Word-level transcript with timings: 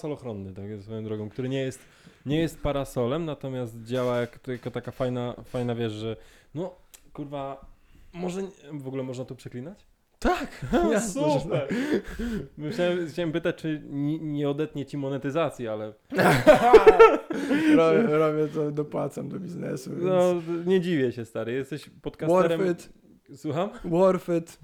parasol 0.00 0.12
ochronny, 0.12 0.54
tak 0.54 0.64
jest 0.64 0.84
swoją 0.84 1.04
drogą, 1.04 1.28
który 1.28 1.48
nie 1.48 1.60
jest, 1.60 1.78
nie 2.26 2.40
jest 2.40 2.62
parasolem, 2.62 3.24
natomiast 3.24 3.82
działa 3.84 4.20
jak 4.20 4.38
tylko 4.38 4.70
taka 4.70 4.90
fajna, 4.90 5.34
fajna 5.44 5.74
wiesz, 5.74 5.92
że 5.92 6.16
no 6.54 6.74
kurwa, 7.12 7.66
może 8.12 8.40
w 8.72 8.88
ogóle 8.88 9.02
można 9.02 9.24
tu 9.24 9.36
przeklinać? 9.36 9.86
Tak, 10.18 10.66
że 10.92 11.00
Super. 11.00 11.68
Myślałem, 12.58 13.08
chciałem 13.08 13.32
pytać, 13.32 13.56
czy 13.56 13.82
nie, 13.90 14.18
nie 14.18 14.48
odetnie 14.48 14.86
ci 14.86 14.96
monetyzacji, 14.96 15.68
ale 15.68 15.92
robię, 17.76 18.02
robię 18.02 18.48
to, 18.54 18.70
dopłacam 18.70 19.28
do 19.28 19.40
biznesu, 19.40 19.90
więc 19.90 20.02
no, 20.04 20.34
nie 20.66 20.80
dziwię 20.80 21.12
się 21.12 21.24
stary, 21.24 21.52
jesteś 21.52 21.90
podcasterem. 22.02 22.60
worth 22.60 22.80
it, 22.80 22.92
Słucham? 23.40 23.70
worth 23.84 24.28
it. 24.28 24.58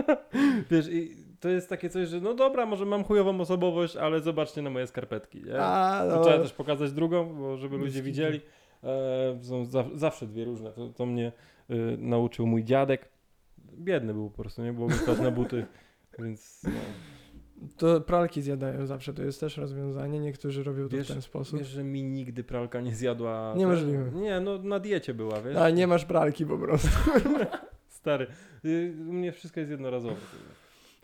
Wiesz, 0.70 0.88
i 0.88 1.27
to 1.40 1.48
jest 1.48 1.68
takie 1.68 1.90
coś, 1.90 2.08
że 2.08 2.20
no 2.20 2.34
dobra, 2.34 2.66
może 2.66 2.86
mam 2.86 3.04
chujową 3.04 3.40
osobowość, 3.40 3.96
ale 3.96 4.20
zobaczcie 4.20 4.62
na 4.62 4.70
moje 4.70 4.86
skarpetki. 4.86 5.42
Nie? 5.42 5.60
A, 5.60 6.06
To 6.10 6.16
no, 6.16 6.24
trzeba 6.24 6.38
też 6.38 6.52
pokazać 6.52 6.92
drugą, 6.92 7.34
bo 7.34 7.56
żeby 7.56 7.76
ludzie 7.76 8.02
widzieli. 8.02 8.40
E, 8.84 9.38
są 9.42 9.64
za, 9.64 9.84
zawsze 9.94 10.26
dwie 10.26 10.44
różne. 10.44 10.72
To, 10.72 10.88
to 10.88 11.06
mnie 11.06 11.32
e, 11.70 11.74
nauczył 11.98 12.46
mój 12.46 12.64
dziadek. 12.64 13.08
Biedny 13.78 14.14
był 14.14 14.30
po 14.30 14.42
prostu, 14.42 14.62
nie 14.62 14.72
było 14.72 14.88
mi 14.88 14.94
stać 14.94 15.20
na 15.20 15.30
buty, 15.30 15.66
więc 16.18 16.62
no. 16.64 16.70
to 17.76 18.00
pralki 18.00 18.42
zjadają 18.42 18.86
zawsze, 18.86 19.14
to 19.14 19.22
jest 19.22 19.40
też 19.40 19.56
rozwiązanie, 19.56 20.20
niektórzy 20.20 20.62
robią 20.64 20.88
to 20.88 20.96
Wiesz- 20.96 21.08
w 21.08 21.12
ten 21.12 21.22
sposób. 21.22 21.58
wiesz, 21.58 21.68
że 21.68 21.84
mi 21.84 22.02
nigdy 22.04 22.44
pralka 22.44 22.80
nie 22.80 22.94
zjadła. 22.94 23.54
Niemożliwe. 23.56 24.10
Nie, 24.14 24.40
no 24.40 24.58
na 24.58 24.78
diecie 24.78 25.14
była, 25.14 25.40
wiesz. 25.40 25.56
A 25.56 25.70
nie 25.70 25.86
masz 25.86 26.04
pralki 26.04 26.46
po 26.46 26.58
prostu. 26.58 26.88
Stary, 27.88 28.26
y, 28.64 28.94
u 29.08 29.12
mnie 29.12 29.32
wszystko 29.32 29.60
jest 29.60 29.70
jednorazowe. 29.70 30.16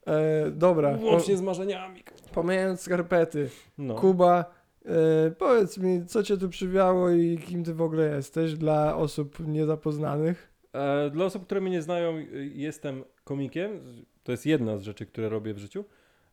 E, 0.07 0.51
dobra, 0.51 0.99
Łącznie 1.03 1.37
z 1.37 1.43
marzeniami. 1.43 2.03
pomijając 2.35 2.81
skarpety, 2.81 3.51
No. 3.79 3.95
Kuba, 3.95 4.45
e, 4.87 5.31
powiedz 5.31 5.79
mi, 5.79 6.07
co 6.07 6.23
cię 6.23 6.37
tu 6.37 6.49
przywiało 6.49 7.11
i 7.11 7.39
kim 7.39 7.65
ty 7.65 7.75
w 7.75 7.83
ogóle 7.83 8.17
jesteś 8.17 8.55
dla 8.55 8.97
osób 8.97 9.39
niezapoznanych? 9.49 10.53
E, 10.73 11.11
Dla 11.11 11.25
osób, 11.25 11.45
które 11.47 11.61
mnie 11.61 11.71
nie 11.71 11.83
znają, 11.83 12.17
y, 12.19 12.51
jestem 12.55 13.05
komikiem. 13.25 13.81
To 14.25 14.33
jest 14.33 14.47
jedna 14.47 14.77
z 14.79 14.83
rzeczy, 14.83 15.07
które 15.07 15.29
robię 15.29 15.55
w 15.55 15.59
życiu. 15.59 15.85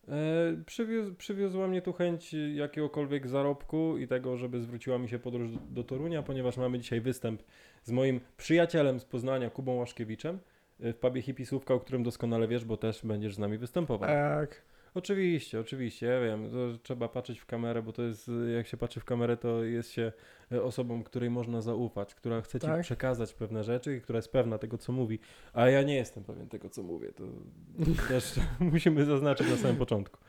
E, 0.08 1.14
przywiozła 1.18 1.68
mnie 1.68 1.82
tu 1.82 1.94
chęć 1.94 2.36
jakiegokolwiek 2.56 3.28
zarobku 3.28 3.98
i 3.98 4.08
tego, 4.08 4.38
żeby 4.38 4.62
zwróciła 4.62 4.98
mi 4.98 5.10
się 5.10 5.20
podróż 5.20 5.52
do, 5.52 5.58
do 5.70 5.84
Torunia, 5.84 6.24
ponieważ 6.24 6.58
mamy 6.58 6.80
dzisiaj 6.80 7.02
występ 7.02 7.44
z 7.84 7.92
moim 7.92 8.20
przyjacielem 8.38 9.00
z 9.00 9.06
Poznania, 9.06 9.50
Kubą 9.50 9.76
Łaszkiewiczem, 9.76 10.40
w 10.82 10.96
pubie 10.96 11.22
Hipisówka, 11.22 11.74
o 11.74 11.80
którym 11.80 12.04
doskonale 12.04 12.48
wiesz, 12.48 12.66
bo 12.66 12.78
też 12.78 13.06
będziesz 13.06 13.36
z 13.36 13.40
nami 13.40 13.58
występował. 13.58 14.10
Tak. 14.10 14.62
Oczywiście, 14.94 15.60
oczywiście, 15.60 16.06
ja 16.06 16.22
wiem, 16.22 16.50
trzeba 16.84 17.08
patrzeć 17.08 17.40
w 17.40 17.46
kamerę, 17.46 17.82
bo 17.82 17.94
to 17.94 18.02
jest, 18.04 18.32
jak 18.56 18.68
się 18.68 18.78
patrzy 18.78 19.00
w 19.00 19.06
kamerę, 19.06 19.38
to 19.38 19.64
jest 19.64 19.92
się 19.92 20.12
e, 20.52 20.64
osobą, 20.64 21.04
której 21.04 21.30
można 21.30 21.62
zaufać, 21.62 22.16
która 22.16 22.42
chce 22.42 22.60
ci 22.60 22.68
Tak. 22.68 22.82
przekazać 22.82 23.34
pewne 23.34 23.64
rzeczy 23.64 23.96
i 23.96 24.02
która 24.02 24.18
jest 24.18 24.32
pewna 24.32 24.58
tego, 24.58 24.78
co 24.78 24.92
mówi, 24.92 25.20
a 25.54 25.70
ja 25.70 25.82
nie 25.84 25.96
jestem 25.96 26.24
pewien 26.24 26.50
tego, 26.50 26.70
co 26.70 26.84
mówię, 26.84 27.12
to 27.12 27.24
też 28.10 28.34
musimy 28.60 29.06
zaznaczyć 29.06 29.50
na 29.50 29.58
samym 29.58 29.78
początku. 29.78 30.20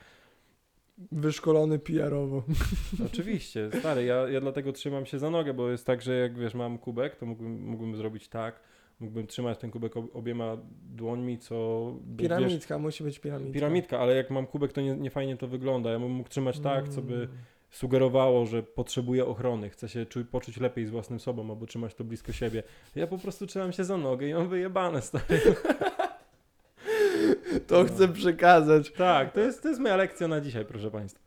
Wyszkolony 1.13 1.79
PR-owo. 1.79 2.43
Oczywiście, 3.07 3.71
stary, 3.79 4.05
ja, 4.05 4.29
ja 4.29 4.41
dlatego 4.41 4.73
trzymam 4.73 5.07
się 5.07 5.19
za 5.19 5.31
nogę, 5.31 5.55
bo 5.55 5.71
jest 5.71 5.87
tak, 5.87 6.03
że 6.03 6.15
jak 6.15 6.39
wiesz, 6.39 6.55
mam 6.55 6.79
kubek, 6.79 7.17
to 7.17 7.27
mógłbym, 7.27 7.63
mógłbym 7.63 7.97
zrobić 7.97 8.29
tak, 8.29 8.61
mógłbym 9.03 9.27
trzymać 9.27 9.59
ten 9.59 9.71
kubek 9.71 9.97
ob- 9.97 10.17
obiema 10.17 10.57
dłońmi, 10.95 11.39
co... 11.39 11.87
wiesz, 12.07 12.19
Piramidka, 12.19 12.79
musi 12.79 13.05
być 13.05 13.19
piramidka. 13.19 13.55
Piramidka, 13.55 13.99
ale 13.99 14.15
jak 14.17 14.31
mam 14.31 14.47
kubek, 14.47 14.73
to 14.73 14.81
nie, 14.81 14.97
nie 14.97 15.11
fajnie 15.11 15.37
to 15.37 15.49
wygląda. 15.49 15.91
Ja 15.91 15.99
bym 15.99 16.11
mógł 16.11 16.29
trzymać 16.29 16.61
tak, 16.61 16.89
co 16.89 17.03
by 17.03 17.15
Mm. 17.15 17.29
sugerowało, 17.71 18.47
że 18.47 18.63
potrzebuje 18.63 19.27
ochrony, 19.27 19.71
chce 19.71 19.89
się 19.89 20.07
czuć, 20.07 20.27
poczuć 20.29 20.57
lepiej 20.61 20.87
z 20.87 20.91
własnym 20.91 21.21
sobą, 21.21 21.51
albo 21.51 21.67
trzymać 21.67 21.95
to 21.95 22.05
blisko 22.05 22.33
siebie. 22.33 22.63
Ja 22.97 23.07
po 23.07 23.19
prostu 23.19 23.47
trzymam 23.47 23.73
się 23.73 23.85
za 23.85 23.97
nogę 23.97 24.29
i 24.29 24.35
mam 24.35 24.49
wyjebane, 24.49 25.03
stary. 25.03 25.25
To 27.67 27.85
chcę 27.85 28.09
przekazać. 28.09 28.93
Tak, 28.93 29.33
to 29.33 29.41
jest, 29.41 29.63
to 29.63 29.69
jest 29.69 29.81
moja 29.81 29.97
lekcja 29.97 30.29
na 30.29 30.41
dzisiaj, 30.41 30.65
proszę 30.65 30.91
Państwa. 30.91 31.21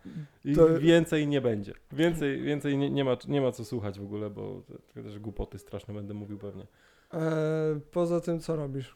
I 0.45 0.53
To- 0.55 0.79
więcej 0.79 1.27
nie 1.27 1.41
będzie. 1.41 1.73
Więcej, 1.91 2.41
więcej 2.41 2.77
nie, 2.77 2.89
nie, 2.89 3.03
ma, 3.03 3.17
nie 3.27 3.41
ma 3.41 3.51
co 3.51 3.65
słuchać 3.65 3.99
w 3.99 4.03
ogóle, 4.03 4.29
bo 4.29 4.61
też 4.93 5.19
głupoty 5.19 5.57
straszne 5.59 5.93
będę 5.93 6.13
mówił 6.13 6.37
pewnie. 6.37 6.65
E, 7.13 7.79
poza 7.91 8.21
tym, 8.21 8.39
co 8.39 8.55
robisz? 8.55 8.95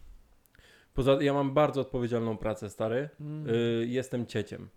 Poza, 0.94 1.18
ja 1.22 1.34
mam 1.34 1.54
bardzo 1.54 1.82
odpowiedzialną 1.82 2.38
pracę, 2.38 2.70
stary. 2.70 3.10
Mm. 3.22 3.50
Y, 3.50 3.86
jestem 3.88 4.26
cieciem. 4.26 4.70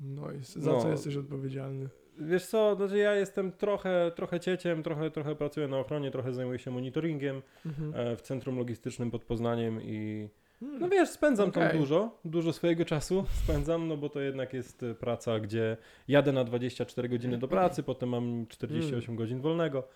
No 0.00 0.32
i 0.32 0.38
za 0.44 0.72
no. 0.72 0.80
co 0.82 0.88
jesteś 0.88 1.16
odpowiedzialny? 1.16 1.88
Wiesz 2.18 2.46
co, 2.46 2.76
znaczy 2.76 2.98
ja 2.98 3.14
jestem 3.14 3.52
trochę, 3.52 4.12
trochę 4.16 4.40
cieciem, 4.40 4.82
trochę, 4.82 5.10
trochę 5.10 5.34
pracuję 5.34 5.68
na 5.68 5.78
ochronie, 5.78 6.10
trochę 6.10 6.32
zajmuję 6.32 6.58
się 6.58 6.70
monitoringiem 6.70 7.42
Mhm. 7.66 7.92
e, 7.94 8.16
w 8.16 8.22
centrum 8.22 8.58
logistycznym 8.58 9.10
pod 9.10 9.24
Poznaniem 9.24 9.82
i 9.82 10.28
Hmm. 10.60 10.80
no 10.80 10.88
wiesz, 10.88 11.08
spędzam 11.08 11.52
tam 11.52 11.62
Okej. 11.62 11.78
dużo, 11.80 12.18
dużo 12.24 12.52
swojego 12.52 12.84
czasu 12.84 13.24
spędzam, 13.44 13.88
no 13.88 13.96
bo 13.96 14.08
to 14.08 14.20
jednak 14.20 14.52
jest 14.52 14.82
e, 14.82 14.94
praca, 14.94 15.40
gdzie 15.40 15.76
jadę 16.08 16.32
na 16.32 16.44
24 16.44 17.08
godziny 17.08 17.38
do 17.38 17.48
pracy, 17.48 17.82
potem 17.82 18.08
mam 18.08 18.46
48 18.48 19.16
godzin 19.16 19.40
wolnego, 19.40 19.88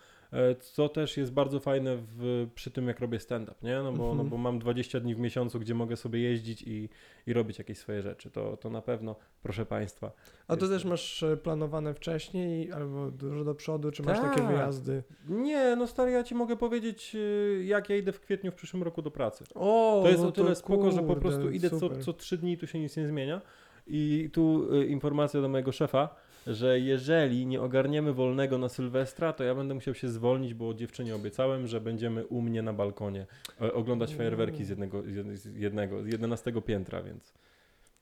co 0.59 0.89
też 0.89 1.17
jest 1.17 1.33
bardzo 1.33 1.59
fajne 1.59 1.97
w, 1.97 2.47
przy 2.55 2.71
tym, 2.71 2.87
jak 2.87 2.99
robię 2.99 3.19
stand-up, 3.19 3.57
nie? 3.63 3.81
No 3.83 3.91
bo, 3.91 4.15
no 4.15 4.23
bo 4.23 4.37
mam 4.37 4.59
20 4.59 4.99
dni 4.99 5.15
w 5.15 5.19
miesiącu, 5.19 5.59
gdzie 5.59 5.73
mogę 5.75 5.95
sobie 5.97 6.19
jeździć 6.19 6.61
i, 6.61 6.89
i 7.27 7.33
robić 7.33 7.57
jakieś 7.57 7.77
swoje 7.77 8.01
rzeczy, 8.01 8.31
to, 8.31 8.57
to 8.57 8.69
na 8.69 8.81
pewno, 8.81 9.15
proszę 9.43 9.65
Państwa. 9.65 10.11
A 10.47 10.55
to 10.55 10.67
też 10.67 10.83
to. 10.83 10.89
masz 10.89 11.23
e, 11.23 11.37
planowane 11.37 11.93
wcześniej 11.93 12.71
albo 12.71 13.11
dużo 13.11 13.43
do 13.43 13.55
przodu, 13.55 13.91
czy 13.91 14.03
masz 14.03 14.19
takie 14.19 14.41
Tak. 14.41 14.47
wyjazdy? 14.47 15.03
Nie, 15.29 15.75
no 15.75 15.87
stary, 15.87 16.11
ja 16.11 16.23
ci 16.23 16.35
mogę 16.35 16.57
powiedzieć, 16.57 17.11
y, 17.15 17.63
jak 17.65 17.89
ja 17.89 17.95
idę 17.97 18.11
w 18.11 18.19
kwietniu 18.19 18.51
w 18.51 18.55
przyszłym 18.55 18.83
roku 18.83 19.01
do 19.01 19.11
pracy. 19.11 19.43
O, 19.55 19.99
To 20.03 20.09
jest 20.09 20.21
no 20.21 20.27
o 20.27 20.31
tyle 20.31 20.55
spoko, 20.55 20.91
że 20.91 21.01
po 21.01 21.07
kurde, 21.07 21.21
prostu 21.21 21.49
idę 21.49 21.69
co, 21.69 21.79
super. 21.79 22.03
co 22.03 22.13
trzy 22.13 22.37
dni, 22.37 22.57
tu 22.57 22.67
się 22.67 22.79
nic 22.79 22.97
nie 22.97 23.07
zmienia. 23.07 23.41
I 23.87 24.29
tu 24.33 24.75
informacja 24.83 25.41
do 25.41 25.49
mojego 25.49 25.71
szefa, 25.71 26.15
że 26.47 26.79
jeżeli 26.79 27.45
nie 27.45 27.61
ogarniemy 27.61 28.13
wolnego 28.13 28.57
na 28.57 28.69
Sylwestra, 28.69 29.33
to 29.33 29.43
ja 29.43 29.55
będę 29.55 29.73
musiał 29.73 29.93
się 29.93 30.09
zwolnić, 30.09 30.53
bo 30.53 30.73
dziewczynie 30.73 31.15
obiecałem, 31.15 31.67
że 31.67 31.81
będziemy 31.81 32.25
u 32.25 32.41
mnie 32.41 32.61
na 32.61 32.73
balkonie 32.73 33.25
e, 33.61 33.73
oglądać 33.73 34.15
fajerwerki 34.15 34.65
z 34.65 34.69
jednego, 34.69 35.01
z 35.03 35.05
jed- 35.05 35.35
z 35.35 35.55
jednego, 35.55 36.03
z 36.03 36.07
11 36.07 36.53
piętra, 36.65 37.01
więc 37.01 37.33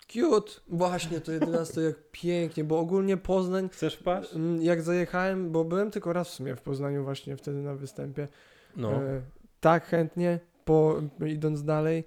Cute! 0.08 0.52
Właśnie, 0.68 1.22
to 1.22 1.32
11 1.32 1.82
jak 1.82 1.96
pięknie, 2.12 2.64
bo 2.64 2.80
ogólnie 2.80 3.18
Poznań, 3.18 3.70
chcesz 3.70 3.96
wpaść? 3.96 4.34
mm, 4.34 4.62
jak 4.62 4.82
zajechałem, 4.82 5.52
bo 5.52 5.64
byłem 5.66 5.92
tylko 5.92 6.14
raz 6.14 6.30
w 6.30 6.34
sumie 6.34 6.56
w 6.56 6.62
Poznaniu 6.62 7.04
właśnie 7.04 7.38
wtedy 7.38 7.58
na 7.58 7.76
występie, 7.76 8.28
No. 8.76 8.92
e, 9.04 9.22
tak 9.60 9.86
chętnie, 9.86 10.40
po, 10.66 11.02
idąc 11.28 11.64
dalej, 11.64 12.04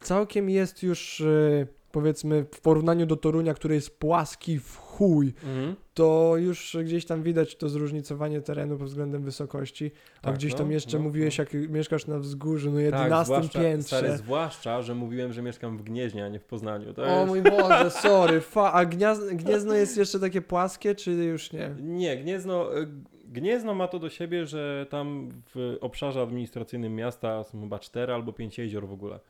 całkiem 0.00 0.50
jest 0.50 0.82
już 0.82 1.20
e, 1.20 1.66
powiedzmy 1.92 2.44
w 2.54 2.60
porównaniu 2.60 3.06
do 3.06 3.16
Torunia, 3.16 3.54
który 3.54 3.74
jest 3.74 3.98
płaski 3.98 4.58
w 4.58 4.76
chuj, 4.76 5.26
Mhm. 5.46 5.76
to 5.94 6.34
już 6.36 6.76
gdzieś 6.84 7.04
tam 7.06 7.22
widać 7.22 7.56
to 7.56 7.68
zróżnicowanie 7.68 8.40
terenu 8.40 8.76
pod 8.78 8.86
względem 8.88 9.22
wysokości, 9.22 9.90
a 10.18 10.24
Tak, 10.24 10.34
gdzieś 10.34 10.52
no, 10.52 10.58
tam 10.58 10.72
jeszcze 10.72 10.98
no, 10.98 11.04
mówiłeś, 11.04 11.38
no. 11.38 11.44
jak 11.44 11.70
mieszkasz 11.70 12.06
na 12.06 12.18
wzgórzu, 12.18 12.70
no 12.70 12.76
Tak, 12.76 12.84
11 12.84 13.24
zwłaszcza, 13.24 13.60
piętrze. 13.60 13.96
stary, 13.98 14.16
zwłaszcza, 14.16 14.82
że 14.82 14.94
mówiłem, 14.94 15.32
że 15.32 15.42
mieszkam 15.42 15.78
w 15.78 15.82
Gnieźnie, 15.82 16.24
a 16.24 16.28
nie 16.28 16.38
w 16.40 16.44
Poznaniu. 16.44 16.94
To 16.94 17.02
O 17.02 17.06
jest... 17.06 17.26
mój 17.26 17.42
Boże, 17.42 17.90
sorry, 18.02 18.40
fa, 18.40 18.72
a 18.72 18.84
gniazd, 18.84 19.34
Gniezno 19.34 19.74
jest 19.74 19.96
jeszcze 19.96 20.20
takie 20.20 20.42
płaskie, 20.42 20.94
czy 20.94 21.10
już 21.12 21.52
nie? 21.52 21.70
Nie, 21.80 22.16
Gniezno, 22.16 22.78
y, 22.78 22.86
Gniezno 23.32 23.74
ma 23.74 23.88
to 23.88 23.98
do 23.98 24.08
siebie, 24.10 24.46
że 24.46 24.86
tam 24.90 25.30
w 25.54 25.76
obszarze 25.80 26.22
administracyjnym 26.22 26.94
miasta 26.94 27.44
są 27.44 27.60
chyba 27.60 27.78
cztery 27.78 28.12
albo 28.12 28.32
pięć 28.32 28.58
jezior 28.58 28.86
w 28.88 28.92
ogóle. 28.92 29.20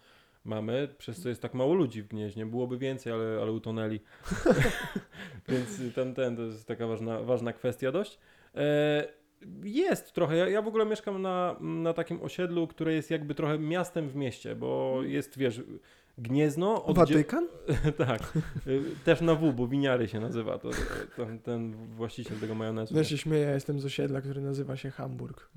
Mamy, 0.45 0.89
przez 0.99 1.23
co 1.23 1.29
jest 1.29 1.43
tak 1.43 1.55
mało 1.55 1.75
ludzi 1.75 2.03
w 2.03 2.09
Gnieźnie. 2.09 2.47
Byłoby 2.47 2.79
więcej, 2.79 3.13
ale, 3.13 3.39
ale 3.43 3.53
utonęli. 3.53 4.01
Więc 5.49 5.95
ten, 5.95 6.15
ten 6.15 6.37
to 6.37 6.43
jest 6.43 6.69
taka 6.69 6.87
ważna, 6.87 7.23
ważna 7.23 7.53
kwestia 7.53 7.93
dość. 7.93 8.19
E, 8.55 9.09
jest 9.63 10.13
trochę. 10.13 10.37
Ja, 10.37 10.49
ja 10.49 10.63
w 10.63 10.69
ogóle 10.69 10.87
mieszkam 10.87 11.23
na, 11.23 11.57
na 11.61 11.93
takim 11.93 12.23
osiedlu, 12.23 12.67
które 12.67 12.95
jest 12.95 13.11
jakby 13.11 13.35
trochę 13.35 13.59
miastem 13.59 14.09
w 14.09 14.17
mieście, 14.17 14.55
bo 14.55 15.01
jest, 15.03 15.39
wiesz, 15.39 15.63
Gniezno. 16.19 16.85
oddzie- 16.85 16.95
Watykan? 17.15 17.49
tak. 18.07 18.33
Y, 18.67 18.83
Też 19.05 19.21
na 19.21 19.35
W, 19.35 19.53
bo 19.53 19.67
winiary 19.69 20.09
się 20.09 20.21
nazywa 20.21 20.59
to, 20.59 20.71
ten, 21.17 21.39
ten 21.39 21.73
właściciel 21.97 22.39
tego 22.41 22.55
majonezu. 22.55 22.97
Ja 22.97 23.05
się 23.05 23.19
śmieję, 23.19 23.45
ja 23.45 23.55
jestem 23.55 23.81
z 23.81 23.85
osiedla, 23.85 24.21
który 24.21 24.41
nazywa 24.41 24.77
się 24.77 24.91
Hamburg. 24.91 25.49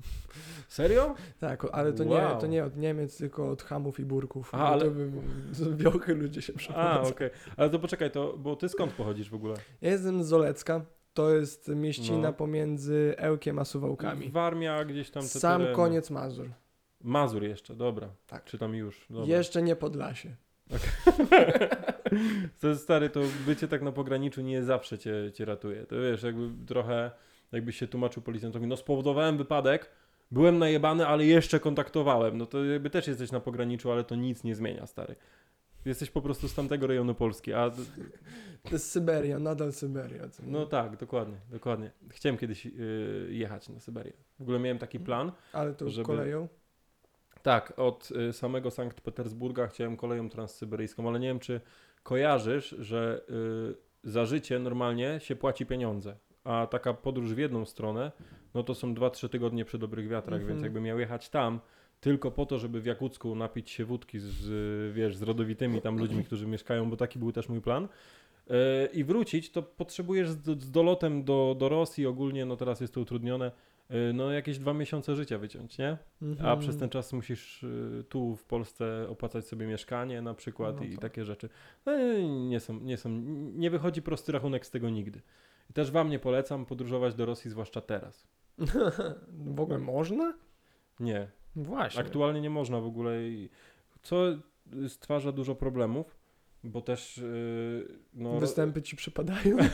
Serio? 0.68 1.14
Tak, 1.40 1.66
ale 1.72 1.92
to, 1.92 2.04
Wow. 2.04 2.34
nie, 2.34 2.40
to 2.40 2.46
nie 2.46 2.64
od 2.64 2.76
Niemiec, 2.76 3.18
tylko 3.18 3.50
od 3.50 3.62
Hamów 3.62 4.00
i 4.00 4.04
Burków. 4.04 4.54
A, 4.54 4.58
ale- 4.68 4.84
To 4.84 4.90
by, 4.90 5.10
z 5.52 5.76
wiochy 5.76 6.14
ludzie 6.14 6.42
się 6.42 6.52
A, 6.52 6.58
przeprowadzą. 6.58 7.10
okej. 7.10 7.30
Ale 7.56 7.70
to 7.70 7.78
poczekaj, 7.78 8.10
to, 8.10 8.34
bo 8.38 8.56
ty 8.56 8.68
skąd 8.68 8.92
pochodzisz 8.92 9.30
w 9.30 9.34
ogóle? 9.34 9.54
Ja 9.80 9.90
jestem 9.90 10.24
z 10.24 10.26
Zolecka, 10.26 10.84
to 11.14 11.30
jest 11.34 11.68
mieścina 11.68 12.18
No. 12.28 12.32
pomiędzy 12.32 13.14
Ełkiem 13.16 13.58
a 13.58 13.64
Suwałkami. 13.64 14.30
Warmia, 14.30 14.84
gdzieś 14.84 15.10
tam 15.10 15.22
te 15.22 15.28
Sam 15.28 15.58
tereny. 15.60 15.76
koniec 15.76 16.10
Mazur. 16.10 16.48
Mazur 17.00 17.42
jeszcze, 17.42 17.74
dobra. 17.74 18.08
Tak. 18.26 18.44
Czy 18.44 18.58
tam 18.58 18.74
już, 18.74 19.06
dobra. 19.10 19.26
Jeszcze 19.36 19.62
nie 19.62 19.76
Podlasie. 19.76 20.36
To 22.60 22.68
jest 22.68 22.82
stary, 22.82 23.10
to 23.10 23.20
bycie 23.46 23.68
tak 23.68 23.82
na 23.82 23.92
pograniczu 23.92 24.40
nie 24.40 24.62
zawsze 24.62 24.98
cię, 24.98 25.14
cię 25.34 25.44
ratuje. 25.44 25.86
To 25.86 26.00
wiesz, 26.00 26.22
jakby 26.22 26.66
trochę, 26.66 27.10
jakbyś 27.52 27.76
się 27.76 27.86
tłumaczył 27.86 28.22
policjantowi, 28.22 28.66
no 28.66 28.76
spowodowałem 28.76 29.36
wypadek, 29.38 29.90
byłem 30.30 30.58
najebany, 30.58 31.06
ale 31.06 31.24
jeszcze 31.26 31.60
kontaktowałem. 31.60 32.38
No 32.38 32.46
to 32.46 32.64
jakby 32.64 32.90
też 32.90 33.06
jesteś 33.08 33.32
na 33.32 33.40
pograniczu, 33.40 33.92
ale 33.92 34.04
to 34.04 34.14
nic 34.14 34.44
nie 34.44 34.54
zmienia, 34.54 34.86
stary. 34.86 35.14
Jesteś 35.84 36.10
po 36.10 36.22
prostu 36.22 36.48
z 36.48 36.54
tamtego 36.54 36.86
rejonu 36.86 37.14
Polski, 37.14 37.52
a 37.52 37.70
To 38.62 38.70
jest 38.70 38.90
Syberia, 38.90 39.38
nadal 39.38 39.72
Syberia. 39.72 40.22
no 40.46 40.66
tak, 40.66 40.96
dokładnie, 40.96 41.36
dokładnie. 41.50 41.90
Chciałem 42.08 42.38
kiedyś 42.38 42.64
yy, 42.64 43.26
jechać 43.30 43.68
na 43.68 43.80
Syberię. 43.80 44.12
W 44.38 44.42
ogóle 44.42 44.58
miałem 44.58 44.78
taki 44.78 45.00
plan. 45.00 45.32
Ale 45.52 45.74
to 45.74 45.90
żeby- 45.90 46.06
koleją. 46.06 46.48
Tak, 47.42 47.72
od 47.76 48.10
y, 48.10 48.32
samego 48.32 48.70
Sankt 48.70 49.00
Petersburga 49.00 49.66
chciałem 49.66 49.96
koleją 49.96 50.28
transsyberyjską, 50.28 51.08
ale 51.08 51.20
nie 51.20 51.28
wiem, 51.28 51.38
czy 51.40 51.60
kojarzysz, 52.02 52.74
że 52.78 53.20
y, 54.04 54.10
za 54.10 54.24
życie 54.26 54.58
normalnie 54.58 55.20
się 55.20 55.36
płaci 55.36 55.66
pieniądze, 55.66 56.16
a 56.44 56.66
taka 56.70 56.94
podróż 56.94 57.34
w 57.34 57.38
jedną 57.38 57.64
stronę, 57.64 58.12
no 58.54 58.62
to 58.62 58.74
są 58.74 58.94
2-3 58.94 59.28
tygodnie 59.28 59.64
przy 59.64 59.78
dobrych 59.78 60.08
wiatrach, 60.08 60.40
Mhm. 60.40 60.48
więc 60.48 60.62
jakbym 60.62 60.82
miał 60.84 60.98
jechać 60.98 61.28
tam 61.28 61.60
tylko 62.00 62.30
po 62.30 62.46
to, 62.46 62.58
żeby 62.58 62.80
w 62.80 62.86
Jakucku 62.86 63.34
napić 63.34 63.70
się 63.70 63.84
wódki 63.84 64.18
z, 64.18 64.22
z, 64.24 64.94
wiesz, 64.94 65.16
z 65.16 65.22
rodowitymi 65.22 65.80
tam 65.80 65.98
ludźmi, 65.98 66.24
którzy 66.24 66.46
mieszkają, 66.46 66.90
bo 66.90 66.96
taki 66.96 67.18
był 67.18 67.32
też 67.32 67.48
mój 67.48 67.60
plan, 67.60 67.84
y, 67.84 68.50
i 68.92 69.04
wrócić, 69.04 69.50
to 69.50 69.62
potrzebujesz 69.62 70.30
z, 70.30 70.70
dolotem 70.70 71.24
do, 71.24 71.56
do 71.58 71.68
Rosji 71.68 72.06
ogólnie, 72.06 72.44
no 72.44 72.56
teraz 72.56 72.80
jest 72.80 72.94
to 72.94 73.00
utrudnione, 73.00 73.46
y, 73.46 73.52
no 74.14 74.30
jakieś 74.32 74.58
dwa 74.58 74.74
miesiące 74.74 75.14
życia 75.16 75.38
wyciąć, 75.38 75.78
nie? 75.78 75.98
A 76.22 76.24
Mhm. 76.24 76.60
przez 76.60 76.76
ten 76.78 76.88
czas 76.90 77.12
musisz 77.12 77.62
y, 77.62 78.04
tu 78.08 78.36
w 78.36 78.44
Polsce 78.44 79.06
opłacać 79.08 79.46
sobie 79.46 79.66
mieszkanie 79.66 80.22
na 80.22 80.34
przykład 80.34 80.76
No 80.76 80.82
i 80.84 80.90
tak. 80.90 81.00
takie 81.00 81.24
rzeczy. 81.24 81.48
No, 81.86 81.92
nie 82.48 82.60
są, 82.60 82.80
nie 82.80 82.96
są, 82.96 83.08
nie 83.54 83.70
wychodzi 83.70 84.02
prosty 84.02 84.32
rachunek 84.32 84.66
z 84.66 84.70
tego 84.70 84.90
nigdy. 84.90 85.20
I 85.70 85.72
też 85.72 85.90
wam 85.90 86.10
nie 86.10 86.18
polecam 86.18 86.66
podróżować 86.66 87.14
do 87.14 87.26
Rosji, 87.26 87.50
zwłaszcza 87.50 87.80
teraz. 87.80 88.26
w 89.56 89.60
ogóle 89.60 89.78
można? 89.78 90.34
Nie, 91.00 91.28
Właśnie. 91.56 92.00
aktualnie 92.00 92.40
nie 92.40 92.50
można 92.50 92.80
w 92.80 92.86
ogóle, 92.86 93.18
co 94.02 94.16
stwarza 94.88 95.32
dużo 95.32 95.54
problemów, 95.54 96.16
bo 96.64 96.80
też 96.80 97.18
y, 97.18 97.98
no, 98.14 98.38
Występy 98.40 98.82
ci 98.82 98.96
przypadają. 98.96 99.56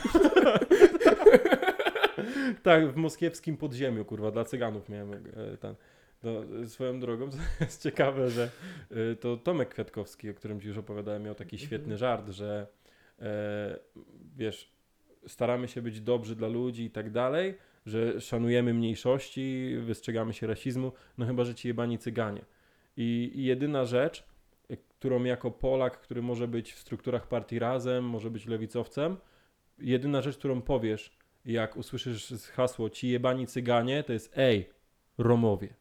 tak, 2.63 2.91
w 2.91 2.95
moskiewskim 2.95 3.57
podziemiu, 3.57 4.05
kurwa, 4.05 4.31
dla 4.31 4.45
cyganów 4.45 4.89
miałem 4.89 5.13
e, 5.13 5.57
ten. 5.57 5.75
No, 6.23 6.67
swoją 6.67 6.99
drogą, 6.99 7.29
to 7.31 7.37
jest 7.59 7.83
ciekawe, 7.83 8.29
że 8.29 8.49
e, 8.91 9.15
to 9.15 9.37
Tomek 9.37 9.69
Kwiatkowski, 9.69 10.29
o 10.29 10.33
którym 10.33 10.61
ci 10.61 10.67
już 10.67 10.77
opowiadałem, 10.77 11.23
miał 11.23 11.35
taki 11.35 11.55
Mhm. 11.55 11.67
świetny 11.67 11.97
żart, 11.97 12.29
że 12.29 12.67
e, 13.19 13.79
wiesz, 14.37 14.71
staramy 15.27 15.67
się 15.67 15.81
być 15.81 16.01
dobrzy 16.01 16.35
dla 16.35 16.47
ludzi 16.47 16.83
i 16.83 16.91
tak 16.91 17.11
dalej, 17.11 17.57
że 17.85 18.21
szanujemy 18.21 18.73
mniejszości, 18.73 19.75
wystrzegamy 19.81 20.33
się 20.33 20.47
rasizmu, 20.47 20.91
no 21.17 21.25
chyba, 21.25 21.43
że 21.43 21.55
ci 21.55 21.67
jebani 21.67 21.97
cyganie. 21.97 22.41
I, 22.97 23.31
i 23.35 23.43
jedyna 23.43 23.85
rzecz, 23.85 24.27
e, 24.69 24.77
którą 24.77 25.23
jako 25.23 25.51
Polak, 25.51 26.01
który 26.01 26.21
może 26.21 26.47
być 26.47 26.73
w 26.73 26.79
strukturach 26.79 27.27
partii 27.27 27.59
razem, 27.59 28.03
może 28.03 28.31
być 28.31 28.45
lewicowcem, 28.45 29.17
jedyna 29.79 30.21
rzecz, 30.21 30.37
którą 30.37 30.61
powiesz, 30.61 31.18
jak 31.45 31.77
usłyszysz 31.77 32.33
hasło 32.53 32.89
ci 32.89 33.07
jebani 33.07 33.47
cyganie, 33.47 34.03
to 34.03 34.13
jest 34.13 34.37
ej, 34.37 34.69
Romowie. 35.17 35.73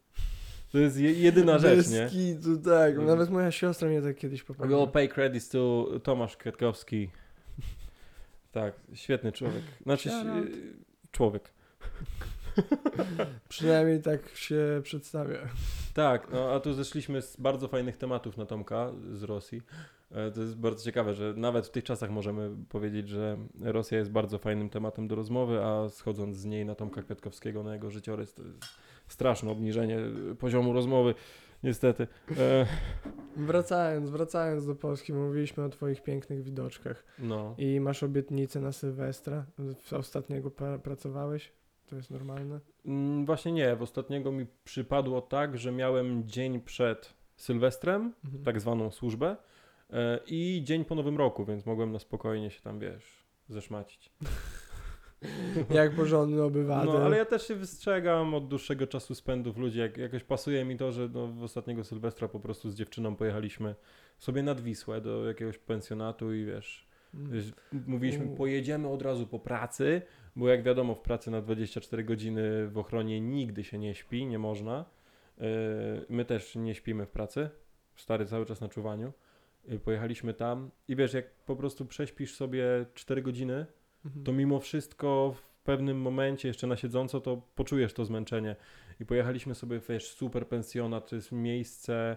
To 0.73 0.79
jest 0.79 0.97
je, 0.97 1.13
jedyna 1.13 1.59
rzecz, 1.59 1.77
Bez 1.77 1.91
nie? 1.91 2.07
kitu, 2.11 2.57
tak. 2.57 2.91
Mhm. 2.91 3.07
Nawet 3.07 3.31
moja 3.31 3.51
siostra 3.51 3.89
mnie 3.89 4.03
tak 4.03 4.17
kiedyś 4.17 4.43
poprawiła. 4.43 4.87
pay 4.87 5.09
credits 5.09 5.49
to 5.49 5.89
Tomasz 6.03 6.37
Kwiatkowski. 6.37 7.11
Tak, 8.53 8.75
świetny 8.95 9.33
człowiek. 9.33 9.63
Znaczy, 9.83 10.11
człowiek. 11.11 11.51
Przynajmniej 13.49 14.03
tak 14.03 14.29
się 14.29 14.81
przedstawia. 14.83 15.39
Tak, 15.95 16.29
no 16.33 16.53
a 16.53 16.61
tu 16.61 16.75
zeszliśmy 16.75 17.23
z 17.23 17.37
bardzo 17.37 17.69
fajnych 17.69 17.97
tematów 17.97 18.37
na 18.37 18.47
Tomka 18.47 18.93
z 19.13 19.23
Rosji. 19.23 19.63
E, 20.11 20.31
To 20.31 20.41
jest 20.41 20.57
bardzo 20.57 20.85
ciekawe, 20.85 21.15
że 21.15 21.35
nawet 21.37 21.67
w 21.67 21.71
tych 21.71 21.85
czasach 21.85 22.11
możemy 22.11 22.51
powiedzieć, 22.69 23.09
że 23.09 23.39
Rosja 23.63 23.99
jest 23.99 24.11
bardzo 24.11 24.39
fajnym 24.39 24.71
tematem 24.71 25.09
do 25.09 25.15
rozmowy, 25.15 25.65
a 25.65 25.89
schodząc 25.89 26.37
z 26.37 26.45
niej 26.45 26.65
na 26.65 26.75
Tomka 26.75 27.03
Kwiatkowskiego, 27.03 27.63
na 27.63 27.73
jego 27.75 27.91
życiorys, 27.91 28.35
to 28.35 28.43
jest 28.43 28.59
straszne 29.09 29.51
obniżenie 29.51 29.99
poziomu 30.39 30.73
rozmowy, 30.73 31.15
niestety. 31.63 32.07
E, 32.39 32.67
Wracając, 33.37 34.11
wracając 34.11 34.67
do 34.67 34.75
Polski, 34.75 35.13
mówiliśmy 35.13 35.65
o 35.65 35.69
twoich 35.69 36.03
pięknych 36.03 36.43
widoczkach. 36.43 37.05
no. 37.19 37.55
I 37.59 37.81
masz 37.81 38.03
obietnicę 38.03 38.61
na 38.61 38.73
Sylwestra. 38.73 39.45
W 39.85 39.93
ostatniego 39.93 40.51
pra 40.51 40.79
pracowałeś? 40.79 41.53
To 41.87 41.97
jest 41.97 42.11
normalne? 42.11 42.61
Mm, 42.87 43.27
Właśnie 43.27 43.53
nie, 43.53 43.77
w 43.77 43.83
ostatniego 43.83 44.33
mi 44.33 44.47
przypadło 44.65 45.21
tak, 45.21 45.59
że 45.59 45.73
miałem 45.73 46.29
dzień 46.29 46.61
przed 46.61 47.15
Sylwestrem, 47.37 48.13
Mhm. 48.25 48.45
tak 48.45 48.61
zwaną 48.61 48.91
służbę, 48.91 49.31
e, 49.31 49.37
i 50.27 50.61
dzień 50.65 50.85
po 50.85 50.95
Nowym 50.95 51.19
Roku, 51.19 51.45
więc 51.45 51.67
mogłem 51.67 51.93
na 51.93 51.99
spokojnie 51.99 52.51
się 52.51 52.61
tam, 52.61 52.79
wiesz, 52.79 53.25
zeszmacić. 53.49 54.11
Jak 55.71 55.95
porządny 55.95 56.43
obywatel. 56.43 56.93
No, 56.93 56.99
ale 56.99 57.19
ja 57.19 57.25
też 57.25 57.49
się 57.49 57.55
wystrzegam 57.55 58.35
od 58.35 58.49
dłuższego 58.49 58.87
czasu 58.87 59.15
spędu 59.15 59.53
w 59.53 59.59
ludzi. 59.59 59.79
Jak, 59.79 59.97
jakoś 59.97 60.25
pasuje 60.25 60.65
mi 60.65 60.77
to, 60.77 60.93
że 60.93 61.09
no, 61.09 61.27
w 61.27 61.43
ostatniego 61.43 61.85
Sylwestra 61.85 62.29
po 62.29 62.41
prostu 62.41 62.71
z 62.71 62.75
dziewczyną 62.75 63.17
pojechaliśmy 63.17 63.75
sobie 64.19 64.43
nad 64.43 64.61
Wisłę 64.61 65.01
do 65.01 65.29
jakiegoś 65.29 65.59
pensjonatu 65.59 66.35
i 66.35 66.45
wiesz, 66.45 66.89
Mm. 67.15 67.33
wiesz 67.33 67.53
mówiliśmy, 67.87 68.37
pojedziemy 68.37 68.89
od 68.89 69.03
razu 69.03 69.27
po 69.27 69.39
pracy, 69.39 70.03
bo 70.37 70.49
jak 70.49 70.63
wiadomo, 70.63 70.95
w 70.95 71.01
pracy 71.01 71.31
na 71.31 71.41
24 71.41 72.05
godziny 72.05 72.69
w 72.69 72.79
ochronie 72.79 73.21
nigdy 73.21 73.65
się 73.65 73.79
nie 73.79 73.95
śpi, 73.95 74.27
nie 74.27 74.39
można. 74.39 74.85
Yy, 75.39 75.47
My 76.09 76.25
też 76.25 76.57
nie 76.57 76.75
śpimy 76.75 77.07
w 77.07 77.11
pracy, 77.11 77.51
stary 77.97 78.27
cały 78.27 78.47
czas 78.47 78.61
na 78.61 78.69
czuwaniu. 78.69 79.13
Yy, 79.69 79.79
Pojechaliśmy 79.79 80.35
tam 80.35 80.71
i 80.89 80.97
wiesz, 80.97 81.15
jak 81.15 81.31
po 81.35 81.57
prostu 81.57 81.87
prześpisz 81.87 82.35
sobie 82.35 82.65
4 82.95 83.23
godziny, 83.23 83.67
Mhm. 84.05 84.25
to 84.25 84.33
mimo 84.33 84.61
wszystko 84.61 85.33
w 85.37 85.43
pewnym 85.65 86.01
momencie, 86.01 86.49
jeszcze 86.49 86.67
na 86.67 86.77
siedząco, 86.77 87.21
to 87.21 87.43
poczujesz 87.55 87.93
to 87.93 88.05
zmęczenie. 88.05 88.57
I 89.01 89.07
pojechaliśmy 89.07 89.55
sobie, 89.55 89.81
wiesz, 89.89 90.09
super 90.11 90.49
pensjonat, 90.49 91.11
to 91.11 91.17
jest 91.17 91.33
miejsce, 91.33 92.17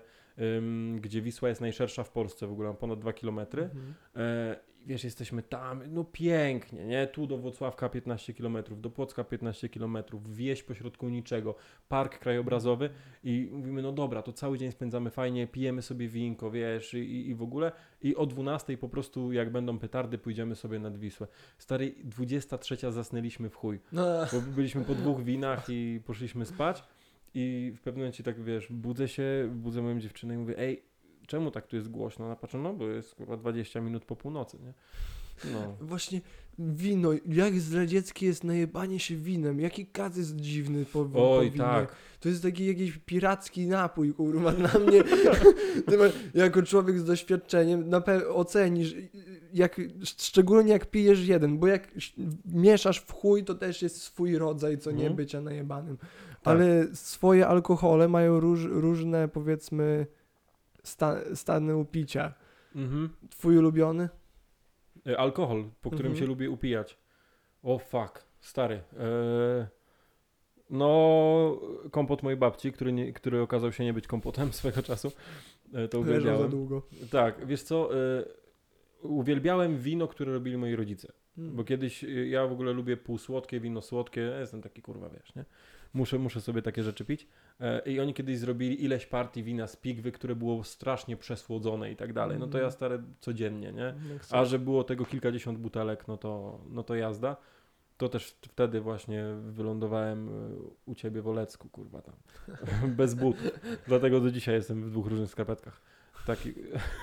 ym, 0.57 0.99
gdzie 1.01 1.21
Wisła 1.21 1.49
jest 1.49 1.61
najszersza 1.61 2.03
w 2.03 2.11
Polsce 2.11 2.47
w 2.47 2.51
ogóle, 2.51 2.73
ponad 2.73 2.99
2 2.99 3.13
kilometry. 3.13 3.63
Mhm. 3.63 3.93
E, 4.15 4.55
wiesz, 4.85 5.03
jesteśmy 5.03 5.43
tam, 5.43 5.83
no 5.89 6.03
pięknie, 6.03 6.85
nie? 6.85 7.07
Tu 7.07 7.27
do 7.27 7.37
Włocławka 7.37 7.89
15 7.89 8.33
km, 8.33 8.57
do 8.77 8.89
Płocka 8.89 9.23
15 9.23 9.69
km, 9.69 9.97
wieś 10.25 10.63
pośrodku 10.63 11.09
niczego, 11.09 11.55
park 11.89 12.19
krajobrazowy 12.19 12.89
i 13.23 13.49
mówimy, 13.51 13.81
no 13.81 13.91
dobra, 13.91 14.21
to 14.21 14.33
cały 14.33 14.57
dzień 14.57 14.71
spędzamy 14.71 15.09
fajnie, 15.09 15.47
pijemy 15.47 15.81
sobie 15.81 16.07
winko, 16.07 16.51
wiesz, 16.51 16.93
i, 16.93 17.29
i 17.29 17.35
w 17.35 17.41
ogóle. 17.41 17.71
I 18.01 18.15
o 18.15 18.25
12 18.25 18.77
po 18.77 18.89
prostu, 18.89 19.31
jak 19.31 19.51
będą 19.51 19.79
petardy, 19.79 20.17
pójdziemy 20.17 20.55
sobie 20.55 20.79
nad 20.79 20.97
Wisłę. 20.97 21.27
Stary, 21.57 21.95
23 22.03 22.77
zasnęliśmy 22.91 23.49
w 23.49 23.55
chuj, 23.55 23.79
No, 23.91 24.03
bo 24.33 24.41
byliśmy 24.41 24.85
po 24.85 24.95
dwóch 24.95 25.23
winach 25.23 25.65
i 25.69 26.01
poszliśmy 26.05 26.45
spać 26.45 26.83
i 27.33 27.73
w 27.75 27.81
pewnym 27.81 28.01
momencie 28.01 28.23
tak, 28.23 28.43
wiesz, 28.43 28.71
budzę 28.71 29.07
się, 29.07 29.51
budzę 29.55 29.81
moją 29.81 29.99
dziewczynę 29.99 30.33
i 30.33 30.37
mówię, 30.37 30.59
ej, 30.59 30.83
czemu 31.27 31.51
tak 31.51 31.67
tu 31.67 31.75
jest 31.75 31.89
głośno? 31.89 32.25
Ona 32.25 32.35
patrzy, 32.35 32.57
no 32.57 32.73
bo 32.73 32.87
jest 32.87 33.15
chyba 33.15 33.37
20 33.37 33.81
minut 33.81 34.05
po 34.05 34.15
północy, 34.15 34.57
nie? 34.65 34.73
No. 35.53 35.75
Właśnie 35.81 36.21
wino, 36.59 37.09
jak 37.25 37.59
zdradzieckie 37.59 38.25
jest 38.25 38.43
najebanie 38.43 38.99
się 38.99 39.15
winem. 39.15 39.59
Jaki 39.59 39.85
kac 39.85 40.17
jest 40.17 40.35
dziwny 40.35 40.85
po, 40.85 41.05
po 41.05 41.37
Oj, 41.37 41.45
winie. 41.51 41.57
tak. 41.65 41.95
To 42.19 42.29
jest 42.29 42.43
taki 42.43 42.65
jakiś 42.65 42.97
piracki 43.05 43.67
napój, 43.67 44.13
kurwa, 44.13 44.51
dla 44.51 44.79
mnie. 44.79 45.03
Ty 45.89 45.97
ma, 45.97 46.03
jako 46.33 46.63
człowiek 46.63 46.99
z 46.99 47.03
doświadczeniem 47.03 47.89
na 47.89 48.03
ocenisz, 48.33 48.95
jak, 49.53 49.81
szczególnie 50.03 50.71
jak 50.73 50.85
pijesz 50.91 51.27
jeden, 51.27 51.57
bo 51.59 51.67
jak 51.67 51.87
mieszasz 52.45 52.99
w 52.99 53.11
chuj, 53.13 53.43
to 53.43 53.55
też 53.55 53.81
jest 53.81 54.01
swój 54.01 54.37
rodzaj, 54.37 54.77
co 54.77 54.91
nie 54.91 54.97
Mhm. 54.97 55.15
bycia 55.15 55.41
najebanym. 55.41 55.97
Tak. 55.97 56.07
Ale 56.43 56.87
swoje 56.93 57.47
alkohole 57.47 58.07
mają 58.07 58.39
róż, 58.39 58.63
różne, 58.63 59.27
powiedzmy, 59.27 60.07
sta, 60.83 61.35
stany 61.35 61.75
upicia. 61.75 62.33
Mhm. 62.75 63.09
Twój 63.29 63.57
ulubiony? 63.57 64.09
E, 65.07 65.17
Alkohol, 65.19 65.63
po 65.81 65.89
którym 65.89 66.11
Mhm. 66.11 66.19
się 66.19 66.25
lubię 66.25 66.49
upijać. 66.49 66.97
O 67.63 67.79
fuck, 67.79 68.25
stary. 68.39 68.75
E, 68.99 69.67
no, 70.69 71.59
kompot 71.91 72.23
mojej 72.23 72.37
babci, 72.37 72.71
który, 72.71 72.93
nie, 72.93 73.13
który 73.13 73.41
okazał 73.41 73.71
się 73.71 73.83
nie 73.83 73.93
być 73.93 74.07
kompotem 74.07 74.53
swego 74.59 74.81
czasu. 74.83 75.11
E, 75.73 75.87
to 75.87 75.99
Leżał 75.99 76.03
za 76.03 76.09
uwielbiałem. 76.19 76.49
długo. 76.51 76.87
Tak, 77.11 77.45
wiesz 77.45 77.63
co, 77.63 77.95
e, 77.95 78.23
uwielbiałem 79.01 79.77
wino, 79.79 80.07
które 80.07 80.33
robili 80.33 80.57
moi 80.57 80.75
rodzice. 80.75 81.11
Hmm. 81.35 81.55
Bo 81.55 81.63
kiedyś 81.63 82.03
ja 82.29 82.47
w 82.47 82.51
ogóle 82.51 82.73
lubię 82.73 82.97
półsłodkie, 82.97 83.59
wino 83.59 83.81
słodkie, 83.81 84.21
ja 84.21 84.39
jestem 84.39 84.61
taki 84.61 84.81
kurwa, 84.81 85.09
wiesz, 85.09 85.35
nie? 85.35 85.45
Muszę, 85.93 86.19
muszę 86.19 86.41
sobie 86.41 86.61
takie 86.61 86.83
rzeczy 86.83 87.05
pić. 87.05 87.27
E, 87.59 87.81
I 87.91 87.99
oni 87.99 88.13
kiedyś 88.13 88.37
zrobili 88.37 88.83
ileś 88.83 89.05
partii 89.05 89.43
wina 89.43 89.67
z 89.67 89.75
pigwy, 89.75 90.11
które 90.11 90.35
było 90.35 90.63
strasznie 90.63 91.17
przesłodzone 91.17 91.91
i 91.91 91.95
tak 91.95 92.13
dalej. 92.13 92.39
No 92.39 92.47
to 92.47 92.57
ja 92.57 92.63
Mhm. 92.63 92.71
stare 92.71 93.03
codziennie, 93.19 93.71
nie? 93.71 93.83
Jak 94.13 94.21
A 94.31 94.45
że 94.45 94.59
było 94.59 94.83
tego 94.83 95.05
kilkadziesiąt 95.05 95.59
butelek, 95.59 96.07
no 96.07 96.17
to, 96.17 96.59
no 96.69 96.83
to 96.83 96.95
jazda. 96.95 97.35
To 97.97 98.09
też 98.09 98.35
wtedy 98.41 98.81
właśnie 98.81 99.25
wylądowałem 99.49 100.29
y, 100.29 100.57
u 100.85 100.95
ciebie 100.95 101.21
w 101.21 101.27
Olecku, 101.27 101.69
kurwa 101.69 102.01
tam. 102.01 102.15
Bez 102.99 103.13
butów. 103.15 103.59
Dlatego 103.87 104.19
do 104.19 104.31
dzisiaj 104.31 104.55
jestem 104.55 104.83
w 104.83 104.89
dwóch 104.89 105.07
różnych 105.07 105.29
skarpetkach. 105.29 105.81
Taki, 106.25 106.53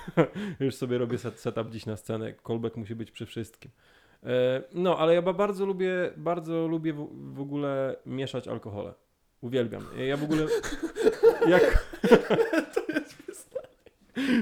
już 0.59 0.75
sobie 0.75 0.97
robię 0.97 1.17
set, 1.17 1.39
setup 1.39 1.69
dziś 1.69 1.85
na 1.85 1.97
scenę. 1.97 2.33
Kolbek 2.33 2.77
musi 2.77 2.95
być 2.95 3.11
przy 3.11 3.25
wszystkim. 3.25 3.71
E, 4.23 4.63
No, 4.73 4.97
ale 4.97 5.13
ja 5.13 5.21
ba- 5.21 5.33
bardzo 5.33 5.65
lubię, 5.65 6.11
bardzo 6.17 6.67
lubię 6.67 6.93
w, 7.33 7.39
ogóle 7.41 7.95
mieszać 8.05 8.47
alkohole. 8.47 8.93
Uwielbiam. 9.41 9.83
Ja 10.07 10.17
w 10.17 10.23
ogóle. 10.23 10.45
Jak. 11.49 11.63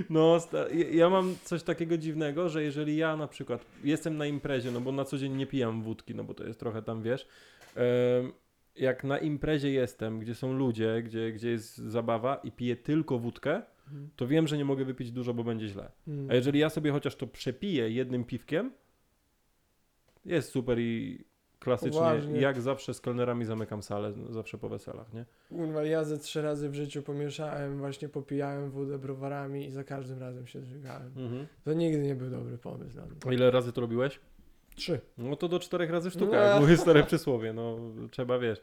No, 0.10 0.38
ja- 0.74 0.89
ja 0.89 1.10
mam 1.10 1.36
coś 1.43 1.63
takiego 1.63 1.98
dziwnego, 1.98 2.50
że 2.50 2.63
jeżeli 2.63 2.98
ja 2.98 3.17
na 3.17 3.27
przykład 3.27 3.65
jestem 3.84 4.17
na 4.17 4.25
imprezie, 4.25 4.72
no 4.72 4.81
bo 4.81 4.91
na 4.91 5.05
co 5.05 5.17
dzień 5.17 5.34
nie 5.36 5.48
pijam 5.48 5.81
wódki, 5.81 6.15
no 6.15 6.24
bo 6.24 6.34
to 6.34 6.43
jest 6.43 6.60
trochę 6.60 6.81
tam, 6.81 7.01
wiesz, 7.01 7.27
jak 8.75 9.03
na 9.03 9.17
imprezie 9.17 9.72
jestem, 9.72 10.19
gdzie 10.19 10.36
są 10.36 10.53
ludzie, 10.53 11.01
gdzie, 11.05 11.31
gdzie 11.31 11.50
jest 11.50 11.77
zabawa 11.77 12.36
i 12.36 12.51
piję 12.51 12.75
tylko 12.75 13.19
wódkę, 13.19 13.62
Mhm. 13.88 14.10
to 14.15 14.27
wiem, 14.27 14.48
że 14.48 14.57
nie 14.57 14.65
mogę 14.65 14.86
wypić 14.86 15.12
dużo, 15.12 15.34
bo 15.34 15.43
będzie 15.43 15.67
źle. 15.67 15.91
Hmm. 16.05 16.29
A 16.31 16.34
jeżeli 16.34 16.60
ja 16.60 16.69
sobie 16.69 16.91
chociaż 16.91 17.15
to 17.15 17.27
przepiję 17.27 17.89
jednym 17.89 18.24
piwkiem, 18.24 18.72
jest 20.27 20.51
super 20.51 20.79
i 20.79 21.24
klasycznie, 21.60 22.00
Poważnie. 22.00 22.41
jak 22.41 22.62
zawsze 22.62 22.93
z 22.93 23.01
kelnerami 23.01 23.46
zamykam 23.46 23.84
salę, 23.84 24.13
no, 24.15 24.31
zawsze 24.34 24.57
po 24.57 24.69
weselach, 24.69 25.13
nie? 25.13 25.25
Kurwa, 25.50 25.84
ja 25.84 26.03
ze 26.03 26.17
trzy 26.17 26.41
razy 26.41 26.69
w 26.69 26.74
życiu 26.75 27.01
pomieszałem, 27.03 27.77
właśnie 27.77 28.10
popijałem 28.10 28.69
wódę 28.72 28.98
browarami 29.00 29.65
i 29.65 29.72
za 29.72 29.84
każdym 29.84 30.19
razem 30.19 30.48
się 30.48 30.62
zżygałem. 30.62 31.12
To 31.63 31.74
nigdy 31.74 32.00
nie 32.03 32.15
był 32.15 32.29
dobry 32.29 32.57
pomysł 32.57 32.93
dla 32.93 33.05
mnie. 33.05 33.15
A 33.27 33.34
ile 33.34 33.51
razy 33.51 33.72
to 33.74 33.81
robiłeś? 33.81 34.19
Trzy. 34.75 35.00
No 35.17 35.36
to 35.36 35.48
do 35.48 35.60
czterech 35.60 35.89
razy 35.91 36.12
sztuka, 36.12 36.31
No. 36.38 36.43
jak 36.43 36.62
mówi 36.62 36.77
stare 36.77 37.03
przysłowie, 37.03 37.53
no 37.53 37.77
trzeba 38.12 38.39
wiesz. 38.39 38.62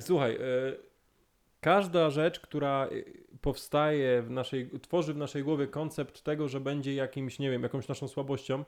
Słuchaj, 0.00 0.34
e, 0.36 0.40
każda 1.60 2.10
rzecz, 2.10 2.40
która 2.40 2.86
e, 2.86 2.90
powstaje 3.40 4.22
w 4.22 4.30
naszej, 4.30 4.70
tworzy 4.82 5.14
w 5.14 5.16
naszej 5.16 5.42
głowie 5.44 5.66
koncept 5.66 6.22
tego, 6.22 6.48
że 6.48 6.60
będzie 6.60 6.94
jakimś, 6.94 7.38
nie 7.38 7.50
wiem, 7.50 7.62
jakąś 7.62 7.88
naszą 7.88 8.08
słabością, 8.08 8.64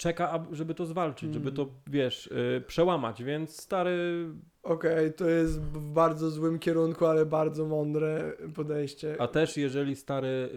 czeka, 0.00 0.46
żeby 0.52 0.74
to 0.74 0.86
zwalczyć, 0.86 1.34
żeby 1.34 1.52
to, 1.52 1.66
wiesz, 1.86 2.30
e, 2.56 2.60
przełamać, 2.60 3.22
więc 3.24 3.56
stary, 3.60 4.26
Okej, 4.62 5.12
to 5.12 5.28
jest 5.28 5.60
w 5.60 5.92
bardzo 5.92 6.30
złym 6.30 6.58
kierunku, 6.58 7.06
ale 7.06 7.26
bardzo 7.26 7.66
mądre 7.66 8.32
podejście. 8.54 9.16
a 9.18 9.28
też 9.28 9.56
jeżeli 9.56 9.96
stary 9.96 10.48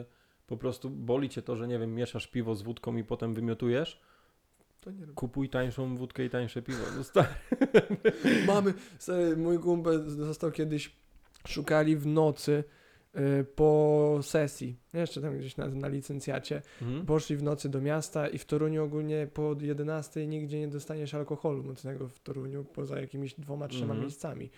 e, 0.00 0.04
po 0.46 0.56
prostu 0.56 0.90
boli 0.90 1.28
cię 1.28 1.42
to, 1.42 1.56
że 1.56 1.68
nie 1.68 1.78
wiem, 1.78 1.94
mieszasz 1.94 2.26
piwo 2.26 2.54
z 2.54 2.62
wódką 2.62 2.96
i 2.96 3.04
potem 3.04 3.34
wymiotujesz, 3.34 4.00
To 4.80 4.90
nie 4.90 5.00
robię. 5.00 5.12
kupuj 5.14 5.48
tańszą 5.48 5.96
wódkę 5.96 6.24
i 6.24 6.30
tańsze 6.30 6.62
piwo. 6.62 6.84
No 6.96 7.04
stary, 7.04 7.28
Mamy, 8.46 8.74
stary, 8.98 9.36
mój 9.36 9.58
kumpel 9.58 10.04
został 10.10 10.50
kiedyś, 10.50 10.96
szukali 11.48 11.96
w 11.96 12.06
nocy 12.06 12.52
y, 12.52 12.79
po 13.54 14.18
sesji, 14.22 14.76
jeszcze 14.92 15.20
tam 15.20 15.38
gdzieś 15.38 15.56
na, 15.56 15.66
na 15.66 15.88
licencjacie, 15.88 16.62
mhm. 16.82 17.06
poszli 17.06 17.36
w 17.36 17.42
nocy 17.42 17.68
do 17.68 17.80
miasta 17.80 18.28
i 18.28 18.38
w 18.38 18.44
Toruniu 18.44 18.84
ogólnie 18.84 19.28
po 19.34 19.56
11 19.60 20.26
nigdzie 20.26 20.60
nie 20.60 20.68
dostaniesz 20.68 21.14
alkoholu 21.14 21.62
mocnego 21.62 22.08
w 22.08 22.18
Toruniu, 22.20 22.64
poza 22.64 23.00
jakimiś 23.00 23.34
dwoma, 23.34 23.68
trzema 23.68 23.84
Mhm. 23.84 24.00
miejscami. 24.00 24.50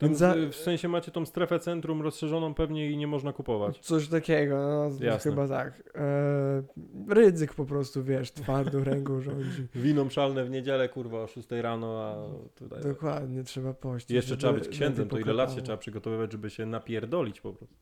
Tam 0.00 0.08
Więc 0.08 0.18
za- 0.18 0.34
w, 0.50 0.54
sensie 0.54 0.88
macie 0.88 1.10
tą 1.12 1.26
strefę 1.26 1.58
centrum 1.58 2.02
rozszerzoną 2.02 2.54
pewnie 2.54 2.90
i 2.90 2.96
nie 2.96 3.06
można 3.06 3.32
kupować. 3.32 3.78
Coś 3.78 4.08
takiego, 4.08 4.56
no 4.56 5.04
Jasne. 5.04 5.30
chyba 5.30 5.48
tak. 5.48 5.82
E, 5.94 6.62
ryzyk 7.08 7.54
po 7.54 7.64
prostu, 7.64 8.04
wiesz, 8.04 8.32
twardą 8.32 8.84
ręką 8.84 9.20
rządzi. 9.20 9.66
Wino 9.74 10.04
mszalne 10.04 10.44
w 10.44 10.50
niedzielę, 10.50 10.88
kurwa, 10.88 11.22
o 11.22 11.26
6 11.26 11.48
rano, 11.50 12.02
a 12.02 12.16
tutaj... 12.58 12.82
Dokładnie, 12.82 13.42
trzeba 13.44 13.74
pościć. 13.74 14.10
Jeszcze 14.10 14.28
żeby- 14.28 14.38
trzeba 14.38 14.52
być 14.52 14.68
księdzem, 14.68 15.08
to 15.08 15.18
ile 15.18 15.32
lat 15.32 15.54
się 15.54 15.62
trzeba 15.62 15.78
przygotowywać, 15.78 16.32
żeby 16.32 16.50
się 16.50 16.66
napierdolić 16.66 17.40
po 17.40 17.52
prostu. 17.52 17.76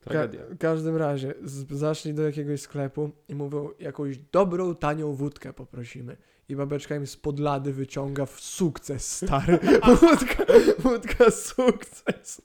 Ka- 0.00 0.10
Tragedia. 0.10 0.40
w 0.50 0.58
każdym 0.58 0.96
razie, 0.96 1.34
z- 1.42 1.72
zaszli 1.72 2.14
do 2.14 2.22
jakiegoś 2.22 2.60
sklepu 2.60 3.10
i 3.28 3.34
mówią, 3.34 3.70
jakąś 3.80 4.18
dobrą, 4.18 4.74
tanią 4.74 5.12
wódkę 5.12 5.52
poprosimy. 5.52 6.16
I 6.48 6.56
babeczka 6.56 6.96
im 6.96 7.06
spod 7.06 7.40
lady 7.40 7.72
wyciąga 7.72 8.26
w 8.26 8.40
sukces, 8.40 9.16
stary. 9.16 9.58
wódka, 10.00 10.44
wódka 10.78 11.30
sukces. 11.30 12.42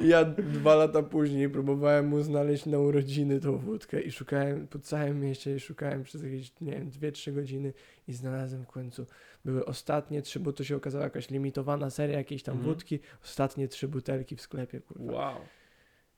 Ja 0.00 0.24
dwa 0.24 0.74
lata 0.74 1.02
później 1.02 1.48
próbowałem 1.50 2.08
mu 2.08 2.22
znaleźć 2.22 2.66
na 2.66 2.78
urodziny 2.78 3.40
tą 3.40 3.58
wódkę 3.58 4.00
i 4.00 4.12
szukałem 4.12 4.66
po 4.68 4.78
całym 4.78 5.20
mieście 5.20 5.56
i 5.56 5.60
szukałem 5.60 6.02
przez 6.02 6.22
jakieś, 6.22 6.52
nie 6.60 6.72
wiem, 6.72 6.90
dwie, 6.90 7.12
trzy 7.12 7.32
godziny 7.32 7.72
i 8.08 8.12
znalazłem 8.12 8.64
w 8.64 8.68
końcu. 8.68 9.06
Były 9.44 9.64
ostatnie 9.64 10.22
trzy, 10.22 10.40
bo 10.40 10.52
to 10.52 10.64
się 10.64 10.76
okazała 10.76 11.04
jakaś 11.04 11.30
limitowana 11.30 11.90
seria 11.90 12.18
jakiejś 12.18 12.42
tam 12.42 12.56
Mhm. 12.56 12.74
wódki. 12.74 13.00
Ostatnie 13.24 13.68
trzy 13.68 13.88
butelki 13.88 14.36
w 14.36 14.40
sklepie, 14.40 14.80
kurwa. 14.80 15.12
Wow. 15.12 15.36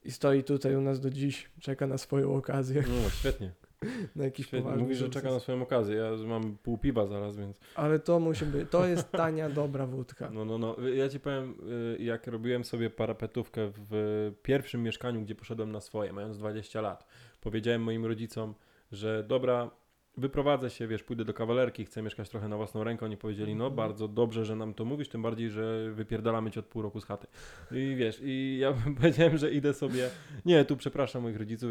I 0.04 0.10
stoi 0.12 0.44
tutaj 0.44 0.76
u 0.76 0.80
nas 0.80 1.00
do 1.00 1.10
dziś, 1.10 1.50
czeka 1.60 1.86
na 1.86 1.98
swoją 1.98 2.34
okazję, 2.34 2.82
No, 2.88 3.10
świetnie. 3.10 3.52
na 4.16 4.24
jakiś 4.24 4.46
świetnie. 4.46 4.62
poważny 4.62 4.82
Mówi, 4.82 4.94
że 4.94 5.08
czeka 5.08 5.30
na 5.30 5.40
swoją 5.40 5.62
okazję. 5.62 5.96
Ja 5.96 6.26
mam 6.26 6.56
pół 6.62 6.78
piwa 6.78 7.06
zaraz, 7.06 7.36
więc... 7.36 7.60
Ale 7.74 7.98
to 7.98 8.20
musi 8.20 8.46
być, 8.46 8.70
to 8.70 8.86
jest 8.86 9.10
tania, 9.10 9.50
dobra 9.50 9.86
wódka. 9.86 10.30
No, 10.30 10.44
no, 10.44 10.58
no. 10.58 10.76
Ja 10.94 11.08
ci 11.08 11.20
powiem, 11.20 11.54
y, 11.98 12.02
jak 12.02 12.26
robiłem 12.26 12.64
sobie 12.64 12.90
parapetówkę 12.90 13.72
w 13.90 14.32
pierwszym 14.42 14.82
mieszkaniu, 14.82 15.20
gdzie 15.22 15.34
poszedłem 15.34 15.72
na 15.72 15.80
swoje, 15.80 16.12
mając 16.12 16.38
20 16.38 16.80
lat, 16.80 17.06
powiedziałem 17.40 17.82
moim 17.82 18.06
rodzicom, 18.06 18.54
że 18.92 19.24
dobra, 19.28 19.70
wyprowadzę 20.16 20.70
się, 20.70 20.86
wiesz, 20.86 21.02
pójdę 21.02 21.24
do 21.24 21.34
kawalerki, 21.34 21.84
chcę 21.84 22.02
mieszkać 22.02 22.28
trochę 22.28 22.48
na 22.48 22.56
własną 22.56 22.84
rękę. 22.84 23.06
Oni 23.06 23.16
powiedzieli, 23.16 23.54
no 23.54 23.64
Mhm. 23.64 23.76
bardzo 23.76 24.08
dobrze, 24.08 24.44
że 24.44 24.56
nam 24.56 24.74
to 24.74 24.84
mówisz, 24.84 25.08
tym 25.08 25.22
bardziej, 25.22 25.50
że 25.50 25.90
wypierdalamy 25.92 26.50
cię 26.50 26.60
od 26.60 26.66
pół 26.66 26.82
roku 26.82 27.00
z 27.00 27.04
chaty. 27.04 27.26
I 27.70 27.94
wiesz, 27.96 28.20
i 28.22 28.58
ja 28.60 28.74
powiedziałem, 29.00 29.38
że 29.38 29.50
idę 29.50 29.74
sobie, 29.74 30.10
nie, 30.44 30.64
tu 30.64 30.76
przepraszam 30.76 31.22
moich 31.22 31.36
rodziców, 31.36 31.70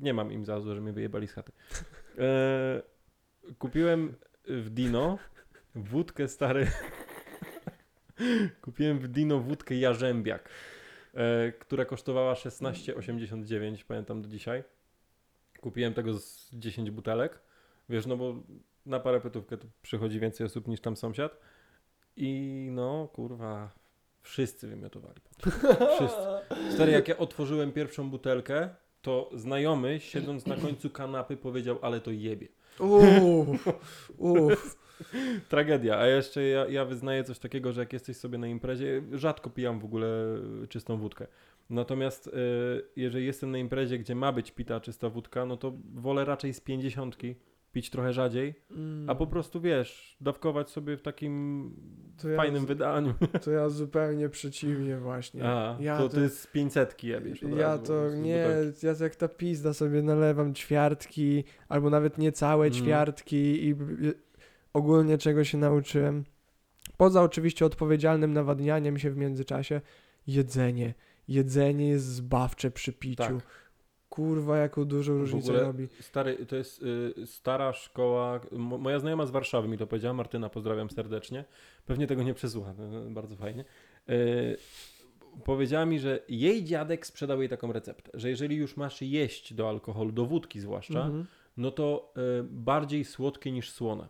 nie 0.00 0.14
mam 0.14 0.32
im 0.32 0.44
za 0.44 0.60
złe, 0.60 0.74
że 0.74 0.80
mnie 0.80 0.92
wyjebali 0.92 1.28
z 1.28 1.32
chaty. 1.32 1.52
E, 2.18 2.82
kupiłem 3.58 4.14
w 4.44 4.70
Dino 4.70 5.18
wódkę 5.74 6.28
stary. 6.28 6.66
Kupiłem 8.60 8.98
w 8.98 9.08
Dino 9.08 9.40
wódkę 9.40 9.74
Jarzębiak, 9.74 10.48
e, 11.14 11.52
która 11.52 11.84
kosztowała 11.84 12.34
16,89, 12.34 13.84
pamiętam 13.84 14.22
do 14.22 14.28
dzisiaj. 14.28 14.64
Kupiłem 15.60 15.94
tego 15.94 16.18
z 16.18 16.50
10 16.52 16.90
butelek. 16.90 17.40
Wiesz, 17.88 18.06
no 18.06 18.16
bo 18.16 18.34
na 18.86 19.00
parapetówkę 19.00 19.56
tu 19.56 19.66
przychodzi 19.82 20.20
więcej 20.20 20.46
osób 20.46 20.68
niż 20.68 20.80
tam 20.80 20.96
sąsiad. 20.96 21.38
I 22.16 22.68
no, 22.70 23.08
kurwa, 23.12 23.70
wszyscy 24.22 24.68
wymiotowali. 24.68 25.20
Wszyscy. 25.96 26.74
Stary, 26.74 26.92
jak 26.92 27.08
ja 27.08 27.16
otworzyłem 27.16 27.72
pierwszą 27.72 28.10
butelkę, 28.10 28.68
to 29.02 29.30
znajomy, 29.34 30.00
siedząc 30.00 30.46
na 30.46 30.56
końcu 30.56 30.90
kanapy, 30.90 31.36
powiedział, 31.36 31.78
ale 31.82 32.00
to 32.00 32.10
jebie. 32.10 32.48
Uff, 32.78 33.68
uff. 34.18 34.76
Tragedia. 35.48 35.98
A 35.98 36.06
jeszcze 36.06 36.42
ja, 36.42 36.66
ja 36.66 36.84
wyznaję 36.84 37.24
coś 37.24 37.38
takiego, 37.38 37.72
że 37.72 37.80
jak 37.80 37.92
jesteś 37.92 38.16
sobie 38.16 38.38
na 38.38 38.46
imprezie, 38.46 39.02
rzadko 39.12 39.50
pijam 39.50 39.80
w 39.80 39.84
ogóle 39.84 40.08
czystą 40.68 40.96
wódkę. 40.96 41.26
Natomiast 41.70 42.26
y, 42.26 42.30
jeżeli 42.96 43.26
jestem 43.26 43.50
na 43.50 43.58
imprezie, 43.58 43.98
gdzie 43.98 44.14
ma 44.14 44.32
być 44.32 44.50
pita 44.50 44.80
czysta 44.80 45.08
wódka, 45.08 45.46
no 45.46 45.56
to 45.56 45.72
wolę 45.94 46.24
raczej 46.24 46.54
z 46.54 46.60
pięćdziesiątki 46.60 47.34
pić 47.74 47.90
trochę 47.90 48.12
rzadziej, 48.12 48.54
Mm. 48.70 49.10
a 49.10 49.14
po 49.14 49.26
prostu 49.26 49.60
wiesz, 49.60 50.16
dawkować 50.20 50.70
sobie 50.70 50.96
w 50.96 51.02
takim 51.02 51.70
ja 52.30 52.36
fajnym 52.36 52.62
z- 52.62 52.66
wydaniu. 52.66 53.14
To 53.44 53.50
ja 53.50 53.68
zupełnie 53.68 54.28
przeciwnie 54.28 54.96
właśnie. 54.98 55.44
A, 55.44 55.76
ja 55.80 55.98
to, 55.98 56.08
to 56.08 56.20
jest 56.20 56.38
z 56.40 56.46
500 56.46 57.04
jebiesz. 57.04 57.42
od 57.44 57.50
Ja 57.50 57.56
razu 57.68 57.82
to 57.84 58.10
nie, 58.14 58.44
butelki. 58.44 58.86
ja 58.86 58.92
jak 59.00 59.16
ta 59.16 59.28
pizda 59.28 59.72
sobie 59.72 60.02
nalewam 60.02 60.54
ćwiartki, 60.54 61.44
albo 61.68 61.90
nawet 61.90 62.18
niecałe 62.18 62.66
Mhm. 62.66 62.84
ćwiartki 62.84 63.36
i 63.36 63.68
i 63.68 64.12
ogólnie 64.72 65.18
czego 65.18 65.44
się 65.44 65.58
nauczyłem. 65.58 66.24
Poza 66.96 67.22
oczywiście 67.22 67.66
odpowiedzialnym 67.66 68.32
nawadnianiem 68.32 68.98
się 68.98 69.10
w 69.10 69.16
międzyczasie, 69.16 69.80
jedzenie. 70.26 70.94
Jedzenie 71.28 71.88
jest 71.88 72.06
zbawcze 72.06 72.70
przy 72.70 72.92
piciu. 72.92 73.22
Tak. 73.22 73.63
Kurwa, 74.14 74.56
jaką 74.58 74.84
dużą 74.84 75.18
różnicę 75.18 75.48
ogóle 75.48 75.64
robi. 75.64 75.88
Stary, 76.00 76.46
to 76.46 76.56
jest 76.56 76.82
y, 76.82 77.26
stara 77.26 77.72
szkoła. 77.72 78.40
Mo, 78.52 78.78
moja 78.78 78.98
znajoma 78.98 79.26
z 79.26 79.30
Warszawy 79.30 79.68
mi 79.68 79.78
to 79.78 79.86
powiedziała, 79.86 80.14
Martyna, 80.14 80.48
pozdrawiam 80.48 80.90
serdecznie. 80.90 81.44
Pewnie 81.86 82.06
tego 82.06 82.22
nie 82.22 82.34
przesłucha, 82.34 82.70
y, 83.06 83.10
bardzo 83.10 83.36
fajnie. 83.36 83.64
Y, 84.10 84.56
powiedziała 85.44 85.86
mi, 85.86 85.98
że 85.98 86.18
jej 86.28 86.64
dziadek 86.64 87.06
sprzedał 87.06 87.40
jej 87.40 87.48
taką 87.48 87.72
receptę, 87.72 88.10
że 88.14 88.28
jeżeli 88.30 88.56
już 88.56 88.76
masz 88.76 89.02
jeść 89.02 89.54
do 89.54 89.68
alkoholu, 89.68 90.12
do 90.12 90.26
wódki 90.26 90.60
zwłaszcza, 90.60 91.00
Mhm. 91.04 91.26
no 91.56 91.70
to 91.70 92.12
e, 92.16 92.20
bardziej 92.42 93.04
słodkie 93.04 93.52
niż 93.52 93.70
słone. 93.70 94.08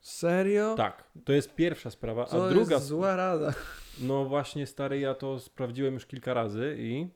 Serio? 0.00 0.74
Tak, 0.74 1.04
to 1.24 1.32
jest 1.32 1.54
pierwsza 1.54 1.90
sprawa. 1.90 2.24
To 2.24 2.46
A 2.46 2.50
druga, 2.50 2.74
jest 2.74 2.86
zła 2.86 3.16
rada. 3.16 3.54
no 4.00 4.24
właśnie 4.24 4.66
stary, 4.66 4.98
ja 5.00 5.14
to 5.14 5.38
sprawdziłem 5.40 5.94
już 5.94 6.06
kilka 6.06 6.34
razy 6.34 6.76
i 6.78 7.06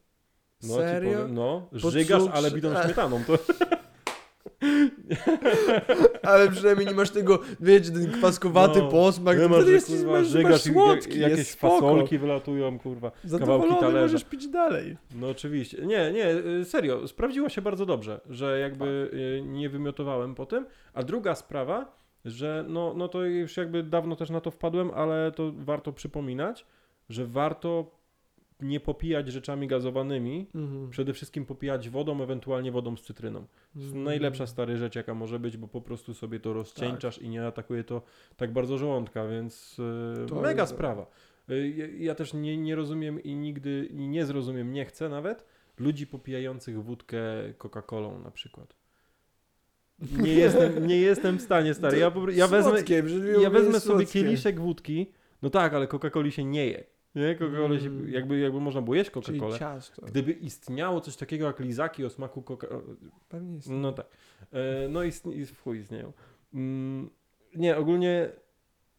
no 0.63 0.75
Serio? 0.75 1.11
ci 1.11 1.17
powiem, 1.17 1.35
no, 1.35 1.69
żygasz, 1.73 2.23
cukrze- 2.23 2.31
ale 2.33 2.51
A. 2.79 2.85
śmietaną. 2.85 3.21
To, 3.27 3.39
Ale 6.23 6.51
przynajmniej 6.51 6.87
nie 6.87 6.95
masz 6.95 7.11
tego, 7.11 7.39
wiecie, 7.61 7.91
ten 7.91 8.13
kwaskowaty 8.13 8.79
No, 8.83 8.89
posmak. 8.89 9.39
nie 9.39 9.49
masz, 9.49 9.57
wtedy 9.59 9.73
jesteś, 9.73 9.97
kurwa, 9.97 10.13
masz, 10.13 10.21
masz 10.23 10.29
żygasz 10.33 10.67
i 10.67 10.73
słodki, 10.73 11.11
jak- 11.11 11.21
jakieś 11.21 11.39
jest 11.39 11.51
spoko. 11.51 11.75
fasolki 11.81 12.19
wylatują, 12.19 12.79
kurwa. 12.79 13.11
kawałki 13.39 13.69
talerza. 13.81 14.01
możesz 14.03 14.25
pić 14.25 14.49
dalej. 14.49 14.97
No 15.15 15.29
oczywiście. 15.29 15.87
Nie, 15.87 16.13
nie, 16.13 16.31
y, 16.31 16.65
serio, 16.65 17.09
sprawdziło 17.09 17.49
się 17.49 17.63
bardzo 17.63 17.87
dobrze, 17.87 18.21
że 18.31 18.59
jakby 18.61 19.11
y, 19.15 19.43
nie 19.47 19.69
wymiotowałem 19.69 20.35
po 20.35 20.47
tym. 20.47 20.67
A 20.95 21.03
druga 21.03 21.35
sprawa, 21.35 21.97
że 22.25 22.65
no, 22.69 22.95
no 22.97 23.09
to 23.09 23.25
już 23.25 23.57
jakby 23.57 23.83
dawno 23.83 24.17
też 24.17 24.31
na 24.31 24.41
to 24.41 24.51
wpadłem, 24.51 24.91
ale 24.95 25.33
to 25.33 25.53
warto 25.57 25.93
przypominać, 25.93 26.67
że 27.09 27.27
warto 27.27 27.96
nie 28.61 28.81
popijać 28.81 29.29
rzeczami 29.29 29.67
gazowanymi, 29.67 30.47
Mhm. 30.55 30.91
przede 30.91 31.13
wszystkim 31.13 31.47
popijać 31.47 31.89
wodą, 31.91 32.23
ewentualnie 32.23 32.73
wodą 32.73 32.97
z 32.97 33.03
cytryną. 33.03 33.41
To 33.41 33.79
jest 33.79 33.87
Mhm. 33.87 34.05
najlepsza 34.05 34.47
stary 34.47 34.77
rzecz, 34.77 34.95
jaka 34.97 35.15
może 35.15 35.39
być, 35.39 35.57
bo 35.57 35.69
po 35.69 35.81
prostu 35.81 36.15
sobie 36.15 36.41
to 36.41 36.53
rozcieńczasz 36.53 37.19
i 37.19 37.29
nie 37.29 37.47
atakuje 37.47 37.85
to 37.85 38.03
tak 38.37 38.53
bardzo 38.53 38.79
żołądka, 38.79 39.29
więc 39.29 39.79
y, 40.25 40.27
To 40.29 40.35
mega 40.41 40.63
jest- 40.63 40.73
sprawa. 40.75 41.07
Y, 41.51 41.69
ja, 41.77 41.87
ja 41.99 42.15
też 42.15 42.35
nie, 42.35 42.57
nie 42.57 42.75
rozumiem 42.75 43.23
i 43.23 43.35
nigdy 43.35 43.89
i 43.91 44.09
nie 44.09 44.27
zrozumiem, 44.27 44.73
nie 44.73 44.85
chcę 44.85 45.09
nawet 45.09 45.45
ludzi 45.79 46.07
popijających 46.07 46.83
wódkę 46.85 47.19
Coca-Colą 47.59 48.25
na 48.25 48.31
przykład. 48.31 48.77
Nie 50.19 50.35
jestem, 50.45 50.87
nie 50.87 50.97
jestem 51.01 51.39
w 51.39 51.43
stanie, 51.43 51.75
stary. 51.75 51.99
Ja, 51.99 52.13
ja 52.33 52.47
wezmę, 52.49 52.79
ja 53.43 53.51
wezmę 53.51 53.81
sobie 53.81 54.07
kieliszek 54.07 54.61
wódki. 54.61 55.13
No 55.43 55.51
tak, 55.51 55.75
ale 55.75 55.87
Coca-Coli 55.87 56.31
się 56.31 56.45
nie 56.45 56.67
je. 56.67 56.85
Nie, 57.17 57.37
Coca-Colę 57.37 57.81
się, 57.81 57.87
Mm. 57.87 58.09
jakby, 58.13 58.39
jakby 58.39 58.61
można 58.61 58.83
było 58.83 58.97
jeść 58.97 59.11
Coca-Colę. 59.11 59.81
Gdyby 60.07 60.33
istniało 60.33 61.01
coś 61.01 61.17
takiego 61.17 61.47
jak 61.47 61.61
lizaki 61.61 62.05
o 62.05 62.11
smaku 62.11 62.43
coca 62.43 62.67
Pewnie 63.29 63.55
jest. 63.55 63.71
No 63.71 63.93
tak. 63.93 64.07
E, 64.53 64.89
no 64.89 65.05
i, 65.05 65.11
i 65.33 65.47
w 65.47 65.63
chuj 65.63 65.79
istnieją. 65.79 66.13
Mm, 66.55 67.11
nie, 67.55 67.77
ogólnie 67.77 68.29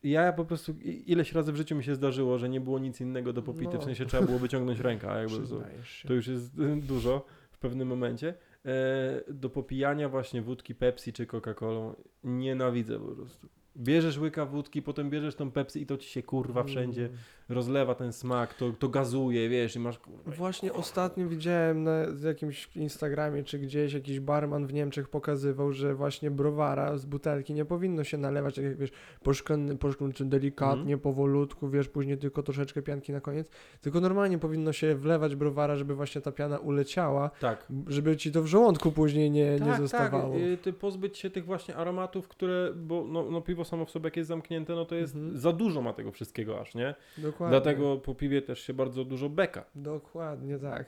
ja 0.03 0.33
po 0.33 0.45
prostu 0.45 0.73
ileś 1.05 1.33
razy 1.33 1.51
w 1.51 1.55
życiu 1.55 1.75
mi 1.75 1.83
się 1.83 1.95
zdarzyło, 1.95 2.37
że 2.37 2.49
nie 2.49 2.61
było 2.61 2.79
nic 2.79 3.01
innego 3.01 3.33
do 3.33 3.41
popity, 3.41 3.73
No. 3.73 3.79
w 3.79 3.83
sensie 3.83 4.05
trzeba 4.05 4.25
było 4.25 4.39
wyciągnąć 4.39 4.79
rękę, 4.79 5.07
jakby 5.19 5.47
to, 5.47 5.61
to 6.07 6.13
już 6.13 6.27
jest 6.27 6.55
dużo 6.93 7.25
w 7.51 7.57
pewnym 7.57 7.87
momencie. 7.87 8.33
E, 8.65 9.33
do 9.33 9.49
popijania 9.49 10.09
właśnie 10.09 10.41
wódki 10.41 10.75
Pepsi 10.75 11.13
czy 11.13 11.25
Coca-Colą 11.25 11.93
nienawidzę 12.23 12.99
po 12.99 13.15
prostu. 13.15 13.47
Bierzesz 13.77 14.17
łyka 14.17 14.45
wódki, 14.45 14.81
potem 14.81 15.09
bierzesz 15.09 15.35
tą 15.35 15.51
Pepsi 15.51 15.81
i 15.81 15.85
to 15.85 15.97
ci 15.97 16.09
się 16.09 16.23
kurwa 16.23 16.63
wszędzie 16.63 17.05
Mm. 17.05 17.17
rozlewa 17.49 17.95
ten 17.95 18.13
smak, 18.13 18.53
to, 18.53 18.71
to 18.79 18.89
gazuje, 18.89 19.49
wiesz, 19.49 19.75
i 19.75 19.79
masz 19.79 19.99
kurwa. 19.99 20.31
Właśnie 20.31 20.73
ostatnio 20.73 21.27
widziałem 21.29 21.83
na 21.83 21.91
jakimś 22.25 22.69
Instagramie 22.75 23.43
czy 23.43 23.59
gdzieś 23.59 23.93
jakiś 23.93 24.19
barman 24.19 24.67
w 24.67 24.73
Niemczech 24.73 25.09
pokazywał, 25.09 25.71
że 25.73 25.95
właśnie 25.95 26.31
browara 26.31 26.97
z 26.97 27.05
butelki 27.05 27.53
nie 27.53 27.65
powinno 27.65 28.03
się 28.03 28.17
nalewać, 28.17 28.55
tak 28.55 28.63
jak 28.65 28.77
wiesz, 28.77 28.91
poszklony, 29.23 29.77
poszklony 29.77 30.13
delikatnie, 30.19 30.81
Mhm. 30.81 30.99
powolutku, 30.99 31.69
wiesz, 31.69 31.87
później 31.89 32.17
tylko 32.17 32.43
troszeczkę 32.43 32.81
pianki 32.81 33.11
na 33.11 33.21
koniec, 33.21 33.49
tylko 33.81 34.01
normalnie 34.01 34.37
powinno 34.39 34.73
się 34.73 34.95
wlewać 34.95 35.35
browara, 35.35 35.75
żeby 35.75 35.95
właśnie 35.95 36.21
ta 36.21 36.31
piana 36.31 36.57
uleciała, 36.57 37.29
Tak, 37.39 37.67
żeby 37.87 38.17
ci 38.17 38.31
to 38.31 38.43
w 38.43 38.47
żołądku 38.47 38.91
później 38.91 39.31
nie, 39.31 39.59
nie 39.59 39.77
zostawało. 39.77 40.33
Tak, 40.33 40.41
y, 40.41 40.57
ty 40.57 40.73
pozbyć 40.73 41.17
się 41.17 41.29
tych 41.29 41.45
właśnie 41.45 41.75
aromatów, 41.75 42.27
które, 42.27 42.71
bo 42.75 43.05
no, 43.09 43.25
no 43.31 43.41
piwo 43.41 43.65
samo 43.67 43.85
w 43.85 43.91
sobie 43.91 44.07
jak 44.07 44.17
jest 44.17 44.27
zamknięte, 44.27 44.75
no 44.75 44.85
to 44.85 44.95
jest 44.95 45.15
Mhm. 45.15 45.37
za 45.37 45.51
dużo 45.53 45.81
ma 45.81 45.93
tego 45.93 46.11
wszystkiego 46.11 46.61
aż, 46.61 46.75
nie? 46.75 46.95
Dokładnie. 47.17 47.51
Dlatego 47.59 47.97
po 47.97 48.15
piwie 48.15 48.41
też 48.41 48.59
się 48.61 48.73
bardzo 48.73 49.05
dużo 49.05 49.29
beka. 49.29 49.65
Dokładnie 49.75 50.59
tak. 50.59 50.85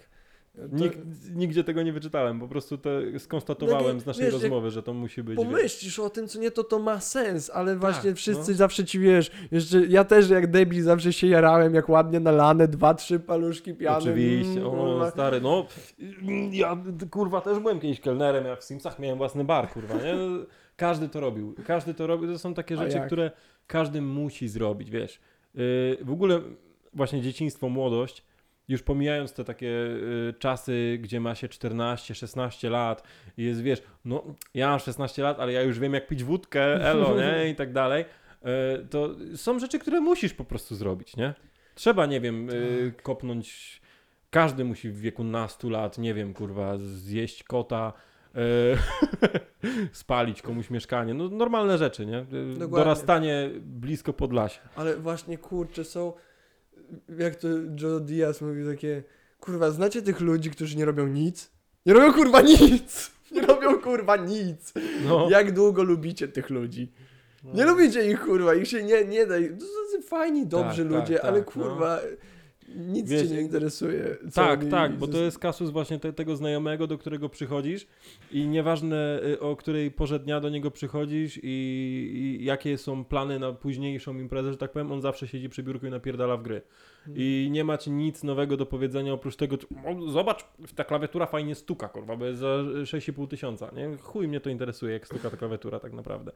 To- 0.56 0.76
Nig, 0.76 0.94
nigdzie 1.36 1.64
tego 1.64 1.84
nie 1.84 1.94
wyczytałem, 1.94 2.40
po 2.40 2.48
prostu 2.48 2.78
to 2.78 2.90
skonstatowałem 3.18 3.96
No 3.98 4.02
z 4.02 4.06
naszej 4.06 4.26
wiesz, 4.26 4.34
rozmowy, 4.34 4.72
że 4.72 4.84
to 4.84 4.94
musi 4.94 5.24
być. 5.24 5.38
wiesz. 5.38 5.46
Pomyślisz 5.48 6.00
o 6.00 6.10
tym, 6.10 6.28
co 6.28 6.40
nie, 6.40 6.52
to 6.52 6.64
to 6.64 6.80
ma 6.80 7.00
sens, 7.00 7.50
ale 7.50 7.72
Tak, 7.72 7.80
właśnie 7.80 8.16
wszyscy 8.16 8.52
no. 8.52 8.58
zawsze 8.58 8.86
ci 8.86 9.00
wiesz, 9.00 9.32
jeszcze 9.52 9.86
ja 9.86 10.04
też 10.04 10.30
jak 10.30 10.52
debil 10.52 10.84
zawsze 10.84 11.14
się 11.14 11.28
jarałem, 11.28 11.74
jak 11.76 11.90
ładnie 11.90 12.20
nalane, 12.20 12.68
dwa, 12.68 12.94
trzy 12.94 13.20
paluszki 13.20 13.74
piany. 13.74 13.98
Oczywiście, 13.98 14.60
mm, 14.60 14.68
o 14.68 15.10
stary, 15.12 15.42
no 15.42 15.66
ja 16.52 16.78
kurwa 17.12 17.42
też 17.42 17.60
byłem 17.60 17.80
kiedyś 17.80 18.00
kelnerem, 18.00 18.46
ja 18.46 18.56
w 18.56 18.64
Simsach 18.64 19.00
miałem 19.00 19.18
własny 19.18 19.44
bar, 19.44 19.70
kurwa, 19.70 19.96
nie? 19.96 20.16
Każdy 20.80 21.10
to 21.10 21.20
robił, 21.20 21.56
każdy 21.66 21.94
to 21.94 22.08
robił, 22.08 22.34
to 22.34 22.40
są 22.40 22.54
takie 22.54 22.76
A 22.76 22.78
rzeczy, 22.78 22.98
jak? 22.98 23.06
które 23.06 23.32
każdy 23.68 24.02
musi 24.02 24.48
zrobić, 24.48 24.92
wiesz. 24.92 25.20
Yy, 25.56 25.98
w 26.02 26.12
ogóle 26.12 26.42
właśnie 26.94 27.22
dzieciństwo, 27.22 27.70
młodość, 27.70 28.24
już 28.68 28.84
pomijając 28.84 29.34
te 29.34 29.44
takie 29.44 29.68
y, 29.68 30.34
czasy, 30.40 31.00
gdzie 31.02 31.20
ma 31.20 31.36
się 31.36 31.48
14, 31.48 32.16
16 32.16 32.70
lat 32.70 33.04
i 33.38 33.44
jest, 33.44 33.62
wiesz, 33.62 33.84
no 34.06 34.24
ja 34.54 34.70
mam 34.70 34.80
16 34.80 35.24
lat, 35.24 35.40
ale 35.40 35.54
ja 35.54 35.62
już 35.62 35.80
wiem 35.80 35.94
jak 35.94 36.08
pić 36.08 36.24
wódkę, 36.24 36.90
elo, 36.90 37.16
nie? 37.22 37.50
I 37.50 37.56
tak 37.56 37.74
dalej. 37.74 38.06
Y, 38.82 38.88
to 38.88 39.16
są 39.36 39.60
rzeczy, 39.60 39.80
które 39.80 40.02
musisz 40.02 40.34
po 40.34 40.44
prostu 40.46 40.76
zrobić, 40.76 41.16
nie? 41.18 41.34
Trzeba, 41.76 42.06
nie 42.06 42.22
wiem, 42.22 42.50
y, 42.50 42.92
Tak. 42.96 43.02
kopnąć. 43.02 43.82
Każdy 44.30 44.64
musi 44.64 44.90
w 44.90 45.00
wieku 45.00 45.24
nastu 45.24 45.70
lat, 45.70 45.98
nie 45.98 46.14
wiem, 46.14 46.34
kurwa, 46.34 46.78
zjeść 46.78 47.44
kota, 47.44 47.94
spalić 49.92 50.42
komuś 50.42 50.70
mieszkanie. 50.70 51.14
No 51.14 51.30
normalne 51.30 51.78
rzeczy, 51.78 52.06
nie? 52.06 52.20
Y, 52.20 52.24
Dokładnie. 52.24 52.78
Dorastanie 52.78 53.50
blisko 53.62 54.14
Podlasia. 54.14 54.62
Ale 54.76 54.96
właśnie, 54.98 55.38
kurczę, 55.38 55.84
są, 55.84 56.14
jak 57.20 57.36
to 57.36 57.48
Joe 57.82 58.00
Diaz 58.00 58.42
mówi, 58.42 58.66
takie, 58.66 59.04
kurwa, 59.40 59.72
znacie 59.72 60.02
tych 60.02 60.20
ludzi, 60.20 60.52
którzy 60.52 60.78
nie 60.78 60.86
robią 60.86 61.08
nic? 61.08 61.52
Nie 61.86 61.94
robią 61.94 62.14
kurwa 62.14 62.42
nic! 62.42 63.12
Nie 63.32 63.42
robią 63.42 63.82
kurwa 63.82 64.18
nic! 64.18 64.74
No. 65.08 65.28
Jak 65.30 65.52
długo 65.52 65.84
lubicie 65.84 66.28
tych 66.28 66.50
ludzi? 66.50 66.92
Nie 67.44 67.66
lubicie 67.66 68.12
ich, 68.12 68.20
kurwa, 68.22 68.56
ich 68.56 68.68
się 68.68 68.84
nie, 68.84 69.06
nie 69.06 69.26
da. 69.26 69.36
To 69.36 69.66
są 69.92 70.02
fajni, 70.08 70.48
dobrzy 70.48 70.84
Tak, 70.84 70.92
tak, 70.92 71.02
ludzie, 71.02 71.16
tak, 71.16 71.26
ale 71.26 71.40
no. 71.40 71.46
kurwa, 71.46 72.00
nic 72.76 73.10
Wiesz, 73.10 73.28
cię 73.28 73.36
nie 73.36 73.42
interesuje. 73.42 74.18
co 74.32 74.42
Tak, 74.42 74.66
tak, 74.66 74.98
bo 74.98 75.08
to 75.08 75.18
jest 75.18 75.40
kasus 75.40 75.70
właśnie 75.70 76.00
te, 76.00 76.14
tego 76.14 76.36
znajomego, 76.36 76.88
do 76.88 76.98
którego 76.98 77.30
przychodzisz 77.30 77.88
i 78.32 78.48
nieważne 78.48 79.22
y, 79.24 79.40
o 79.40 79.56
której 79.56 79.92
porze 79.92 80.20
dnia 80.20 80.40
do 80.40 80.50
niego 80.50 80.72
przychodzisz 80.72 81.40
i, 81.44 81.50
i 82.14 82.46
jakie 82.46 82.78
są 82.78 83.06
plany 83.06 83.40
na 83.40 83.54
późniejszą 83.54 84.18
imprezę, 84.18 84.52
że 84.52 84.58
tak 84.58 84.72
powiem, 84.72 84.92
on 84.92 85.02
zawsze 85.02 85.28
siedzi 85.28 85.50
przy 85.50 85.64
biurku 85.64 85.88
i 85.88 85.90
napierdala 85.90 86.38
w 86.38 86.44
gry. 86.44 86.62
I 87.16 87.48
nie 87.52 87.64
ma 87.64 87.78
ci 87.78 87.92
nic 87.92 88.24
nowego 88.24 88.58
do 88.58 88.66
powiedzenia 88.66 89.14
oprócz 89.14 89.36
tego, 89.36 89.58
zobacz, 90.08 90.46
ta 90.76 90.84
klawiatura 90.84 91.26
fajnie 91.26 91.56
stuka, 91.56 91.88
kurwa, 91.88 92.18
bo 92.18 92.26
jest 92.26 92.40
za 92.40 92.48
6,5 92.48 93.28
tysiąca, 93.28 93.72
nie? 93.76 93.98
Chuj 93.98 94.28
mnie 94.28 94.40
to 94.40 94.50
interesuje, 94.50 94.94
jak 94.94 95.06
stuka 95.06 95.30
ta 95.30 95.38
klawiatura 95.38 95.80
tak 95.80 95.94
naprawdę. 95.94 96.32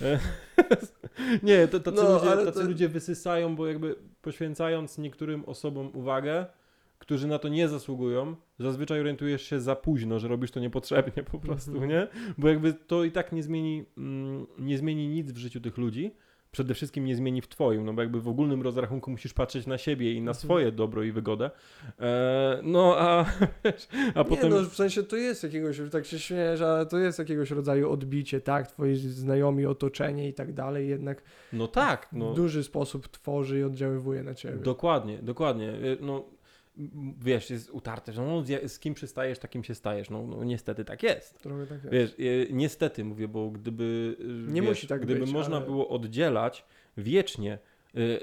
Nie, 1.42 1.68
to, 1.68 1.80
tacy, 1.80 1.96
No, 2.02 2.14
ludzie, 2.14 2.44
tacy 2.44 2.60
to- 2.60 2.66
ludzie 2.66 2.88
wysysają, 2.88 3.56
bo 3.56 3.66
jakby 3.66 3.96
poświęcając 4.22 4.98
niektórym 4.98 5.44
osobom 5.44 5.90
uwagę, 5.94 6.46
którzy 6.98 7.26
na 7.28 7.38
to 7.38 7.48
nie 7.48 7.68
zasługują, 7.68 8.36
zazwyczaj 8.58 9.00
orientujesz 9.00 9.42
się 9.42 9.60
za 9.60 9.76
późno, 9.76 10.18
że 10.18 10.28
robisz 10.28 10.50
to 10.50 10.60
niepotrzebnie 10.60 11.22
po 11.22 11.38
prostu, 11.38 11.70
Mhm. 11.70 11.90
nie? 11.90 12.08
Bo 12.38 12.48
jakby 12.48 12.72
to 12.74 13.04
i 13.04 13.10
tak 13.12 13.32
nie 13.32 13.42
zmieni, 13.42 13.84
mm, 13.98 14.46
nie 14.58 14.78
zmieni 14.78 15.08
nic 15.08 15.32
w 15.32 15.36
życiu 15.36 15.60
tych 15.60 15.78
ludzi, 15.78 16.10
przede 16.50 16.74
wszystkim 16.74 17.04
nie 17.04 17.16
zmieni 17.16 17.42
w 17.42 17.48
twoim, 17.48 17.84
no 17.84 17.92
bo 17.92 18.02
jakby 18.02 18.20
w 18.20 18.28
ogólnym 18.28 18.62
rozrachunku 18.62 19.10
musisz 19.10 19.34
patrzeć 19.34 19.66
na 19.66 19.78
siebie 19.78 20.12
i 20.12 20.20
na 20.20 20.30
Mhm. 20.30 20.34
swoje 20.34 20.72
dobro 20.72 21.02
i 21.02 21.12
wygodę. 21.12 21.50
E, 22.00 22.60
no 22.62 22.94
a, 22.98 23.24
a 24.14 24.24
potem... 24.24 24.50
Nie, 24.52 24.56
no 24.56 24.62
w 24.70 24.74
sensie 24.74 25.02
to 25.02 25.16
jest 25.16 25.42
jakiegoś, 25.42 25.80
tak 25.92 26.06
się 26.06 26.18
śmiejesz, 26.18 26.60
ale 26.60 26.86
to 26.86 26.98
jest 26.98 27.18
jakiegoś 27.18 27.50
rodzaju 27.50 27.90
odbicie, 27.90 28.40
tak? 28.40 28.66
Twoi 28.72 28.96
znajomi, 28.96 29.66
otoczenie 29.66 30.28
i 30.28 30.34
tak 30.34 30.52
dalej, 30.52 30.88
jednak 30.88 31.22
No 31.52 31.68
tak, 31.68 32.08
no. 32.12 32.32
w 32.32 32.36
duży 32.36 32.64
sposób 32.64 33.08
tworzy 33.08 33.58
i 33.58 33.62
oddziaływuje 33.62 34.22
na 34.22 34.34
ciebie. 34.34 34.56
Dokładnie, 34.56 35.18
dokładnie. 35.22 35.68
Y, 35.70 35.96
No, 36.00 36.24
wiesz, 37.20 37.50
jest 37.50 37.70
utarte, 37.70 38.12
że 38.12 38.22
no, 38.22 38.42
z- 38.64 38.78
kim 38.78 38.94
przystajesz, 38.94 39.38
takim 39.38 39.64
się 39.64 39.74
stajesz. 39.74 40.10
No, 40.10 40.26
no 40.26 40.44
niestety 40.44 40.84
tak 40.84 41.02
jest. 41.02 41.42
Trochę 41.42 41.66
tak 41.66 41.78
jest. 41.84 41.92
Wiesz, 41.92 42.14
niestety 42.50 43.04
mówię, 43.04 43.28
bo 43.28 43.50
gdyby, 43.50 44.16
Nie 44.48 44.60
wiesz, 44.62 44.70
musi 44.70 44.86
tak 44.86 45.00
gdyby 45.02 45.20
być, 45.20 45.30
można 45.30 45.56
ale- 45.56 45.66
było 45.66 45.88
oddzielać 45.88 46.64
wiecznie 46.96 47.58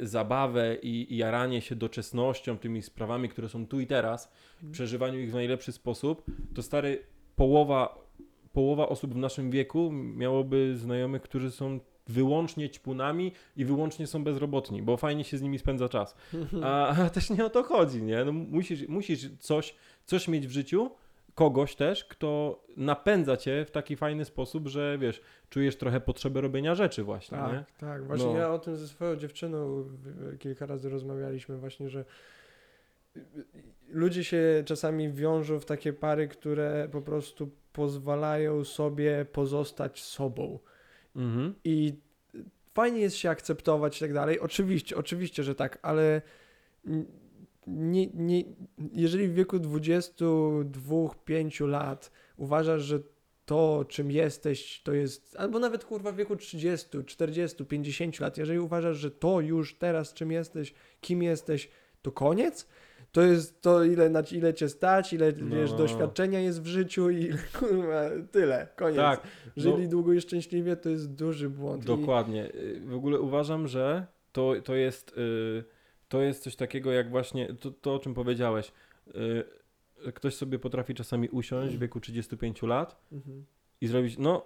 y, 0.01 0.07
zabawę 0.07 0.75
i, 0.81 1.13
i 1.13 1.17
jaranie 1.17 1.61
się 1.61 1.75
doczesnością, 1.75 2.57
tymi 2.57 2.81
sprawami, 2.81 3.29
które 3.29 3.49
są 3.49 3.67
tu 3.67 3.79
i 3.79 3.87
teraz, 3.87 4.31
Mhm. 4.55 4.71
przeżywaniu 4.73 5.19
ich 5.19 5.31
w 5.31 5.33
najlepszy 5.33 5.71
sposób, 5.71 6.25
to 6.55 6.63
stary, 6.63 7.03
połowa, 7.35 8.05
połowa 8.53 8.89
osób 8.89 9.13
w 9.13 9.17
naszym 9.17 9.51
wieku 9.51 9.91
miałoby 9.91 10.77
znajomych, 10.77 11.21
którzy 11.21 11.51
są 11.51 11.79
wyłącznie 12.07 12.69
ćpunami 12.69 13.31
i 13.57 13.65
wyłącznie 13.65 14.07
są 14.07 14.23
bezrobotni, 14.23 14.81
bo 14.83 14.97
fajnie 14.97 15.23
się 15.23 15.37
z 15.37 15.41
nimi 15.41 15.59
spędza 15.59 15.89
czas. 15.89 16.15
A, 16.63 16.87
a 17.03 17.09
też 17.09 17.29
nie 17.29 17.45
o 17.45 17.49
to 17.49 17.63
chodzi, 17.63 18.03
nie? 18.03 18.25
No 18.25 18.31
musisz, 18.31 18.87
musisz 18.87 19.29
coś, 19.39 19.75
coś 20.05 20.27
mieć 20.27 20.47
w 20.47 20.51
życiu, 20.51 20.91
kogoś 21.35 21.75
też, 21.75 22.05
kto 22.05 22.59
napędza 22.77 23.37
cię 23.37 23.65
w 23.67 23.71
taki 23.71 23.95
fajny 23.95 24.25
sposób, 24.25 24.67
że 24.67 24.97
wiesz, 25.01 25.21
czujesz 25.49 25.75
trochę 25.75 26.01
potrzebę 26.01 26.41
robienia 26.41 26.75
rzeczy 26.75 27.03
właśnie, 27.03 27.37
nie? 27.37 27.43
Tak, 27.43 27.71
tak. 27.77 28.05
Właśnie 28.07 28.25
No. 28.33 28.37
ja 28.37 28.53
o 28.53 28.59
tym 28.59 28.75
ze 28.77 28.87
swoją 28.87 29.15
dziewczyną 29.15 29.83
w- 29.83 30.37
kilka 30.39 30.65
razy 30.65 30.89
rozmawialiśmy 30.89 31.57
właśnie, 31.57 31.89
że 31.89 32.05
ludzie 33.89 34.23
się 34.23 34.63
czasami 34.65 35.13
wiążą 35.13 35.59
w 35.59 35.65
takie 35.65 35.93
pary, 35.93 36.27
które 36.27 36.89
po 36.91 37.01
prostu 37.01 37.49
pozwalają 37.73 38.63
sobie 38.63 39.25
pozostać 39.31 40.03
sobą. 40.03 40.59
Mhm. 41.15 41.55
I 41.63 41.93
fajnie 42.73 42.99
jest 42.99 43.15
się 43.15 43.29
akceptować 43.29 43.97
i 43.97 43.99
tak 43.99 44.13
dalej. 44.13 44.39
Oczywiście, 44.39 44.97
oczywiście, 44.97 45.43
że 45.43 45.55
tak, 45.55 45.79
ale 45.81 46.21
nie, 47.67 48.07
nie, 48.07 48.43
jeżeli 48.93 49.27
w 49.27 49.33
wieku 49.33 49.57
22-5 49.57 51.67
lat 51.67 52.11
uważasz, 52.37 52.83
że 52.83 52.99
to, 53.45 53.85
czym 53.87 54.11
jesteś, 54.11 54.81
to 54.81 54.93
jest, 54.93 55.35
albo 55.39 55.59
nawet 55.59 55.85
kurwa 55.85 56.11
w 56.11 56.15
wieku 56.15 56.35
30, 56.35 56.87
40, 57.05 57.65
50 57.65 58.19
lat, 58.19 58.37
jeżeli 58.37 58.59
uważasz, 58.59 58.97
że 58.97 59.11
to 59.11 59.41
już 59.41 59.77
teraz, 59.77 60.13
czym 60.13 60.31
jesteś, 60.31 60.73
kim 61.01 61.23
jesteś, 61.23 61.69
to 62.01 62.11
koniec, 62.11 62.67
to 63.15 63.21
jest 63.21 63.61
to, 63.61 63.83
ile, 63.83 64.09
na 64.09 64.21
ile 64.31 64.53
cię 64.53 64.69
stać, 64.69 65.13
ile 65.13 65.31
No, 65.31 65.55
wiesz, 65.55 65.71
no, 65.71 65.77
no. 65.77 65.83
doświadczenia 65.83 66.39
jest 66.39 66.61
w 66.61 66.65
życiu 66.65 67.09
i 67.09 67.29
kurwa, 67.59 68.01
tyle, 68.31 68.67
koniec. 68.75 68.97
Tak, 68.97 69.21
Żyli 69.57 69.83
no, 69.83 69.89
długo 69.89 70.13
i 70.13 70.21
szczęśliwie, 70.21 70.75
to 70.75 70.89
jest 70.89 71.13
duży 71.13 71.49
błąd. 71.49 71.83
I- 71.83 71.87
dokładnie. 71.87 72.53
Y, 72.55 72.81
W 72.85 72.93
ogóle 72.95 73.19
uważam, 73.19 73.67
że 73.67 74.05
to, 74.31 74.53
to 74.63 74.75
jest 74.75 75.17
y, 75.17 75.63
to 76.09 76.21
jest 76.21 76.43
coś 76.43 76.55
takiego 76.55 76.91
jak 76.91 77.09
właśnie 77.09 77.53
to, 77.53 77.71
to 77.71 77.93
o 77.95 77.99
czym 77.99 78.13
powiedziałeś. 78.13 78.71
Y, 79.07 79.43
Ktoś 80.13 80.35
sobie 80.35 80.59
potrafi 80.59 80.93
czasami 80.93 81.29
usiąść 81.29 81.75
w 81.75 81.79
wieku 81.79 81.99
35 81.99 82.61
lat 82.63 83.01
Mhm. 83.11 83.45
i 83.81 83.87
zrobić, 83.87 84.17
no, 84.17 84.45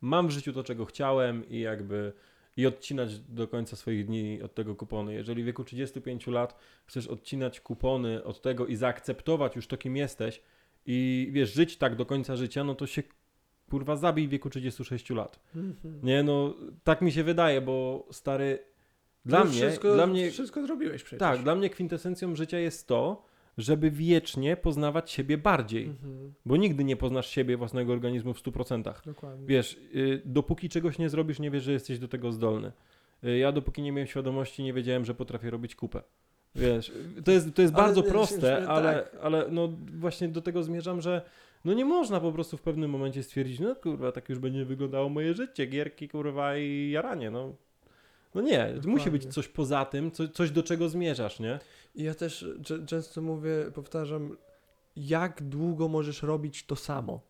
mam 0.00 0.28
w 0.28 0.30
życiu 0.30 0.52
to, 0.52 0.62
czego 0.64 0.84
chciałem 0.84 1.48
i 1.48 1.60
jakby 1.60 2.12
i 2.56 2.66
odcinać 2.66 3.18
do 3.20 3.48
końca 3.48 3.76
swoich 3.76 4.06
dni 4.06 4.42
od 4.42 4.54
tego 4.54 4.74
kupony. 4.74 5.14
Jeżeli 5.14 5.42
w 5.42 5.46
wieku 5.46 5.64
35 5.64 6.26
lat 6.26 6.58
chcesz 6.86 7.06
odcinać 7.06 7.60
kupony 7.60 8.24
od 8.24 8.42
tego 8.42 8.66
i 8.66 8.76
zaakceptować 8.76 9.56
już 9.56 9.66
to, 9.66 9.76
kim 9.76 9.96
jesteś 9.96 10.42
i 10.86 11.28
wiesz, 11.32 11.52
żyć 11.54 11.76
tak 11.76 11.96
do 11.96 12.06
końca 12.06 12.36
życia, 12.36 12.64
no 12.64 12.74
to 12.74 12.86
się 12.86 13.02
kurwa 13.70 13.96
zabij 13.96 14.28
w 14.28 14.30
wieku 14.30 14.50
36 14.50 15.10
lat. 15.10 15.40
Mhm. 15.56 16.00
Nie, 16.02 16.22
no, 16.22 16.54
tak 16.84 17.02
mi 17.02 17.12
się 17.12 17.24
wydaje, 17.24 17.60
bo 17.60 18.06
stary, 18.10 18.58
dla 19.24 19.44
mnie, 19.44 19.52
wszystko, 19.52 19.94
dla 19.94 20.06
mnie, 20.06 20.30
Wszystko 20.30 20.66
zrobiłeś 20.66 21.02
przecież. 21.02 21.20
tak, 21.20 21.42
dla 21.42 21.54
mnie 21.54 21.70
kwintesencją 21.70 22.36
życia 22.36 22.58
jest 22.58 22.86
to, 22.88 23.24
żeby 23.58 23.90
wiecznie 23.90 24.56
poznawać 24.56 25.10
siebie 25.10 25.38
bardziej. 25.38 25.84
Mhm. 25.84 26.34
Bo 26.46 26.56
nigdy 26.56 26.84
nie 26.84 26.96
poznasz 26.96 27.30
siebie, 27.30 27.56
własnego 27.56 27.92
organizmu 27.92 28.34
w 28.34 28.42
100%. 28.42 29.04
Dokładnie. 29.06 29.46
Wiesz, 29.46 29.78
y, 29.94 30.22
dopóki 30.24 30.68
czegoś 30.68 30.98
nie 30.98 31.08
zrobisz, 31.08 31.38
nie 31.38 31.50
wiesz, 31.50 31.64
że 31.64 31.72
jesteś 31.72 31.98
do 31.98 32.08
tego 32.08 32.32
zdolny. 32.32 32.72
Y, 33.24 33.38
ja 33.38 33.52
dopóki 33.52 33.82
nie 33.82 33.92
miałem 33.92 34.06
świadomości, 34.06 34.62
nie 34.62 34.72
wiedziałem, 34.72 35.04
że 35.04 35.14
potrafię 35.14 35.50
robić 35.50 35.74
kupę. 35.74 36.02
Wiesz, 36.54 36.92
to 37.24 37.30
jest, 37.30 37.54
to 37.54 37.62
jest 37.62 37.74
Ale 37.74 37.84
bardzo 37.84 38.02
wiesz, 38.02 38.12
proste, 38.12 38.40
że 38.40 38.68
ale, 38.68 38.94
tak. 38.94 39.16
ale 39.22 39.46
no 39.50 39.68
właśnie 39.98 40.28
do 40.28 40.42
tego 40.42 40.62
zmierzam, 40.62 41.00
że 41.00 41.22
no 41.64 41.74
nie 41.74 41.84
można 41.84 42.20
po 42.20 42.32
prostu 42.32 42.56
w 42.56 42.62
pewnym 42.62 42.90
momencie 42.90 43.22
stwierdzić, 43.22 43.60
no 43.60 43.76
kurwa, 43.76 44.12
tak 44.12 44.28
już 44.28 44.38
będzie 44.38 44.64
wyglądało 44.64 45.08
moje 45.08 45.34
życie, 45.34 45.66
gierki, 45.66 46.08
kurwa 46.08 46.56
i 46.56 46.90
jaranie, 46.90 47.30
no. 47.30 47.52
No 48.34 48.40
nie, 48.40 48.66
musi 48.74 48.80
Dokładnie. 48.86 49.10
być 49.10 49.26
coś 49.26 49.48
poza 49.48 49.84
tym, 49.84 50.10
co, 50.10 50.28
coś 50.28 50.50
do 50.50 50.62
czego 50.62 50.88
zmierzasz, 50.88 51.40
nie? 51.40 51.58
I 51.94 52.02
ja 52.02 52.14
też 52.14 52.46
często 52.86 53.22
mówię, 53.22 53.70
powtarzam, 53.74 54.36
jak 54.96 55.42
długo 55.42 55.88
możesz 55.88 56.22
robić 56.22 56.66
to 56.66 56.76
samo? 56.76 57.20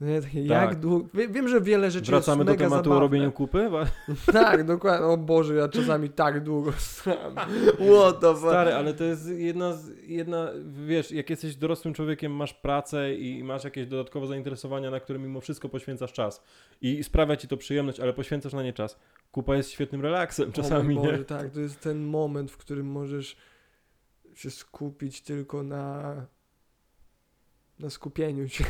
Nie, 0.00 0.22
takie, 0.22 0.40
Tak. 0.40 0.48
Jak 0.70 0.80
długo... 0.80 1.08
Wie, 1.14 1.28
wiem, 1.28 1.48
że 1.48 1.60
wiele 1.60 1.90
rzeczy 1.90 2.10
Wracamy 2.10 2.38
jest 2.38 2.46
do 2.46 2.52
mega 2.52 2.64
tematu 2.64 2.84
zabawne. 2.84 2.96
o 2.96 3.00
robieniu 3.00 3.32
kupy. 3.32 3.70
Tak, 4.32 4.64
dokładnie. 4.64 5.06
O 5.06 5.16
Boże, 5.16 5.54
ja 5.54 5.68
czasami 5.68 6.10
tak 6.10 6.44
długo 6.44 6.72
sam. 6.72 7.34
What 7.74 8.20
the 8.20 8.34
fuck? 8.34 8.38
Stary, 8.48 8.74
ale 8.74 8.94
to 8.94 9.04
jest 9.04 9.28
jedna, 9.28 9.72
z, 9.72 9.90
jedna, 10.02 10.48
wiesz, 10.86 11.10
jak 11.12 11.30
jesteś 11.30 11.56
dorosłym 11.56 11.94
człowiekiem, 11.94 12.32
masz 12.32 12.54
pracę 12.54 13.14
i 13.14 13.44
masz 13.44 13.64
jakieś 13.64 13.86
dodatkowe 13.86 14.26
zainteresowania, 14.26 14.90
na 14.90 15.00
które 15.00 15.18
mimo 15.18 15.40
wszystko 15.40 15.68
poświęcasz 15.68 16.12
czas 16.12 16.42
i 16.80 17.04
sprawia 17.04 17.36
ci 17.36 17.48
to 17.48 17.56
przyjemność, 17.56 18.00
ale 18.00 18.12
poświęcasz 18.12 18.52
na 18.52 18.62
nie 18.62 18.72
czas. 18.72 18.98
Kupa 19.32 19.56
jest 19.56 19.70
świetnym 19.70 20.00
relaksem 20.02 20.52
czasami, 20.52 20.98
o 20.98 21.00
Boże, 21.00 21.18
nie? 21.18 21.24
Tak, 21.24 21.50
to 21.50 21.60
jest 21.60 21.80
ten 21.80 22.04
moment, 22.04 22.50
w 22.50 22.56
którym 22.56 22.86
możesz 22.86 23.36
się 24.34 24.50
skupić 24.50 25.20
tylko 25.22 25.62
na 25.62 26.14
na 27.80 27.90
skupieniu 27.90 28.48
się. 28.48 28.64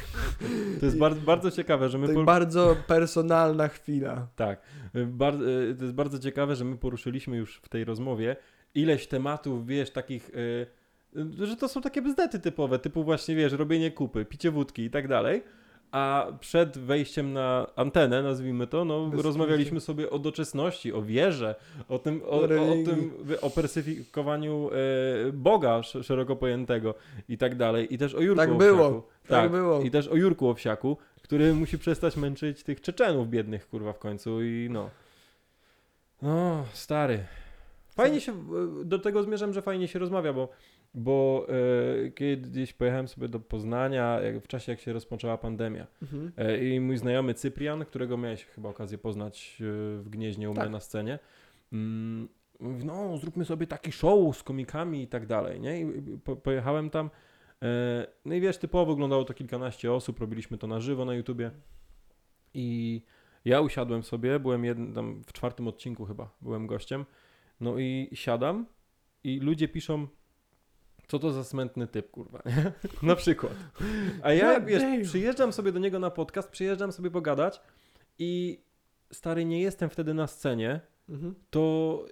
To 0.81 0.87
jest 0.87 0.97
I- 0.97 1.01
bardzo, 1.01 1.21
bardzo 1.21 1.51
ciekawe, 1.51 1.88
że 1.88 1.99
my... 1.99 2.07
Tak 2.07 2.16
por- 2.16 2.25
bardzo 2.25 2.77
personalna 2.87 3.68
chwila. 3.68 4.29
Tak. 4.37 4.61
Y, 4.97 5.07
Bar- 5.07 5.42
y, 5.42 5.75
to 5.79 5.85
jest 5.85 5.94
bardzo 5.94 6.18
ciekawe, 6.18 6.57
że 6.57 6.64
my 6.64 6.77
poruszyliśmy 6.77 7.37
już 7.37 7.57
w 7.57 7.68
tej 7.68 7.85
rozmowie 7.85 8.37
ileś 8.75 9.07
tematów, 9.07 9.66
wiesz, 9.66 9.90
takich, 9.90 10.31
y, 10.31 10.66
że 11.47 11.57
to 11.57 11.68
są 11.68 11.81
takie 11.83 12.03
bzdety 12.03 12.38
typowe, 12.38 12.79
typu 12.79 13.05
właśnie, 13.05 13.35
wiesz, 13.37 13.53
robienie 13.53 13.90
kupy, 13.90 14.25
picie 14.25 14.51
wódki 14.51 14.83
i 14.83 14.90
tak 14.90 15.09
dalej. 15.09 15.42
A 15.92 16.27
przed 16.40 16.79
wejściem 16.79 17.33
na 17.33 17.66
antenę, 17.77 18.22
nazwijmy 18.22 18.66
to, 18.66 18.85
no, 18.85 19.07
Bez 19.07 19.20
rozmawialiśmy 19.20 19.81
sobie 19.81 20.11
o 20.11 20.18
doczesności, 20.18 20.92
o 20.92 21.03
wierze, 21.03 21.55
o 21.88 21.98
tym, 21.98 22.22
o, 22.22 22.27
O 22.31 22.40
o, 22.40 22.46
tym, 22.85 23.12
o 23.42 23.51
persyfikowaniu 23.51 24.70
y, 25.29 25.33
Boga 25.33 25.79
sz- 25.79 26.07
szeroko 26.07 26.37
pojętego 26.37 26.94
i 27.29 27.38
tak 27.38 27.55
dalej. 27.57 27.94
I 27.94 27.98
też 27.98 28.14
o 28.14 28.20
Jurku 28.20 28.40
Tak 28.40 28.48
Owsiaku. 28.51 28.64
było, 28.77 29.09
tak 29.29 29.51
było. 29.51 29.81
I 29.83 29.90
też 29.90 30.09
o 30.09 30.16
Jurku 30.16 30.48
Owsiaku, 30.48 30.96
który 31.22 31.55
musi 31.55 31.79
przestać 31.79 32.16
męczyć 32.16 32.62
tych 32.62 32.81
Czeczenów 32.81 33.29
biednych, 33.31 33.68
kurwa, 33.68 33.92
w 33.92 33.98
końcu 33.98 34.42
i 34.42 34.68
no. 34.70 34.90
No, 36.22 36.64
stary. 36.72 37.24
Fajnie 37.90 38.20
się, 38.20 38.33
e, 38.33 38.85
do 38.85 38.98
tego 38.98 39.22
zmierzam, 39.22 39.53
że 39.53 39.62
fajnie 39.62 39.88
się 39.88 39.98
rozmawia, 39.98 40.33
bo, 40.33 40.48
bo 40.94 41.46
e, 42.07 42.11
kiedyś 42.11 42.72
pojechałem 42.72 43.09
sobie 43.09 43.29
do 43.29 43.40
Poznania 43.40 44.20
jak, 44.20 44.44
w 44.44 44.46
czasie, 44.46 44.72
jak 44.72 44.81
się 44.81 44.92
rozpoczęła 44.92 45.38
pandemia. 45.38 45.87
Mhm. 46.03 46.33
E, 46.37 46.64
I 46.68 46.81
mój 46.81 46.96
znajomy 46.96 47.35
Cyprian, 47.35 47.85
którego 47.85 48.16
miałeś 48.16 48.44
chyba 48.44 48.68
okazję 48.68 48.98
poznać 48.98 49.59
e, 49.61 49.64
w 49.98 50.09
Gnieźnie 50.09 50.51
u 50.51 50.53
mnie 50.53 50.62
Tak. 50.62 50.70
na 50.70 50.81
scenie, 50.81 51.18
mm, 51.72 52.29
mówi, 52.61 52.85
no 52.85 53.18
zróbmy 53.18 53.44
sobie 53.44 53.66
taki 53.66 53.92
show 53.92 54.37
z 54.37 54.42
komikami 54.42 55.03
i 55.03 55.09
tak 55.09 55.27
dalej, 55.27 55.61
nie? 55.61 55.81
I 55.81 55.87
po, 56.24 56.37
pojechałem 56.37 56.90
tam, 56.90 57.11
e, 57.62 58.07
no 58.24 58.35
i 58.35 58.40
wiesz, 58.40 58.59
typowo 58.59 58.92
wyglądało 58.92 59.24
to 59.24 59.35
kilkanaście 59.35 59.92
osób, 59.92 60.20
robiliśmy 60.20 60.59
to 60.59 60.66
na 60.66 60.81
żywo 60.81 61.05
na 61.05 61.14
YouTubie 61.14 61.51
i 62.55 63.03
ja 63.44 63.61
usiadłem 63.61 64.03
sobie, 64.03 64.40
byłem 64.40 64.64
jednym, 64.64 64.94
tam 64.94 65.22
w 65.27 65.33
czwartym 65.33 65.68
odcinku 65.68 66.05
chyba, 66.05 66.31
byłem 66.40 66.66
gościem, 66.66 67.05
no 67.61 67.79
i 67.79 68.11
siadam 68.14 68.66
i 69.24 69.40
ludzie 69.40 69.68
piszą, 69.68 70.07
co 71.09 71.18
to 71.18 71.33
za 71.33 71.44
smętny 71.44 71.87
typ, 71.87 72.11
kurwa, 72.11 72.42
nie? 72.47 72.73
Na 73.09 73.16
przykład. 73.16 73.53
A 74.23 74.33
ja, 74.33 74.61
wiesz, 74.61 74.83
przyjeżdżam 75.09 75.53
sobie 75.53 75.73
do 75.73 75.79
niego 75.79 75.99
na 75.99 76.11
podcast, 76.11 76.49
przyjeżdżam 76.51 76.92
sobie 76.92 77.11
pogadać 77.11 77.61
i 78.18 78.61
stary, 79.12 79.44
nie 79.44 79.61
jestem 79.62 79.90
wtedy 79.90 80.14
na 80.14 80.27
scenie, 80.27 80.81
Mhm. 81.09 81.35
to 81.51 82.05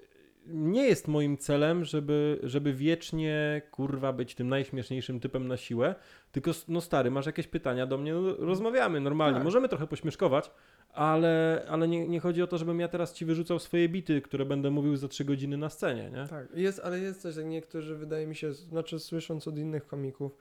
nie 0.47 0.87
jest 0.89 1.09
moim 1.09 1.39
celem, 1.39 1.85
żeby, 1.85 2.39
żeby 2.43 2.73
wiecznie, 2.73 3.63
kurwa, 3.71 4.13
być 4.13 4.35
tym 4.35 4.49
najśmieszniejszym 4.49 5.21
typem 5.21 5.49
na 5.49 5.57
siłę, 5.57 5.95
tylko, 6.33 6.51
no 6.69 6.81
stary, 6.81 7.11
masz 7.11 7.27
jakieś 7.27 7.47
pytania 7.47 7.87
do 7.87 7.99
mnie, 7.99 8.15
no, 8.15 8.37
rozmawiamy 8.37 9.01
normalnie, 9.01 9.35
Tak. 9.35 9.45
możemy 9.45 9.69
trochę 9.69 9.87
pośmieszkować, 9.87 10.51
ale, 10.97 11.63
ale 11.69 11.89
nie, 11.89 12.09
nie 12.09 12.21
chodzi 12.21 12.43
o 12.43 12.47
to, 12.47 12.59
żebym 12.59 12.81
ja 12.81 12.89
teraz 12.89 13.13
ci 13.13 13.25
wyrzucał 13.25 13.59
swoje 13.59 13.89
bity, 13.89 14.21
które 14.23 14.45
będę 14.45 14.71
mówił 14.71 14.97
za 14.97 15.09
trzy 15.09 15.25
godziny 15.25 15.57
na 15.57 15.71
scenie, 15.71 16.11
nie? 16.11 16.29
Tak, 16.29 16.47
jest, 16.55 16.81
ale 16.85 16.99
jest 16.99 17.23
coś, 17.23 17.37
jak 17.37 17.47
niektórzy 17.47 17.97
wydaje 17.97 18.27
mi 18.27 18.37
się, 18.37 18.53
znaczy 18.53 18.99
słysząc 18.99 19.49
od 19.49 19.59
innych 19.59 19.87
komików, 19.87 20.33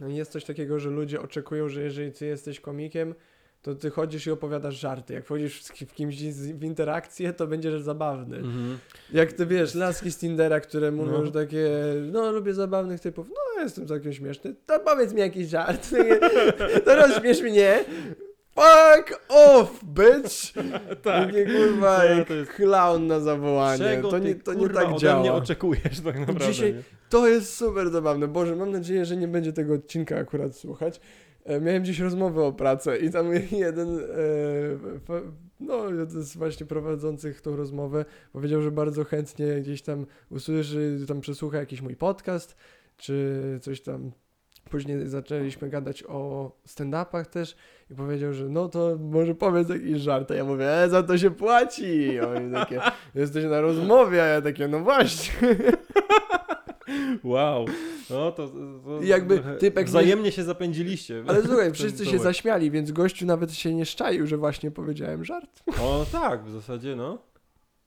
jest 0.00 0.32
coś 0.32 0.44
takiego, 0.44 0.78
że 0.78 0.90
ludzie 0.90 1.20
oczekują, 1.20 1.68
że 1.68 1.82
jeżeli 1.82 2.12
ty 2.12 2.26
jesteś 2.26 2.60
komikiem, 2.60 3.14
to 3.62 3.74
ty 3.74 3.90
chodzisz 3.90 4.26
i 4.26 4.30
opowiadasz 4.30 4.74
żarty. 4.74 5.14
Jak 5.14 5.24
wchodzisz 5.24 5.62
w 5.62 5.94
kimś 5.94 6.22
w 6.34 6.64
interakcję, 6.64 7.32
to 7.32 7.46
będziesz 7.46 7.82
zabawny. 7.82 8.36
Mhm. 8.36 8.78
Jak 9.12 9.32
ty 9.32 9.46
wiesz, 9.46 9.74
laski 9.74 10.10
z 10.12 10.18
Tindera, 10.18 10.60
które 10.60 10.92
mówią, 10.92 11.12
No. 11.12 11.26
że 11.26 11.32
takie, 11.32 11.70
no 12.12 12.32
lubię 12.32 12.54
zabawnych 12.54 13.00
typów, 13.00 13.28
no 13.28 13.62
jestem 13.62 13.88
całkiem 13.88 14.12
śmieszny, 14.12 14.54
to 14.66 14.80
powiedz 14.80 15.12
mi 15.12 15.20
jakiś 15.20 15.48
żart, 15.48 15.94
to 16.84 16.96
rozśmiesz 16.96 17.42
mnie. 17.42 17.84
Fuck 18.54 19.20
off, 19.28 19.84
bitch! 19.84 20.52
Tak. 21.02 21.26
Takie 21.26 21.46
kurwa, 21.46 21.98
No, 21.98 22.04
jak 22.04 22.28
to 22.28 22.34
jest- 22.34 22.50
clown 22.52 23.06
na 23.06 23.20
zawołanie. 23.20 23.78
Czego 23.78 24.10
to 24.10 24.20
ty, 24.20 24.24
nie, 24.24 24.34
to 24.34 24.54
nie 24.54 24.60
kurwa, 24.60 24.84
tak 24.84 24.96
działa. 24.98 25.20
mnie 25.20 25.32
oczekujesz 25.32 26.00
tak 26.04 26.18
naprawdę, 26.18 26.46
Dzisiaj- 26.52 26.74
nie? 26.74 26.82
To 27.10 27.28
jest 27.28 27.56
super 27.56 27.90
zabawne. 27.90 28.28
Boże, 28.28 28.56
mam 28.56 28.70
nadzieję, 28.70 29.04
że 29.04 29.16
nie 29.16 29.28
będzie 29.28 29.52
tego 29.52 29.74
odcinka 29.74 30.16
akurat 30.16 30.56
słuchać. 30.56 31.00
E, 31.44 31.60
miałem 31.60 31.84
dziś 31.84 32.00
rozmowę 32.00 32.42
o 32.44 32.52
pracę 32.52 32.98
i 32.98 33.10
tam 33.10 33.26
jeden, 33.52 33.98
e, 33.98 34.02
fa- 35.06 35.20
no 35.60 35.82
z 36.06 36.36
właśnie 36.36 36.66
prowadzących 36.66 37.40
tą 37.40 37.56
rozmowę 37.56 38.04
powiedział, 38.32 38.62
że 38.62 38.70
bardzo 38.70 39.04
chętnie 39.04 39.46
gdzieś 39.60 39.82
tam 39.82 40.06
usłyszy, 40.30 40.98
tam 41.08 41.20
przesłucha 41.20 41.58
jakiś 41.58 41.82
mój 41.82 41.96
podcast, 41.96 42.56
czy 42.96 43.42
coś 43.62 43.80
tam 43.80 44.12
później 44.70 45.06
zaczęliśmy 45.08 45.68
gadać 45.68 46.04
o 46.08 46.52
stand-upach 46.68 47.26
też 47.26 47.56
i 47.90 47.94
powiedział, 47.94 48.32
że 48.32 48.48
no 48.48 48.68
to 48.68 48.96
może 49.00 49.34
powiedz 49.34 49.68
jakiś 49.68 50.00
żart, 50.00 50.30
a 50.30 50.34
ja 50.34 50.44
mówię, 50.44 50.82
e, 50.82 50.88
za 50.88 51.02
to 51.02 51.18
się 51.18 51.30
płaci. 51.30 52.20
Oni 52.20 52.52
takie, 52.52 52.80
jesteś 53.14 53.44
na 53.44 53.60
rozmowie, 53.60 54.22
a 54.22 54.26
ja 54.26 54.40
takie, 54.42 54.68
no 54.68 54.80
właśnie. 54.80 55.32
Wow. 57.24 57.64
No 58.10 58.32
to, 58.32 58.48
to 58.48 59.02
I 59.02 59.08
jakby 59.08 59.42
typek 59.58 59.84
nie- 59.84 59.88
wzajemnie 59.88 60.32
się 60.32 60.44
zapędziliście. 60.44 61.24
Ale 61.26 61.42
słuchaj, 61.42 61.72
wszyscy 61.72 62.04
się 62.04 62.10
Tomek. 62.18 62.22
zaśmiali, 62.22 62.70
więc 62.70 62.92
gościu 62.92 63.26
nawet 63.26 63.52
się 63.54 63.74
nie 63.74 63.86
szczaił, 63.86 64.26
że 64.26 64.36
właśnie 64.36 64.70
powiedziałem 64.70 65.24
żart. 65.24 65.62
O 65.82 66.06
tak, 66.12 66.44
w 66.44 66.50
zasadzie 66.50 66.96
no. 66.96 67.18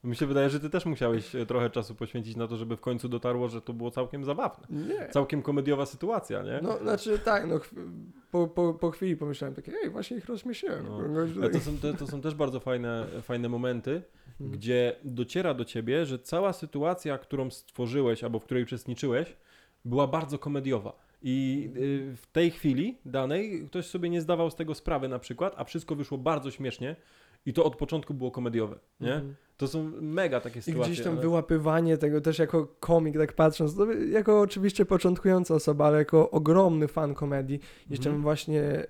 Mi 0.04 0.16
się 0.16 0.26
wydaje, 0.26 0.50
że 0.50 0.60
ty 0.60 0.70
też 0.70 0.86
musiałeś 0.86 1.34
e, 1.34 1.46
trochę 1.46 1.70
czasu 1.70 1.94
poświęcić 1.94 2.36
na 2.36 2.48
to, 2.48 2.56
żeby 2.56 2.76
w 2.76 2.80
końcu 2.80 3.08
dotarło, 3.08 3.48
że 3.48 3.62
to 3.62 3.72
było 3.72 3.90
całkiem 3.90 4.24
zabawne. 4.24 4.66
Nie. 4.70 5.08
Całkiem 5.08 5.42
komediowa 5.42 5.86
sytuacja, 5.86 6.42
nie? 6.42 6.60
No, 6.62 6.78
znaczy 6.78 7.18
tak, 7.18 7.46
no 7.46 7.60
po, 8.30 8.48
po, 8.48 8.74
po 8.74 8.90
chwili 8.90 9.16
pomyślałem 9.16 9.54
takie, 9.54 9.72
ej, 9.84 9.90
właśnie 9.90 10.16
ich 10.16 10.26
rozśmieszyłem. 10.26 10.86
No. 10.86 11.00
Ale 11.42 11.50
to 11.50 11.60
są, 11.60 11.78
to, 11.78 11.94
to 11.94 12.06
są 12.06 12.20
też 12.20 12.34
bardzo 12.34 12.60
fajne, 12.60 13.06
fajne 13.22 13.48
momenty, 13.48 14.02
Mhm. 14.40 14.50
gdzie 14.50 14.96
dociera 15.04 15.54
do 15.54 15.64
ciebie, 15.64 16.06
że 16.06 16.18
cała 16.18 16.52
sytuacja, 16.52 17.18
którą 17.18 17.50
stworzyłeś 17.50 18.24
albo 18.24 18.38
w 18.38 18.44
której 18.44 18.62
uczestniczyłeś, 18.62 19.36
była 19.84 20.06
bardzo 20.06 20.38
komediowa. 20.38 20.92
I 21.22 21.68
y, 21.76 22.16
w 22.16 22.26
tej 22.26 22.50
chwili 22.50 22.98
danej 23.04 23.66
ktoś 23.66 23.86
sobie 23.86 24.10
nie 24.10 24.20
zdawał 24.20 24.50
z 24.50 24.54
tego 24.54 24.74
sprawy 24.74 25.08
na 25.08 25.18
przykład, 25.18 25.54
a 25.56 25.64
wszystko 25.64 25.94
wyszło 25.94 26.18
bardzo 26.18 26.50
śmiesznie 26.50 26.96
i 27.48 27.52
to 27.52 27.64
od 27.64 27.76
początku 27.76 28.14
było 28.14 28.30
komediowe, 28.30 28.78
nie? 29.00 29.14
Mhm. 29.14 29.34
To 29.56 29.68
są 29.68 29.90
mega 30.00 30.40
takie 30.40 30.58
I 30.58 30.62
sytuacje. 30.62 30.92
gdzieś 30.92 31.04
tam 31.04 31.12
ale- 31.12 31.22
wyłapywanie 31.22 31.96
tego 31.98 32.20
też 32.20 32.38
jako 32.38 32.66
komik, 32.80 33.16
tak 33.18 33.32
patrząc, 33.32 33.76
to 33.76 33.92
jako 33.92 34.40
oczywiście 34.40 34.84
początkująca 34.86 35.54
osoba, 35.54 35.86
ale 35.86 35.98
jako 35.98 36.30
ogromny 36.30 36.88
fan 36.88 37.14
komedii, 37.14 37.60
jeszcze 37.90 38.08
Mhm. 38.08 38.22
właśnie 38.22 38.86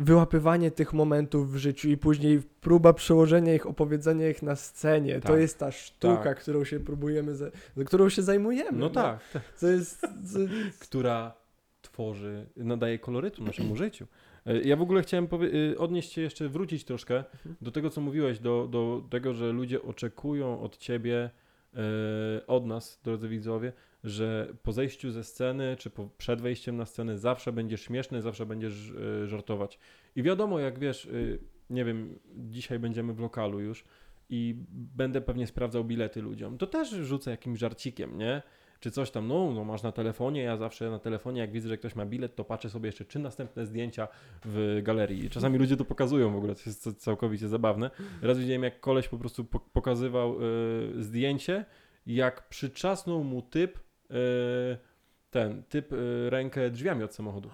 wyłapywanie 0.00 0.70
tych 0.70 0.92
momentów 0.92 1.52
w 1.52 1.56
życiu 1.56 1.88
i 1.88 1.96
później 1.96 2.42
próba 2.60 2.92
przełożenia 2.92 3.54
ich, 3.54 3.66
opowiedzenia 3.66 4.28
ich 4.28 4.42
na 4.42 4.56
scenie, 4.56 5.20
to 5.20 5.28
Tak. 5.28 5.40
jest 5.40 5.58
ta 5.58 5.70
sztuka, 5.72 6.22
Tak. 6.24 6.40
którą 6.40 6.64
się 6.64 6.80
próbujemy, 6.80 7.36
za, 7.36 7.46
którą 7.86 8.08
się 8.08 8.22
zajmujemy. 8.22 8.78
No 8.78 8.90
tak, 8.90 9.20
tak. 9.32 9.42
To 9.60 9.66
jest... 9.68 10.00
To, 10.00 10.08
która 10.80 11.32
tworzy, 11.82 12.46
nadaje 12.56 12.98
kolorytu 12.98 13.44
naszemu 13.44 13.76
życiu. 13.76 14.06
E, 14.46 14.60
Ja 14.60 14.76
w 14.76 14.82
ogóle 14.82 15.02
chciałem 15.02 15.28
y, 15.42 15.78
odnieść 15.78 16.12
się 16.12 16.20
jeszcze, 16.20 16.48
wrócić 16.48 16.84
troszkę 16.84 17.16
Mhm. 17.16 17.56
do 17.60 17.70
tego, 17.70 17.90
co 17.90 18.00
mówiłeś, 18.00 18.38
do, 18.38 18.68
do 18.70 19.02
tego, 19.10 19.34
że 19.34 19.52
ludzie 19.52 19.82
oczekują 19.82 20.60
od 20.60 20.76
ciebie, 20.76 21.30
e, 21.74 22.46
od 22.46 22.66
nas, 22.66 23.00
drodzy 23.04 23.28
widzowie, 23.28 23.72
że 24.04 24.54
po 24.62 24.72
zejściu 24.72 25.10
ze 25.10 25.24
sceny, 25.24 25.76
czy 25.78 25.90
po, 25.90 26.08
przed 26.18 26.40
wejściem 26.40 26.76
na 26.76 26.86
scenę 26.86 27.18
zawsze 27.18 27.52
będziesz 27.52 27.82
śmieszny, 27.82 28.22
zawsze 28.22 28.46
będziesz 28.46 28.90
e, 28.90 29.26
żartować. 29.26 29.78
I 30.16 30.22
wiadomo, 30.22 30.58
jak 30.58 30.78
wiesz, 30.78 31.04
y, 31.04 31.38
nie 31.70 31.84
wiem, 31.84 32.18
dzisiaj 32.36 32.78
będziemy 32.78 33.12
w 33.14 33.20
lokalu 33.20 33.60
już 33.60 33.84
i 34.30 34.54
będę 34.70 35.20
pewnie 35.20 35.46
sprawdzał 35.46 35.84
bilety 35.84 36.22
ludziom, 36.22 36.58
to 36.58 36.66
też 36.66 36.90
rzucę 36.90 37.30
jakimś 37.30 37.58
żarcikiem, 37.58 38.18
nie? 38.18 38.42
Czy 38.80 38.90
coś 38.90 39.10
tam, 39.10 39.28
no, 39.28 39.52
no 39.52 39.64
masz 39.64 39.82
na 39.82 39.92
telefonie, 39.92 40.42
ja 40.42 40.56
zawsze 40.56 40.90
na 40.90 40.98
telefonie, 40.98 41.40
jak 41.40 41.52
widzę, 41.52 41.68
że 41.68 41.78
ktoś 41.78 41.94
ma 41.94 42.06
bilet, 42.06 42.36
to 42.36 42.44
patrzę 42.44 42.70
sobie 42.70 42.86
jeszcze, 42.88 43.04
czy 43.04 43.18
następne 43.18 43.66
zdjęcia 43.66 44.08
w 44.44 44.80
galerii. 44.82 45.30
Czasami 45.30 45.58
ludzie 45.58 45.76
to 45.76 45.84
pokazują 45.84 46.32
w 46.32 46.36
ogóle, 46.36 46.54
to 46.54 46.60
jest 46.66 47.00
całkowicie 47.02 47.48
zabawne. 47.48 47.90
Raz 48.22 48.38
widziałem, 48.38 48.62
jak 48.62 48.80
koleś 48.80 49.08
po 49.08 49.18
prostu 49.18 49.44
po- 49.44 49.60
pokazywał 49.60 50.36
y, 50.42 51.02
zdjęcie, 51.02 51.64
jak 52.06 52.48
przyczasnął 52.48 53.24
mu 53.24 53.42
typ, 53.42 53.78
y, 53.78 54.78
ten, 55.30 55.62
typ 55.62 55.92
y, 55.92 56.30
rękę 56.30 56.70
drzwiami 56.70 57.04
od 57.04 57.14
samochodu. 57.14 57.50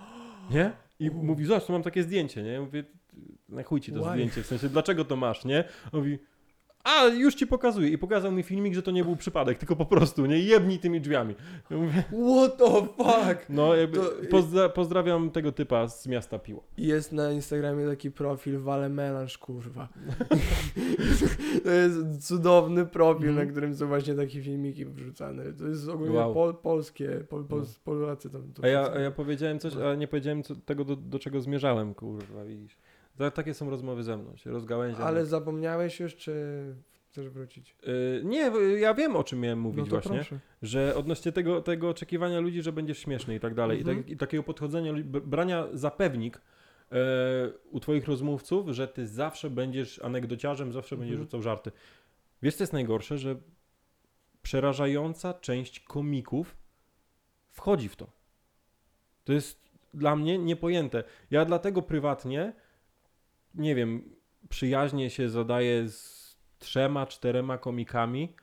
Nie? 0.50 0.72
I 0.98 1.10
mówi, 1.10 1.44
zobacz, 1.44 1.64
tu 1.66 1.72
mam 1.72 1.82
takie 1.82 2.02
zdjęcie, 2.02 2.42
nie? 2.42 2.50
Ja 2.50 2.60
Mówię, 2.60 2.84
na 3.48 3.62
chuj 3.62 3.80
ci 3.80 3.92
to 3.92 4.00
Why? 4.02 4.10
zdjęcie, 4.10 4.42
w 4.42 4.46
sensie, 4.46 4.68
dlaczego 4.68 5.04
to 5.04 5.16
masz, 5.16 5.44
nie? 5.44 5.64
On 5.92 6.00
mówi, 6.00 6.18
a, 6.84 7.04
już 7.06 7.34
ci 7.34 7.46
pokazuję. 7.46 7.88
I 7.88 7.98
pokazał 7.98 8.32
mi 8.32 8.42
filmik, 8.42 8.74
że 8.74 8.82
to 8.82 8.90
nie 8.90 9.04
był 9.04 9.16
przypadek, 9.16 9.58
tylko 9.58 9.76
po 9.76 9.86
prostu, 9.86 10.26
nie? 10.26 10.38
Jebnij 10.38 10.78
tymi 10.78 11.00
drzwiami. 11.00 11.34
Ja 11.70 11.76
mówię, 11.76 12.04
what 12.36 12.56
the 12.58 12.64
fuck? 13.04 13.48
no, 13.48 13.74
jakby, 13.76 13.96
To- 13.96 14.10
pozdra- 14.30 14.68
pozdrawiam 14.68 15.30
tego 15.30 15.52
typa 15.52 15.88
z 15.88 16.06
miasta 16.06 16.38
Piła. 16.38 16.60
Jest 16.78 17.12
na 17.12 17.32
Instagramie 17.32 17.86
taki 17.86 18.10
profil 18.10 18.58
Wale 18.60 18.88
Melanż, 18.88 19.38
kurwa. 19.38 19.88
to 21.64 21.70
jest 21.70 22.28
cudowny 22.28 22.86
profil, 22.86 23.28
Mhm. 23.28 23.46
na 23.46 23.52
którym 23.52 23.74
są 23.76 23.86
właśnie 23.86 24.14
takie 24.14 24.42
filmiki 24.42 24.86
wrzucane. 24.86 25.52
To 25.52 25.66
jest 25.68 25.88
ogólnie 25.88 26.16
Wow. 26.18 26.34
pol, 26.34 26.54
polskie, 26.54 27.08
pol, 27.28 27.44
pol, 27.44 27.60
No. 27.60 27.66
Polacy 27.84 28.30
tam 28.30 28.52
to 28.52 28.64
A 28.64 28.68
ja, 28.68 28.80
wrzucają. 28.82 29.00
a 29.00 29.04
ja 29.04 29.10
powiedziałem 29.10 29.58
coś, 29.58 29.76
a 29.76 29.94
nie 29.94 30.08
powiedziałem 30.08 30.42
co, 30.42 30.56
tego, 30.56 30.84
do, 30.84 30.96
do 30.96 31.18
czego 31.18 31.40
zmierzałem, 31.40 31.94
kurwa, 31.94 32.44
widzisz. 32.44 32.76
Ta- 33.18 33.30
Takie 33.30 33.54
są 33.54 33.70
rozmowy 33.70 34.02
ze 34.02 34.16
mną, 34.16 34.36
się 34.36 34.50
rozgałęziam. 34.50 35.02
Ale 35.02 35.26
zapomniałeś 35.26 36.00
już, 36.00 36.16
czy 36.16 36.34
chcesz 37.10 37.28
wrócić? 37.28 37.76
Y, 37.88 38.22
nie, 38.24 38.50
ja 38.80 38.94
wiem 38.94 39.16
o 39.16 39.24
czym 39.24 39.40
miałem 39.40 39.60
mówić 39.60 39.78
no 39.84 39.90
właśnie. 39.90 40.14
proszę. 40.14 40.38
że 40.62 40.94
odnośnie 40.96 41.32
tego, 41.32 41.62
tego 41.62 41.88
oczekiwania 41.88 42.40
ludzi, 42.40 42.62
że 42.62 42.72
będziesz 42.72 42.98
śmieszny 42.98 43.34
i 43.34 43.40
tak 43.40 43.54
dalej, 43.54 43.78
Mhm. 43.78 43.98
i, 43.98 44.02
tak, 44.02 44.10
i 44.10 44.16
takiego 44.16 44.42
podchodzenia, 44.42 44.92
brania 45.04 45.66
za 45.72 45.90
pewnik 45.90 46.40
e, 46.92 46.96
u 47.70 47.80
twoich 47.80 48.06
rozmówców, 48.06 48.68
że 48.70 48.88
ty 48.88 49.06
zawsze 49.06 49.50
będziesz 49.50 49.98
anegdociarzem, 49.98 50.72
zawsze 50.72 50.96
będziesz 50.96 51.14
Mhm. 51.14 51.26
rzucał 51.26 51.42
żarty. 51.42 51.72
Wiesz, 52.42 52.54
co 52.56 52.62
jest 52.64 52.72
najgorsze, 52.72 53.18
że 53.18 53.36
przerażająca 54.42 55.34
część 55.34 55.80
komików 55.80 56.56
wchodzi 57.50 57.88
w 57.88 57.96
to. 57.96 58.06
To 59.24 59.32
jest 59.32 59.64
dla 59.94 60.16
mnie 60.16 60.38
niepojęte. 60.38 61.04
Ja 61.30 61.44
dlatego 61.44 61.82
prywatnie, 61.82 62.52
nie 63.54 63.74
wiem, 63.74 64.14
przyjaźnie 64.48 65.10
się 65.10 65.28
zadaję 65.28 65.88
z 65.88 66.24
trzema, 66.58 67.06
czterema 67.06 67.58
komikami 67.58 68.34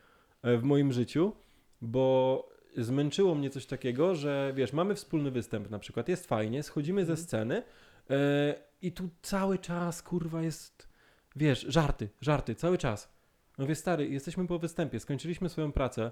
e, 0.42 0.58
w 0.58 0.64
moim 0.64 0.94
życiu, 0.94 1.36
bo 1.82 2.50
zmęczyło 2.78 3.36
mnie 3.36 3.50
coś 3.50 3.66
takiego, 3.66 4.16
że 4.16 4.54
wiesz, 4.56 4.74
mamy 4.74 4.96
wspólny 4.96 5.32
występ 5.32 5.70
na 5.70 5.80
przykład, 5.80 6.10
jest 6.10 6.28
fajnie, 6.28 6.64
schodzimy 6.64 7.06
ze 7.06 7.12
Mhm. 7.12 7.28
sceny 7.28 7.64
e, 8.10 8.56
i 8.82 8.92
tu 8.92 9.10
cały 9.22 9.60
czas, 9.60 10.04
kurwa, 10.04 10.42
jest, 10.42 10.88
wiesz, 11.36 11.66
żarty, 11.70 12.10
żarty, 12.22 12.56
cały 12.56 12.78
czas. 12.78 13.14
No 13.58 13.68
wie 13.68 13.76
stary, 13.76 14.08
jesteśmy 14.10 14.48
po 14.48 14.60
występie, 14.60 15.00
skończyliśmy 15.00 15.50
swoją 15.50 15.72
pracę, 15.72 16.12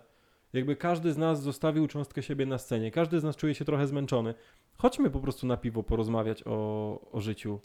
jakby 0.53 0.75
każdy 0.75 1.13
z 1.13 1.17
nas 1.17 1.41
zostawił 1.43 1.87
cząstkę 1.87 2.23
siebie 2.23 2.45
na 2.45 2.57
scenie, 2.57 2.91
każdy 2.91 3.19
z 3.19 3.23
nas 3.23 3.35
czuje 3.35 3.55
się 3.55 3.65
trochę 3.65 3.87
zmęczony. 3.87 4.33
Chodźmy 4.77 5.09
po 5.09 5.19
prostu 5.19 5.47
na 5.47 5.57
piwo 5.57 5.83
porozmawiać 5.83 6.43
o, 6.45 7.11
o 7.11 7.21
życiu. 7.21 7.59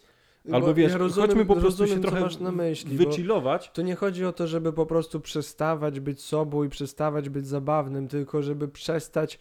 Albo 0.53 0.67
Bo 0.67 0.75
wiesz, 0.75 0.93
ja 0.93 0.99
rozumiem, 0.99 1.29
chodźmy 1.29 1.47
po 1.47 1.57
prostu 1.57 1.83
rozumiem, 1.83 2.03
się 2.03 2.09
trochę 2.09 2.21
masz 2.21 2.39
na 2.39 2.53
myśli, 2.53 2.97
wychillować. 2.97 3.71
to 3.73 3.83
nie 3.83 3.95
chodzi 3.95 4.25
o 4.25 4.33
to, 4.33 4.47
żeby 4.47 4.73
po 4.73 4.87
prostu 4.87 5.21
przestawać 5.21 6.01
być 6.01 6.23
sobą 6.23 6.65
i 6.65 6.69
przestawać 6.69 7.29
być 7.29 7.47
zabawnym, 7.47 8.09
tylko 8.09 8.43
żeby 8.43 8.69
przestać 8.69 9.39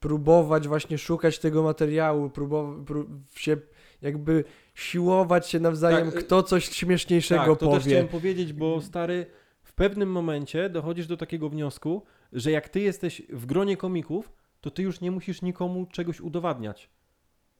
próbować 0.00 0.68
właśnie 0.68 0.98
szukać 0.98 1.38
tego 1.38 1.62
materiału, 1.62 2.30
próbować 2.30 2.86
pró 2.86 3.04
się 3.34 3.56
jakby 4.02 4.44
siłować 4.74 5.48
się 5.48 5.60
nawzajem, 5.60 6.10
Tak, 6.10 6.20
y- 6.20 6.24
kto 6.24 6.42
coś 6.42 6.64
śmieszniejszego 6.64 7.40
tak, 7.40 7.58
to 7.58 7.66
też 7.66 7.68
powie. 7.68 7.80
chciałem 7.80 8.08
powiedzieć, 8.08 8.52
bo 8.52 8.80
stary, 8.80 9.26
w 9.62 9.72
pewnym 9.72 10.10
momencie 10.10 10.70
dochodzisz 10.70 11.06
do 11.06 11.16
takiego 11.16 11.48
wniosku, 11.48 12.02
że 12.32 12.50
jak 12.50 12.68
ty 12.68 12.80
jesteś 12.80 13.22
w 13.28 13.46
gronie 13.46 13.76
komików, 13.76 14.32
to 14.60 14.70
ty 14.70 14.82
już 14.82 15.00
nie 15.00 15.10
musisz 15.10 15.42
nikomu 15.42 15.86
czegoś 15.86 16.20
udowadniać. 16.20 16.90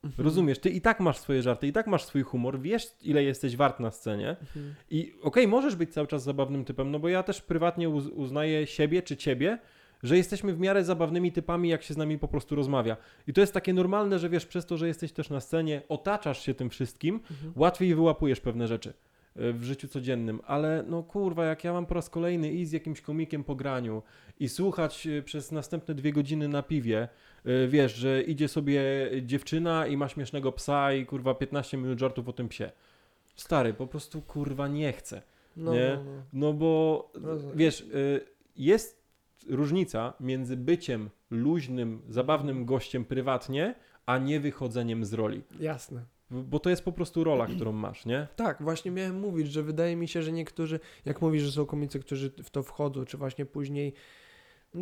Mhm. 0.04 0.24
Rozumiesz? 0.24 0.58
Ty 0.58 0.70
i 0.70 0.80
tak 0.80 1.00
masz 1.00 1.18
swoje 1.18 1.42
żarty, 1.42 1.66
i 1.66 1.72
tak 1.72 1.86
masz 1.86 2.04
swój 2.04 2.22
humor, 2.22 2.60
wiesz 2.60 2.86
ile 3.02 3.24
jesteś 3.24 3.56
wart 3.56 3.80
na 3.80 3.90
scenie 3.90 4.28
Mhm. 4.40 4.74
i 4.90 5.12
okej, 5.22 5.48
możesz 5.48 5.76
być 5.76 5.92
cały 5.92 6.06
czas 6.06 6.22
zabawnym 6.22 6.64
typem, 6.64 6.90
no 6.90 6.98
bo 6.98 7.08
ja 7.08 7.22
też 7.22 7.40
prywatnie 7.40 7.88
uz 7.88 8.06
uznaję 8.06 8.66
siebie 8.66 9.02
czy 9.02 9.16
ciebie, 9.16 9.58
że 10.02 10.16
jesteśmy 10.16 10.52
w 10.54 10.60
miarę 10.60 10.84
zabawnymi 10.84 11.32
typami, 11.32 11.68
jak 11.68 11.82
się 11.82 11.94
z 11.94 11.96
nami 11.96 12.18
po 12.18 12.28
prostu 12.28 12.54
rozmawia. 12.54 12.96
I 13.26 13.32
to 13.32 13.40
jest 13.40 13.54
takie 13.54 13.74
normalne, 13.74 14.18
że 14.18 14.28
wiesz, 14.28 14.46
przez 14.46 14.66
to, 14.66 14.76
że 14.76 14.86
jesteś 14.88 15.12
też 15.12 15.30
na 15.30 15.40
scenie, 15.40 15.82
otaczasz 15.88 16.42
się 16.46 16.54
tym 16.54 16.70
wszystkim, 16.70 17.14
Mhm. 17.30 17.52
łatwiej 17.56 17.94
wyłapujesz 17.94 18.40
pewne 18.40 18.66
rzeczy 18.66 18.92
w 19.36 19.62
życiu 19.62 19.88
codziennym, 19.88 20.40
ale 20.46 20.84
no 20.88 21.02
kurwa, 21.02 21.44
jak 21.44 21.64
ja 21.64 21.72
mam 21.72 21.86
po 21.86 21.94
raz 21.94 22.10
kolejny 22.10 22.52
iść 22.52 22.70
z 22.70 22.72
jakimś 22.72 23.00
komikiem 23.00 23.44
po 23.44 23.54
graniu 23.54 24.02
i 24.40 24.48
słuchać 24.48 25.06
e, 25.06 25.22
przez 25.22 25.52
następne 25.52 25.94
dwie 25.94 26.12
godziny 26.12 26.48
na 26.48 26.62
piwie, 26.62 27.08
e, 27.44 27.66
wiesz, 27.68 27.94
że 27.94 28.22
idzie 28.22 28.48
sobie 28.48 28.82
dziewczyna 29.22 29.86
i 29.86 29.96
ma 29.96 30.08
śmiesznego 30.08 30.52
psa 30.52 30.92
i 30.92 31.06
kurwa 31.06 31.34
15 31.34 31.76
minut 31.76 31.98
żartów 31.98 32.28
o 32.28 32.32
tym 32.32 32.48
psie. 32.48 32.70
Stary, 33.36 33.74
po 33.74 33.86
prostu 33.86 34.22
kurwa 34.22 34.68
nie 34.68 34.92
chcę. 34.92 35.22
No, 35.56 35.74
nie? 35.74 35.98
no, 36.04 36.12
no. 36.12 36.22
No 36.32 36.52
bo 36.52 37.10
Rozumiem. 37.14 37.56
wiesz, 37.56 37.80
y, 37.80 38.26
jest 38.56 39.02
różnica 39.48 40.12
między 40.20 40.56
byciem 40.56 41.10
luźnym, 41.30 42.02
zabawnym 42.08 42.64
gościem 42.64 43.04
prywatnie, 43.04 43.74
a 44.06 44.18
nie 44.18 44.40
wychodzeniem 44.40 45.04
z 45.04 45.12
roli. 45.12 45.42
Jasne. 45.60 46.04
Bo 46.32 46.58
to 46.60 46.70
jest 46.70 46.84
po 46.84 46.92
prostu 46.92 47.24
rola, 47.24 47.46
którą 47.46 47.72
masz, 47.72 48.06
nie? 48.06 48.28
Tak, 48.36 48.62
właśnie 48.62 48.90
miałem 48.90 49.20
mówić, 49.20 49.52
że 49.52 49.62
wydaje 49.62 49.96
mi 49.96 50.08
się, 50.08 50.22
że 50.22 50.32
niektórzy, 50.32 50.80
jak 51.04 51.22
mówisz, 51.22 51.42
że 51.42 51.52
są 51.52 51.66
komicy, 51.66 52.00
którzy 52.00 52.30
w 52.42 52.50
to 52.50 52.62
wchodzą, 52.62 53.04
czy 53.04 53.16
właśnie 53.16 53.46
później 53.46 53.94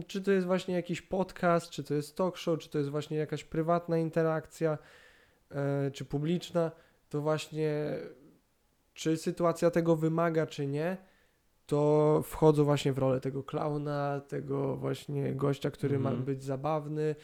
czy 0.07 0.23
to 0.23 0.33
jest 0.33 0.47
właśnie 0.47 0.75
jakiś 0.75 1.03
podcast, 1.03 1.71
czy 1.71 1.85
to 1.85 1.95
jest 1.95 2.17
talk 2.17 2.37
show, 2.37 2.59
czy 2.59 2.69
to 2.71 2.79
jest 2.79 2.91
właśnie 2.91 3.17
jakaś 3.17 3.45
prywatna 3.45 3.99
interakcja, 3.99 4.79
e, 5.51 5.91
czy 5.91 6.05
publiczna, 6.05 6.71
to 7.09 7.21
właśnie 7.21 7.99
czy 8.95 9.17
sytuacja 9.17 9.71
tego 9.71 9.97
wymaga, 9.97 10.47
czy 10.47 10.67
nie, 10.67 10.97
to 11.67 12.23
wchodzą 12.25 12.65
właśnie 12.65 12.93
w 12.93 12.99
rolę 12.99 13.21
tego 13.21 13.43
klauna, 13.43 14.21
tego 14.29 14.77
właśnie 14.77 15.35
gościa, 15.35 15.71
który 15.71 15.99
ma 15.99 16.09
Mhm. 16.11 16.25
być 16.27 16.45
zabawny, 16.45 17.15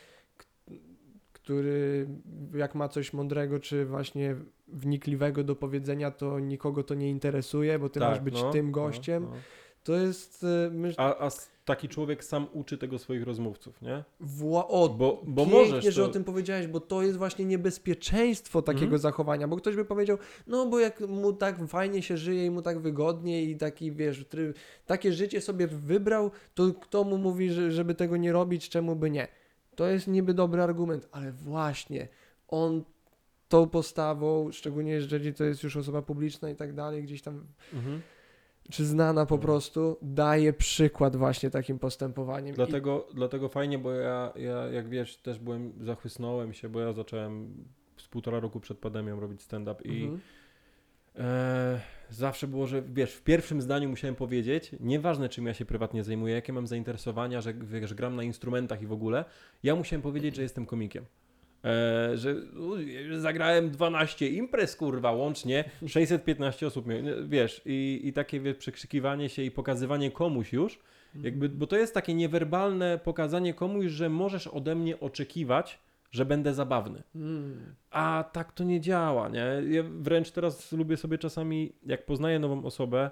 który 1.47 2.07
jak 2.55 2.75
ma 2.75 2.89
coś 2.89 3.13
mądrego, 3.13 3.61
czy 3.61 3.85
właśnie 3.87 4.37
wnikliwego 4.69 5.45
do 5.45 5.57
powiedzenia, 5.57 6.11
to 6.11 6.41
nikogo 6.41 6.83
to 6.83 6.95
nie 6.95 7.11
interesuje, 7.11 7.79
bo 7.79 7.89
ty 7.89 8.01
Tak, 8.01 8.11
masz 8.11 8.21
być 8.21 8.43
no, 8.43 8.51
tym 8.51 8.67
no, 8.67 8.73
gościem. 8.73 9.23
no. 9.31 9.37
To 9.85 9.97
jest 9.97 10.45
e, 10.45 10.71
myśl, 10.71 10.95
A, 10.99 11.27
a 11.27 11.31
taki 11.65 11.89
człowiek 11.89 12.25
sam 12.25 12.47
uczy 12.53 12.79
tego 12.79 12.99
swoich 12.99 13.25
rozmówców, 13.25 13.83
nie? 13.83 14.05
Wła- 14.21 14.65
o, 14.69 14.89
Bo, 14.89 15.23
bo 15.27 15.43
Pięknie, 15.47 15.61
możesz 15.61 15.95
że 15.95 16.01
to... 16.03 16.09
o 16.09 16.11
tym 16.13 16.25
powiedziałeś, 16.25 16.67
bo 16.67 16.81
to 16.81 17.03
jest 17.03 17.19
właśnie 17.19 17.45
niebezpieczeństwo 17.45 18.63
takiego 18.63 18.85
Mhm. 18.85 19.01
zachowania, 19.03 19.49
bo 19.49 19.57
ktoś 19.57 19.77
by 19.77 19.85
powiedział, 19.85 20.19
no 20.47 20.67
bo 20.67 20.79
jak 20.81 21.01
mu 21.01 21.33
tak 21.33 21.67
fajnie 21.69 22.03
się 22.03 22.17
żyje 22.17 22.47
i 22.47 22.51
mu 22.51 22.63
tak 22.63 22.79
wygodnie 22.79 23.43
i 23.45 23.57
taki, 23.57 23.93
wiesz, 23.93 24.27
tryb, 24.29 24.57
takie 24.87 25.13
życie 25.13 25.41
sobie 25.41 25.67
wybrał, 25.67 26.31
to 26.55 26.75
kto 26.81 27.05
mu 27.05 27.19
mówi, 27.19 27.51
że, 27.51 27.73
żeby 27.73 27.95
tego 27.95 28.17
nie 28.17 28.33
robić, 28.33 28.69
czemu 28.69 28.97
by 28.97 29.11
nie? 29.11 29.29
To 29.77 29.87
jest 29.87 30.07
niby 30.09 30.35
dobry 30.35 30.63
argument, 30.63 31.09
ale 31.13 31.33
właśnie 31.33 32.09
on 32.49 32.85
tą 33.49 33.69
postawą, 33.69 34.53
szczególnie 34.53 34.93
jeżeli 34.93 35.35
to 35.35 35.45
jest 35.45 35.63
już 35.63 35.77
osoba 35.77 36.03
publiczna 36.03 36.51
i 36.51 36.55
tak 36.57 36.75
dalej, 36.75 37.03
gdzieś 37.03 37.23
tam, 37.23 37.45
Mhm. 37.75 38.01
czy 38.71 38.85
znana 38.87 39.27
po 39.27 39.39
prostu, 39.39 39.97
daje 40.03 40.53
przykład 40.53 41.17
właśnie 41.17 41.51
takim 41.51 41.79
postępowaniem. 41.79 42.53
I- 42.55 42.57
Dlatego, 42.57 43.07
dlatego 43.15 43.49
fajnie, 43.49 43.79
bo 43.79 43.93
ja, 43.93 44.33
ja, 44.37 44.67
jak 44.67 44.89
wiesz, 44.89 45.17
też 45.17 45.39
byłem, 45.39 45.73
zachłysnąłem 45.81 46.53
się, 46.53 46.69
bo 46.69 46.81
ja 46.81 46.93
zacząłem 46.93 47.55
z 47.97 48.09
półtora 48.09 48.41
roku 48.41 48.61
przed 48.61 48.79
pandemią 48.79 49.21
robić 49.21 49.43
stand-up 49.43 49.83
i 49.85 50.03
Mhm. 50.03 50.21
E, 51.19 51.81
zawsze 52.11 52.47
było, 52.47 52.67
że 52.67 52.83
wiesz, 52.83 53.13
w 53.13 53.23
pierwszym 53.23 53.63
zdaniu 53.63 53.89
musiałem 53.89 54.15
powiedzieć, 54.15 54.71
nieważne 54.81 55.29
czym 55.29 55.47
ja 55.47 55.55
się 55.55 55.65
prywatnie 55.65 56.05
zajmuję, 56.05 56.35
jakie 56.35 56.53
mam 56.53 56.67
zainteresowania, 56.67 57.41
że 57.41 57.55
wiesz, 57.55 57.95
gram 57.95 58.17
na 58.17 58.23
instrumentach 58.23 58.83
i 58.83 58.87
w 58.87 58.93
ogóle, 58.93 59.25
ja 59.63 59.75
musiałem 59.75 60.03
powiedzieć, 60.03 60.37
że 60.37 60.43
jestem 60.43 60.67
komikiem. 60.67 61.05
E, 61.65 62.17
że 62.17 62.35
zagrałem 63.21 63.71
12 63.71 64.29
imprez, 64.29 64.77
kurwa, 64.77 65.13
łącznie 65.13 65.65
615 65.87 66.67
osób, 66.67 66.87
wiesz, 67.27 67.63
i, 67.67 68.01
i 68.05 68.13
takie 68.13 68.41
wiesz, 68.41 68.57
przekrzykiwanie 68.57 69.29
się 69.29 69.43
i 69.43 69.51
pokazywanie 69.51 70.11
komuś 70.11 70.53
już, 70.53 70.79
jakby, 71.23 71.49
bo 71.49 71.67
to 71.67 71.77
jest 71.77 71.95
takie 71.95 72.15
niewerbalne 72.15 72.99
pokazanie 73.05 73.55
komuś, 73.55 73.87
że 73.87 74.09
możesz 74.09 74.47
ode 74.47 74.75
mnie 74.75 75.01
oczekiwać, 75.01 75.79
że 76.11 76.25
będę 76.25 76.55
zabawny. 76.55 77.03
Mm. 77.15 77.75
A 77.91 78.25
tak 78.33 78.53
to 78.53 78.65
nie 78.65 78.81
działa, 78.81 79.29
nie? 79.29 79.47
Ja 79.69 79.83
wręcz 79.83 80.31
teraz 80.31 80.73
lubię 80.73 80.97
sobie 80.97 81.19
czasami, 81.19 81.73
jak 81.87 82.07
poznaję 82.07 82.39
nową 82.39 82.65
osobę, 82.65 83.11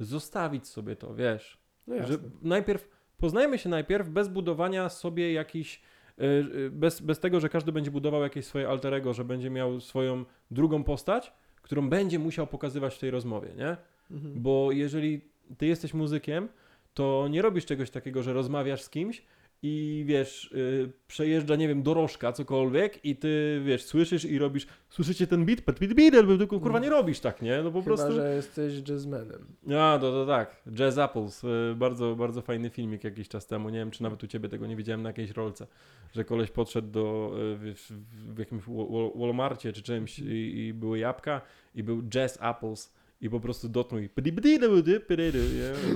zostawić 0.00 0.68
sobie 0.68 0.96
to, 0.96 1.14
wiesz. 1.14 1.58
No 1.86 1.94
jasne. 1.94 2.12
Że 2.12 2.18
najpierw, 2.42 2.88
poznajmy 3.18 3.58
się 3.58 3.68
najpierw 3.68 4.08
bez 4.08 4.28
budowania 4.28 4.88
sobie 4.88 5.32
jakiś, 5.32 5.82
y, 6.18 6.24
y, 6.24 6.70
bez, 6.70 7.00
bez 7.00 7.20
tego, 7.20 7.40
że 7.40 7.48
każdy 7.48 7.72
będzie 7.72 7.90
budował 7.90 8.22
jakieś 8.22 8.44
swoje 8.44 8.68
alterego, 8.68 9.14
że 9.14 9.24
będzie 9.24 9.50
miał 9.50 9.80
swoją 9.80 10.24
drugą 10.50 10.84
postać, 10.84 11.32
którą 11.62 11.88
będzie 11.88 12.18
musiał 12.18 12.46
pokazywać 12.46 12.94
w 12.94 12.98
tej 12.98 13.10
rozmowie, 13.10 13.48
nie? 13.56 13.76
Mhm. 14.10 14.42
Bo 14.42 14.72
jeżeli 14.72 15.20
ty 15.58 15.66
jesteś 15.66 15.94
muzykiem, 15.94 16.48
to 16.94 17.28
nie 17.30 17.42
robisz 17.42 17.66
czegoś 17.66 17.90
takiego, 17.90 18.22
że 18.22 18.32
rozmawiasz 18.32 18.82
z 18.82 18.90
kimś 18.90 19.22
i 19.66 20.04
wiesz, 20.04 20.52
y, 20.52 20.92
przejeżdża, 21.08 21.56
nie 21.56 21.68
wiem, 21.68 21.82
dorożka, 21.82 22.32
cokolwiek 22.32 23.04
i 23.04 23.16
ty, 23.16 23.60
wiesz, 23.64 23.84
słyszysz 23.84 24.24
i 24.24 24.38
robisz, 24.38 24.66
słyszycie 24.88 25.26
ten 25.26 25.44
beat, 25.46 25.60
beat, 25.60 25.78
beat, 25.94 25.94
beat, 26.26 26.38
tylko 26.38 26.60
kurwa 26.60 26.78
nie 26.78 26.90
robisz 26.90 27.20
tak, 27.20 27.42
nie? 27.42 27.62
No 27.62 27.70
po 27.70 27.82
Chyba, 27.82 27.96
prostu... 27.96 28.12
że 28.12 28.34
jesteś 28.34 28.88
jazzmenem. 28.88 29.46
A, 29.78 29.98
to, 30.00 30.12
to 30.12 30.26
tak. 30.26 30.62
Jazz 30.74 30.98
Apples. 30.98 31.44
y, 31.44 31.74
Bardzo, 31.76 32.16
bardzo 32.16 32.42
fajny 32.42 32.70
filmik 32.70 33.04
jakiś 33.04 33.28
czas 33.28 33.46
temu. 33.46 33.68
Nie 33.68 33.78
wiem, 33.78 33.90
czy 33.90 34.02
nawet 34.02 34.24
u 34.24 34.26
ciebie 34.26 34.48
tego 34.48 34.66
nie 34.66 34.76
widziałem 34.76 35.02
na 35.02 35.08
jakiejś 35.08 35.30
rolce. 35.30 35.66
Że 36.14 36.24
koleś 36.24 36.50
podszedł 36.50 36.88
do, 36.90 37.32
y, 37.54 37.58
wiesz, 37.58 37.92
w, 37.92 38.34
w 38.34 38.38
jakimś 38.38 38.62
Wa- 38.62 38.84
Wa- 38.84 39.26
Walmartie 39.26 39.72
czy 39.72 39.82
czymś 39.82 40.18
i, 40.18 40.58
i 40.66 40.74
były 40.74 40.98
jabłka 40.98 41.40
i 41.74 41.82
był 41.82 42.02
Jazz 42.02 42.38
Apples 42.40 42.95
i 43.20 43.30
po 43.30 43.40
prostu 43.40 43.68
dotknął? 43.68 44.00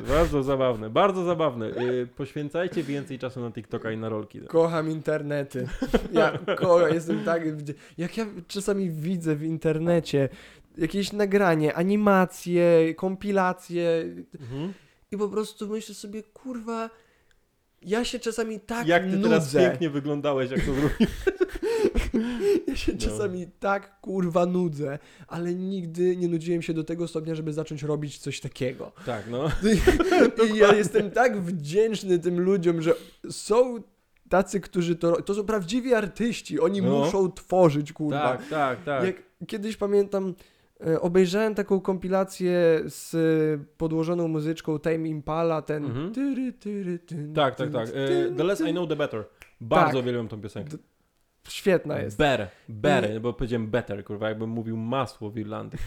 Bardzo 0.08 0.42
zabawne, 0.42 0.90
bardzo 0.90 1.24
zabawne. 1.24 1.66
Y, 1.66 2.06
Poświęcajcie 2.16 2.82
więcej 2.82 3.18
czasu 3.18 3.40
na 3.40 3.50
TikToka 3.50 3.92
i 3.92 3.96
na 3.96 4.08
rolki. 4.08 4.40
Kocham 4.40 4.90
internety. 4.90 5.68
Ja 6.12 6.38
ko 6.56 6.88
jestem 6.88 7.24
tak. 7.24 7.42
Jak 7.98 8.16
ja 8.16 8.26
czasami 8.48 8.90
widzę 8.90 9.36
w 9.36 9.42
internecie 9.42 10.28
jakieś 10.78 11.12
nagranie, 11.12 11.74
animacje, 11.74 12.94
kompilacje 12.94 14.04
Mhm. 14.40 14.72
i 15.12 15.16
po 15.16 15.28
prostu 15.28 15.68
myślę 15.68 15.94
sobie, 15.94 16.22
kurwa. 16.22 16.90
Ja 17.82 18.04
się 18.04 18.18
czasami 18.18 18.60
tak 18.60 18.86
Jak 18.86 19.02
ty 19.02 19.08
nudzę. 19.08 19.22
teraz 19.22 19.54
pięknie 19.54 19.90
wyglądałeś, 19.90 20.50
jak 20.50 20.60
to 20.60 20.66
zrobiłeś. 20.74 20.96
Ja 22.66 22.76
się 22.76 22.92
No. 22.92 22.98
czasami 22.98 23.46
tak 23.60 24.00
kurwa 24.00 24.46
nudzę, 24.46 24.98
ale 25.28 25.54
nigdy 25.54 26.16
nie 26.16 26.28
nudziłem 26.28 26.62
się 26.62 26.74
do 26.74 26.84
tego 26.84 27.08
stopnia, 27.08 27.34
żeby 27.34 27.52
zacząć 27.52 27.82
robić 27.82 28.18
coś 28.18 28.40
takiego. 28.40 28.92
Tak, 29.06 29.24
no. 29.30 29.50
I 30.54 30.56
ja 30.58 30.74
jestem 30.74 31.10
tak 31.10 31.40
wdzięczny 31.40 32.18
tym 32.18 32.40
ludziom, 32.40 32.82
że 32.82 32.94
są 33.30 33.82
tacy, 34.28 34.60
którzy 34.60 34.96
to. 34.96 35.22
To 35.22 35.34
są 35.34 35.44
prawdziwi 35.44 35.94
artyści. 35.94 36.60
Oni 36.60 36.82
No. 36.82 36.88
muszą 36.98 37.32
tworzyć, 37.32 37.92
kurwa. 37.92 38.20
Tak, 38.36 38.48
tak, 38.48 38.84
tak. 38.84 39.04
Jak 39.04 39.16
kiedyś 39.46 39.76
pamiętam, 39.76 40.34
obejrzałem 41.00 41.54
taką 41.54 41.80
kompilację 41.80 42.80
z 42.86 43.14
e, 43.14 43.64
podłożoną 43.76 44.28
muzyczką 44.28 44.78
Tame 44.78 45.08
Impala, 45.08 45.62
ten. 45.62 45.84
Mhm. 45.84 46.14
Tyry, 46.14 46.52
tyry, 46.52 46.98
tyn, 46.98 47.34
Tak, 47.34 47.54
tak, 47.54 47.70
tak. 47.70 47.88
E, 47.88 48.08
tyn, 48.08 48.36
The 48.36 48.44
less 48.44 48.60
I 48.60 48.72
know, 48.72 48.88
the 48.88 48.96
better. 48.96 49.24
Bardzo 49.60 49.92
Tak. 49.92 50.02
uwielbiam 50.02 50.28
tą 50.28 50.40
piosenkę. 50.40 50.76
Świetna 51.48 51.98
jest. 51.98 52.18
Better, 52.18 52.48
better, 52.68 53.20
bo 53.20 53.32
powiedziałem 53.32 53.70
better, 53.70 54.04
kurwa, 54.04 54.28
jakbym 54.28 54.50
mówił 54.50 54.76
masło 54.76 55.30
w 55.30 55.38
Irlandii. 55.38 55.78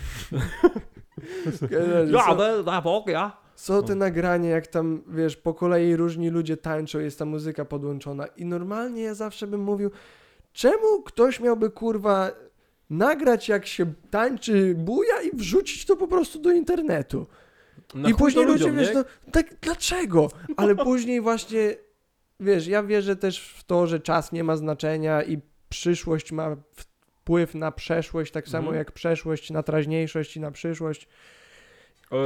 Są- 2.28 2.38
da, 2.64 2.84
ja. 3.08 3.38
Są 3.56 3.84
te 3.84 3.96
nagrania, 3.96 4.50
jak 4.50 4.68
tam, 4.68 5.04
wiesz, 5.08 5.38
po 5.38 5.54
kolei 5.54 5.96
różni 5.96 6.30
ludzie 6.30 6.58
tańczą, 6.58 7.00
jest 7.00 7.20
ta 7.20 7.26
muzyka 7.26 7.66
podłączona 7.66 8.26
i 8.26 8.46
normalnie 8.46 9.02
ja 9.02 9.14
zawsze 9.14 9.48
bym 9.48 9.62
mówił, 9.62 9.92
czemu 10.54 11.02
ktoś 11.06 11.40
miałby, 11.40 11.70
kurwa, 11.70 12.32
nagrać 12.98 13.50
jak 13.50 13.66
się 13.66 13.94
tańczy 14.10 14.76
buja 14.78 15.22
i 15.22 15.36
wrzucić 15.38 15.86
to 15.86 15.96
po 15.96 16.08
prostu 16.08 16.40
do 16.40 16.52
internetu. 16.52 17.28
I 18.10 18.14
później 18.14 18.46
ludzie, 18.46 18.72
wiesz, 18.72 18.94
no, 18.94 19.04
tak, 19.32 19.56
dlaczego? 19.62 20.28
Ale 20.58 20.76
później 20.90 21.22
właśnie, 21.22 21.76
wiesz, 22.40 22.68
ja 22.68 22.84
wierzę 22.84 23.16
też 23.16 23.42
w 23.42 23.64
to, 23.64 23.88
że 23.88 24.00
czas 24.00 24.32
nie 24.32 24.44
ma 24.44 24.58
znaczenia 24.58 25.24
i 25.24 25.40
przyszłość 25.70 26.32
ma 26.32 26.56
wpływ 26.76 27.56
na 27.56 27.72
przeszłość, 27.72 28.32
tak 28.32 28.48
samo 28.48 28.64
Mhm. 28.68 28.78
jak 28.78 28.92
przeszłość 28.92 29.52
na 29.52 29.64
teraźniejszość 29.64 30.38
i 30.38 30.40
na 30.40 30.52
przyszłość. 30.52 31.08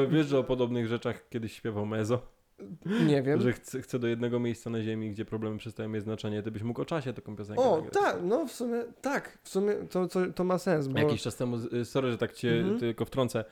Wiesz, 0.10 0.28
że 0.28 0.40
o 0.40 0.44
podobnych 0.44 0.88
rzeczach 0.88 1.30
kiedyś 1.30 1.54
śpiewał 1.54 1.86
Mezo, 1.86 2.22
Nie 3.08 3.22
wiem. 3.22 3.42
że 3.42 3.54
chce, 3.54 3.82
chce 3.82 4.00
do 4.00 4.08
jednego 4.08 4.40
miejsca 4.40 4.70
na 4.70 4.82
ziemi, 4.82 5.12
gdzie 5.12 5.26
problemy 5.26 5.58
przestają 5.58 5.90
mieć 5.90 6.04
znaczenie, 6.04 6.44
ty 6.44 6.52
byś 6.52 6.64
mógł 6.64 6.82
o 6.82 6.86
czasie 6.86 7.14
taką 7.14 7.36
piosenkę 7.36 7.64
O, 7.64 7.84
tak, 7.92 8.18
no 8.24 8.48
w 8.48 8.52
sumie, 8.52 8.84
tak, 9.02 9.38
w 9.44 9.50
sumie 9.50 9.74
to, 9.74 10.08
to, 10.08 10.20
to 10.36 10.44
ma 10.44 10.58
sens, 10.58 10.88
bo... 10.88 11.00
Jakiś 11.00 11.22
czas 11.22 11.36
temu, 11.36 11.58
y, 11.74 11.86
sorry, 11.86 12.12
że 12.12 12.18
tak 12.18 12.34
cię 12.34 12.54
Mhm. 12.54 12.80
tylko 12.80 13.06
wtrącę, 13.06 13.46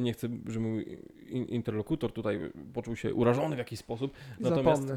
nie 0.00 0.12
chcę, 0.12 0.28
żeby 0.46 0.60
mój 0.60 0.98
in- 1.28 1.44
interlokutor 1.44 2.12
tutaj 2.12 2.40
poczuł 2.74 2.96
się 2.96 3.14
urażony 3.14 3.54
w 3.56 3.58
jakiś 3.58 3.78
sposób, 3.78 4.12
Natomiast, 4.40 4.90
y, 4.90 4.94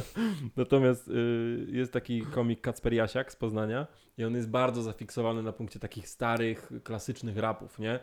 natomiast 0.56 1.08
y, 1.08 1.66
jest 1.72 1.92
taki 1.92 2.20
komik 2.22 2.60
Kacper 2.60 2.92
Jasiak 2.92 3.32
z 3.32 3.36
Poznania 3.36 3.86
i 4.18 4.24
on 4.24 4.34
jest 4.34 4.50
bardzo 4.50 4.82
zafiksowany 4.82 5.42
na 5.42 5.52
punkcie 5.52 5.78
takich 5.78 6.08
starych, 6.08 6.72
klasycznych 6.84 7.36
rapów, 7.36 7.78
nie? 7.78 7.98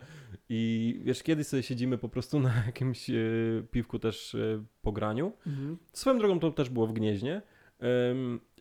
I 0.48 1.00
wiesz, 1.04 1.22
kiedyś 1.22 1.46
sobie 1.46 1.62
siedzimy 1.62 1.98
po 1.98 2.08
prostu 2.08 2.40
na 2.40 2.52
jakimś 2.66 3.10
piwku 3.70 3.98
też 3.98 4.34
y, 4.34 4.64
po 4.82 4.92
graniu. 4.92 5.32
Mhm. 5.46 5.78
Swoją 5.92 6.18
drogą 6.18 6.40
to 6.40 6.50
też 6.50 6.70
było 6.70 6.86
w 6.86 6.92
Gnieźnie. 6.92 7.42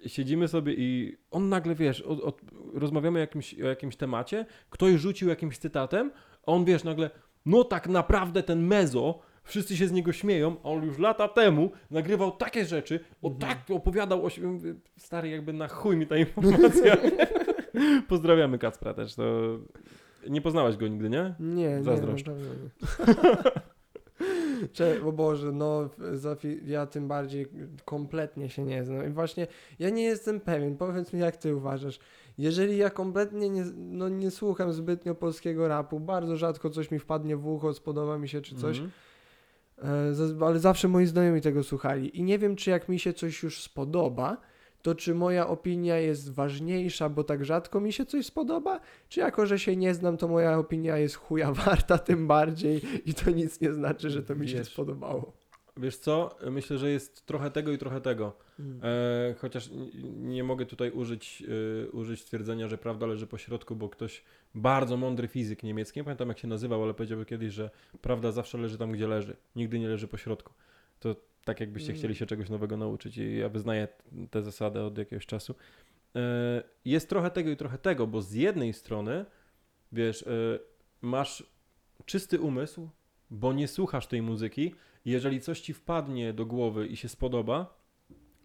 Siedzimy 0.07 0.47
sobie 0.47 0.73
i 0.77 1.17
on 1.31 1.49
nagle, 1.49 1.75
wiesz, 1.75 2.01
o, 2.01 2.09
o, 2.09 2.33
rozmawiamy 2.73 3.19
o 3.19 3.21
jakimś, 3.21 3.53
o 3.61 3.67
jakimś 3.67 3.95
temacie, 3.95 4.45
ktoś 4.69 5.01
rzucił 5.01 5.29
jakimś 5.29 5.57
cytatem, 5.57 6.11
a 6.47 6.51
on, 6.51 6.65
wiesz, 6.65 6.83
nagle, 6.83 7.09
no 7.45 7.63
tak 7.63 7.87
naprawdę 7.89 8.43
ten 8.43 8.67
mezo, 8.67 9.19
wszyscy 9.43 9.77
się 9.77 9.87
z 9.87 9.91
niego 9.91 10.11
śmieją, 10.11 10.55
a 10.63 10.69
on 10.69 10.83
już 10.83 10.97
lata 10.97 11.27
temu 11.27 11.71
nagrywał 11.91 12.31
takie 12.31 12.65
rzeczy, 12.65 12.99
o 13.21 13.27
Mhm. 13.29 13.51
tak 13.55 13.75
opowiadał 13.75 14.25
o 14.25 14.29
stary, 14.97 15.29
jakby 15.29 15.53
na 15.53 15.67
chuj 15.67 15.97
mi 15.97 16.07
ta 16.07 16.17
informacja. 16.17 16.97
Pozdrawiamy 18.09 18.59
Kacpra 18.59 18.93
też, 18.93 19.15
to 19.15 19.23
nie 20.29 20.41
poznałeś 20.41 20.77
go 20.77 20.87
nigdy, 20.87 21.09
nie? 21.09 21.35
Nie, 21.39 21.55
nie, 21.69 21.83
Zazdroszczę. 21.83 22.31
naprawdę 22.31 22.55
nie. 22.63 23.13
Cze- 24.73 25.03
o 25.05 25.11
Boże, 25.11 25.51
no 25.51 25.89
ja 26.65 26.85
tym 26.85 27.07
bardziej 27.07 27.47
kompletnie 27.85 28.49
się 28.49 28.63
nie 28.63 28.83
znam. 28.83 29.07
I 29.07 29.09
właśnie 29.09 29.47
ja 29.79 29.89
nie 29.89 30.03
jestem 30.03 30.39
pewien, 30.39 30.77
powiedz 30.77 31.13
mi 31.13 31.19
jak 31.19 31.37
ty 31.37 31.55
uważasz. 31.55 31.99
Jeżeli 32.37 32.77
ja 32.77 32.89
kompletnie 32.89 33.49
nie, 33.49 33.63
no, 33.75 34.09
nie 34.09 34.31
słucham 34.31 34.73
zbytnio 34.73 35.15
polskiego 35.15 35.67
rapu, 35.67 35.99
bardzo 35.99 36.37
rzadko 36.37 36.69
coś 36.69 36.91
mi 36.91 36.99
wpadnie 36.99 37.37
w 37.37 37.47
ucho, 37.47 37.73
spodoba 37.73 38.17
mi 38.17 38.29
się 38.29 38.41
czy 38.41 38.55
coś, 38.55 38.79
Mhm. 38.79 38.91
e, 40.09 40.13
za- 40.13 40.45
ale 40.45 40.59
zawsze 40.59 40.87
moi 40.87 41.05
znajomi 41.05 41.41
tego 41.41 41.63
słuchali. 41.63 42.17
I 42.19 42.23
nie 42.23 42.39
wiem, 42.39 42.55
czy 42.55 42.69
jak 42.69 42.89
mi 42.89 42.99
się 42.99 43.13
coś 43.13 43.43
już 43.43 43.61
spodoba, 43.61 44.37
to 44.81 44.95
czy 44.95 45.15
moja 45.15 45.47
opinia 45.47 45.97
jest 45.97 46.33
ważniejsza, 46.33 47.09
bo 47.09 47.23
tak 47.23 47.45
rzadko 47.45 47.79
mi 47.79 47.93
się 47.93 48.05
coś 48.05 48.25
spodoba, 48.25 48.79
czy 49.09 49.19
jako, 49.19 49.45
że 49.45 49.59
się 49.59 49.75
nie 49.75 49.93
znam, 49.93 50.17
to 50.17 50.27
moja 50.27 50.57
opinia 50.57 50.97
jest 50.97 51.15
chuja 51.15 51.51
warta 51.51 51.97
tym 51.97 52.27
bardziej 52.27 52.81
i 53.05 53.13
to 53.13 53.31
nic 53.31 53.61
nie 53.61 53.73
znaczy, 53.73 54.09
że 54.09 54.23
to 54.23 54.35
mi 54.35 54.47
się 54.49 54.57
Wiesz. 54.57 54.67
spodobało. 54.73 55.33
Wiesz 55.77 55.97
co? 55.97 56.35
Myślę, 56.51 56.77
że 56.77 56.89
jest 56.89 57.25
trochę 57.25 57.51
tego 57.51 57.71
i 57.71 57.77
trochę 57.77 58.01
tego. 58.01 58.33
E, 58.59 59.35
chociaż 59.37 59.69
nie 60.15 60.43
mogę 60.43 60.65
tutaj 60.65 60.91
użyć, 60.91 61.43
e, 61.83 61.89
użyć 61.89 62.21
stwierdzenia, 62.21 62.67
że 62.67 62.77
prawda 62.77 63.05
leży 63.05 63.27
po 63.27 63.37
środku, 63.37 63.75
bo 63.75 63.89
ktoś 63.89 64.23
bardzo 64.55 64.97
mądry 64.97 65.27
fizyk 65.27 65.63
niemiecki, 65.63 65.99
nie 65.99 66.03
pamiętam 66.03 66.27
jak 66.27 66.39
się 66.39 66.47
nazywał, 66.47 66.83
ale 66.83 66.93
powiedziałby 66.93 67.25
kiedyś, 67.25 67.53
że 67.53 67.69
prawda 68.01 68.31
zawsze 68.31 68.57
leży 68.57 68.77
tam, 68.77 68.91
gdzie 68.91 69.07
leży. 69.07 69.35
Nigdy 69.55 69.79
nie 69.79 69.87
leży 69.87 70.07
po 70.07 70.17
środku. 70.17 70.53
To 70.99 71.15
tak 71.45 71.59
jakbyście 71.59 71.89
Mm. 71.89 71.97
chcieli 71.99 72.15
się 72.15 72.25
czegoś 72.25 72.49
nowego 72.49 72.77
nauczyć 72.77 73.17
i 73.17 73.37
ja 73.37 73.49
wyznaję 73.49 73.87
tę 74.31 74.43
zasadę 74.43 74.85
od 74.85 74.97
jakiegoś 74.97 75.25
czasu. 75.25 75.55
E, 76.15 76.63
jest 76.85 77.09
trochę 77.09 77.31
tego 77.31 77.49
i 77.49 77.57
trochę 77.57 77.77
tego, 77.77 78.07
bo 78.07 78.21
z 78.21 78.33
jednej 78.33 78.73
strony, 78.73 79.25
wiesz, 79.91 80.23
e, 80.23 80.59
masz 81.01 81.43
czysty 82.05 82.39
umysł, 82.39 82.89
bo 83.29 83.53
nie 83.53 83.67
słuchasz 83.67 84.07
tej 84.07 84.21
muzyki. 84.21 84.75
Jeżeli 85.05 85.41
coś 85.41 85.61
ci 85.61 85.73
wpadnie 85.73 86.33
do 86.33 86.45
głowy 86.45 86.87
i 86.87 86.97
się 86.97 87.09
spodoba, 87.09 87.82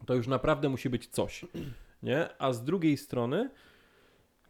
to 0.08 0.14
już 0.14 0.26
naprawdę 0.26 0.68
musi 0.68 0.90
być 0.90 1.06
coś, 1.06 1.44
nie? 2.02 2.28
A 2.38 2.52
z 2.52 2.64
drugiej 2.64 2.96
strony, 2.96 3.50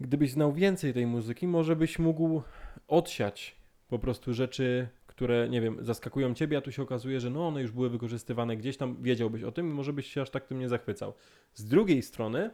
gdybyś 0.01 0.31
znał 0.31 0.53
więcej 0.53 0.95
tej 0.95 1.07
muzyki, 1.07 1.47
może 1.47 1.77
byś 1.77 1.99
mógł 1.99 2.43
odsiać 2.89 3.57
po 3.89 3.99
prostu 3.99 4.35
rzeczy, 4.35 4.89
które, 5.07 5.49
nie 5.49 5.61
wiem, 5.61 5.77
zaskakują 5.81 6.35
ciebie, 6.35 6.59
a 6.59 6.61
tu 6.61 6.73
się 6.73 6.83
okazuje, 6.83 7.21
że 7.21 7.31
no 7.31 7.49
one 7.49 7.63
już 7.63 7.71
były 7.73 7.91
wykorzystywane 7.91 8.57
gdzieś 8.57 8.77
tam, 8.77 8.97
wiedziałbyś 9.03 9.43
o 9.43 9.53
tym 9.53 9.71
i 9.71 9.73
może 9.73 9.93
byś 9.93 10.13
się 10.13 10.23
aż 10.23 10.31
tak 10.31 10.47
tym 10.47 10.59
nie 10.59 10.69
zachwycał. 10.69 11.15
Z 11.55 11.65
drugiej 11.65 12.03
strony, 12.03 12.51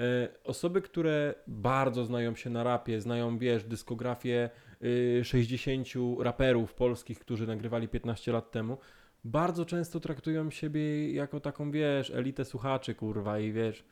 e, 0.00 0.28
osoby, 0.44 0.82
które 0.82 1.34
bardzo 1.46 2.04
znają 2.04 2.34
się 2.34 2.50
na 2.50 2.64
rapie, 2.64 3.00
znają, 3.00 3.38
wiesz, 3.38 3.64
dyskografię 3.64 4.50
y, 4.82 5.24
60 5.24 5.88
raperów 6.20 6.74
polskich, 6.74 7.18
którzy 7.18 7.46
nagrywali 7.46 7.88
15 7.88 8.32
lat 8.32 8.50
temu, 8.50 8.78
bardzo 9.24 9.64
często 9.64 10.00
traktują 10.00 10.50
siebie 10.50 11.12
jako 11.12 11.40
taką, 11.40 11.70
wiesz, 11.70 12.10
elitę 12.10 12.44
słuchaczy, 12.44 12.94
kurwa, 12.94 13.38
i 13.38 13.52
wiesz, 13.52 13.84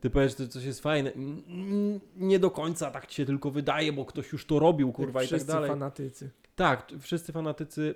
ty 0.00 0.10
powiesz, 0.10 0.38
że 0.38 0.48
coś 0.48 0.64
jest 0.64 0.80
fajne, 0.80 1.12
Mm, 1.12 1.42
mm, 1.48 2.00
nie 2.16 2.38
do 2.38 2.50
końca 2.50 2.90
tak 2.90 3.06
ci 3.06 3.14
się 3.16 3.24
tylko 3.24 3.50
wydaje, 3.50 3.92
bo 3.92 4.04
ktoś 4.04 4.32
już 4.32 4.46
to 4.46 4.58
robił, 4.58 4.92
kurwa, 4.92 5.20
i 5.22 5.24
tak 5.24 5.28
Wszyscy 5.28 5.46
dalej. 5.52 5.70
fanatycy. 5.70 6.30
Tak, 6.56 6.92
wszyscy 7.00 7.32
fanatycy 7.32 7.94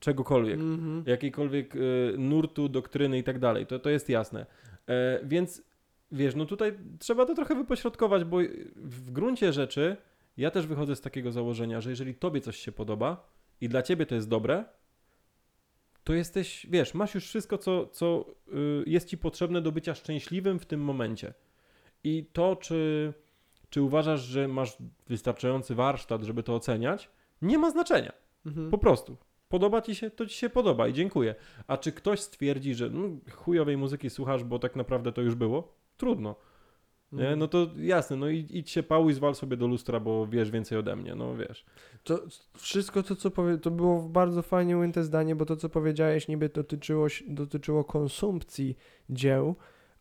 czegokolwiek, 0.00 0.60
Mhm. 0.60 1.02
jakiejkolwiek 1.06 1.76
y, 1.76 2.14
nurtu, 2.18 2.68
doktryny 2.68 3.18
i 3.18 3.22
tak 3.24 3.38
dalej, 3.38 3.66
to, 3.66 3.78
to 3.78 3.90
jest 3.90 4.08
jasne. 4.08 4.46
E, 4.88 5.20
więc, 5.24 5.62
wiesz, 6.12 6.34
no 6.34 6.46
tutaj 6.46 6.72
trzeba 6.98 7.26
to 7.26 7.34
trochę 7.34 7.54
wypośrodkować, 7.54 8.24
bo 8.24 8.36
w 8.76 9.10
gruncie 9.10 9.52
rzeczy 9.52 9.96
ja 10.36 10.50
też 10.50 10.66
wychodzę 10.66 10.96
z 10.96 11.00
takiego 11.00 11.32
założenia, 11.32 11.80
że 11.80 11.90
jeżeli 11.90 12.14
tobie 12.14 12.40
coś 12.40 12.56
się 12.56 12.72
podoba 12.72 13.28
i 13.60 13.68
dla 13.68 13.82
ciebie 13.82 14.06
to 14.06 14.14
jest 14.14 14.28
dobre, 14.28 14.64
to 16.04 16.14
jesteś, 16.14 16.66
wiesz, 16.70 16.94
masz 16.94 17.14
już 17.14 17.24
wszystko, 17.24 17.58
co, 17.58 17.86
co 17.86 18.24
y, 18.48 18.84
jest 18.86 19.08
ci 19.08 19.18
potrzebne 19.18 19.62
do 19.62 19.72
bycia 19.72 19.94
szczęśliwym 19.94 20.58
w 20.58 20.66
tym 20.66 20.80
momencie. 20.80 21.34
I 22.04 22.26
to, 22.32 22.56
czy, 22.56 23.12
czy 23.70 23.82
uważasz, 23.82 24.20
że 24.20 24.48
masz 24.48 24.76
wystarczający 25.08 25.74
warsztat, 25.74 26.22
żeby 26.22 26.42
to 26.42 26.54
oceniać, 26.54 27.10
nie 27.42 27.58
ma 27.58 27.70
znaczenia. 27.70 28.12
Mhm. 28.46 28.70
Po 28.70 28.78
prostu. 28.78 29.16
Podoba 29.48 29.82
ci 29.82 29.94
się, 29.94 30.10
to 30.10 30.26
ci 30.26 30.38
się 30.38 30.50
podoba 30.50 30.88
i 30.88 30.92
dziękuję. 30.92 31.34
A 31.66 31.76
czy 31.76 31.92
ktoś 31.92 32.20
stwierdzi, 32.20 32.74
że 32.74 32.90
no, 32.90 33.08
chujowej 33.32 33.76
muzyki 33.76 34.10
słuchasz, 34.10 34.44
bo 34.44 34.58
tak 34.58 34.76
naprawdę 34.76 35.12
to 35.12 35.22
już 35.22 35.34
było? 35.34 35.74
Trudno. 35.96 36.36
Nie? 37.12 37.22
Mhm. 37.22 37.38
No 37.38 37.48
to 37.48 37.66
jasne, 37.76 38.16
no 38.16 38.28
i 38.28 38.46
idź 38.50 38.70
się 38.70 38.82
pałuj, 38.82 39.12
zwal 39.12 39.34
sobie 39.34 39.56
do 39.56 39.66
lustra, 39.66 40.00
bo 40.00 40.26
wiesz 40.26 40.50
więcej 40.50 40.78
ode 40.78 40.96
mnie, 40.96 41.14
no 41.14 41.36
wiesz. 41.36 41.64
To 42.04 42.20
wszystko 42.56 43.02
to, 43.02 43.16
co 43.16 43.30
powie, 43.30 43.58
to 43.58 43.70
było 43.70 44.02
bardzo 44.02 44.42
fajnie 44.42 44.78
ujęte 44.78 45.04
zdanie, 45.04 45.36
bo 45.36 45.44
to, 45.46 45.56
co 45.56 45.68
powiedziałeś, 45.68 46.28
niby 46.28 46.48
dotyczyło, 46.48 47.06
dotyczyło 47.28 47.84
konsumpcji 47.84 48.76
dzieł, 49.10 49.54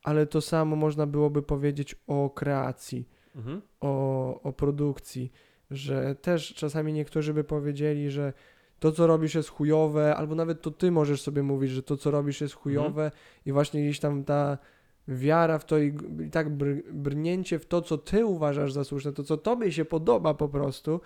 ale 0.03 0.25
to 0.27 0.41
samo 0.41 0.75
można 0.75 1.05
byłoby 1.07 1.41
powiedzieć 1.41 1.95
o 2.07 2.29
kreacji, 2.29 3.09
Mhm. 3.35 3.61
o, 3.81 4.41
o 4.41 4.53
produkcji, 4.53 5.31
że 5.71 6.15
też 6.15 6.53
czasami 6.53 6.93
niektórzy 6.93 7.33
by 7.33 7.43
powiedzieli, 7.43 8.11
że 8.11 8.33
to, 8.79 8.91
co 8.91 9.07
robisz 9.07 9.35
jest 9.35 9.49
chujowe, 9.49 10.15
albo 10.15 10.35
nawet 10.35 10.61
to 10.61 10.71
ty 10.71 10.91
możesz 10.91 11.21
sobie 11.21 11.43
mówić, 11.43 11.71
że 11.71 11.83
to, 11.83 11.97
co 11.97 12.11
robisz 12.11 12.41
jest 12.41 12.53
chujowe 12.53 13.11
i 13.45 13.51
właśnie 13.51 13.81
gdzieś 13.83 13.99
tam 13.99 14.23
ta 14.23 14.57
wiara 15.09 15.59
w 15.59 15.65
to 15.65 15.77
i, 15.77 15.93
tak 16.31 16.49
br, 16.49 16.67
brnięcie 16.93 17.59
w 17.59 17.65
to, 17.65 17.81
co 17.81 17.97
ty 17.97 18.25
uważasz 18.25 18.73
za 18.73 18.83
słuszne, 18.83 19.13
to, 19.13 19.23
co 19.23 19.37
tobie 19.37 19.71
się 19.71 19.85
podoba 19.85 20.33
po 20.33 20.49
prostu, 20.49 21.01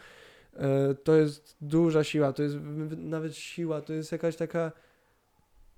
e, 0.53 0.95
to 0.95 1.15
jest 1.15 1.57
duża 1.61 2.03
siła, 2.03 2.33
to 2.33 2.43
jest 2.43 2.55
nawet 2.97 3.35
siła, 3.35 3.81
to 3.81 3.93
jest 3.93 4.11
jakaś 4.11 4.35
taka 4.35 4.71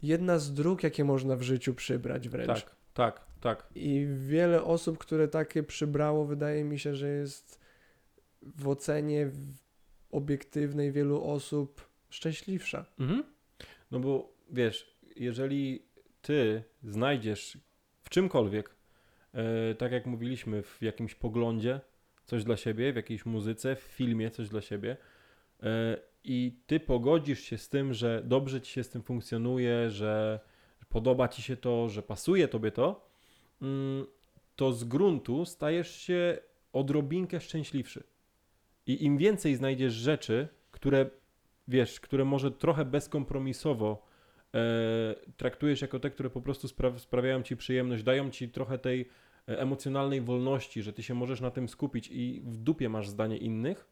jedna 0.02 0.40
z 0.40 0.54
dróg, 0.54 0.84
jakie 0.84 1.04
można 1.04 1.36
w 1.36 1.42
życiu 1.42 1.74
przybrać 1.74 2.30
wręcz. 2.30 2.64
Tak, 2.64 2.76
tak, 2.94 3.22
tak. 3.42 3.68
I 3.76 4.08
wiele 4.16 4.64
osób, 4.64 4.98
które 4.98 5.28
takie 5.28 5.64
przybrało, 5.64 6.26
wydaje 6.26 6.64
mi 6.64 6.80
się, 6.80 6.96
że 6.96 7.10
jest 7.10 7.60
w 8.42 8.68
ocenie 8.68 9.32
obiektywnej 10.12 10.92
wielu 10.92 11.24
osób 11.24 11.90
szczęśliwsza. 12.10 12.86
Mhm. 13.00 13.24
No 13.92 14.00
bo 14.00 14.34
wiesz, 14.52 14.98
jeżeli 15.16 15.86
ty 16.22 16.64
znajdziesz 16.84 17.58
czymkolwiek, 18.16 18.76
e, 19.34 19.76
tak 19.76 19.92
jak 19.92 20.06
mówiliśmy, 20.06 20.64
w 20.64 20.82
jakimś 20.82 21.16
poglądzie 21.16 21.80
coś 22.26 22.44
dla 22.44 22.58
siebie, 22.58 22.94
w 22.94 22.96
jakiejś 22.96 23.26
muzyce, 23.26 23.76
w 23.76 23.80
filmie 23.80 24.32
coś 24.32 24.50
dla 24.50 24.62
siebie 24.62 24.98
e, 25.64 25.98
i 26.24 26.60
ty 26.68 26.80
pogodzisz 26.80 27.40
się 27.40 27.58
z 27.58 27.70
tym, 27.70 27.94
że 27.94 28.22
dobrze 28.26 28.62
ci 28.62 28.72
się 28.72 28.84
z 28.84 28.90
tym 28.90 29.04
funkcjonuje, 29.04 29.90
że 29.90 30.40
podoba 30.90 31.28
ci 31.28 31.42
się 31.42 31.58
to, 31.58 31.90
że 31.90 32.04
pasuje 32.04 32.48
tobie 32.48 32.72
to, 32.72 33.10
mm, 33.62 34.06
to 34.56 34.74
z 34.74 34.84
gruntu 34.84 35.46
stajesz 35.46 35.96
się 35.96 36.38
odrobinkę 36.74 37.40
szczęśliwszy. 37.42 38.04
I 38.88 39.04
im 39.06 39.18
więcej 39.18 39.56
znajdziesz 39.56 39.94
rzeczy, 39.94 40.48
które 40.72 41.10
wiesz, 41.68 42.00
które 42.00 42.26
może 42.26 42.52
trochę 42.52 42.86
bezkompromisowo 42.86 44.06
traktujesz 45.38 45.82
jako 45.82 46.00
te, 46.00 46.10
które 46.10 46.30
po 46.30 46.42
prostu 46.42 46.68
spra- 46.68 47.00
sprawiają 47.00 47.44
ci 47.44 47.58
przyjemność, 47.58 48.04
dają 48.04 48.30
ci 48.30 48.50
trochę 48.50 48.78
tej 48.78 49.02
e, 49.50 49.60
emocjonalnej 49.60 50.22
wolności, 50.22 50.82
że 50.82 50.94
ty 50.94 51.04
się 51.04 51.14
możesz 51.14 51.42
na 51.42 51.52
tym 51.52 51.70
skupić 51.70 52.10
i 52.12 52.42
w 52.46 52.58
dupie 52.58 52.90
masz 52.90 53.10
zdanie 53.10 53.38
innych, 53.38 53.88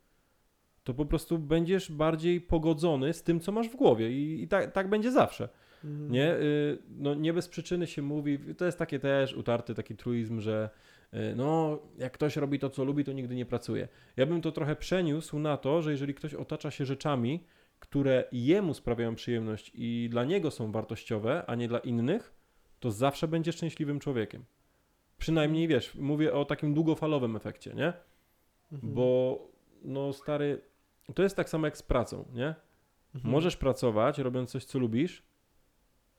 to 0.83 0.93
po 0.93 1.05
prostu 1.05 1.39
będziesz 1.39 1.91
bardziej 1.91 2.41
pogodzony 2.41 3.13
z 3.13 3.23
tym, 3.23 3.39
co 3.39 3.51
masz 3.51 3.69
w 3.69 3.75
głowie 3.75 4.11
i, 4.11 4.43
i 4.43 4.47
tak, 4.47 4.71
tak 4.71 4.89
będzie 4.89 5.11
zawsze. 5.11 5.49
Mhm. 5.83 6.11
Nie, 6.11 6.33
y, 6.33 6.77
no 6.89 7.13
nie 7.13 7.33
bez 7.33 7.47
przyczyny 7.47 7.87
się 7.87 8.01
mówi, 8.01 8.39
to 8.57 8.65
jest 8.65 8.77
takie 8.77 8.99
też 8.99 9.33
utarty 9.33 9.75
taki 9.75 9.95
truizm, 9.95 10.39
że 10.39 10.69
y, 11.13 11.17
no 11.35 11.79
jak 11.97 12.13
ktoś 12.13 12.35
robi 12.35 12.59
to, 12.59 12.69
co 12.69 12.83
lubi, 12.83 13.03
to 13.03 13.11
nigdy 13.11 13.35
nie 13.35 13.45
pracuje. 13.45 13.87
Ja 14.17 14.25
bym 14.25 14.41
to 14.41 14.51
trochę 14.51 14.75
przeniósł 14.75 15.39
na 15.39 15.57
to, 15.57 15.81
że 15.81 15.91
jeżeli 15.91 16.13
ktoś 16.13 16.33
otacza 16.33 16.71
się 16.71 16.85
rzeczami, 16.85 17.43
które 17.83 18.23
jemu 18.31 18.73
sprawiają 18.73 19.15
przyjemność 19.15 19.71
i 19.75 20.07
dla 20.11 20.25
niego 20.25 20.51
są 20.51 20.71
wartościowe, 20.71 21.43
a 21.47 21.55
nie 21.55 21.67
dla 21.67 21.79
innych, 21.79 22.33
to 22.79 22.91
zawsze 22.91 23.27
będzie 23.27 23.51
szczęśliwym 23.51 23.99
człowiekiem. 23.99 24.45
Przynajmniej 25.17 25.67
wiesz, 25.67 25.95
mówię 25.95 26.33
o 26.33 26.45
takim 26.45 26.73
długofalowym 26.73 27.35
efekcie, 27.35 27.73
nie? 27.73 27.93
Mhm. 28.71 28.93
Bo 28.93 29.39
no 29.81 30.13
stary, 30.13 30.61
to 31.15 31.23
jest 31.23 31.35
tak 31.35 31.49
samo 31.49 31.67
jak 31.67 31.77
z 31.77 31.83
pracą, 31.83 32.25
nie? 32.33 32.55
Mhm. 33.15 33.31
Możesz 33.31 33.57
pracować, 33.57 34.17
robiąc 34.19 34.51
coś, 34.51 34.65
co 34.65 34.79
lubisz, 34.79 35.23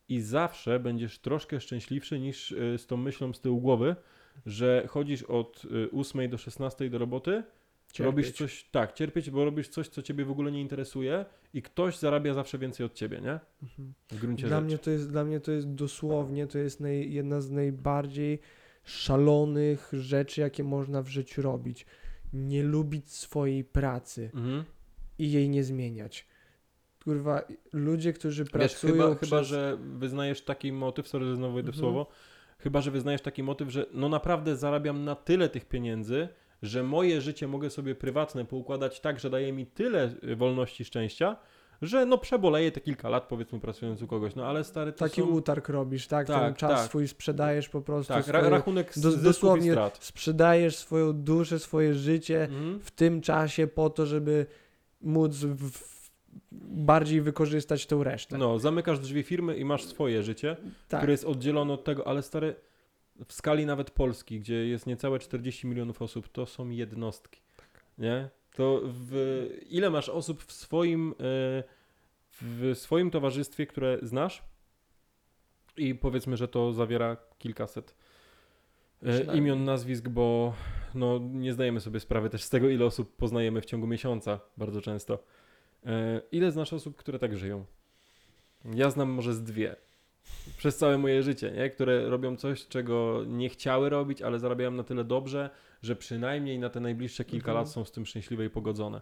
i 0.09 0.21
zawsze 0.21 0.81
będziesz 0.81 1.19
troszkę 1.19 1.61
szczęśliwszy 1.61 2.21
niż 2.21 2.53
y, 2.53 2.79
z 2.79 2.87
tą 2.87 2.97
myślą 2.97 3.33
z 3.33 3.41
tyłu 3.41 3.61
głowy, 3.61 3.97
że 4.47 4.87
chodzisz 4.89 5.23
od 5.23 5.65
y, 5.65 5.91
8 5.99 6.31
do 6.31 6.39
16 6.39 6.91
do 6.91 6.99
roboty, 6.99 7.43
robisz 7.99 8.27
Cierpieć. 8.27 8.39
coś, 8.39 8.65
tak, 8.71 8.93
cierpieć, 8.93 9.31
bo 9.31 9.45
robisz 9.45 9.69
coś, 9.69 9.89
co 9.89 10.03
ciebie 10.03 10.25
w 10.25 10.31
ogóle 10.31 10.53
nie 10.53 10.61
interesuje 10.61 11.25
i 11.55 11.63
ktoś 11.63 11.99
zarabia 11.99 12.35
zawsze 12.35 12.59
więcej 12.59 12.87
od 12.87 12.95
ciebie, 12.95 13.21
nie? 13.21 13.41
Mhm. 13.63 13.95
W 14.11 14.21
gruncie 14.21 14.47
Dla 14.47 14.57
rzeczy. 14.57 14.67
mnie, 14.67 14.79
to 14.79 14.91
jest, 14.91 15.11
dla 15.11 15.25
mnie 15.25 15.41
to 15.41 15.53
jest 15.53 15.75
dosłownie, 15.75 16.47
to 16.47 16.59
jest 16.59 16.81
naj, 16.81 17.13
jedna 17.13 17.41
z 17.41 17.51
najbardziej 17.51 18.39
szalonych 18.85 19.91
rzeczy, 19.93 20.41
jakie 20.41 20.65
można 20.65 21.03
w 21.03 21.09
życiu 21.09 21.43
robić. 21.43 21.87
Nie 22.33 22.63
lubić 22.63 23.13
swojej 23.13 23.65
pracy 23.65 24.31
Mhm. 24.35 24.65
i 25.19 25.33
jej 25.33 25.49
nie 25.49 25.65
zmieniać. 25.65 26.27
kurwa, 27.05 27.43
ludzie, 27.73 28.13
którzy 28.13 28.45
Wiesz, 28.45 28.53
pracują 28.53 28.93
chyba, 28.93 29.15
przez... 29.15 29.29
chyba, 29.29 29.43
że 29.43 29.79
wyznajesz 29.99 30.43
taki 30.45 30.73
motyw, 30.73 31.09
sorry, 31.09 31.27
że 31.27 31.37
znowu 31.37 31.55
w 31.55 31.59
Mhm. 31.59 31.75
słowo, 31.77 32.07
chyba, 32.59 32.81
że 32.81 32.91
wyznajesz 32.91 33.21
taki 33.23 33.43
motyw, 33.43 33.69
że 33.71 33.87
no 33.93 34.09
naprawdę 34.09 34.57
zarabiam 34.57 35.05
na 35.05 35.15
tyle 35.15 35.49
tych 35.49 35.65
pieniędzy, 35.65 36.29
że 36.65 36.83
moje 36.83 37.21
życie 37.21 37.49
mogę 37.49 37.71
sobie 37.71 37.95
prywatne 37.95 38.45
poukładać 38.45 39.01
tak, 39.01 39.21
że 39.21 39.31
daje 39.31 39.53
mi 39.53 39.67
tyle 39.67 40.15
y, 40.25 40.37
wolności, 40.37 40.85
szczęścia, 40.85 41.37
że 41.83 42.07
no 42.07 42.19
przeboleję 42.19 42.73
te 42.73 42.81
kilka 42.81 43.09
lat, 43.09 43.27
powiedzmy, 43.29 43.61
pracując 43.61 44.03
u 44.03 44.07
kogoś. 44.07 44.35
No 44.35 44.47
ale 44.47 44.65
stary, 44.65 44.93
Taki 44.93 45.21
są... 45.21 45.27
utarg 45.27 45.69
robisz, 45.69 46.07
tak? 46.07 46.27
Ten 46.27 46.37
Tak, 46.37 46.57
czas 46.57 46.71
tak. 46.81 46.89
swój 46.89 47.09
sprzedajesz 47.09 47.69
po 47.69 47.81
prostu. 47.81 48.13
Tak, 48.13 48.25
swoje, 48.25 48.51
rachunek 48.51 48.93
do- 48.99 49.17
dosłownie 49.17 49.71
strat. 49.73 49.99
sprzedajesz 50.05 50.77
swoją 50.77 51.13
duszę, 51.13 51.59
swoje 51.59 51.95
życie 51.95 52.43
Mhm. 52.45 52.81
w 52.81 52.91
tym 52.91 53.21
czasie 53.21 53.67
po 53.67 53.91
to, 53.91 54.07
żeby 54.07 54.47
móc 55.01 55.35
w, 55.37 55.95
bardziej 56.63 57.21
wykorzystać 57.21 57.87
tą 57.87 58.05
resztę. 58.05 58.39
No, 58.39 58.59
zamykasz 58.59 58.99
drzwi 58.99 59.23
firmy 59.23 59.57
i 59.57 59.65
masz 59.65 59.85
swoje 59.85 60.23
życie, 60.23 60.57
tak. 60.89 61.01
które 61.01 61.13
jest 61.13 61.25
oddzielone 61.25 61.73
od 61.73 61.85
tego, 61.85 62.07
ale 62.07 62.23
stary, 62.23 62.55
w 63.27 63.33
skali 63.33 63.67
nawet 63.67 63.91
Polski, 63.91 64.41
gdzie 64.41 64.67
jest 64.67 64.87
niecałe 64.87 65.19
40 65.19 65.67
milionów 65.67 66.03
osób, 66.03 66.29
to 66.29 66.47
są 66.47 66.71
jednostki. 66.71 67.41
Nie? 67.99 68.29
To 68.57 68.81
w, 68.85 69.47
ile 69.71 69.91
masz 69.91 70.09
osób 70.09 70.43
w 70.43 70.53
swoim, 70.53 71.11
e, 71.11 71.15
w 72.43 72.73
swoim 72.75 73.11
towarzystwie, 73.11 73.67
które 73.67 73.99
znasz? 74.03 74.43
I 75.77 75.95
powiedzmy, 75.95 76.37
że 76.37 76.49
to 76.49 76.73
zawiera 76.73 77.17
kilkaset 77.39 77.95
e, 79.03 79.37
imion, 79.37 79.65
nazwisk, 79.65 80.09
bo 80.09 80.55
no, 80.95 81.19
nie 81.19 81.53
zdajemy 81.53 81.81
sobie 81.81 82.01
sprawy 82.01 82.31
też 82.31 82.43
z 82.43 82.51
tego, 82.51 82.69
ile 82.69 82.85
osób 82.85 83.17
poznajemy 83.17 83.61
w 83.61 83.65
ciągu 83.65 83.87
miesiąca 83.87 84.41
bardzo 84.57 84.81
często. 84.81 85.19
E, 85.87 86.21
Ile 86.33 86.53
znasz 86.53 86.73
osób, 86.73 86.97
które 86.97 87.19
tak 87.19 87.37
żyją? 87.37 87.65
Ja 88.75 88.91
znam 88.91 89.09
może 89.09 89.35
z 89.35 89.43
dwie. 89.43 89.77
Przez 90.57 90.77
całe 90.77 90.99
moje 90.99 91.23
życie, 91.23 91.51
nie? 91.51 91.71
które 91.71 92.09
robią 92.09 92.37
coś, 92.37 92.67
czego 92.69 93.25
nie 93.27 93.49
chciały 93.49 93.89
robić, 93.91 94.23
ale 94.23 94.39
zarabiają 94.39 94.71
na 94.71 94.83
tyle 94.83 95.05
dobrze, 95.05 95.51
że 95.83 95.97
przynajmniej 95.97 96.59
na 96.59 96.71
te 96.71 96.81
najbliższe 96.81 97.25
kilka 97.25 97.51
Mhm. 97.51 97.57
lat 97.65 97.73
są 97.73 97.85
z 97.85 97.93
tym 97.93 98.07
szczęśliwe 98.07 98.45
i 98.45 98.51
pogodzone. 98.51 99.01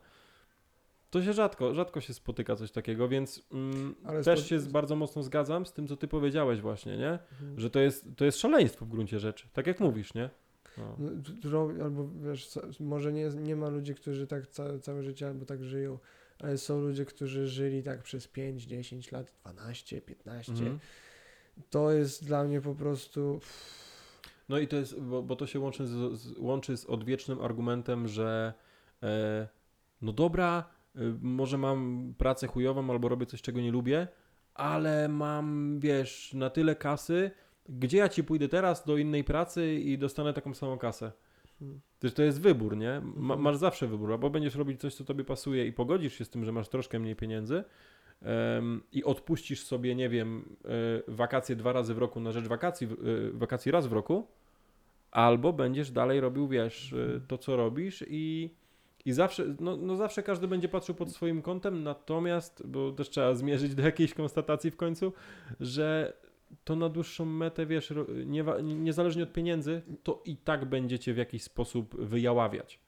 To 1.10 1.22
się 1.22 1.32
rzadko, 1.32 1.74
rzadko 1.74 2.00
się 2.00 2.14
spotyka 2.14 2.56
coś 2.56 2.70
takiego, 2.70 3.08
więc 3.08 3.42
mm, 3.52 3.94
też 4.24 4.40
spo- 4.40 4.48
się 4.48 4.60
z, 4.60 4.68
bardzo 4.68 4.96
mocno 4.96 5.22
zgadzam 5.22 5.66
z 5.66 5.72
tym, 5.72 5.88
co 5.88 5.96
ty 5.96 6.08
powiedziałeś 6.08 6.60
właśnie, 6.60 6.96
nie? 6.98 7.10
Mhm. 7.32 7.60
Że 7.60 7.70
to 7.70 7.80
jest, 7.80 8.06
to 8.16 8.24
jest 8.24 8.38
szaleństwo 8.38 8.84
w 8.84 8.88
gruncie 8.88 9.18
rzeczy, 9.18 9.48
tak 9.52 9.66
jak 9.66 9.80
mówisz, 9.80 10.14
nie? 10.14 10.30
No. 10.78 10.96
No, 11.44 11.68
albo 11.84 12.08
wiesz, 12.08 12.50
może 12.80 13.12
nie, 13.12 13.28
nie 13.28 13.56
ma 13.56 13.68
ludzi, 13.68 13.94
którzy 13.94 14.26
tak 14.26 14.46
ca, 14.46 14.78
całe 14.78 15.02
życie 15.02 15.26
albo 15.26 15.44
tak 15.44 15.64
żyją, 15.64 15.98
ale 16.38 16.58
są 16.58 16.80
ludzie, 16.80 17.04
którzy 17.04 17.46
żyli 17.46 17.82
tak 17.82 18.02
przez 18.02 18.28
5, 18.28 18.64
10 18.64 19.12
lat, 19.12 19.32
12, 19.44 20.00
15. 20.00 20.52
Mhm. 20.52 20.78
To 21.70 21.90
jest 21.90 22.24
dla 22.24 22.44
mnie 22.44 22.60
po 22.60 22.74
prostu. 22.74 23.40
No 24.48 24.58
i 24.58 24.68
to 24.68 24.76
jest, 24.76 25.00
bo, 25.00 25.22
bo 25.22 25.36
to 25.36 25.46
się 25.46 25.60
łączy 25.60 25.86
z, 25.86 26.20
z, 26.20 26.38
łączy 26.38 26.76
z 26.76 26.86
odwiecznym 26.86 27.40
argumentem, 27.40 28.08
że 28.08 28.54
e, 29.02 29.48
no 30.02 30.12
dobra, 30.12 30.64
e, 30.96 31.00
może 31.20 31.58
mam 31.58 32.14
pracę 32.18 32.46
chujową 32.46 32.90
albo 32.90 33.08
robię 33.08 33.26
coś, 33.26 33.42
czego 33.42 33.60
nie 33.60 33.72
lubię, 33.72 34.08
ale 34.54 35.08
mam, 35.08 35.78
wiesz, 35.80 36.34
na 36.34 36.50
tyle 36.50 36.76
kasy, 36.76 37.30
gdzie 37.68 37.98
ja 37.98 38.08
ci 38.08 38.24
pójdę 38.24 38.48
teraz 38.48 38.84
do 38.84 38.96
innej 38.96 39.24
pracy 39.24 39.74
i 39.74 39.98
dostanę 39.98 40.32
taką 40.32 40.54
samą 40.54 40.78
kasę. 40.78 41.12
Hmm. 41.58 41.80
To 42.14 42.22
jest 42.22 42.40
wybór, 42.40 42.76
nie? 42.76 43.00
Ma, 43.00 43.34
Mhm. 43.34 43.40
masz 43.40 43.56
zawsze 43.56 43.86
wybór, 43.86 44.12
albo 44.12 44.30
będziesz 44.30 44.54
robić 44.54 44.80
coś, 44.80 44.94
co 44.94 45.04
tobie 45.04 45.24
pasuje 45.24 45.66
i 45.66 45.72
pogodzisz 45.72 46.18
się 46.18 46.24
z 46.24 46.30
tym, 46.30 46.44
że 46.44 46.52
masz 46.52 46.68
troszkę 46.68 46.98
mniej 46.98 47.16
pieniędzy 47.16 47.64
i 48.92 49.04
odpuścisz 49.04 49.64
sobie, 49.64 49.94
nie 49.94 50.08
wiem, 50.08 50.56
e, 50.64 50.68
wakacje 51.08 51.56
dwa 51.56 51.72
razy 51.72 51.94
w 51.94 51.98
roku 51.98 52.20
na 52.20 52.32
rzecz 52.32 52.46
wakacji, 52.46 52.86
e, 52.86 52.90
wakacji 53.32 53.72
raz 53.72 53.86
w 53.86 53.92
roku, 53.92 54.26
albo 55.10 55.52
będziesz 55.52 55.90
dalej 55.90 56.20
robił, 56.20 56.48
wiesz, 56.48 56.92
e, 56.92 57.20
to, 57.28 57.38
co 57.38 57.56
robisz 57.56 58.04
i, 58.08 58.50
i 59.04 59.12
zawsze, 59.12 59.54
no, 59.60 59.76
no 59.76 59.96
zawsze 59.96 60.22
każdy 60.22 60.48
będzie 60.48 60.68
patrzył 60.68 60.94
pod 60.94 61.12
swoim 61.12 61.42
kątem, 61.42 61.82
natomiast, 61.82 62.66
bo 62.66 62.92
też 62.92 63.10
trzeba 63.10 63.34
zmierzyć 63.34 63.74
do 63.74 63.82
jakiejś 63.82 64.14
konstatacji 64.14 64.70
w 64.70 64.76
końcu, 64.76 65.12
że 65.60 66.12
to 66.64 66.76
na 66.76 66.88
dłuższą 66.88 67.24
metę, 67.24 67.66
wiesz, 67.66 67.92
nie, 68.26 68.44
niezależnie 68.62 69.22
od 69.22 69.32
pieniędzy, 69.32 69.82
to 70.02 70.22
i 70.24 70.36
tak 70.36 70.64
będziecie 70.64 71.14
w 71.14 71.16
jakiś 71.16 71.42
sposób 71.42 71.96
wyjaławiać. 72.00 72.80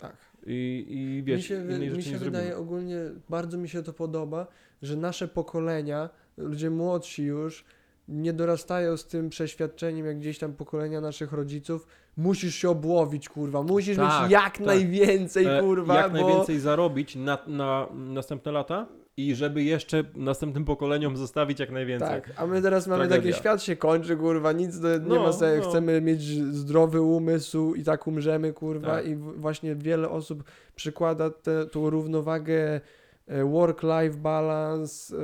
Tak. 0.00 0.16
I, 0.50 0.86
i 0.88 1.22
wiesz, 1.22 1.36
mi 1.36 1.42
się, 1.42 1.62
innej 1.62 1.90
mi 1.90 2.02
się 2.02 2.18
wydaje 2.18 2.46
zrobimy. 2.46 2.56
ogólnie, 2.56 2.96
bardzo 3.28 3.58
mi 3.58 3.68
się 3.68 3.82
to 3.82 3.92
podoba, 3.92 4.46
że 4.82 4.96
nasze 4.96 5.28
pokolenia, 5.28 6.10
ludzie 6.36 6.70
młodsi 6.70 7.22
już, 7.24 7.64
nie 8.08 8.32
dorastają 8.32 8.96
z 8.96 9.06
tym 9.06 9.28
przeświadczeniem, 9.28 10.06
jak 10.06 10.18
gdzieś 10.18 10.38
tam 10.38 10.52
pokolenia 10.52 11.00
naszych 11.00 11.32
rodziców, 11.32 11.86
musisz 12.16 12.54
się 12.54 12.70
obłowić, 12.70 13.28
kurwa, 13.28 13.62
musisz 13.62 13.96
Tak, 13.96 14.22
mieć 14.22 14.32
jak 14.32 14.58
tak. 14.58 14.66
najwięcej, 14.66 15.46
E, 15.46 15.60
kurwa, 15.60 15.96
Jak 15.96 16.12
bo... 16.12 16.18
najwięcej 16.18 16.60
zarobić 16.60 17.16
na, 17.16 17.38
na 17.46 17.86
następne 17.94 18.52
lata 18.52 18.86
i 19.18 19.34
żeby 19.34 19.62
jeszcze 19.62 20.04
następnym 20.16 20.64
pokoleniom 20.64 21.16
zostawić 21.16 21.60
jak 21.60 21.70
najwięcej. 21.70 22.08
Tak, 22.08 22.32
a 22.36 22.46
my 22.46 22.62
teraz 22.62 22.86
mamy 22.86 23.08
Tragedia. 23.08 23.30
takie, 23.32 23.40
świat 23.42 23.62
się 23.62 23.76
kończy, 23.76 24.16
kurwa, 24.16 24.52
nic 24.52 24.80
do, 24.80 24.98
nie 24.98 25.04
No, 25.08 25.22
ma 25.22 25.32
sensu, 25.32 25.64
no. 25.64 25.70
chcemy 25.70 26.00
mieć 26.00 26.22
zdrowy 26.54 27.00
umysł 27.00 27.74
i 27.74 27.84
tak 27.84 28.06
umrzemy, 28.06 28.52
kurwa, 28.52 28.86
Tak. 28.96 29.06
i 29.06 29.16
właśnie 29.16 29.74
wiele 29.74 30.08
osób 30.08 30.44
przykłada 30.76 31.30
tę 31.30 31.66
równowagę 31.74 32.80
e, 33.26 33.44
work-life 33.44 34.16
balance, 34.18 35.16
e, 35.16 35.20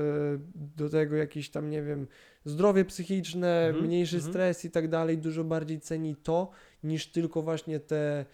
do 0.76 0.88
tego 0.90 1.16
jakieś 1.16 1.50
tam, 1.50 1.70
nie 1.70 1.82
wiem, 1.82 2.06
zdrowie 2.44 2.84
psychiczne, 2.84 3.66
Mhm, 3.66 3.84
mniejszy 3.86 4.16
mhm. 4.16 4.32
stres 4.32 4.64
i 4.64 4.70
tak 4.70 4.88
dalej, 4.88 5.18
dużo 5.18 5.44
bardziej 5.44 5.80
ceni 5.80 6.16
to, 6.16 6.50
niż 6.84 7.06
tylko 7.06 7.42
właśnie 7.42 7.80
te 7.80 8.24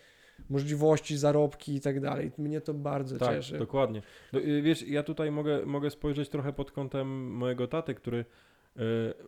możliwości, 0.51 1.16
zarobki 1.18 1.74
i 1.74 1.80
tak 1.80 2.01
dalej. 2.01 2.30
Mnie 2.38 2.61
to 2.61 2.74
bardzo 2.74 3.18
Tak, 3.18 3.28
cieszy. 3.28 3.59
dokładnie. 3.59 4.03
No, 4.32 4.41
y, 4.41 4.62
wiesz, 4.62 4.88
ja 4.88 5.03
tutaj 5.03 5.30
mogę, 5.30 5.66
mogę 5.66 5.91
spojrzeć 5.91 6.28
trochę 6.28 6.53
pod 6.53 6.72
kątem 6.72 7.32
mojego 7.32 7.66
taty, 7.66 7.95
który, 7.95 8.18
y, 8.76 8.80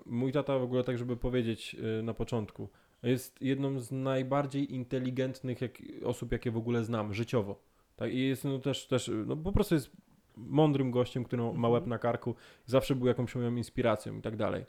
mój 0.06 0.32
tata 0.32 0.58
w 0.58 0.62
ogóle 0.62 0.84
tak, 0.84 0.98
żeby 0.98 1.16
powiedzieć 1.16 1.76
y, 1.98 2.02
na 2.02 2.14
początku, 2.14 2.68
jest 3.02 3.42
jedną 3.42 3.80
z 3.80 3.92
najbardziej 3.92 4.74
inteligentnych 4.74 5.60
jak, 5.60 5.72
osób, 6.04 6.32
jakie 6.32 6.50
w 6.50 6.56
ogóle 6.56 6.84
znam, 6.84 7.14
życiowo. 7.14 7.62
Tak, 7.96 8.12
i 8.12 8.28
jest 8.28 8.44
no, 8.44 8.58
też, 8.58 8.86
też, 8.86 9.10
no 9.26 9.36
po 9.36 9.52
prostu 9.52 9.74
jest 9.74 9.90
mądrym 10.36 10.90
gościem, 10.90 11.24
który 11.24 11.42
ma 11.42 11.48
Mhm. 11.48 11.72
łeb 11.72 11.86
na 11.86 11.98
karku, 11.98 12.34
zawsze 12.66 12.94
był 12.94 13.06
jakąś 13.06 13.34
moją 13.34 13.56
inspiracją 13.56 14.18
i 14.18 14.22
tak 14.22 14.36
dalej. 14.36 14.64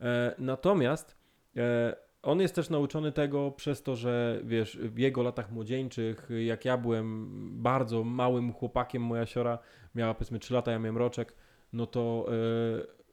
E, 0.00 0.34
natomiast 0.38 1.16
e, 1.56 1.96
on 2.22 2.40
jest 2.40 2.54
też 2.54 2.70
nauczony 2.70 3.12
tego 3.12 3.50
przez 3.50 3.82
to, 3.82 3.96
że 3.96 4.40
wiesz, 4.44 4.78
w 4.82 4.98
jego 4.98 5.22
latach 5.22 5.52
młodzieńczych, 5.52 6.28
jak 6.46 6.64
ja 6.64 6.76
byłem 6.76 7.28
bardzo 7.62 8.04
małym 8.04 8.52
chłopakiem, 8.52 9.02
moja 9.02 9.26
siora 9.26 9.58
miała 9.94 10.14
powiedzmy 10.14 10.38
3 10.38 10.54
lata, 10.54 10.72
ja 10.72 10.78
miałem 10.78 10.96
roczek, 10.96 11.34
no 11.72 11.86
to 11.86 12.28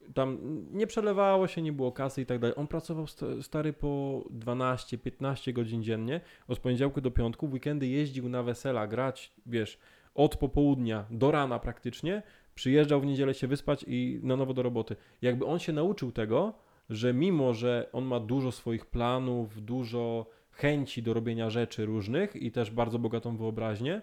e, 0.06 0.12
tam 0.14 0.38
nie 0.72 0.86
przelewało 0.86 1.46
się, 1.46 1.62
nie 1.62 1.72
było 1.72 1.92
kasy 1.92 2.22
i 2.22 2.26
tak 2.26 2.38
dalej. 2.38 2.56
On 2.56 2.66
pracował 2.66 3.06
st- 3.06 3.24
stary 3.42 3.72
po 3.72 4.24
12-15 4.38 5.52
godzin 5.52 5.82
dziennie, 5.82 6.20
od 6.48 6.58
poniedziałku 6.58 7.00
do 7.00 7.10
piątku, 7.10 7.48
w 7.48 7.52
weekendy 7.52 7.86
jeździł 7.86 8.28
na 8.28 8.42
wesela 8.42 8.86
grać, 8.86 9.32
wiesz, 9.46 9.78
od 10.14 10.36
popołudnia 10.36 11.04
do 11.10 11.30
rana 11.30 11.58
praktycznie, 11.58 12.22
przyjeżdżał 12.54 13.00
w 13.00 13.06
niedzielę 13.06 13.34
się 13.34 13.46
wyspać 13.46 13.84
i 13.88 14.20
na 14.22 14.36
nowo 14.36 14.54
do 14.54 14.62
roboty. 14.62 14.96
Jakby 15.22 15.46
on 15.46 15.58
się 15.58 15.72
nauczył 15.72 16.12
tego, 16.12 16.54
że 16.90 17.14
mimo, 17.14 17.54
że 17.54 17.88
on 17.92 18.04
ma 18.04 18.20
dużo 18.20 18.52
swoich 18.52 18.86
planów, 18.86 19.64
dużo 19.64 20.26
chęci 20.50 21.02
do 21.02 21.14
robienia 21.14 21.50
rzeczy 21.50 21.86
różnych 21.86 22.36
i 22.36 22.52
też 22.52 22.70
bardzo 22.70 22.98
bogatą 22.98 23.36
wyobraźnię, 23.36 24.02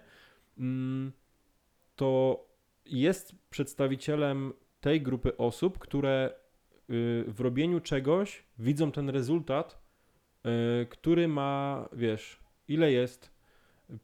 mm, 0.58 1.12
to 1.96 2.44
jest 2.86 3.34
przedstawicielem 3.50 4.52
tej 4.80 5.02
grupy 5.02 5.36
osób, 5.36 5.78
które 5.78 6.30
y, 6.90 7.24
w 7.28 7.40
robieniu 7.40 7.80
czegoś 7.80 8.44
widzą 8.58 8.92
ten 8.92 9.08
rezultat, 9.08 9.78
y, 10.46 10.86
który 10.86 11.28
ma, 11.28 11.88
wiesz, 11.92 12.40
ile 12.68 12.92
jest 12.92 13.34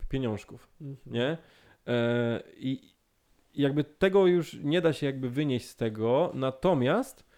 pieniążków 0.09 0.69
Mhm. 0.81 0.97
nie? 1.07 1.39
E, 1.87 2.43
I 2.57 2.95
jakby 3.55 3.85
tego 3.85 4.27
już 4.27 4.55
nie 4.55 4.81
da 4.81 4.93
się 4.93 5.07
jakby 5.07 5.31
wynieść 5.31 5.67
z 5.69 5.77
tego, 5.77 6.31
natomiast 6.35 7.30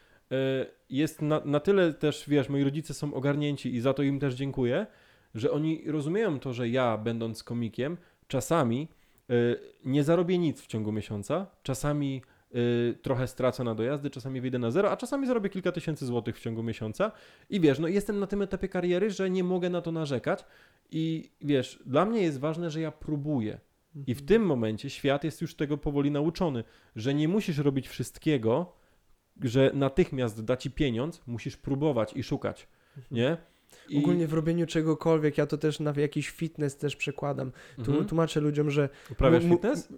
jest 0.90 1.22
na, 1.22 1.40
na 1.44 1.60
tyle 1.60 1.94
też, 1.94 2.24
wiesz, 2.28 2.48
moi 2.48 2.64
rodzice 2.64 2.94
są 2.94 3.14
ogarnięci 3.14 3.74
i 3.74 3.80
za 3.80 3.94
to 3.94 4.02
im 4.02 4.20
też 4.20 4.34
dziękuję, 4.34 4.86
że 5.34 5.50
oni 5.50 5.82
rozumieją 5.86 6.40
to, 6.40 6.52
że 6.52 6.68
ja, 6.68 6.98
będąc 6.98 7.42
komikiem, 7.42 7.96
czasami 8.28 8.88
e, 9.30 9.34
nie 9.84 10.04
zarobię 10.04 10.38
nic 10.38 10.60
w 10.60 10.66
ciągu 10.66 10.92
miesiąca, 10.92 11.46
czasami 11.62 12.22
e, 12.50 12.94
trochę 12.94 13.26
stracę 13.26 13.64
na 13.64 13.74
dojazdy, 13.74 14.10
czasami 14.10 14.40
wyjdę 14.40 14.58
na 14.58 14.70
zero, 14.70 14.90
a 14.90 14.96
czasami 14.96 15.26
zarobię 15.26 15.50
kilka 15.50 15.72
tysięcy 15.72 16.06
złotych 16.06 16.36
w 16.36 16.40
ciągu 16.40 16.62
miesiąca. 16.62 17.12
I 17.50 17.60
wiesz, 17.60 17.78
no 17.78 17.88
jestem 17.88 18.20
na 18.20 18.26
tym 18.26 18.42
etapie 18.42 18.68
kariery, 18.68 19.10
że 19.10 19.30
nie 19.30 19.44
mogę 19.44 19.70
na 19.70 19.82
to 19.82 19.92
narzekać. 19.92 20.44
I 20.90 21.30
wiesz, 21.40 21.82
dla 21.86 22.04
mnie 22.04 22.22
jest 22.22 22.40
ważne, 22.40 22.70
że 22.70 22.80
ja 22.80 22.92
próbuję, 22.92 23.60
I 24.06 24.14
w 24.14 24.26
tym 24.26 24.42
momencie 24.46 24.90
świat 24.90 25.24
jest 25.24 25.42
już 25.42 25.54
tego 25.54 25.78
powoli 25.78 26.10
nauczony, 26.10 26.64
że 26.96 27.14
nie 27.14 27.28
musisz 27.28 27.58
robić 27.58 27.88
wszystkiego, 27.88 28.76
że 29.40 29.70
natychmiast 29.74 30.44
da 30.44 30.56
ci 30.56 30.70
pieniądz, 30.70 31.22
musisz 31.26 31.56
próbować 31.56 32.12
i 32.16 32.22
szukać, 32.22 32.68
nie? 33.10 33.36
I... 33.88 33.98
Ogólnie 33.98 34.26
w 34.26 34.32
robieniu 34.32 34.66
czegokolwiek, 34.66 35.38
ja 35.38 35.46
to 35.46 35.58
też 35.58 35.80
na 35.80 35.92
jakiś 35.96 36.30
fitness 36.30 36.76
też 36.76 36.96
przekładam. 36.96 37.52
Tu, 37.76 37.90
Mhm. 37.90 38.04
Tłumaczę 38.04 38.40
ludziom, 38.40 38.70
że 38.70 38.88
Uprawiasz 39.10 39.44
fitness? 39.44 39.88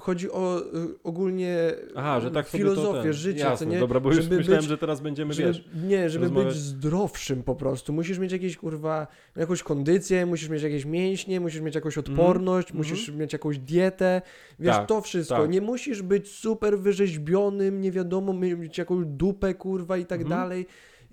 Chodzi 0.00 0.30
o 0.30 0.60
y, 0.60 0.62
ogólnie 1.04 1.58
Aha, 1.94 2.20
że 2.20 2.30
tak 2.30 2.48
filozofię 2.48 3.02
ten. 3.02 3.12
życia, 3.12 3.50
Jasne, 3.50 3.66
co 3.66 3.72
nie? 3.72 3.80
dobra, 3.80 4.00
bo 4.00 4.08
już 4.12 4.22
Żeby 4.24 4.36
myślałem, 4.36 4.60
być- 4.62 4.68
że 4.70 4.78
teraz 4.78 5.00
będziemy, 5.00 5.32
żeby, 5.34 5.48
wiesz... 5.48 5.64
nie, 5.88 6.10
żeby 6.10 6.24
rozmawiać- 6.24 6.46
być 6.54 6.56
zdrowszym 6.62 7.42
po 7.42 7.54
prostu. 7.54 7.92
Musisz 7.92 8.18
mieć 8.18 8.32
jakieś 8.32 8.56
kurwa, 8.56 9.06
jakąś 9.36 9.62
kondycję, 9.62 10.26
musisz 10.26 10.48
mieć 10.48 10.62
jakieś 10.62 10.84
mięśnie, 10.84 11.40
musisz 11.40 11.60
mieć 11.60 11.74
jakąś 11.74 11.98
odporność, 11.98 12.68
Mhm. 12.70 12.78
musisz 12.78 13.10
mieć 13.14 13.32
jakąś 13.32 13.58
dietę. 13.58 14.22
Wiesz, 14.58 14.76
Tak, 14.76 14.86
to 14.88 15.00
wszystko. 15.00 15.36
tak. 15.36 15.50
Nie 15.50 15.60
musisz 15.60 16.02
być 16.02 16.28
super 16.30 16.78
wyrzeźbionym, 16.78 17.80
nie 17.80 17.92
wiadomo, 17.92 18.32
mieć 18.32 18.78
jakąś 18.78 19.06
dupę 19.06 19.54
kurwa 19.54 19.96
i 19.96 20.06
tak 20.06 20.20
Mhm. 20.20 20.40
dalej. 20.40 20.66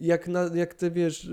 Jak, 0.04 0.28
na, 0.28 0.50
jak 0.56 0.74
te 0.74 0.92
wiesz, 0.92 1.30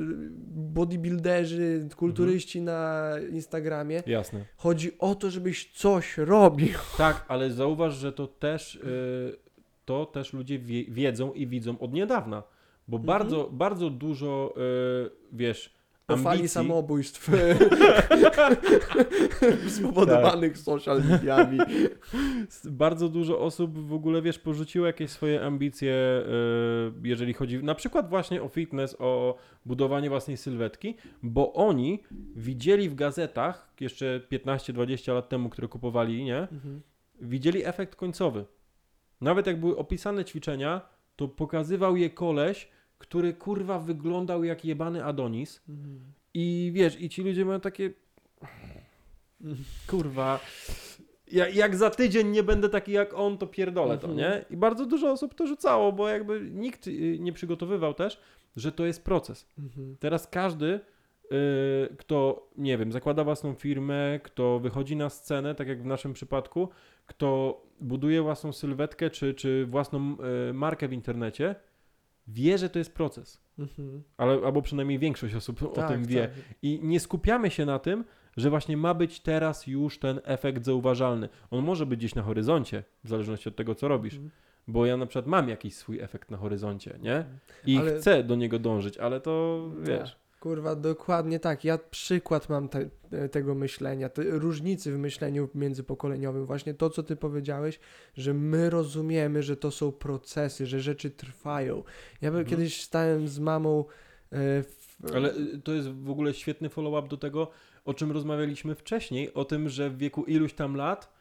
bodybuilderzy, 0.74 1.88
kulturyści 1.96 2.58
Mhm. 2.58 2.76
na 2.76 3.10
Instagramie. 3.36 4.02
Jasne. 4.06 4.44
Chodzi 4.56 4.98
o 4.98 5.14
to, 5.14 5.30
żebyś 5.30 5.72
coś 5.72 6.18
robił. 6.18 6.78
Tak, 6.98 7.24
ale 7.28 7.50
zauważ, 7.50 7.94
że 7.94 8.12
to 8.12 8.26
też, 8.26 8.74
y, 8.76 9.36
to 9.84 10.06
też 10.06 10.32
ludzie 10.32 10.58
wie, 10.58 10.84
wiedzą 10.84 11.32
i 11.32 11.46
widzą 11.46 11.78
od 11.78 11.92
niedawna, 11.92 12.42
bo 12.88 12.96
Mhm. 12.96 13.06
bardzo, 13.06 13.48
bardzo 13.52 13.90
dużo, 13.90 14.54
y, 14.56 15.10
Po 16.10 16.16
fali 16.16 16.48
samobójstw 16.48 17.30
spowodowanych 19.78 20.58
social 20.58 21.02
mediami. 21.04 21.58
bardzo 22.64 23.08
dużo 23.08 23.40
osób 23.40 23.78
w 23.78 23.92
ogóle, 23.92 24.22
wiesz, 24.22 24.38
porzuciło 24.38 24.86
jakieś 24.86 25.10
swoje 25.10 25.42
ambicje, 25.42 25.92
y, 25.92 27.08
jeżeli 27.08 27.34
chodzi 27.34 27.64
na 27.64 27.74
przykład 27.74 28.10
właśnie 28.10 28.42
o 28.42 28.48
fitness, 28.48 28.96
o 28.98 29.36
budowanie 29.66 30.08
własnej 30.08 30.36
sylwetki, 30.36 30.96
bo 31.22 31.52
oni 31.52 32.02
widzieli 32.36 32.88
w 32.88 32.94
gazetach 32.94 33.74
jeszcze 33.80 34.20
15-20 34.32 35.14
lat 35.14 35.28
temu, 35.28 35.48
które 35.48 35.68
kupowali, 35.68 36.24
nie? 36.24 36.38
Mhm. 36.38 36.80
widzieli 37.20 37.66
efekt 37.66 37.96
końcowy. 37.96 38.44
Nawet 39.20 39.46
jak 39.46 39.60
były 39.60 39.76
opisane 39.76 40.24
ćwiczenia, 40.24 40.80
to 41.16 41.28
pokazywał 41.28 41.96
je 41.96 42.10
koleś, 42.10 42.68
który 43.00 43.34
kurwa 43.34 43.78
wyglądał 43.78 44.44
jak 44.44 44.64
jebany 44.64 45.04
Adonis. 45.04 45.62
Mhm. 45.68 46.00
I 46.34 46.70
wiesz, 46.74 47.00
i 47.00 47.08
ci 47.08 47.22
ludzie 47.22 47.44
mają 47.44 47.60
takie. 47.60 47.90
Kurwa. 49.86 50.40
Ja, 51.32 51.48
jak 51.48 51.76
za 51.76 51.90
tydzień 51.90 52.28
nie 52.28 52.42
będę 52.42 52.68
taki 52.68 52.92
jak 52.92 53.14
on, 53.14 53.38
to 53.38 53.46
pierdolę 53.46 53.98
to, 53.98 54.08
Mhm. 54.08 54.16
nie? 54.18 54.44
I 54.50 54.56
bardzo 54.56 54.86
dużo 54.86 55.10
osób 55.10 55.34
to 55.34 55.46
rzucało, 55.46 55.92
bo 55.92 56.08
jakby 56.08 56.40
nikt 56.50 56.86
y, 56.86 57.18
nie 57.20 57.32
przygotowywał 57.32 57.94
też, 57.94 58.20
że 58.56 58.72
to 58.72 58.86
jest 58.86 59.04
proces. 59.04 59.46
Mhm. 59.58 59.96
Teraz 60.00 60.26
każdy, 60.28 60.80
y, 61.32 61.96
kto, 61.98 62.48
nie 62.56 62.78
wiem, 62.78 62.92
zakłada 62.92 63.24
własną 63.24 63.54
firmę, 63.54 64.20
kto 64.22 64.58
wychodzi 64.60 64.96
na 64.96 65.10
scenę, 65.10 65.54
tak 65.54 65.68
jak 65.68 65.82
w 65.82 65.86
naszym 65.86 66.12
przypadku, 66.12 66.68
kto 67.06 67.62
buduje 67.80 68.22
własną 68.22 68.52
sylwetkę 68.52 69.10
czy, 69.10 69.34
czy 69.34 69.66
własną 69.66 70.16
y, 70.50 70.52
markę 70.52 70.88
w 70.88 70.92
internecie, 70.92 71.54
wie, 72.32 72.58
że 72.58 72.70
to 72.70 72.78
jest 72.78 72.94
proces. 72.94 73.40
Mhm. 73.58 74.02
Ale, 74.16 74.32
albo 74.46 74.62
przynajmniej 74.62 74.98
większość 74.98 75.34
osób 75.34 75.62
o 75.62 75.66
Tak, 75.66 75.88
tym 75.90 76.04
wie. 76.04 76.20
tak. 76.20 76.30
I 76.62 76.80
nie 76.82 77.00
skupiamy 77.00 77.50
się 77.50 77.66
na 77.66 77.78
tym, 77.78 78.04
że 78.36 78.50
właśnie 78.50 78.76
ma 78.76 78.94
być 78.94 79.20
teraz 79.20 79.66
już 79.66 79.98
ten 79.98 80.20
efekt 80.24 80.64
zauważalny. 80.64 81.28
On 81.50 81.64
może 81.64 81.86
być 81.86 81.98
gdzieś 81.98 82.14
na 82.14 82.22
horyzoncie, 82.22 82.84
w 83.04 83.08
zależności 83.08 83.48
od 83.48 83.56
tego, 83.56 83.74
co 83.74 83.88
robisz. 83.88 84.14
Mhm. 84.14 84.30
Bo 84.68 84.86
ja 84.86 84.96
na 84.96 85.06
przykład 85.06 85.26
mam 85.26 85.48
jakiś 85.48 85.74
swój 85.74 86.00
efekt 86.00 86.30
na 86.30 86.36
horyzoncie, 86.36 86.98
nie? 87.02 87.24
I 87.66 87.78
Ale- 87.78 87.98
chcę 87.98 88.24
do 88.24 88.36
niego 88.36 88.58
dążyć, 88.58 88.98
ale 88.98 89.20
to 89.20 89.64
wiesz. 89.82 90.16
Kurwa, 90.40 90.76
dokładnie 90.76 91.40
tak. 91.40 91.64
Ja 91.64 91.78
przykład 91.78 92.48
mam 92.48 92.68
te, 92.68 92.88
tego 93.30 93.54
myślenia, 93.54 94.08
te 94.08 94.22
różnicy 94.24 94.92
w 94.92 94.98
myśleniu 94.98 95.48
międzypokoleniowym. 95.54 96.46
Właśnie 96.46 96.74
to, 96.74 96.90
co 96.90 97.02
ty 97.02 97.16
powiedziałeś, 97.16 97.80
że 98.14 98.34
my 98.34 98.70
rozumiemy, 98.70 99.42
że 99.42 99.56
to 99.56 99.70
są 99.70 99.92
procesy, 99.92 100.66
że 100.66 100.80
rzeczy 100.80 101.10
trwają. 101.10 101.82
Ja 102.20 102.28
Mhm. 102.28 102.46
kiedyś 102.46 102.82
stałem 102.82 103.28
z 103.28 103.38
mamą 103.38 103.84
e, 104.32 104.62
w, 104.62 104.96
Ale 105.14 105.34
y, 105.36 105.60
to 105.64 105.72
jest 105.72 105.88
w 105.88 106.10
ogóle 106.10 106.34
świetny 106.34 106.68
follow-up 106.68 107.08
do 107.08 107.16
tego, 107.16 107.50
o 107.84 107.94
czym 107.94 108.12
rozmawialiśmy 108.12 108.74
wcześniej, 108.74 109.34
o 109.34 109.44
tym, 109.44 109.68
że 109.68 109.90
w 109.90 109.98
wieku 109.98 110.24
iluś 110.24 110.52
tam 110.52 110.74
lat, 110.76 111.12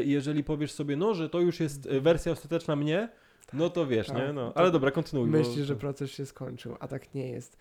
y, 0.00 0.04
jeżeli 0.04 0.44
powiesz 0.44 0.72
sobie, 0.72 0.96
no, 0.96 1.14
że 1.14 1.28
to 1.30 1.40
już 1.40 1.60
jest 1.60 1.86
y, 1.86 2.00
wersja 2.00 2.32
ostateczna 2.32 2.76
mnie, 2.76 3.08
no 3.52 3.70
to 3.70 3.86
wiesz, 3.86 4.06
tak. 4.06 4.16
nie? 4.16 4.32
No, 4.32 4.50
To 4.52 4.56
ale 4.58 4.70
dobra, 4.70 4.90
kontynuuj. 4.90 5.30
bo- 5.30 5.38
myśli, 5.38 5.64
że 5.64 5.76
proces 5.76 6.10
się 6.10 6.26
skończył, 6.26 6.76
a 6.80 6.88
tak 6.88 7.14
nie 7.14 7.28
jest. 7.30 7.56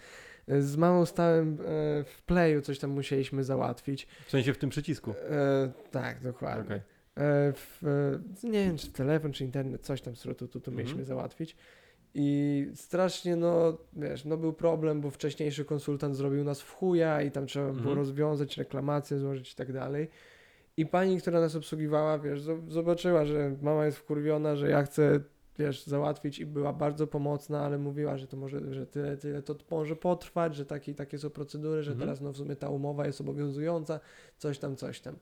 E, 0.48 0.62
Z 0.62 0.78
mamą 0.78 1.06
stałem 1.06 1.54
e, 1.54 1.56
w 2.04 2.24
playu, 2.26 2.62
coś 2.62 2.80
tam 2.80 2.90
musieliśmy 2.92 3.44
załatwić. 3.44 4.08
W 4.26 4.32
sensie 4.32 4.54
w 4.54 4.58
tym 4.58 4.70
przycisku. 4.70 5.12
E, 5.30 5.72
tak, 5.92 6.24
dokładnie. 6.24 6.66
Okej. 6.66 6.78
E, 6.78 6.82
w, 7.54 7.84
e, 8.44 8.48
nie 8.50 8.66
wiem, 8.66 8.78
czy 8.78 8.92
telefon, 8.92 9.32
czy 9.34 9.44
internet, 9.44 9.82
coś 9.82 10.02
tam 10.02 10.16
z 10.16 10.22
tu, 10.22 10.34
tu, 10.36 10.48
tu 10.48 10.58
Mhm. 10.58 10.78
mieliśmy 10.78 11.06
załatwić. 11.06 11.56
I 12.14 12.68
strasznie, 12.76 13.36
no, 13.36 13.78
wiesz, 13.94 14.26
no 14.26 14.38
był 14.38 14.54
problem, 14.54 15.02
bo 15.02 15.10
wcześniejszy 15.12 15.66
konsultant 15.66 16.16
zrobił 16.16 16.44
nas 16.44 16.62
w 16.62 16.72
chuja 16.74 17.22
i 17.22 17.32
tam 17.32 17.46
trzeba 17.48 17.66
było 17.66 17.78
Mhm. 17.78 17.98
rozwiązać 17.98 18.58
reklamację, 18.58 19.18
złożyć 19.20 19.52
i 19.52 19.56
tak 19.56 19.74
dalej. 19.74 20.10
I 20.78 20.86
pani, 20.86 21.18
która 21.22 21.40
nas 21.40 21.56
obsługiwała, 21.56 22.20
wiesz, 22.20 22.42
zo- 22.42 22.70
zobaczyła, 22.72 23.26
że 23.26 23.56
mama 23.62 23.86
jest 23.86 23.98
wkurwiona, 23.98 24.56
że 24.56 24.70
ja 24.70 24.84
chcę, 24.84 25.20
wiesz, 25.62 25.86
załatwić 25.86 26.40
i 26.40 26.46
była 26.46 26.74
bardzo 26.74 27.08
pomocna, 27.08 27.66
ale 27.66 27.78
mówiła, 27.78 28.18
że 28.18 28.28
to 28.28 28.38
może, 28.38 28.74
że 28.74 28.88
tyle, 28.88 29.18
tyle 29.18 29.42
to 29.42 29.56
może 29.72 29.96
potrwać, 29.96 30.56
że 30.56 30.66
takie, 30.66 30.94
takie 30.94 31.18
są 31.18 31.30
procedury, 31.30 31.84
że 31.84 31.92
Mhm. 31.92 32.08
teraz 32.08 32.22
no 32.22 32.32
w 32.32 32.38
sumie 32.38 32.56
ta 32.56 32.70
umowa 32.70 33.06
jest 33.06 33.22
obowiązująca, 33.22 34.00
coś 34.38 34.60
tam, 34.60 34.76
coś 34.76 35.00
tam. 35.00 35.16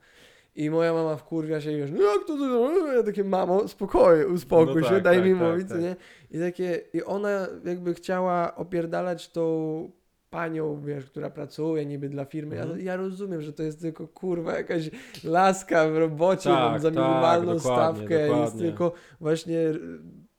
I 0.56 0.70
moja 0.70 0.94
mama 0.94 1.16
wkurwia 1.16 1.62
się 1.62 1.72
i 1.72 1.78
wiesz, 1.78 1.92
no 1.92 2.02
jak 2.02 2.28
to, 2.28 2.38
to 2.38 2.94
ja 2.94 3.04
takie, 3.04 3.24
mamo, 3.24 3.68
spokojnie, 3.68 4.28
uspokój 4.28 4.82
No 4.82 4.88
się, 4.88 4.94
tak, 4.96 5.04
daj 5.04 5.18
tak, 5.18 5.26
mi 5.26 5.32
tak, 5.40 5.42
mówić, 5.42 5.70
tak. 5.70 5.82
nie? 5.82 5.96
I 6.32 6.40
takie, 6.40 6.82
i 6.94 7.04
ona 7.04 7.48
jakby 7.66 7.94
chciała 7.94 8.56
opierdalać 8.56 9.32
tą 9.32 9.92
panią, 10.30 10.82
wiesz, 10.82 11.06
która 11.06 11.30
pracuje 11.30 11.86
niby 11.86 12.10
dla 12.10 12.26
firmy. 12.26 12.56
Ja, 12.56 12.62
Mhm. 12.64 12.82
ja 12.82 12.96
rozumiem, 12.96 13.42
że 13.42 13.54
to 13.54 13.64
jest 13.64 13.82
tylko 13.82 14.08
kurwa 14.08 14.58
jakaś 14.58 14.90
laska 15.24 15.90
w 15.90 15.98
robocie 15.98 16.50
Tak, 16.50 16.60
mam 16.72 16.80
za 16.80 16.92
tak, 16.92 16.98
minimalną 16.98 17.56
dokładnie, 17.56 17.98
stawkę, 18.00 18.20
jest 18.20 18.34
dokładnie. 18.34 18.62
tylko 18.62 18.92
właśnie 19.20 19.58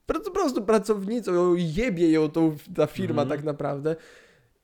po 0.05 0.31
prostu 0.31 0.61
pracownicą, 0.61 1.55
jebie 1.55 2.11
ją 2.11 2.29
tą, 2.29 2.55
ta 2.75 2.87
firma 2.87 3.21
Mhm. 3.21 3.29
tak 3.29 3.45
naprawdę. 3.45 3.95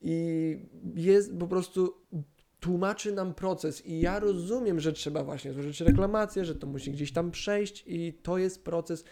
I 0.02 0.58
jest 0.96 1.38
po 1.40 1.48
prostu 1.48 1.94
tłumaczy 2.60 3.12
nam 3.12 3.34
proces 3.34 3.86
i 3.86 4.00
ja 4.00 4.20
rozumiem, 4.20 4.80
że 4.80 4.94
trzeba 4.94 5.24
właśnie 5.24 5.54
złożyć 5.54 5.82
reklamację, 5.82 6.46
że 6.46 6.56
to 6.56 6.68
musi 6.68 6.92
gdzieś 6.92 7.12
tam 7.12 7.32
przejść 7.32 7.84
i 7.88 8.14
to 8.14 8.38
jest 8.38 8.64
proces, 8.64 9.04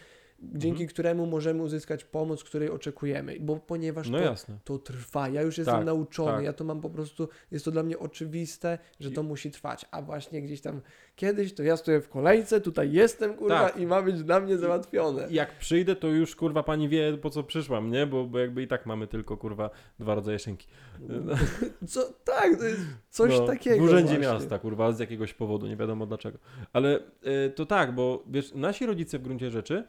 dzięki 0.53 0.69
Mhm. 0.81 0.89
któremu 0.89 1.25
możemy 1.25 1.63
uzyskać 1.63 2.03
pomoc, 2.03 2.43
której 2.43 2.69
oczekujemy, 2.69 3.37
bo 3.39 3.55
ponieważ 3.55 4.09
No 4.09 4.17
to, 4.19 4.35
to 4.63 4.77
trwa, 4.79 5.29
ja 5.29 5.41
już 5.41 5.57
jestem 5.57 5.75
Tak, 5.75 5.85
nauczony, 5.85 6.31
tak. 6.31 6.43
ja 6.45 6.53
to 6.53 6.63
mam 6.63 6.81
po 6.81 6.89
prostu, 6.89 7.29
jest 7.51 7.65
to 7.65 7.71
dla 7.71 7.83
mnie 7.83 7.99
oczywiste, 7.99 8.77
że 8.99 9.11
to 9.11 9.23
musi 9.23 9.51
trwać, 9.51 9.85
a 9.91 10.01
właśnie 10.01 10.41
gdzieś 10.41 10.61
tam 10.61 10.81
kiedyś 11.15 11.53
to 11.53 11.63
ja 11.63 11.77
stoję 11.77 12.01
w 12.01 12.09
kolejce, 12.09 12.61
tutaj 12.61 12.91
jestem 12.91 13.33
kurwa 13.33 13.69
Tak. 13.69 13.77
i 13.77 13.85
ma 13.87 14.01
być 14.01 14.23
dla 14.23 14.39
mnie 14.39 14.57
załatwione. 14.57 15.27
Jak 15.29 15.57
przyjdę, 15.57 15.95
to 15.95 16.07
już 16.07 16.35
kurwa 16.35 16.63
pani 16.63 16.89
wie, 16.89 17.17
po 17.21 17.29
co 17.29 17.43
przyszłam, 17.43 17.91
nie? 17.91 18.07
Bo, 18.07 18.25
bo 18.25 18.39
jakby 18.39 18.63
i 18.63 18.67
tak 18.67 18.85
mamy 18.85 19.07
tylko 19.07 19.37
kurwa 19.37 19.69
dwa 19.99 20.15
rodzaje 20.15 20.39
szynki. 20.39 20.67
Co, 21.87 22.13
tak, 22.23 22.57
to 22.57 22.63
jest 22.63 22.81
coś 23.09 23.31
No, 23.39 23.45
takiego 23.47 23.77
W 23.77 23.81
urzędzie 23.81 24.13
właśnie. 24.17 24.33
miasta, 24.33 24.59
kurwa, 24.59 24.91
z 24.91 24.99
jakiegoś 24.99 25.33
powodu, 25.33 25.67
nie 25.67 25.77
wiadomo 25.77 26.05
dlaczego. 26.05 26.37
Ale 26.73 26.99
y, 27.47 27.49
to 27.55 27.65
tak, 27.65 27.95
bo 27.95 28.23
wiesz, 28.27 28.53
nasi 28.53 28.85
rodzice 28.85 29.19
w 29.19 29.21
gruncie 29.21 29.51
rzeczy, 29.51 29.83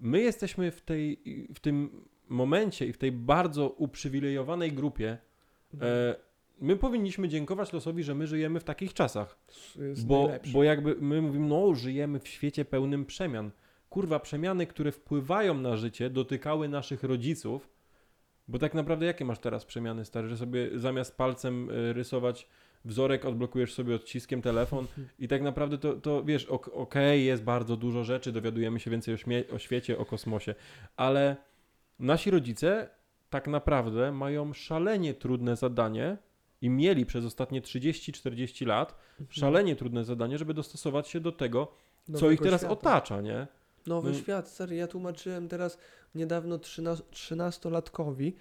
my 0.00 0.20
jesteśmy 0.20 0.70
w, 0.70 0.80
tej, 0.80 1.22
w 1.54 1.60
tym 1.60 2.04
momencie 2.28 2.86
i 2.86 2.92
w 2.92 2.98
tej 2.98 3.12
bardzo 3.12 3.68
uprzywilejowanej 3.70 4.72
grupie. 4.72 5.18
E, 5.80 6.14
my 6.60 6.76
powinniśmy 6.76 7.28
dziękować 7.28 7.72
losowi, 7.72 8.02
że 8.04 8.14
my 8.14 8.26
żyjemy 8.26 8.60
w 8.60 8.64
takich 8.64 8.94
czasach. 8.94 9.38
Bo, 10.06 10.30
bo 10.52 10.64
jakby 10.64 10.96
my 11.00 11.22
mówimy, 11.22 11.46
no, 11.46 11.74
żyjemy 11.74 12.20
w 12.20 12.28
świecie 12.28 12.64
pełnym 12.64 13.06
przemian. 13.06 13.50
Kurwa, 13.90 14.20
przemiany, 14.20 14.66
które 14.66 14.92
wpływają 14.92 15.54
na 15.54 15.76
życie, 15.76 16.10
dotykały 16.10 16.68
naszych 16.68 17.02
rodziców. 17.02 17.68
Bo 18.48 18.58
tak 18.58 18.74
naprawdę 18.74 19.06
jakie 19.06 19.24
masz 19.24 19.38
teraz 19.38 19.64
przemiany, 19.64 20.04
stary? 20.04 20.28
Że 20.28 20.36
sobie 20.36 20.78
zamiast 20.78 21.16
palcem 21.16 21.70
y, 21.70 21.92
rysować 21.92 22.48
wzorek, 22.84 23.24
odblokujesz 23.24 23.74
sobie 23.74 23.94
odciskiem 23.94 24.42
telefon 24.42 24.86
i 25.18 25.28
tak 25.28 25.42
naprawdę 25.42 25.78
to, 25.78 25.94
to 25.94 26.24
wiesz, 26.24 26.44
ok- 26.44 26.70
okej, 26.74 27.24
jest 27.24 27.42
bardzo 27.42 27.76
dużo 27.76 28.04
rzeczy, 28.04 28.32
dowiadujemy 28.32 28.80
się 28.80 28.90
więcej 28.90 29.14
o, 29.14 29.54
o 29.54 29.58
świecie, 29.58 29.98
o 29.98 30.04
kosmosie, 30.04 30.54
ale 30.96 31.36
nasi 31.98 32.30
rodzice 32.30 32.88
tak 33.30 33.46
naprawdę 33.48 34.12
mają 34.12 34.52
szalenie 34.52 35.14
trudne 35.14 35.56
zadanie 35.56 36.16
i 36.62 36.70
mieli 36.70 37.06
przez 37.06 37.24
ostatnie 37.24 37.62
30-40 37.62 38.66
lat 38.66 38.94
szalenie 39.30 39.76
trudne 39.76 40.04
zadanie, 40.04 40.38
żeby 40.38 40.54
dostosować 40.54 41.08
się 41.08 41.20
do 41.20 41.32
tego, 41.32 41.72
co 42.06 42.12
Nowego 42.12 42.30
ich 42.30 42.40
teraz 42.40 42.60
świata. 42.60 42.72
otacza, 42.72 43.20
nie? 43.20 43.46
Nowy 43.86 44.10
No- 44.10 44.16
świat, 44.18 44.48
stary. 44.48 44.76
Ja 44.76 44.86
tłumaczyłem 44.86 45.48
teraz 45.48 45.78
niedawno 46.14 46.58
13-latkowi, 46.58 48.32
o, 48.32 48.36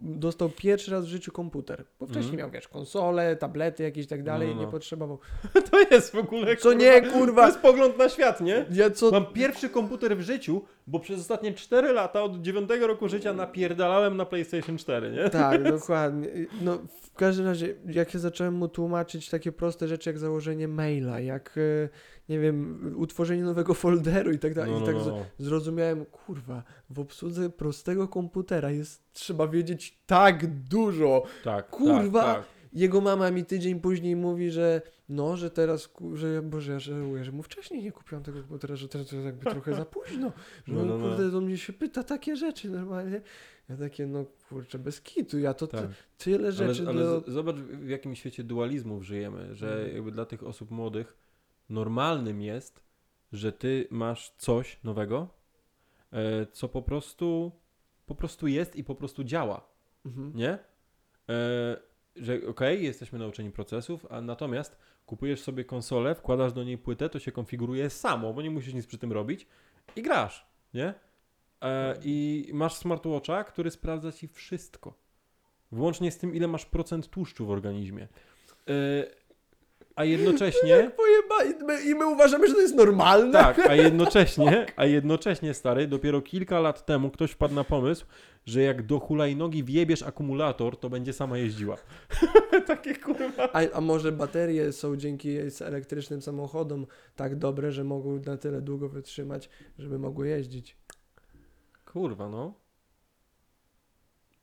dostał 0.00 0.48
pierwszy 0.48 0.90
raz 0.90 1.04
w 1.04 1.08
życiu 1.08 1.32
komputer. 1.32 1.84
Bo 2.00 2.06
wcześniej 2.06 2.24
Mhm. 2.32 2.38
miał, 2.38 2.50
wiesz, 2.50 2.68
konsole, 2.68 3.36
tablety 3.36 3.82
jakieś 3.82 4.04
i 4.04 4.08
tak 4.08 4.22
dalej 4.22 4.48
No, 4.48 4.52
i 4.52 4.56
no, 4.56 4.60
nie 4.60 4.66
no. 4.66 4.72
potrzebował. 4.72 5.18
To 5.70 5.80
jest 5.90 6.12
w 6.12 6.18
ogóle, 6.18 6.56
Co 6.56 6.72
nie, 6.72 7.02
kurwa! 7.02 7.42
To 7.42 7.48
jest 7.48 7.58
pogląd 7.60 7.98
na 7.98 8.08
świat, 8.08 8.40
nie? 8.40 8.66
Ja 8.70 8.90
co... 8.90 9.10
Mam 9.10 9.26
pierwszy 9.26 9.68
komputer 9.70 10.16
w 10.16 10.20
życiu, 10.20 10.62
bo 10.86 11.00
przez 11.00 11.20
ostatnie 11.20 11.54
4 11.54 11.92
lata, 11.92 12.22
od 12.22 12.40
9 12.42 12.70
roku 12.80 13.08
życia 13.08 13.32
napierdalałem 13.32 14.16
na 14.16 14.24
PlayStation 14.26 14.78
4, 14.78 15.10
nie? 15.12 15.30
Tak, 15.30 15.62
dokładnie. 15.78 16.28
No, 16.62 16.78
w 17.02 17.14
każdym 17.14 17.46
razie, 17.46 17.74
jak 17.86 18.14
ja 18.14 18.20
zacząłem 18.20 18.54
mu 18.54 18.68
tłumaczyć 18.68 19.28
takie 19.30 19.52
proste 19.52 19.88
rzeczy, 19.88 20.10
jak 20.10 20.18
założenie 20.18 20.68
maila, 20.68 21.20
jak, 21.20 21.54
e, 21.58 21.88
nie 22.28 22.40
wiem, 22.40 22.92
utworzenie 22.96 23.42
nowego 23.42 23.74
folderu 23.74 24.32
i 24.32 24.38
tak 24.38 24.54
dalej, 24.54 24.70
No, 24.72 24.76
i 24.76 24.80
no, 24.80 24.86
tak 24.86 24.94
no. 24.94 25.02
z- 25.04 25.42
zrozumiałem, 25.44 26.04
kurwa, 26.04 26.62
w 26.90 27.00
obsłudze 27.00 27.50
prostego 27.50 28.08
komputera 28.08 28.70
jest, 28.70 29.12
trzeba 29.12 29.48
wiedzieć 29.48 29.98
tak 30.06 30.46
dużo. 30.46 31.22
Tak, 31.44 31.70
Kurwa! 31.70 32.22
tak, 32.22 32.36
tak. 32.36 32.55
Jego 32.76 33.00
mama 33.00 33.30
mi 33.30 33.44
tydzień 33.44 33.80
później 33.80 34.16
mówi, 34.16 34.50
że 34.50 34.82
no, 35.08 35.36
że 35.36 35.50
teraz, 35.50 35.90
że 36.14 36.42
Boże, 36.42 36.72
ja 36.72 36.78
żałuję, 36.78 37.24
że 37.24 37.32
mu 37.32 37.42
wcześniej 37.42 37.82
nie 37.82 37.92
kupiłam 37.92 38.24
tego 38.24 38.38
komputera, 38.40 38.76
że 38.76 38.88
teraz 38.88 39.06
to 39.06 39.16
jest 39.16 39.26
jakby 39.26 39.50
trochę 39.50 39.74
za 39.74 39.84
późno, 39.96 40.32
że 40.66 40.74
No, 40.74 40.84
no, 40.84 40.98
no. 40.98 41.08
kurde, 41.08 41.30
do 41.30 41.40
mnie 41.40 41.58
się 41.58 41.72
pyta 41.72 42.02
takie 42.02 42.36
rzeczy 42.36 42.70
normalnie. 42.70 43.20
Ja 43.68 43.76
takie, 43.76 44.06
no 44.06 44.24
kurczę, 44.48 44.78
bez 44.78 45.00
kitu, 45.00 45.38
ja 45.38 45.54
to 45.54 45.66
tak. 45.66 45.90
tyle 46.18 46.52
rzeczy 46.52 46.82
Ale, 46.82 46.90
ale 46.90 47.20
do... 47.20 47.32
zobacz, 47.32 47.56
w 47.56 47.88
jakim 47.88 48.14
świecie 48.14 48.44
dualizmów 48.44 49.02
żyjemy, 49.02 49.54
że 49.54 49.72
Mhm. 49.72 49.94
jakby 49.94 50.12
dla 50.12 50.24
tych 50.24 50.42
osób 50.42 50.70
młodych 50.70 51.16
normalnym 51.68 52.42
jest, 52.42 52.80
że 53.32 53.52
ty 53.52 53.88
masz 53.90 54.34
coś 54.38 54.80
nowego, 54.84 55.28
e, 56.12 56.46
co 56.46 56.68
po 56.68 56.82
prostu, 56.82 57.52
po 58.06 58.14
prostu 58.14 58.46
jest 58.46 58.76
i 58.76 58.84
po 58.84 58.94
prostu 58.94 59.24
działa. 59.24 59.68
Mhm. 60.06 60.32
nie? 60.36 60.58
E, 61.28 61.76
że 62.16 62.40
okej, 62.48 62.84
jesteśmy 62.84 63.18
nauczeni 63.18 63.50
procesów, 63.50 64.06
a 64.10 64.20
natomiast 64.20 64.76
kupujesz 65.06 65.40
sobie 65.40 65.64
konsolę, 65.64 66.14
wkładasz 66.14 66.52
do 66.52 66.64
niej 66.64 66.78
płytę, 66.78 67.08
to 67.08 67.18
się 67.18 67.32
konfiguruje 67.32 67.90
samo, 67.90 68.34
bo 68.34 68.42
nie 68.42 68.50
musisz 68.50 68.74
nic 68.74 68.86
przy 68.86 68.98
tym 68.98 69.12
robić 69.12 69.46
i 69.96 70.02
grasz, 70.02 70.46
nie? 70.74 70.94
E, 71.62 71.96
I 72.02 72.50
masz 72.54 72.74
smartwatcha, 72.74 73.44
który 73.44 73.70
sprawdza 73.70 74.12
ci 74.12 74.28
wszystko. 74.28 74.94
Włącznie 75.72 76.10
z 76.10 76.18
tym, 76.18 76.34
ile 76.34 76.48
masz 76.48 76.66
procent 76.66 77.08
tłuszczu 77.08 77.46
w 77.46 77.50
organizmie. 77.50 78.02
E, 78.68 79.25
a 79.96 80.04
jednocześnie... 80.04 80.90
Pojeba... 80.96 81.44
I 81.44 81.64
my, 81.64 81.82
I 81.82 81.94
my 81.94 82.06
uważamy, 82.06 82.48
że 82.48 82.54
to 82.54 82.60
jest 82.60 82.74
normalne. 82.74 83.32
Tak, 83.32 83.58
a 83.58 83.74
jednocześnie, 83.74 84.66
a 84.76 84.84
jednocześnie, 84.84 85.54
stary, 85.54 85.86
dopiero 85.86 86.22
kilka 86.22 86.60
lat 86.60 86.86
temu 86.86 87.10
ktoś 87.10 87.30
wpadł 87.30 87.54
na 87.54 87.64
pomysł, 87.64 88.06
że 88.46 88.62
jak 88.62 88.86
do 88.86 88.98
hulajnogi 88.98 89.64
wjebiesz 89.64 90.02
akumulator, 90.02 90.76
to 90.76 90.90
będzie 90.90 91.12
sama 91.12 91.38
jeździła. 91.38 91.76
Takie 92.66 92.94
kurwa. 92.94 93.52
A, 93.52 93.60
a 93.72 93.80
może 93.80 94.12
baterie 94.12 94.72
są 94.72 94.96
dzięki 94.96 95.36
elektrycznym 95.60 96.22
samochodom 96.22 96.86
tak 97.16 97.36
dobre, 97.38 97.72
że 97.72 97.84
mogą 97.84 98.20
na 98.26 98.36
tyle 98.36 98.60
długo 98.60 98.88
wytrzymać, 98.88 99.48
żeby 99.78 99.98
mogły 99.98 100.28
jeździć. 100.28 100.76
Kurwa, 101.84 102.28
no. 102.28 102.65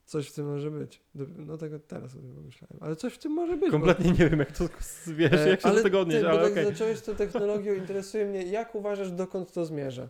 Coś 0.05 0.27
w 0.29 0.33
tym 0.33 0.45
może 0.45 0.71
być. 0.71 1.01
No 1.37 1.57
tego 1.57 1.79
teraz 1.79 2.11
sobie 2.11 2.33
pomyślałem. 2.35 2.77
Ale 2.81 2.95
coś 2.95 3.13
w 3.13 3.17
tym 3.17 3.31
może 3.31 3.53
być. 3.57 3.65
bo- 3.65 3.71
Kompletnie 3.71 4.11
nie 4.11 4.29
wiem, 4.29 4.39
jak 4.39 4.51
to, 4.51 4.63
wiesz, 5.07 5.33
E, 5.33 5.49
jak 5.49 5.61
się 5.61 5.71
do 5.73 5.83
tego 5.83 5.99
odnieść, 5.99 6.21
ty, 6.21 6.29
ale 6.29 6.49
bo 6.49 6.55
tak 6.55 6.65
zacząłeś 6.65 7.01
tą 7.01 7.15
technologią, 7.15 7.73
interesuje 7.83 8.25
mnie, 8.25 8.43
jak 8.43 8.75
uważasz, 8.75 9.11
dokąd 9.11 9.51
to 9.53 9.65
zmierza? 9.65 10.09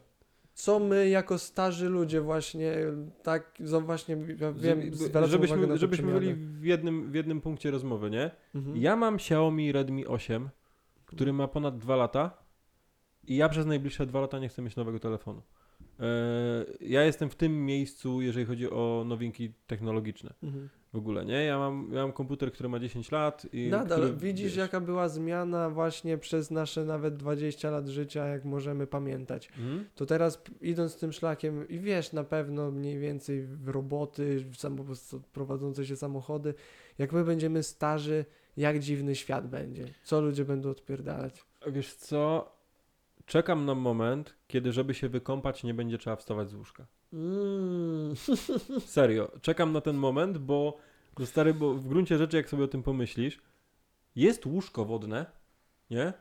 Co 0.53 0.79
my 0.79 1.09
jako 1.09 1.37
starzy 1.37 1.89
ludzie 1.89 2.21
właśnie, 2.21 2.73
tak, 3.23 3.57
właśnie, 3.81 4.15
wiem, 4.55 4.81
żebyśmy 5.27 5.77
żebyśmy 5.77 6.11
byli 6.13 6.33
w 6.33 6.63
jednym, 6.65 7.11
w 7.11 7.15
jednym 7.15 7.41
punkcie 7.41 7.71
rozmowy, 7.71 8.09
nie? 8.09 8.31
Mhm. 8.55 8.77
Ja 8.77 8.95
mam 8.95 9.15
Xiaomi 9.15 9.71
Redmi 9.71 10.07
8, 10.07 10.49
który 11.05 11.33
ma 11.33 11.47
ponad 11.47 11.77
2 11.77 11.95
lata 11.95 12.37
i 13.27 13.35
ja 13.35 13.49
przez 13.49 13.65
najbliższe 13.65 14.05
2 14.05 14.21
lata 14.21 14.39
nie 14.39 14.49
chcę 14.49 14.61
mieć 14.61 14.75
nowego 14.75 14.99
telefonu. 14.99 15.41
E, 15.99 16.05
ja 16.81 17.03
jestem 17.03 17.29
w 17.29 17.35
tym 17.35 17.65
miejscu, 17.65 18.21
jeżeli 18.21 18.45
chodzi 18.45 18.69
o 18.69 19.03
nowinki 19.07 19.53
technologiczne 19.67 20.33
Mhm. 20.43 20.69
w 20.93 20.97
ogóle, 20.97 21.25
nie? 21.25 21.43
Ja 21.43 21.57
mam, 21.59 21.89
ja 21.93 22.01
mam 22.01 22.11
komputer, 22.13 22.51
który 22.51 22.69
ma 22.69 22.79
10 22.79 23.11
lat 23.11 23.47
i 23.53 23.67
Nadal 23.69 23.99
który, 24.01 24.13
widzisz, 24.13 24.45
wiesz, 24.45 24.55
jaka 24.55 24.79
była 24.81 25.09
zmiana 25.09 25.69
właśnie 25.69 26.17
przez 26.17 26.51
nasze 26.51 26.85
nawet 26.85 27.15
20 27.17 27.71
lat 27.71 27.87
życia, 27.87 28.27
jak 28.27 28.45
możemy 28.45 28.87
pamiętać. 28.87 29.49
Mhm. 29.57 29.85
To 29.95 30.05
teraz 30.05 30.41
idąc 30.61 30.95
tym 30.95 31.11
szlakiem 31.11 31.67
i 31.67 31.79
wiesz 31.79 32.13
na 32.13 32.23
pewno 32.23 32.71
mniej 32.71 32.99
więcej 32.99 33.43
w 33.43 33.69
roboty, 33.69 34.45
w 34.51 34.57
samo, 34.57 34.85
prowadzące 35.33 35.85
się 35.85 35.95
samochody, 35.95 36.53
jak 36.97 37.11
my 37.13 37.23
będziemy 37.23 37.63
starzy, 37.63 38.25
jak 38.57 38.79
dziwny 38.79 39.15
świat 39.15 39.49
będzie. 39.49 39.85
Co 40.03 40.21
ludzie 40.21 40.45
będą 40.45 40.69
odpierdalać. 40.69 41.45
Wiesz 41.67 41.93
co? 41.93 42.52
Czekam 43.25 43.65
na 43.65 43.75
moment, 43.75 44.35
kiedy 44.47 44.71
żeby 44.71 44.93
się 44.93 45.09
wykąpać 45.09 45.63
nie 45.63 45.73
będzie 45.73 45.97
trzeba 45.97 46.15
wstawać 46.15 46.49
z 46.49 46.53
łóżka. 46.53 46.85
Mm. 47.13 48.15
Serio, 48.85 49.31
czekam 49.41 49.71
na 49.71 49.81
ten 49.81 49.95
moment, 49.97 50.37
bo 50.37 50.77
no 51.19 51.25
stary, 51.25 51.53
bo 51.53 51.73
w 51.73 51.87
gruncie 51.87 52.17
rzeczy 52.17 52.37
jak 52.37 52.49
sobie 52.49 52.63
o 52.63 52.67
tym 52.67 52.83
pomyślisz, 52.83 53.41
jest 54.15 54.45
łóżko 54.45 54.85
wodne, 54.85 55.25
nie? 55.89 56.13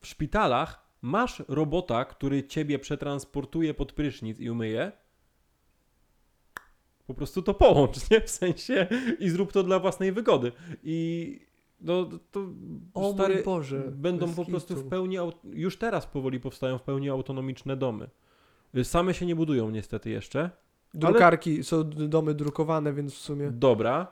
W 0.00 0.06
szpitalach 0.06 0.90
masz 1.02 1.42
robota, 1.48 2.04
który 2.04 2.44
ciebie 2.44 2.78
przetransportuje 2.78 3.74
pod 3.74 3.92
prysznic 3.92 4.40
i 4.40 4.50
umyje. 4.50 4.92
Po 7.06 7.14
prostu 7.14 7.42
to 7.42 7.54
połącz, 7.54 8.10
nie? 8.10 8.20
W 8.20 8.30
sensie 8.30 8.86
i 9.18 9.30
zrób 9.30 9.52
to 9.52 9.62
dla 9.62 9.78
własnej 9.78 10.12
wygody. 10.12 10.52
I 10.82 11.49
no 11.80 12.08
to 12.30 12.40
O 12.94 13.12
stary, 13.12 13.42
Boże. 13.44 13.82
będą 13.90 14.34
po 14.34 14.44
prostu 14.44 14.76
w 14.76 14.88
pełni, 14.88 15.16
już 15.44 15.76
teraz 15.76 16.06
powoli 16.06 16.40
powstają 16.40 16.78
w 16.78 16.82
pełni 16.82 17.08
autonomiczne 17.10 17.76
domy. 17.76 18.10
Y, 18.76 18.84
Same 18.84 19.14
się 19.14 19.26
nie 19.26 19.36
budują 19.36 19.70
niestety 19.70 20.10
jeszcze. 20.10 20.50
Drukarki, 20.94 21.64
są 21.64 21.84
d- 21.84 22.08
domy 22.08 22.34
drukowane, 22.34 22.92
więc 22.92 23.14
w 23.14 23.18
sumie... 23.18 23.50
Dobra, 23.50 24.06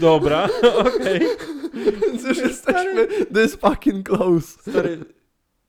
dobra, 0.00 0.48
okej. 0.96 1.20
Więc 2.06 2.24
już 2.24 2.38
jesteśmy 2.38 3.06
this 3.34 3.56
fucking 3.56 4.08
close. 4.08 4.70
Stary, 4.70 5.04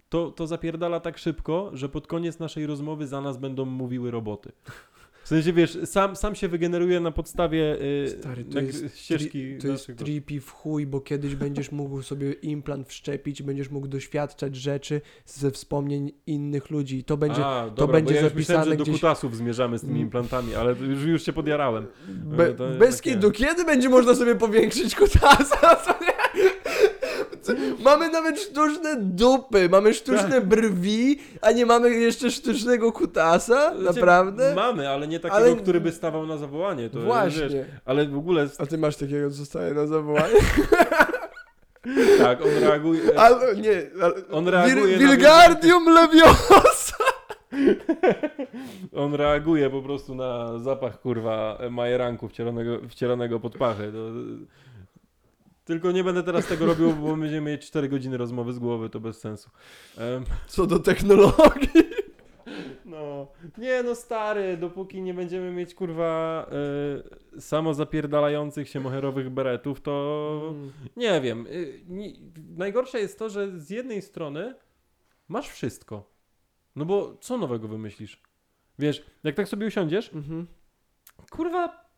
to, 0.10 0.32
to 0.32 0.48
zapierdala 0.48 1.00
tak 1.00 1.18
szybko, 1.18 1.70
że 1.74 1.90
pod 1.90 2.08
koniec 2.08 2.40
naszej 2.40 2.66
rozmowy 2.66 3.08
za 3.08 3.22
nas 3.22 3.38
będą 3.38 3.66
mówiły 3.66 4.12
roboty. 4.12 4.52
W 5.30 5.32
sensie, 5.32 5.54
wiesz, 5.54 5.78
sam, 5.86 6.16
sam 6.16 6.36
się 6.36 6.48
wygeneruje 6.48 7.00
na 7.00 7.12
podstawie 7.12 7.82
y, 7.82 8.16
Stary, 8.20 8.46
to 8.46 8.60
jest 8.60 8.98
ścieżki 8.98 9.58
To 9.58 9.68
jest 9.68 9.92
trippy 9.98 10.42
w 10.42 10.52
chuj, 10.52 10.86
bo 10.86 11.02
kiedyś 11.02 11.36
będziesz 11.36 11.72
mógł 11.72 12.02
sobie 12.02 12.32
implant 12.32 12.88
wszczepić, 12.88 13.44
będziesz 13.44 13.70
mógł 13.70 13.88
doświadczać 13.88 14.56
rzeczy 14.56 15.02
ze 15.26 15.52
wspomnień 15.52 16.12
innych 16.28 16.70
ludzi. 16.70 16.98
I 16.98 17.04
to 17.04 17.18
będzie 17.18 17.46
A, 17.46 17.70
dobra, 17.70 17.94
będzie 17.94 18.14
bo 18.14 18.20
ja 18.20 18.24
już 18.24 18.34
myślałem, 18.34 18.64
zapisane 18.66 18.86
że 18.86 18.92
do 18.92 18.98
kutasów 18.98 19.38
zmierzamy 19.38 19.78
z 19.78 19.82
tymi 19.82 19.94
Mm. 19.94 20.04
implantami, 20.04 20.56
ale 20.56 20.72
już, 20.72 21.04
już 21.04 21.24
się 21.24 21.34
podjarałem. 21.34 21.88
Be, 22.08 22.54
to 22.54 22.70
bez 22.80 23.02
kitu, 23.02 23.32
kiedy 23.32 23.66
będzie 23.66 23.90
można 23.90 24.16
sobie 24.16 24.36
powiększyć 24.36 24.96
kutasa? 24.96 25.76
Co 25.86 25.92
nie? 26.06 26.19
Mamy 27.84 28.10
nawet 28.10 28.40
sztuczne 28.40 28.96
dupy, 29.00 29.70
mamy 29.70 29.94
sztuczne 29.94 30.30
Tak. 30.32 30.46
brwi, 30.46 31.20
a 31.42 31.52
nie 31.52 31.66
mamy 31.66 31.90
jeszcze 31.90 32.32
sztucznego 32.32 32.92
kutasa? 32.92 33.78
Znaczy, 33.78 33.96
Naprawdę? 34.00 34.56
Mamy, 34.56 34.90
ale 34.90 35.08
nie 35.08 35.20
takiego, 35.20 35.36
Ale- 35.38 35.56
który 35.56 35.82
by 35.82 35.92
stawał 35.92 36.28
na 36.28 36.38
zawołanie. 36.38 36.90
To, 36.90 37.00
Właśnie. 37.00 37.50
Wiesz, 37.50 37.66
ale 37.86 38.08
w 38.08 38.18
ogóle, 38.18 38.48
A 38.58 38.66
ty 38.66 38.78
masz 38.78 38.96
takiego, 38.96 39.32
co 39.32 39.46
staje 39.46 39.74
na 39.74 39.88
zawołanie? 39.88 40.36
tak, 42.24 42.42
on 42.42 42.64
reaguje... 42.64 43.02
Ale 43.20 43.56
nie, 43.56 43.82
ale, 44.02 44.14
On 44.32 44.48
reaguje 44.48 44.98
Wil- 44.98 45.02
na 45.08 45.16
Wilgardium 45.16 45.86
leviosa! 45.94 46.96
On 48.96 49.14
reaguje 49.16 49.70
po 49.70 49.82
prostu 49.82 50.16
na 50.16 50.60
zapach, 50.60 51.02
kurwa, 51.02 51.58
majeranku 51.72 52.28
wcielanego, 52.28 52.80
wcielanego 52.90 53.40
pod 53.40 53.58
pachę. 53.58 53.92
To, 53.92 53.98
tylko 55.70 55.92
nie 55.92 56.04
będę 56.04 56.24
teraz 56.24 56.48
tego 56.48 56.66
robił, 56.66 56.94
bo 56.94 57.16
będziemy 57.18 57.52
mieć 57.52 57.66
4 57.68 57.90
godziny 57.90 58.18
rozmowy 58.18 58.54
z 58.54 58.60
głowy, 58.60 58.90
to 58.90 59.00
bez 59.00 59.20
sensu. 59.20 59.50
Em, 59.98 60.24
Co 60.48 60.66
do 60.68 60.80
technologii. 60.80 61.70
no, 62.86 63.28
nie 63.58 63.84
no 63.84 63.96
stary, 63.96 64.58
dopóki 64.58 65.02
nie 65.02 65.14
będziemy 65.14 65.52
mieć, 65.52 65.76
kurwa, 65.76 66.46
y, 67.38 67.42
samo 67.42 67.74
zapierdalających 67.74 68.70
się 68.70 68.80
moherowych 68.80 69.30
beretów, 69.30 69.82
to 69.82 70.42
Mm. 70.52 70.72
nie 70.98 71.22
wiem. 71.22 71.48
Y, 71.48 71.82
nie, 71.88 72.14
najgorsze 72.58 73.00
jest 73.00 73.20
to, 73.20 73.30
że 73.30 73.60
z 73.60 73.70
jednej 73.70 74.02
strony 74.02 74.56
masz 75.28 75.50
wszystko. 75.50 76.10
No 76.76 76.86
bo 76.86 77.18
co 77.22 77.38
nowego 77.38 77.68
wymyślisz? 77.68 78.22
Wiesz, 78.80 79.06
jak 79.24 79.36
tak 79.36 79.48
sobie 79.48 79.68
usiądziesz, 79.68 80.14
Mhm. 80.14 80.48
kurwa, 81.32 81.89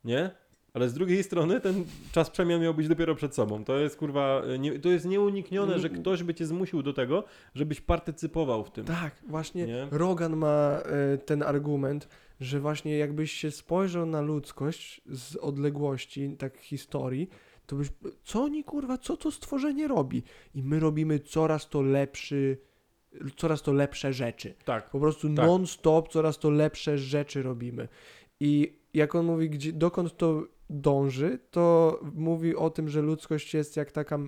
nie? 0.04 0.30
Ale 0.76 0.88
z 0.88 0.94
drugiej 0.94 1.22
strony 1.22 1.60
ten 1.60 1.84
czas 2.12 2.30
przemian 2.30 2.60
miał 2.60 2.74
być 2.74 2.88
dopiero 2.88 3.14
przed 3.14 3.34
sobą. 3.34 3.64
To 3.64 3.78
jest 3.78 3.96
kurwa, 3.96 4.42
y, 4.54 4.58
nie, 4.58 4.78
to 4.78 4.88
jest 4.88 5.06
nieuniknione, 5.06 5.78
że 5.78 5.90
ktoś 5.90 6.22
by 6.22 6.34
cię 6.34 6.46
zmusił 6.46 6.82
do 6.82 6.92
tego, 6.92 7.24
żebyś 7.54 7.80
partycypował 7.80 8.64
w 8.64 8.70
tym. 8.70 8.84
Tak, 8.84 9.14
właśnie 9.28 9.66
Nie? 9.66 9.88
Rogan 9.90 10.36
ma 10.36 10.80
e, 10.84 11.18
ten 11.18 11.42
argument, 11.42 12.08
że 12.40 12.60
właśnie 12.60 12.98
jakbyś 12.98 13.32
się 13.32 13.50
spojrzał 13.50 14.06
na 14.06 14.20
ludzkość 14.20 15.00
z 15.06 15.36
odległości, 15.36 16.36
tak 16.38 16.58
historii, 16.58 17.28
to 17.66 17.76
byś, 17.76 17.88
co 18.24 18.42
oni 18.42 18.64
kurwa, 18.64 18.98
co 18.98 19.16
to 19.16 19.30
stworzenie 19.30 19.88
robi? 19.88 20.22
I 20.54 20.62
my 20.62 20.80
robimy 20.80 21.20
coraz 21.20 21.68
to 21.68 21.82
lepszy, 21.82 22.58
coraz 23.36 23.62
to 23.62 23.72
lepsze 23.72 24.12
rzeczy. 24.12 24.54
Tak. 24.64 24.90
Po 24.90 25.00
prostu 25.00 25.28
Tak. 25.28 25.46
non-stop 25.46 26.08
coraz 26.08 26.38
to 26.38 26.50
lepsze 26.50 26.98
rzeczy 26.98 27.42
robimy. 27.42 27.88
I 28.40 28.78
jak 28.94 29.14
on 29.14 29.26
mówi, 29.26 29.50
gdzie, 29.50 29.72
dokąd 29.72 30.16
to 30.16 30.42
dąży, 30.70 31.38
to 31.50 32.00
mówi 32.14 32.56
o 32.56 32.70
tym, 32.70 32.88
że 32.88 33.02
ludzkość 33.02 33.54
jest 33.54 33.76
jak 33.76 33.92
taka 33.92 34.18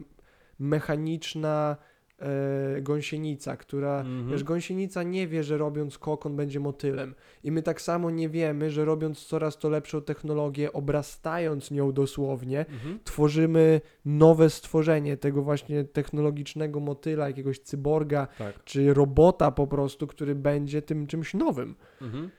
mechaniczna 0.59 1.76
e, 2.18 2.80
gąsienica, 2.82 3.57
która, 3.57 4.01
Mhm. 4.01 4.30
wiesz, 4.30 4.45
gąsienica 4.45 5.03
nie 5.03 5.28
wie, 5.28 5.45
że 5.45 5.59
robiąc 5.59 5.99
kokon 5.99 6.36
będzie 6.36 6.61
motylem. 6.61 7.14
I 7.45 7.53
my 7.53 7.62
tak 7.62 7.80
samo 7.80 8.11
nie 8.11 8.28
wiemy, 8.28 8.70
że 8.70 8.84
robiąc 8.84 9.24
coraz 9.26 9.59
to 9.59 9.68
lepszą 9.70 10.03
technologię, 10.03 10.72
obrastając 10.72 11.70
nią 11.70 11.93
dosłownie, 11.93 12.59
Mhm. 12.61 12.99
tworzymy 13.05 13.80
nowe 14.05 14.51
stworzenie 14.51 15.16
tego 15.16 15.43
właśnie 15.43 15.84
technologicznego 15.84 16.80
motyla, 16.80 17.26
jakiegoś 17.26 17.59
cyborga, 17.59 18.26
Tak. 18.39 18.64
czy 18.64 18.95
robota 18.95 19.51
po 19.51 19.66
prostu, 19.66 20.07
który 20.07 20.34
będzie 20.34 20.82
tym 20.82 21.07
czymś 21.07 21.34
nowym. 21.34 21.74
Mhm. 22.03 22.30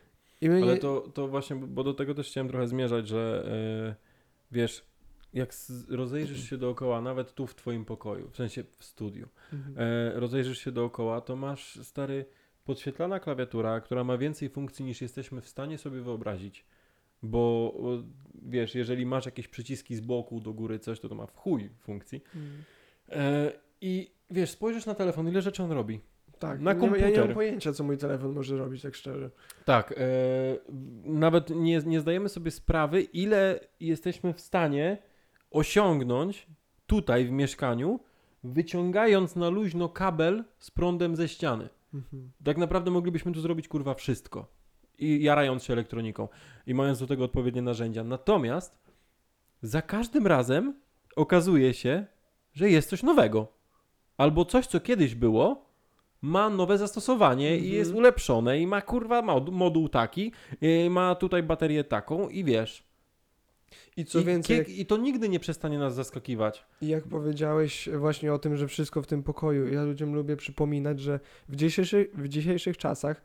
My 0.42 0.64
Ale 0.64 0.78
to, 0.78 1.02
to 1.14 1.28
właśnie, 1.28 1.56
bo 1.56 1.84
do 1.84 1.94
tego 1.94 2.16
też 2.16 2.28
chciałem 2.28 2.48
trochę 2.48 2.68
zmierzać, 2.68 3.08
że 3.08 3.46
e, 3.48 3.96
wiesz, 4.52 4.86
jak 5.34 5.54
rozejrzysz 5.90 6.50
się 6.50 6.58
dookoła, 6.58 7.02
nawet 7.02 7.34
tu 7.34 7.48
w 7.48 7.56
twoim 7.56 7.86
pokoju, 7.86 8.30
w 8.30 8.36
sensie 8.36 8.64
w 8.78 8.84
studiu, 8.84 9.28
Mhm. 9.54 9.76
e, 9.78 10.20
rozejrzysz 10.20 10.58
się 10.60 10.72
dookoła, 10.72 11.22
to 11.22 11.36
masz 11.36 11.80
stary 11.84 12.26
podświetlana 12.66 13.20
klawiatura, 13.20 13.82
która 13.82 14.04
ma 14.04 14.18
więcej 14.18 14.50
funkcji 14.50 14.86
niż 14.86 15.02
jesteśmy 15.02 15.42
w 15.42 15.48
stanie 15.48 15.78
sobie 15.78 16.02
wyobrazić. 16.02 16.66
Bo 17.24 17.74
wiesz, 18.42 18.76
jeżeli 18.76 19.06
masz 19.06 19.26
jakieś 19.26 19.48
przyciski 19.48 19.96
z 19.96 20.02
boku, 20.02 20.40
do 20.40 20.54
góry, 20.54 20.80
coś, 20.80 21.00
to 21.00 21.10
to 21.10 21.16
ma 21.16 21.26
w 21.26 21.36
chuj 21.36 21.70
funkcji. 21.80 22.22
Mhm. 22.36 22.64
E, 23.10 23.52
I 23.82 24.12
wiesz, 24.32 24.50
spojrzysz 24.50 24.86
na 24.86 24.96
telefon, 24.96 25.28
ile 25.28 25.42
rzeczy 25.42 25.64
on 25.64 25.72
robi. 25.72 26.00
Tak, 26.40 26.60
na 26.62 26.74
nie, 26.74 26.80
ma- 26.80 26.86
Ja 26.86 26.92
nie 26.92 27.00
komputer. 27.02 27.26
mam 27.26 27.34
pojęcia, 27.36 27.74
co 27.74 27.84
mój 27.84 27.98
telefon 27.98 28.34
może 28.34 28.58
robić, 28.58 28.82
tak 28.82 28.96
szczerze. 28.96 29.30
Tak, 29.66 29.92
e, 29.92 29.96
nawet 31.04 31.50
nie, 31.50 31.82
nie 31.86 32.00
zdajemy 32.00 32.30
sobie 32.30 32.52
sprawy, 32.52 33.02
ile 33.02 33.60
jesteśmy 33.80 34.34
w 34.34 34.42
stanie 34.42 34.98
osiągnąć 35.52 36.48
tutaj 36.88 37.26
w 37.26 37.32
mieszkaniu, 37.32 38.00
wyciągając 38.44 39.36
na 39.36 39.50
luźno 39.50 39.90
kabel 39.90 40.44
z 40.60 40.72
prądem 40.72 41.16
ze 41.16 41.28
ściany. 41.28 41.70
Mhm. 41.94 42.32
Tak 42.44 42.58
naprawdę 42.58 42.92
moglibyśmy 42.92 43.32
tu 43.32 43.42
zrobić 43.42 43.68
kurwa 43.68 43.94
wszystko. 43.94 44.48
I 44.98 45.24
jarając 45.24 45.64
się 45.64 45.74
elektroniką 45.74 46.28
i 46.68 46.74
mając 46.74 47.00
do 47.00 47.08
tego 47.08 47.24
odpowiednie 47.24 47.62
narzędzia. 47.62 48.04
Natomiast 48.04 48.80
za 49.62 49.82
każdym 49.82 50.28
razem 50.28 50.74
okazuje 51.16 51.74
się, 51.74 52.06
że 52.54 52.70
jest 52.70 52.90
coś 52.90 53.04
nowego. 53.04 53.48
Albo 54.18 54.46
coś, 54.46 54.68
co 54.68 54.80
kiedyś 54.80 55.16
było, 55.16 55.69
ma 56.22 56.50
nowe 56.50 56.78
zastosowanie 56.78 57.52
i 57.58 57.60
Mhm. 57.60 57.74
jest 57.74 57.94
ulepszone 57.94 58.60
i 58.60 58.68
ma 58.68 58.82
kurwa 58.82 59.22
mod, 59.22 59.50
moduł 59.50 59.90
taki, 59.90 60.32
i 60.62 60.88
ma 60.90 61.16
tutaj 61.16 61.44
baterię 61.44 61.84
taką 61.84 62.30
i 62.30 62.44
wiesz. 62.44 62.84
I 63.98 64.06
co 64.06 64.20
I, 64.20 64.24
więcej, 64.26 64.58
jak, 64.58 64.70
I 64.70 64.86
to 64.86 64.98
nigdy 64.98 65.30
nie 65.30 65.40
przestanie 65.40 65.80
nas 65.80 65.96
zaskakiwać. 65.96 66.66
i 66.82 66.88
jak 66.88 67.04
powiedziałeś 67.04 67.90
właśnie 67.98 68.34
o 68.34 68.40
tym, 68.40 68.58
że 68.58 68.68
wszystko 68.68 69.02
w 69.02 69.08
tym 69.08 69.24
pokoju, 69.24 69.68
ja 69.74 69.84
ludziom 69.84 70.16
lubię 70.16 70.36
przypominać, 70.38 71.00
że 71.00 71.20
w 71.50 71.56
dzisiejszych, 71.56 72.08
w 72.16 72.28
dzisiejszych 72.28 72.78
czasach 72.78 73.22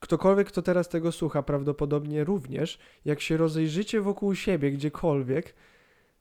ktokolwiek, 0.00 0.48
kto 0.48 0.62
teraz 0.62 0.88
tego 0.88 1.12
słucha, 1.12 1.42
prawdopodobnie 1.42 2.24
również, 2.24 2.78
jak 3.04 3.20
się 3.20 3.36
rozejrzycie 3.36 4.00
wokół 4.00 4.34
siebie 4.34 4.70
gdziekolwiek, 4.70 5.54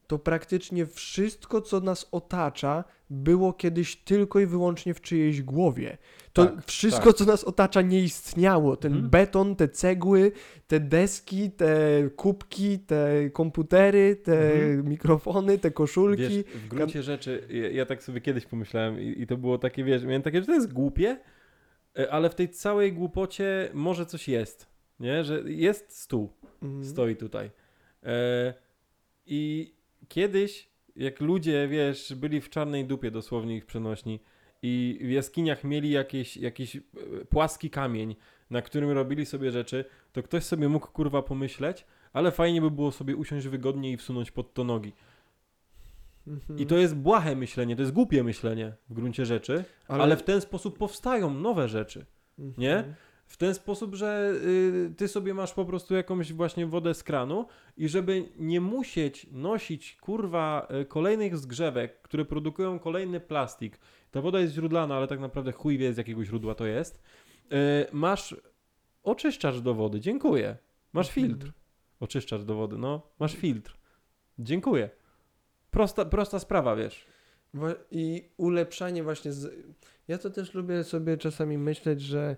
to 0.08 0.20
praktycznie 0.20 0.86
wszystko, 0.86 1.62
co 1.62 1.80
nas 1.80 2.08
otacza, 2.12 2.84
było 3.10 3.53
kiedyś 3.53 3.95
tylko 3.95 4.39
i 4.39 4.45
wyłącznie 4.45 4.93
w 4.93 5.01
czyjejś 5.01 5.41
głowie. 5.41 5.97
To 6.34 6.45
Tak, 6.45 6.66
wszystko, 6.66 7.06
tak. 7.06 7.16
co 7.16 7.26
nas 7.26 7.43
otacza, 7.43 7.82
nie 7.82 7.99
istniało. 8.01 8.76
Ten 8.78 8.91
Mhm. 8.93 9.10
beton, 9.10 9.56
te 9.56 9.68
cegły, 9.70 10.32
te 10.68 10.80
deski, 10.80 11.51
te 11.51 11.70
kubki, 12.16 12.80
te 12.80 13.30
komputery, 13.30 14.16
te 14.16 14.53
Mhm. 14.53 14.89
mikrofony, 14.89 15.58
te 15.58 15.72
koszulki. 15.72 16.22
Wiesz, 16.22 16.43
w 16.56 16.68
gruncie 16.68 17.03
rzeczy, 17.03 17.47
ja, 17.49 17.70
ja 17.70 17.86
tak 17.86 18.03
sobie 18.03 18.22
kiedyś 18.22 18.45
pomyślałem 18.45 19.01
i, 19.01 19.22
i 19.22 19.28
to 19.28 19.38
było 19.38 19.58
takie, 19.58 19.84
wiesz, 19.84 20.03
miałem 20.03 20.22
takie, 20.22 20.39
że 20.41 20.45
to 20.47 20.53
jest 20.53 20.74
głupie, 20.74 21.18
e, 21.99 22.12
ale 22.12 22.30
w 22.30 22.36
tej 22.36 22.49
całej 22.49 22.93
głupocie 22.93 23.70
może 23.74 24.06
coś 24.06 24.28
jest, 24.28 24.68
nie? 24.99 25.24
Że 25.24 25.41
jest 25.45 25.97
stół, 25.97 26.30
Mhm. 26.64 26.86
stoi 26.86 27.16
tutaj. 27.16 27.51
E, 28.03 28.53
I 29.28 29.74
kiedyś, 30.10 30.70
jak 30.95 31.20
ludzie, 31.20 31.68
wiesz, 31.68 32.14
byli 32.14 32.41
w 32.41 32.49
czarnej 32.49 32.86
dupie 32.86 33.12
dosłownie 33.12 33.58
ich 33.58 33.66
przenośni 33.66 34.20
i 34.62 34.99
w 35.01 35.10
jaskiniach 35.10 35.64
mieli 35.64 35.91
jakieś, 35.91 36.38
jakiś 36.38 36.76
e, 36.76 36.80
płaski 37.30 37.70
kamień, 37.70 38.16
na 38.49 38.62
którym 38.62 38.91
robili 38.91 39.26
sobie 39.26 39.51
rzeczy, 39.51 39.86
to 40.14 40.24
ktoś 40.24 40.43
sobie 40.43 40.70
mógł 40.70 40.88
kurwa 40.88 41.22
pomyśleć, 41.22 41.86
ale 42.14 42.32
fajnie 42.32 42.62
by 42.62 42.72
było 42.72 42.91
sobie 42.91 43.16
usiąść 43.16 43.47
wygodnie 43.47 43.91
i 43.91 43.97
wsunąć 43.97 44.32
pod 44.32 44.53
to 44.53 44.64
nogi. 44.64 44.93
Mhm. 46.28 46.60
I 46.60 46.66
to 46.66 46.78
jest 46.78 46.95
błahe 46.95 47.36
myślenie, 47.36 47.76
to 47.76 47.82
jest 47.82 47.93
głupie 47.93 48.24
myślenie 48.24 48.74
w 48.89 48.93
gruncie 48.93 49.26
rzeczy, 49.26 49.64
ale, 49.88 50.18
w 50.18 50.24
ten 50.24 50.41
sposób 50.41 50.78
powstają 50.78 51.34
nowe 51.34 51.68
rzeczy. 51.68 52.06
Mhm. 52.39 52.62
nie? 52.62 52.95
W 53.26 53.38
ten 53.38 53.53
sposób, 53.55 53.95
że 53.95 54.34
y, 54.45 54.93
ty 54.97 55.07
sobie 55.07 55.34
masz 55.34 55.53
po 55.53 55.65
prostu 55.65 55.93
jakąś 55.95 56.34
właśnie 56.34 56.65
wodę 56.67 56.93
z 56.93 57.03
kranu 57.03 57.45
i 57.78 57.88
żeby 57.89 58.30
nie 58.38 58.61
musieć 58.61 59.28
nosić 59.32 59.97
kurwa 60.01 60.67
y, 60.82 60.86
kolejnych 60.86 61.38
zgrzewek, 61.38 62.01
które 62.01 62.26
produkują 62.26 62.80
kolejny 62.80 63.19
plastik. 63.19 63.80
Ta 64.11 64.21
woda 64.21 64.39
jest 64.39 64.53
źródlana, 64.53 64.95
ale 64.95 65.07
tak 65.07 65.19
naprawdę 65.19 65.51
chuj 65.51 65.78
wie 65.78 65.93
z 65.93 65.97
jakiego 65.97 66.26
źródła 66.26 66.55
to 66.55 66.65
jest. 66.65 67.03
Y, 67.43 67.55
masz 67.91 68.36
oczyszczacz 69.03 69.57
do 69.59 69.73
wody, 69.73 69.99
dziękuję. 69.99 70.57
Masz 70.93 71.07
Mhm. 71.17 71.28
filtr. 71.28 71.51
Oczyszczacz 71.99 72.41
do 72.41 72.55
wody, 72.55 72.78
no, 72.78 73.01
masz 73.19 73.36
filtr. 73.36 73.78
Dziękuję. 74.39 74.89
Prosta, 75.71 76.05
prosta 76.05 76.39
sprawa, 76.39 76.76
wiesz. 76.76 77.07
I 77.91 78.30
ulepszanie 78.38 79.03
właśnie 79.03 79.32
z... 79.32 79.65
Ja 80.07 80.17
to 80.17 80.30
też 80.30 80.53
lubię 80.53 80.84
sobie 80.84 81.17
czasami 81.17 81.57
myśleć, 81.57 82.01
że 82.01 82.38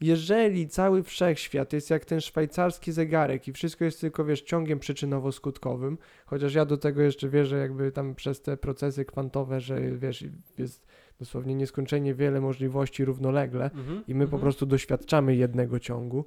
jeżeli 0.00 0.68
cały 0.68 1.02
wszechświat 1.02 1.72
jest 1.72 1.90
jak 1.90 2.04
ten 2.04 2.20
szwajcarski 2.20 2.92
zegarek 2.92 3.48
i 3.48 3.52
wszystko 3.52 3.84
jest 3.84 4.00
tylko, 4.00 4.24
wiesz, 4.24 4.42
ciągiem 4.42 4.78
przyczynowo-skutkowym, 4.78 5.96
chociaż 6.26 6.54
ja 6.54 6.64
do 6.64 6.76
tego 6.76 7.02
jeszcze 7.02 7.28
wierzę 7.28 7.58
jakby 7.58 7.92
tam 7.92 8.14
przez 8.14 8.42
te 8.42 8.56
procesy 8.56 9.04
kwantowe, 9.04 9.60
że 9.60 9.80
wiesz, 9.80 10.24
jest 10.58 10.86
dosłownie 11.18 11.54
nieskończenie 11.54 12.14
wiele 12.14 12.40
możliwości 12.40 13.04
równolegle, 13.04 13.64
Mhm, 13.64 14.04
i 14.08 14.14
my 14.14 14.24
po 14.24 14.36
mhm. 14.36 14.42
prostu 14.42 14.66
doświadczamy 14.66 15.36
jednego 15.36 15.78
ciągu 15.78 16.24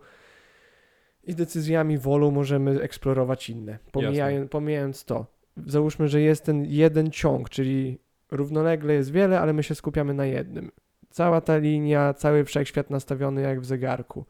i 1.24 1.36
decyzjami 1.36 1.98
wolą 1.98 2.32
możemy 2.32 2.82
eksplorować 2.82 3.50
inne. 3.50 3.80
Pomijając, 3.92 4.52
pomijając 4.52 5.06
to, 5.06 5.26
załóżmy, 5.68 6.08
że 6.08 6.22
jest 6.22 6.46
ten 6.46 6.66
jeden 6.66 7.12
ciąg, 7.12 7.50
czyli 7.50 8.00
równolegle 8.32 8.94
jest 8.94 9.12
wiele, 9.12 9.40
ale 9.40 9.54
my 9.54 9.64
się 9.64 9.76
skupiamy 9.76 10.14
na 10.14 10.26
jednym. 10.26 10.72
Cała 11.14 11.42
ta 11.42 11.58
linia, 11.58 12.14
cały 12.14 12.44
wszechświat 12.46 12.90
nastawiony 12.90 13.42
jak 13.42 13.62
w 13.62 13.66
zegarku. 13.66 14.26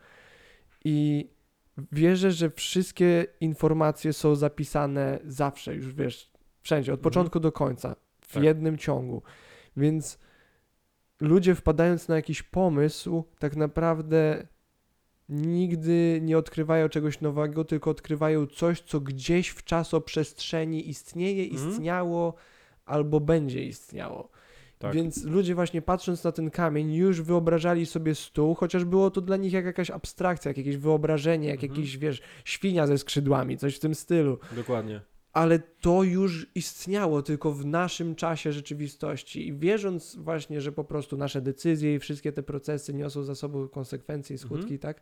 I 0.85 1.29
wierzę, 1.91 2.31
że 2.31 2.49
wszystkie 2.49 3.25
informacje 3.41 4.13
są 4.13 4.35
zapisane 4.35 5.19
zawsze, 5.25 5.75
już 5.75 5.93
wiesz, 5.93 6.31
wszędzie, 6.61 6.93
od 6.93 6.99
Mhm. 6.99 7.03
początku 7.03 7.39
do 7.39 7.51
końca, 7.51 7.95
w 8.21 8.33
Tak. 8.33 8.43
jednym 8.43 8.77
ciągu. 8.77 9.21
Więc 9.77 10.19
ludzie 11.21 11.55
wpadając 11.55 12.07
na 12.07 12.15
jakiś 12.15 12.43
pomysł, 12.43 13.23
tak 13.39 13.55
naprawdę 13.55 14.47
nigdy 15.29 16.19
nie 16.21 16.37
odkrywają 16.37 16.89
czegoś 16.89 17.21
nowego, 17.21 17.65
tylko 17.65 17.91
odkrywają 17.91 18.47
coś, 18.47 18.81
co 18.81 18.99
gdzieś 18.99 19.49
w 19.49 19.63
czasoprzestrzeni 19.63 20.89
istnieje, 20.89 21.43
Mhm. 21.43 21.69
istniało 21.69 22.33
albo 22.85 23.19
będzie 23.19 23.63
istniało. 23.65 24.29
Tak. 24.83 24.93
Więc 24.95 25.23
ludzie 25.23 25.55
właśnie 25.55 25.81
patrząc 25.81 26.23
na 26.23 26.31
ten 26.31 26.49
kamień 26.51 26.93
już 26.93 27.21
wyobrażali 27.21 27.85
sobie 27.85 28.15
stół, 28.15 28.55
chociaż 28.55 28.85
było 28.85 29.11
to 29.11 29.21
dla 29.21 29.37
nich 29.37 29.53
jak 29.53 29.65
jakaś 29.65 29.91
abstrakcja, 29.91 30.49
jak 30.49 30.57
jakieś 30.57 30.77
wyobrażenie, 30.77 31.47
jak 31.47 31.63
Mhm. 31.63 31.71
jakiś, 31.81 31.97
wiesz, 31.97 32.21
świnia 32.45 32.87
ze 32.87 32.97
skrzydłami, 32.97 33.57
coś 33.57 33.75
w 33.75 33.79
tym 33.79 33.95
stylu. 33.95 34.37
Dokładnie. 34.55 35.01
Ale 35.33 35.59
to 35.59 36.03
już 36.03 36.47
istniało 36.55 37.21
tylko 37.21 37.51
w 37.53 37.65
naszym 37.65 38.15
czasie 38.15 38.51
rzeczywistości 38.51 39.47
i 39.47 39.53
wierząc 39.53 40.15
właśnie, 40.15 40.61
że 40.61 40.71
po 40.71 40.83
prostu 40.83 41.17
nasze 41.17 41.41
decyzje 41.41 41.95
i 41.95 41.99
wszystkie 41.99 42.31
te 42.31 42.43
procesy 42.43 42.93
niosą 42.93 43.23
za 43.23 43.35
sobą 43.35 43.67
konsekwencje 43.67 44.35
i 44.35 44.39
skutki, 44.39 44.63
Mhm. 44.73 44.79
tak? 44.79 45.01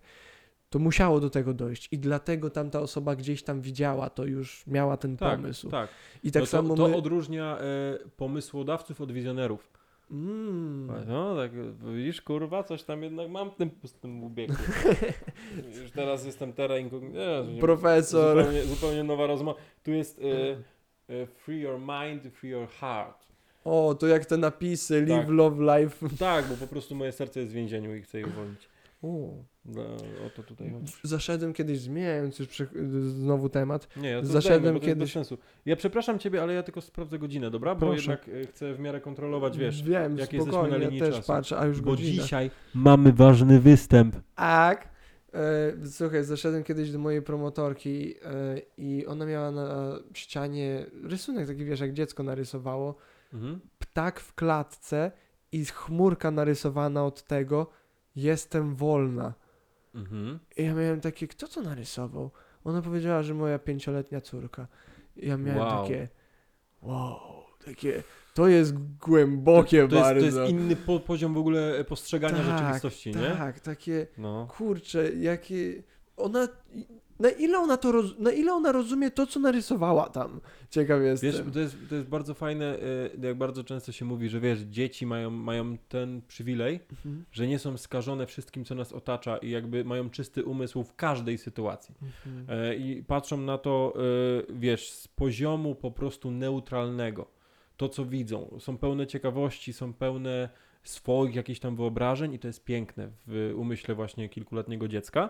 To 0.72 0.80
musiało 0.80 1.19
do 1.19 1.30
tego 1.30 1.53
dojść 1.53 1.88
i 1.91 1.99
dlatego 1.99 2.49
tamta 2.49 2.80
osoba 2.80 3.15
gdzieś 3.15 3.43
tam 3.43 3.61
widziała 3.61 4.09
to 4.09 4.26
już, 4.26 4.67
miała 4.67 4.97
ten 4.97 5.17
Tak, 5.17 5.39
pomysł. 5.39 5.69
tak. 5.69 5.89
I 6.24 6.32
tak 6.32 6.39
no 6.39 6.45
to, 6.45 6.51
samo 6.51 6.76
to 6.76 6.88
my... 6.88 6.95
odróżnia 6.95 7.57
e, 7.59 7.63
pomysłodawców 8.17 9.01
od 9.01 9.11
wizjonerów. 9.11 9.69
Mm. 10.11 10.91
No 11.07 11.36
tak, 11.36 11.51
widzisz, 11.95 12.22
kurwa, 12.22 12.63
coś 12.63 12.84
tam 12.84 13.03
jednak 13.03 13.30
mam 13.30 13.51
w 13.51 13.55
tym 13.55 13.69
pustym. 13.69 14.22
Już 15.82 15.91
teraz 15.91 16.26
jestem 16.26 16.53
teraz 16.53 16.80
inkognito. 16.80 17.45
Nie, 17.53 17.61
Profesor. 17.61 18.38
Zupełnie, 18.38 18.63
zupełnie 18.63 19.03
nowa 19.03 19.28
rozmowa. 19.28 19.59
Tu 19.84 19.91
jest 19.91 20.19
e, 20.19 20.24
e, 21.13 21.26
free 21.26 21.59
your 21.61 21.80
mind, 21.80 22.34
free 22.34 22.49
your 22.51 22.67
heart. 22.67 23.28
O, 23.65 23.95
to 23.99 24.07
jak 24.07 24.26
te 24.26 24.38
napisy, 24.38 25.01
live, 25.05 25.26
Tak. 25.26 25.30
love, 25.30 25.80
life. 25.80 26.07
Tak, 26.19 26.45
bo 26.47 26.55
po 26.55 26.67
prostu 26.67 26.95
moje 26.95 27.11
serce 27.11 27.39
jest 27.39 27.51
w 27.51 27.55
więzieniu 27.55 27.95
i 27.95 28.01
chcę 28.01 28.19
je 28.19 28.28
uwolnić. 28.28 28.70
O. 29.02 29.43
No, 29.66 29.82
o 30.28 30.30
to 30.36 30.43
tutaj 30.43 30.70
chodzi. 30.72 30.93
Zaszedłem 31.04 31.54
kiedyś, 31.54 31.80
zmieniając 31.80 32.39
już 32.39 32.47
prze- 32.47 32.68
znowu 33.10 33.49
temat. 33.49 33.88
Nie, 33.97 34.10
ja 34.10 34.22
to 34.22 34.28
Zaszedłem 34.28 34.76
jest 34.76 34.86
kiedyś- 34.88 35.12
sensu. 35.14 35.38
Ja 35.66 35.76
przepraszam 35.76 36.20
ciebie, 36.20 36.41
ale 36.43 36.54
ja 36.54 36.64
tylko 36.64 36.82
sprawdzę 36.82 37.20
godzinę, 37.20 37.52
dobra? 37.52 37.76
Bo 37.76 37.80
Proszę. 37.88 38.12
jednak 38.12 38.30
e, 38.30 38.47
chcę 38.47 38.74
w 38.74 38.80
miarę 38.80 39.02
kontrolować, 39.02 39.58
wiesz. 39.58 39.84
Wiem, 39.84 40.12
jak 40.18 40.20
jesteśmy 40.34 40.45
na 40.45 40.52
spokojnie, 40.52 40.78
ja 40.78 40.84
linii 40.84 40.99
też 40.99 41.16
czasu. 41.16 41.28
patrzę, 41.28 41.58
a 41.60 41.66
już 41.66 41.82
Bo 41.82 41.91
godzina. 41.91 42.24
dzisiaj 42.24 42.52
mamy 42.74 43.14
ważny 43.14 43.60
występ. 43.60 44.16
Tak. 44.36 44.89
E, 45.34 45.74
słuchaj, 45.86 46.24
zaszedłem 46.24 46.64
kiedyś 46.64 46.91
do 46.91 46.99
mojej 46.99 47.22
promotorki 47.22 48.16
e, 48.26 48.62
i 48.78 49.06
ona 49.06 49.26
miała 49.26 49.52
na 49.52 49.95
ścianie 50.14 50.86
rysunek 51.04 51.47
taki, 51.47 51.66
wiesz, 51.66 51.80
jak 51.80 51.93
dziecko 51.93 52.24
narysowało. 52.24 52.95
Mhm. 53.34 53.60
Ptak 53.80 54.20
w 54.20 54.34
klatce 54.36 55.12
i 55.52 55.66
chmurka 55.66 56.32
narysowana 56.32 57.06
od 57.06 57.24
tego. 57.24 57.68
Jestem 58.16 58.76
wolna. 58.76 59.34
Mhm. 59.95 60.39
I 60.57 60.64
ja 60.64 60.74
miałem 60.74 61.01
takie, 61.01 61.28
kto 61.28 61.47
to 61.47 61.62
narysował? 61.62 62.32
Ona 62.64 62.82
powiedziała, 62.82 63.24
że 63.24 63.34
moja 63.34 63.59
pięcioletnia 63.59 64.22
córka. 64.22 64.68
I 65.16 65.28
ja 65.28 65.38
miałem 65.38 65.59
Wow. 65.62 65.82
takie, 65.84 66.07
wow, 66.82 67.20
takie, 67.66 68.03
to 68.34 68.47
jest 68.47 68.74
głębokie 68.97 69.78
To 69.88 69.95
jest, 69.95 70.07
bardzo. 70.07 70.20
to 70.38 70.41
jest 70.41 70.51
inny 70.51 70.76
po, 70.76 70.99
poziom 70.99 71.34
w 71.34 71.38
ogóle 71.38 71.84
postrzegania 71.84 72.38
Tak, 72.38 72.45
rzeczywistości, 72.45 73.09
nie? 73.16 73.30
Tak, 73.30 73.59
takie, 73.59 74.07
No. 74.18 74.47
kurczę, 74.57 75.14
jakie, 75.14 75.84
ona, 76.18 76.47
na 77.22 77.30
ile 77.30 77.57
ona 77.59 77.78
to, 77.78 77.91
roz, 77.91 78.19
na 78.19 78.32
ile 78.32 78.53
ona 78.53 78.72
rozumie 78.72 79.11
to, 79.11 79.28
co 79.28 79.39
narysowała 79.39 80.09
tam? 80.09 80.41
Ciekaw 80.69 81.01
jestem. 81.01 81.32
Wiesz, 81.32 81.41
to 81.53 81.59
jest, 81.59 81.78
to 81.89 81.95
jest 81.95 82.07
bardzo 82.07 82.34
fajne, 82.34 82.80
y, 83.24 83.28
jak 83.28 83.38
bardzo 83.38 83.63
często 83.63 83.91
się 83.91 84.05
mówi, 84.05 84.30
że 84.30 84.39
wiesz, 84.39 84.59
dzieci 84.59 85.05
mają, 85.05 85.30
mają 85.30 85.78
ten 85.78 86.22
przywilej, 86.28 86.80
Mhm, 86.91 87.26
że 87.32 87.47
nie 87.47 87.59
są 87.59 87.78
skażone 87.78 88.26
wszystkim, 88.28 88.65
co 88.65 88.76
nas 88.76 88.93
otacza 88.93 89.38
i 89.38 89.49
jakby 89.49 89.84
mają 89.86 90.09
czysty 90.09 90.43
umysł 90.43 90.84
w 90.84 90.95
każdej 90.95 91.38
sytuacji. 91.38 91.95
mhm. 92.28 92.59
E, 92.59 92.76
I 92.76 93.03
patrzą 93.03 93.38
na 93.38 93.57
to, 93.57 93.93
e, 93.95 94.53
wiesz, 94.53 94.91
z 94.91 95.07
poziomu 95.07 95.76
po 95.76 95.91
prostu 95.91 96.32
neutralnego. 96.32 97.28
To, 97.78 97.89
co 97.89 98.05
widzą. 98.05 98.57
Są 98.59 98.78
pełne 98.78 99.07
ciekawości, 99.07 99.74
są 99.74 99.93
pełne 99.93 100.49
swoich 100.84 101.36
jakichś 101.36 101.59
tam 101.59 101.76
wyobrażeń 101.76 102.34
i 102.34 102.39
to 102.39 102.47
jest 102.47 102.63
piękne 102.63 103.09
w 103.28 103.53
umyśle 103.55 103.95
właśnie 103.95 104.30
kilkuletniego 104.30 104.88
dziecka. 104.88 105.30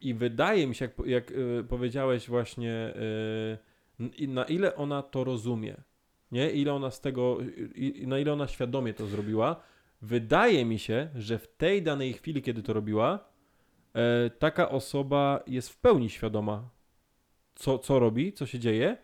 I 0.00 0.14
wydaje 0.14 0.66
mi 0.66 0.74
się, 0.74 0.84
jak, 0.84 1.06
jak 1.06 1.30
e, 1.30 1.64
powiedziałeś 1.64 2.28
właśnie, 2.28 2.94
i 4.16 4.28
na 4.28 4.44
ile 4.44 4.76
ona 4.76 5.02
to 5.02 5.24
rozumie, 5.24 5.76
nie? 6.32 6.50
Ile 6.50 6.72
ona 6.72 6.90
z 6.90 7.00
tego, 7.00 7.38
na 8.06 8.18
ile 8.18 8.32
ona 8.32 8.48
świadomie 8.48 8.94
to 8.94 9.06
zrobiła, 9.06 9.62
wydaje 10.02 10.64
mi 10.64 10.78
się, 10.78 11.08
że 11.14 11.38
w 11.38 11.46
tej 11.46 11.82
danej 11.82 12.12
chwili, 12.12 12.42
kiedy 12.42 12.62
to 12.62 12.72
robiła, 12.72 13.28
e, 13.94 14.30
taka 14.30 14.68
osoba 14.68 15.42
jest 15.46 15.70
w 15.70 15.78
pełni 15.78 16.10
świadoma, 16.10 16.70
co, 17.54 17.78
co 17.78 17.98
robi, 17.98 18.32
co 18.32 18.46
się 18.46 18.58
dzieje. 18.58 18.96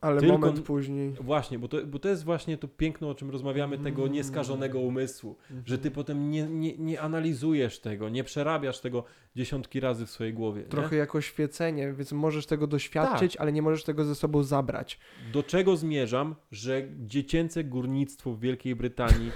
Ale 0.00 0.20
tylko- 0.20 0.38
moment 0.38 0.60
później. 0.60 1.10
Właśnie, 1.20 1.58
bo 1.58 1.68
to, 1.68 1.86
bo 1.86 1.98
to 1.98 2.08
jest 2.08 2.24
właśnie 2.24 2.58
to 2.58 2.68
piękno, 2.68 3.10
o 3.10 3.14
czym 3.14 3.30
rozmawiamy, 3.30 3.78
tego 3.78 4.02
Mm. 4.02 4.14
nieskażonego 4.14 4.78
umysłu, 4.80 5.36
że 5.66 5.78
ty 5.78 5.88
Mhm. 5.88 5.94
potem 5.94 6.30
nie, 6.30 6.42
nie, 6.42 6.76
nie 6.78 7.00
analizujesz 7.00 7.78
tego, 7.80 8.08
nie 8.08 8.24
przerabiasz 8.24 8.80
tego 8.80 9.04
dziesiątki 9.36 9.80
razy 9.80 10.06
w 10.06 10.10
swojej 10.10 10.34
głowie. 10.34 10.62
Trochę 10.62 10.96
jako 10.96 11.18
oświecenie, 11.18 11.92
więc 11.92 12.12
możesz 12.12 12.46
tego 12.46 12.66
doświadczyć, 12.66 13.32
Tak. 13.32 13.40
ale 13.42 13.52
nie 13.52 13.62
możesz 13.62 13.84
tego 13.84 14.04
ze 14.04 14.14
sobą 14.14 14.42
zabrać. 14.42 14.98
Nie? 15.26 15.32
Do 15.32 15.42
czego 15.42 15.76
zmierzam, 15.76 16.34
że 16.52 16.82
dziecięce 16.98 17.64
górnictwo 17.64 18.32
w 18.32 18.40
Wielkiej 18.40 18.76
Brytanii 18.76 19.30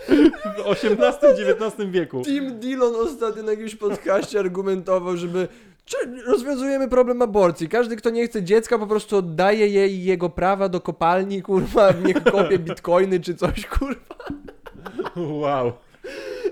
w 0.00 0.60
XVIII-XIX 0.70 1.90
wieku 1.90 2.22
Tim 2.24 2.60
Dillon 2.60 2.94
ostatnio 2.96 3.42
na 3.42 3.50
jakimś 3.50 3.74
podcaście 3.76 4.38
argumentował, 4.40 5.16
żeby 5.16 5.48
czy 5.90 6.22
rozwiązujemy 6.26 6.88
problem 6.88 7.22
aborcji. 7.22 7.68
Każdy, 7.68 7.96
kto 7.96 8.10
nie 8.10 8.26
chce 8.26 8.42
dziecka, 8.42 8.78
po 8.78 8.86
prostu 8.86 9.16
oddaje 9.16 9.66
jej 9.66 10.04
jego 10.04 10.28
prawa 10.28 10.68
do 10.68 10.80
kopalni, 10.80 11.42
kurwa, 11.42 11.92
niech 12.04 12.24
kopie 12.24 12.58
bitcoiny 12.68 13.20
czy 13.20 13.34
coś, 13.34 13.66
kurwa. 13.66 14.16
Wow. 15.16 15.72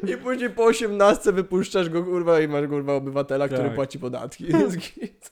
I 0.09 0.17
później 0.17 0.51
po 0.51 0.65
18 0.65 1.33
wypuszczasz 1.33 1.89
go, 1.89 2.05
kurwa, 2.05 2.41
i 2.41 2.49
masz, 2.49 2.69
kurwa, 2.69 2.95
obywatela, 2.95 3.47
który 3.49 3.63
Tak. 3.63 3.75
płaci 3.75 3.99
podatki. 3.99 4.45
Jest 4.53 4.77
git. 4.77 5.31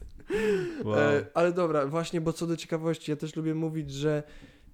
wow. 0.84 0.98
E, 0.98 1.26
ale 1.34 1.52
dobra, 1.52 1.86
właśnie, 1.86 2.20
bo 2.20 2.32
co 2.32 2.46
do 2.46 2.56
ciekawości, 2.56 3.10
ja 3.10 3.16
też 3.16 3.36
lubię 3.36 3.54
mówić, 3.54 3.90
że 3.92 4.22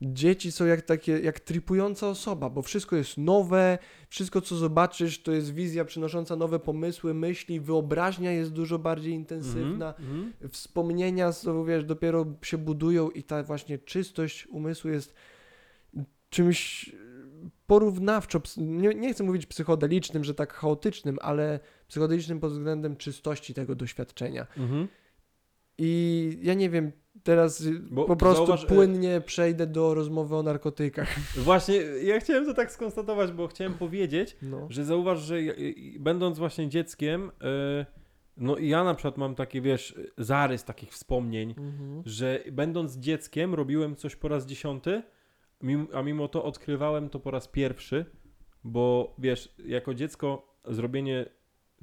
dzieci 0.02 0.52
są 0.52 0.66
jak 0.66 0.82
takie, 0.82 1.18
jak 1.18 1.40
tripująca 1.40 2.08
osoba, 2.08 2.50
bo 2.50 2.62
wszystko 2.62 2.96
jest 2.96 3.18
nowe, 3.18 3.78
wszystko 4.08 4.40
co 4.40 4.56
zobaczysz 4.56 5.22
to 5.22 5.32
jest 5.32 5.54
wizja 5.54 5.84
przynosząca 5.84 6.36
nowe 6.36 6.58
pomysły, 6.58 7.14
myśli, 7.14 7.60
wyobraźnia 7.60 8.32
jest 8.32 8.52
dużo 8.52 8.78
bardziej 8.78 9.12
intensywna, 9.12 9.88
Mhm, 9.88 10.18
mhm. 10.18 10.50
wspomnienia 10.50 11.32
są, 11.32 11.64
wiesz, 11.64 11.84
dopiero 11.84 12.26
się 12.42 12.58
budują 12.58 13.10
i 13.10 13.22
ta 13.22 13.42
właśnie 13.42 13.78
czystość 13.78 14.46
umysłu 14.46 14.90
jest 14.90 15.14
czymś 16.30 16.90
porównawczo, 17.66 18.40
nie, 18.56 18.94
nie 18.94 19.12
chcę 19.12 19.24
mówić 19.24 19.46
psychodelicznym, 19.46 20.24
że 20.24 20.34
tak 20.34 20.52
chaotycznym, 20.52 21.18
ale 21.20 21.60
psychodelicznym 21.88 22.40
pod 22.40 22.52
względem 22.52 22.96
czystości 22.96 23.54
tego 23.54 23.74
doświadczenia. 23.74 24.46
Mhm. 24.56 24.88
I 25.78 26.38
ja 26.42 26.54
nie 26.54 26.70
wiem, 26.70 26.92
teraz 27.22 27.60
y, 27.60 27.80
Bo 27.80 28.04
po 28.04 28.16
prostu 28.16 28.46
zauważ, 28.46 28.66
płynnie 28.66 29.20
przejdę 29.20 29.66
do 29.66 29.94
rozmowy 29.94 30.36
o 30.36 30.42
narkotykach. 30.42 31.16
Właśnie, 31.36 31.76
ja 32.04 32.20
chciałem 32.20 32.46
to 32.46 32.54
tak 32.54 32.72
skonstatować, 32.72 33.32
bo 33.32 33.48
chciałem 33.48 33.74
powiedzieć, 33.74 34.36
No. 34.42 34.66
że 34.70 34.84
zauważ, 34.84 35.20
że 35.20 35.36
będąc 36.00 36.38
właśnie 36.38 36.68
dzieckiem, 36.68 37.30
e, 37.40 37.86
no 38.36 38.56
i 38.56 38.68
ja 38.68 38.84
na 38.84 38.94
przykład 38.94 39.16
mam 39.18 39.34
takie, 39.34 39.60
wiesz, 39.60 39.94
zarys 40.18 40.64
takich 40.64 40.90
wspomnień, 40.90 41.50
Mhm. 41.50 42.02
że 42.06 42.40
będąc 42.52 42.96
dzieckiem 42.96 43.54
robiłem 43.54 43.96
coś 43.96 44.16
po 44.16 44.28
raz 44.28 44.46
dziesiąty, 44.46 45.02
a 45.94 46.02
mimo 46.02 46.28
to 46.28 46.44
odkrywałem 46.44 47.08
to 47.08 47.20
po 47.20 47.30
raz 47.30 47.48
pierwszy, 47.48 48.04
bo 48.64 49.14
wiesz, 49.18 49.54
jako 49.66 49.94
dziecko 49.94 50.56
zrobienie 50.68 51.26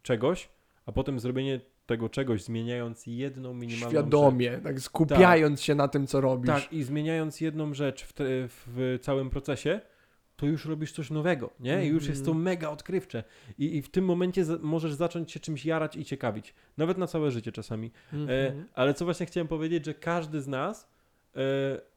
czegoś, 0.02 0.50
a 0.86 0.92
potem 0.92 1.20
zrobienie 1.20 1.62
tego 1.90 2.10
czegoś, 2.10 2.44
zmieniając 2.44 3.08
jedną 3.08 3.54
minimalną 3.54 3.90
rzecz. 3.90 3.92
Świadomie, 3.92 4.58
tak 4.64 4.82
skupiając 4.82 5.62
się 5.62 5.76
na 5.76 5.88
tym, 5.88 6.08
co 6.08 6.22
robisz. 6.22 6.48
Tak, 6.48 6.74
i 6.74 6.84
zmieniając 6.84 7.42
jedną 7.42 7.74
rzecz 7.74 8.04
w, 8.04 8.14
te, 8.14 8.24
w 8.68 8.98
całym 9.02 9.30
procesie, 9.30 9.82
to 10.36 10.46
już 10.46 10.66
robisz 10.66 10.92
coś 10.92 11.10
nowego, 11.10 11.50
nie? 11.60 11.86
I 11.86 11.88
już 11.88 12.08
jest 12.08 12.26
to 12.26 12.32
Mhm. 12.32 12.44
mega 12.44 12.70
odkrywcze. 12.70 13.24
I, 13.58 13.76
i 13.78 13.82
w 13.82 13.90
tym 13.90 14.06
momencie 14.06 14.46
za, 14.46 14.58
możesz 14.62 14.94
zacząć 14.94 15.32
się 15.32 15.40
czymś 15.40 15.66
jarać 15.66 15.96
i 15.96 16.06
ciekawić. 16.06 16.54
Nawet 16.78 16.98
na 16.98 17.08
całe 17.08 17.32
życie 17.32 17.52
czasami. 17.52 17.92
E, 18.14 18.16
Mhm. 18.18 18.66
ale 18.74 18.94
co 18.94 19.06
właśnie 19.06 19.26
chciałem 19.26 19.48
powiedzieć, 19.48 19.86
że 19.86 19.94
każdy 19.94 20.42
z 20.42 20.48
nas 20.48 20.90
e, 21.36 21.40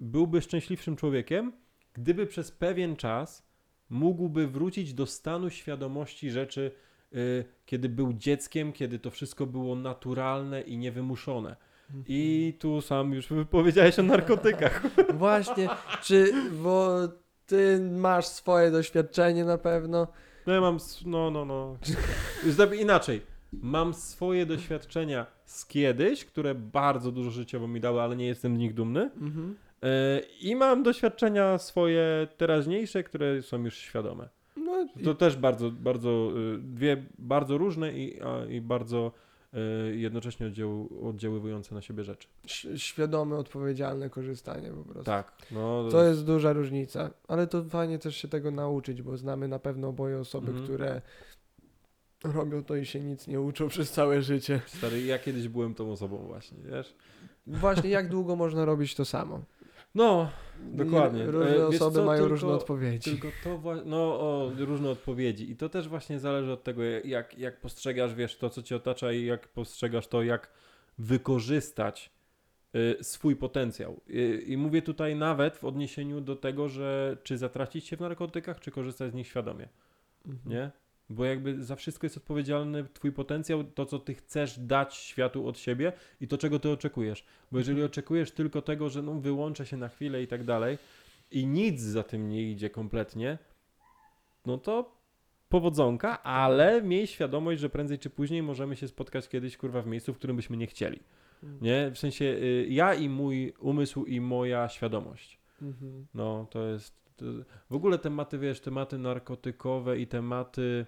byłby 0.00 0.40
szczęśliwszym 0.42 0.96
człowiekiem, 0.96 1.52
gdyby 1.92 2.26
przez 2.26 2.50
pewien 2.52 2.96
czas 2.96 3.46
mógłby 3.90 4.48
wrócić 4.48 4.94
do 4.94 5.06
stanu 5.06 5.50
świadomości 5.50 6.30
rzeczy, 6.30 6.70
kiedy 7.66 7.88
był 7.88 8.12
dzieckiem, 8.12 8.72
kiedy 8.72 8.98
to 8.98 9.10
wszystko 9.10 9.46
było 9.46 9.76
naturalne 9.76 10.60
i 10.60 10.76
niewymuszone. 10.78 11.56
I 12.08 12.54
tu 12.58 12.80
sam 12.80 13.12
już 13.12 13.28
powiedziałeś 13.50 13.98
o 13.98 14.02
narkotykach. 14.02 14.82
Właśnie, 15.14 15.68
czy, 16.02 16.32
bo 16.62 16.88
ty 17.46 17.80
masz 17.90 18.26
swoje 18.26 18.70
doświadczenie 18.70 19.44
na 19.44 19.58
pewno. 19.58 20.06
No 20.46 20.52
ja 20.52 20.60
mam, 20.60 20.78
no, 21.06 21.30
no, 21.30 21.44
no. 21.44 21.76
Zdabi- 22.46 22.80
Inaczej. 22.80 23.32
Mam 23.52 23.94
swoje 23.94 24.46
doświadczenia 24.46 25.26
z 25.44 25.66
kiedyś, 25.66 26.24
które 26.24 26.54
bardzo 26.54 27.12
dużo 27.12 27.30
życiowo 27.30 27.68
mi 27.68 27.80
dały, 27.80 28.00
ale 28.00 28.16
nie 28.16 28.26
jestem 28.26 28.56
z 28.56 28.58
nich 28.58 28.74
dumny. 28.74 29.10
Mhm. 29.20 29.56
E, 29.82 30.20
I 30.40 30.56
mam 30.56 30.82
doświadczenia 30.82 31.58
swoje 31.58 32.28
teraźniejsze, 32.36 33.02
które 33.02 33.42
są 33.42 33.64
już 33.64 33.76
świadome. 33.78 34.28
No, 34.96 35.02
To 35.04 35.14
też 35.14 35.36
bardzo, 35.36 35.70
bardzo, 35.70 36.32
y, 36.54 36.58
dwie 36.58 37.04
bardzo 37.18 37.58
różne 37.58 37.92
i, 37.92 38.18
i 38.50 38.60
bardzo 38.60 39.12
y, 39.90 39.96
jednocześnie 39.96 40.46
oddział, 40.46 40.88
oddziaływujące 41.08 41.74
na 41.74 41.82
siebie 41.82 42.04
rzeczy. 42.04 42.28
świadome, 42.76 43.36
odpowiedzialne 43.36 44.10
korzystanie 44.10 44.70
po 44.70 44.82
prostu. 44.84 45.04
Tak. 45.04 45.32
No, 45.50 45.88
To 45.90 46.04
jest 46.04 46.24
duża 46.26 46.52
różnica, 46.52 47.10
ale 47.28 47.46
to 47.46 47.64
fajnie 47.64 47.98
też 47.98 48.16
się 48.16 48.28
tego 48.28 48.50
nauczyć, 48.50 49.02
bo 49.02 49.16
znamy 49.16 49.48
na 49.48 49.58
pewno 49.58 49.88
oboje 49.88 50.18
osoby, 50.18 50.46
Mhm. 50.48 50.64
które 50.66 51.00
robią 52.24 52.64
to 52.64 52.76
i 52.76 52.86
się 52.86 53.00
nic 53.00 53.26
nie 53.26 53.40
uczą 53.40 53.68
przez 53.68 53.90
całe 53.92 54.22
życie. 54.22 54.60
Stary, 54.66 55.02
ja 55.02 55.18
kiedyś 55.18 55.48
byłem 55.48 55.74
tą 55.74 55.92
osobą 55.92 56.16
właśnie, 56.16 56.58
wiesz? 56.70 56.94
Właśnie 57.46 57.90
jak 57.90 58.08
długo 58.08 58.36
można 58.36 58.64
robić 58.64 58.94
to 58.94 59.04
samo? 59.04 59.40
No, 59.94 60.30
Dokładnie. 60.60 61.26
Różne 61.26 61.50
E, 61.50 61.70
wiesz 61.70 61.80
osoby 61.80 61.94
co, 61.96 62.04
mają 62.04 62.18
tylko- 62.18 62.30
różne 62.30 62.48
odpowiedzi. 62.48 63.10
tylko 63.10 63.28
to 63.44 63.60
no 63.84 63.96
o, 64.20 64.50
różne 64.58 64.90
odpowiedzi 64.90 65.50
i 65.50 65.56
to 65.56 65.68
też 65.68 65.88
właśnie 65.88 66.18
zależy 66.18 66.52
od 66.52 66.64
tego, 66.64 66.82
jak, 66.84 67.38
jak 67.38 67.60
postrzegasz, 67.60 68.14
wiesz, 68.14 68.36
to, 68.38 68.50
co 68.50 68.62
cię 68.62 68.76
otacza 68.76 69.12
i 69.12 69.24
jak 69.24 69.48
postrzegasz 69.48 70.06
to, 70.06 70.22
jak 70.22 70.50
wykorzystać 70.98 72.10
y, 72.76 73.04
swój 73.04 73.36
potencjał. 73.36 74.00
Y, 74.10 74.42
I 74.46 74.56
mówię 74.56 74.82
tutaj 74.82 75.16
nawet 75.16 75.56
w 75.56 75.64
odniesieniu 75.64 76.20
do 76.20 76.36
tego, 76.36 76.68
że 76.68 77.16
czy 77.22 77.38
zatracić 77.38 77.86
się 77.86 77.96
w 77.96 78.00
narkotykach, 78.00 78.60
czy 78.60 78.70
korzystać 78.70 79.10
z 79.10 79.14
nich 79.14 79.26
świadomie. 79.26 79.68
Mhm. 80.26 80.50
nie? 80.52 80.70
Bo 81.12 81.24
jakby 81.24 81.64
za 81.64 81.76
wszystko 81.76 82.06
jest 82.06 82.16
odpowiedzialny 82.16 82.84
twój 82.84 83.12
potencjał, 83.12 83.64
to 83.64 83.86
co 83.86 83.98
ty 83.98 84.14
chcesz 84.14 84.58
dać 84.58 84.94
światu 84.94 85.46
od 85.46 85.58
siebie 85.58 85.92
i 86.20 86.28
to 86.28 86.38
czego 86.38 86.58
ty 86.58 86.70
oczekujesz. 86.70 87.24
Bo 87.52 87.58
jeżeli 87.58 87.82
oczekujesz 87.82 88.30
tylko 88.30 88.62
tego, 88.62 88.88
że 88.88 89.02
no 89.02 89.14
wyłączę 89.14 89.66
się 89.66 89.76
na 89.76 89.88
chwilę 89.88 90.22
i 90.22 90.26
tak 90.26 90.44
dalej 90.44 90.78
i 91.30 91.46
nic 91.46 91.80
za 91.80 92.02
tym 92.02 92.28
nie 92.28 92.50
idzie 92.50 92.70
kompletnie, 92.70 93.38
no 94.46 94.58
to 94.58 95.02
powodzonka, 95.48 96.22
ale 96.22 96.82
miej 96.82 97.06
świadomość, 97.06 97.60
że 97.60 97.70
prędzej 97.70 97.98
czy 97.98 98.10
później 98.10 98.42
możemy 98.42 98.76
się 98.76 98.88
spotkać 98.88 99.28
kiedyś 99.28 99.56
kurwa 99.56 99.82
w 99.82 99.86
miejscu, 99.86 100.14
w 100.14 100.16
którym 100.16 100.36
byśmy 100.36 100.56
nie 100.56 100.66
chcieli. 100.66 101.00
Nie? 101.60 101.90
W 101.90 101.98
sensie 101.98 102.24
y, 102.24 102.66
ja 102.70 102.94
i 102.94 103.08
mój 103.08 103.52
umysł 103.60 104.04
i 104.04 104.20
moja 104.20 104.68
świadomość. 104.68 105.40
Mhm. 105.62 106.06
No, 106.14 106.46
to 106.50 106.68
jest. 106.68 107.02
To, 107.16 107.24
w 107.70 107.74
ogóle 107.74 107.98
tematy, 107.98 108.38
wiesz, 108.38 108.60
tematy 108.60 108.98
narkotykowe 108.98 109.98
i 109.98 110.06
tematy 110.06 110.86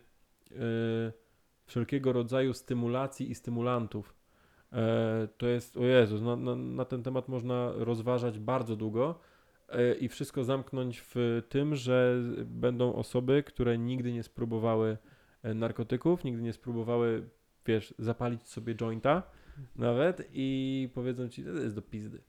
wszelkiego 1.66 2.12
rodzaju 2.12 2.54
stymulacji 2.54 3.30
i 3.30 3.34
stymulantów. 3.34 4.14
E, 4.72 5.28
to 5.38 5.46
jest, 5.46 5.76
o 5.76 5.84
Jezus, 5.84 6.22
na, 6.22 6.36
na, 6.36 6.56
na 6.56 6.84
ten 6.84 7.02
temat 7.02 7.28
można 7.28 7.72
rozważać 7.76 8.38
bardzo 8.38 8.76
długo 8.76 9.18
e, 9.68 9.94
i 9.94 10.08
wszystko 10.08 10.44
zamknąć 10.44 11.02
w 11.14 11.42
tym, 11.48 11.74
że 11.74 12.22
będą 12.44 12.94
osoby, 12.94 13.42
które 13.42 13.78
nigdy 13.78 14.12
nie 14.12 14.22
spróbowały 14.22 14.96
e, 15.42 15.54
narkotyków, 15.54 16.24
nigdy 16.24 16.42
nie 16.42 16.52
spróbowały, 16.52 17.28
wiesz, 17.66 17.94
zapalić 17.98 18.48
sobie 18.48 18.74
jointa 18.74 19.22
nawet 19.76 20.28
i 20.32 20.88
powiedzą 20.94 21.28
ci, 21.28 21.44
to 21.44 21.50
jest 21.50 21.74
do 21.74 21.82
pizdy. 21.82 22.20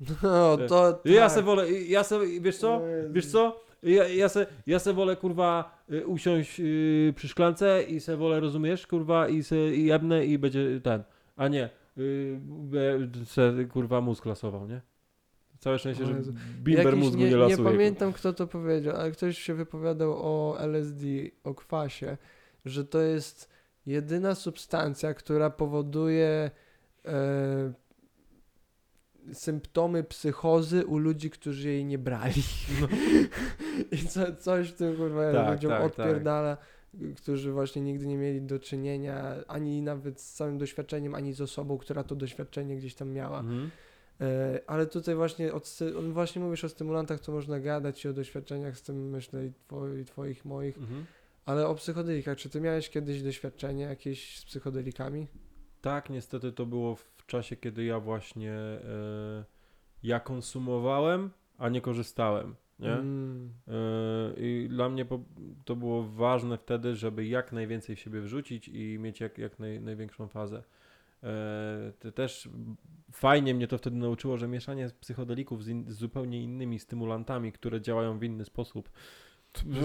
No 0.22 0.56
to 0.68 1.00
Ja 1.04 1.20
tak. 1.20 1.32
se 1.32 1.42
wolę, 1.42 1.72
ja 1.72 2.04
se, 2.04 2.20
wiesz 2.40 2.56
co? 2.56 2.82
Wiesz 3.10 3.26
co? 3.26 3.60
Ja, 3.82 4.08
ja, 4.08 4.28
se, 4.28 4.46
ja 4.66 4.78
se 4.78 4.92
wolę, 4.92 5.16
kurwa, 5.16 5.82
y, 5.92 6.06
usiąść 6.06 6.60
y, 6.60 7.12
przy 7.16 7.28
szklance 7.28 7.82
i 7.82 8.00
se 8.00 8.16
wolę, 8.16 8.40
rozumiesz, 8.40 8.86
kurwa, 8.86 9.28
i 9.28 9.42
se 9.42 9.74
i 9.74 9.84
jebnę 9.84 10.26
i 10.26 10.38
będzie 10.38 10.80
ten. 10.80 11.02
A 11.36 11.48
nie, 11.48 11.70
y, 11.98 12.38
be- 12.42 13.24
se, 13.24 13.52
kurwa, 13.72 14.00
mózg 14.00 14.26
lasował, 14.26 14.66
nie? 14.68 14.80
Całe 15.58 15.78
szczęście, 15.78 16.06
że 16.06 16.14
bimber 16.62 16.86
Jakiś 16.86 17.00
mózgu 17.00 17.18
nie, 17.18 17.24
nie, 17.24 17.30
nie 17.30 17.36
lasuje. 17.36 17.70
pamiętam 17.70 18.12
kto 18.12 18.32
to 18.32 18.46
powiedział, 18.46 18.96
ale 18.96 19.10
ktoś 19.10 19.38
się 19.38 19.54
wypowiadał 19.54 20.12
o 20.12 20.60
LSD, 20.60 21.06
o 21.44 21.54
kwasie, 21.54 22.16
że 22.64 22.84
to 22.84 23.00
jest 23.00 23.48
jedyna 23.86 24.34
substancja, 24.34 25.14
która 25.14 25.50
powoduje 25.50 26.50
e, 27.04 27.72
symptomy 29.32 30.04
psychozy 30.04 30.86
u 30.86 30.98
ludzi, 30.98 31.30
którzy 31.30 31.68
jej 31.68 31.84
nie 31.84 31.98
brali. 31.98 32.42
I 33.92 33.96
co, 33.96 34.36
coś 34.36 34.68
w 34.68 34.74
tym 34.74 34.96
kurwa 34.96 35.32
Tak, 35.32 35.52
ludziom 35.52 35.70
tak, 35.70 35.82
odpierdala, 35.82 36.56
którzy 37.16 37.52
właśnie 37.52 37.82
nigdy 37.82 38.06
nie 38.06 38.16
mieli 38.16 38.42
do 38.42 38.58
czynienia 38.58 39.34
ani 39.48 39.82
nawet 39.82 40.20
z 40.20 40.32
całym 40.32 40.58
doświadczeniem, 40.58 41.14
ani 41.14 41.32
z 41.32 41.40
osobą, 41.40 41.78
która 41.78 42.04
to 42.04 42.16
doświadczenie 42.16 42.76
gdzieś 42.76 42.94
tam 42.94 43.10
miała. 43.12 43.44
E, 44.20 44.60
Ale 44.66 44.86
tutaj 44.86 45.14
właśnie, 45.14 45.52
od, 45.52 45.78
właśnie 46.12 46.42
mówisz 46.42 46.64
o 46.64 46.68
stymulantach, 46.68 47.20
to 47.20 47.32
można 47.32 47.60
gadać 47.60 48.04
i 48.04 48.08
o 48.08 48.12
doświadczeniach 48.12 48.78
z 48.78 48.82
tym, 48.82 49.10
myślę, 49.10 49.46
i, 49.46 49.52
two, 49.68 49.94
i 49.94 50.04
twoich, 50.04 50.44
moich, 50.44 50.78
Mhm. 50.78 51.04
ale 51.46 51.66
o 51.68 51.74
psychodelikach. 51.74 52.36
Czy 52.38 52.50
ty 52.50 52.60
miałeś 52.60 52.90
kiedyś 52.90 53.22
doświadczenie 53.22 53.84
jakieś 53.84 54.38
z 54.38 54.44
psychodelikami? 54.44 55.26
Tak, 55.80 56.10
niestety 56.10 56.52
to 56.52 56.66
było 56.66 56.94
w 56.94 57.26
czasie, 57.26 57.56
kiedy 57.56 57.84
ja 57.84 58.00
właśnie 58.00 58.52
e, 58.52 59.44
ja 60.02 60.20
konsumowałem, 60.20 61.30
a 61.58 61.68
nie 61.68 61.80
korzystałem, 61.80 62.54
nie? 62.78 62.92
Mm. 62.92 63.52
Yy, 63.66 63.74
I 64.36 64.68
dla 64.68 64.88
mnie 64.88 65.04
po, 65.04 65.20
to 65.64 65.76
było 65.76 66.02
ważne 66.02 66.58
wtedy, 66.58 66.96
żeby 66.96 67.26
jak 67.26 67.52
najwięcej 67.52 67.96
w 67.96 68.00
siebie 68.00 68.20
wrzucić 68.20 68.68
i 68.68 68.98
mieć 68.98 69.20
jak, 69.20 69.38
jak 69.38 69.58
naj, 69.58 69.80
największą 69.80 70.28
fazę. 70.28 70.62
To 72.00 72.12
też 72.12 72.48
fajnie 73.12 73.54
mnie 73.54 73.68
to 73.68 73.78
wtedy 73.78 73.96
nauczyło, 73.96 74.36
że 74.36 74.48
mieszanie 74.48 74.90
psychodelików 75.00 75.64
z, 75.64 75.68
in, 75.68 75.90
z 75.92 75.94
zupełnie 75.94 76.42
innymi 76.42 76.78
stymulantami, 76.78 77.52
które 77.52 77.80
działają 77.80 78.18
w 78.18 78.24
inny 78.24 78.44
sposób. 78.44 78.90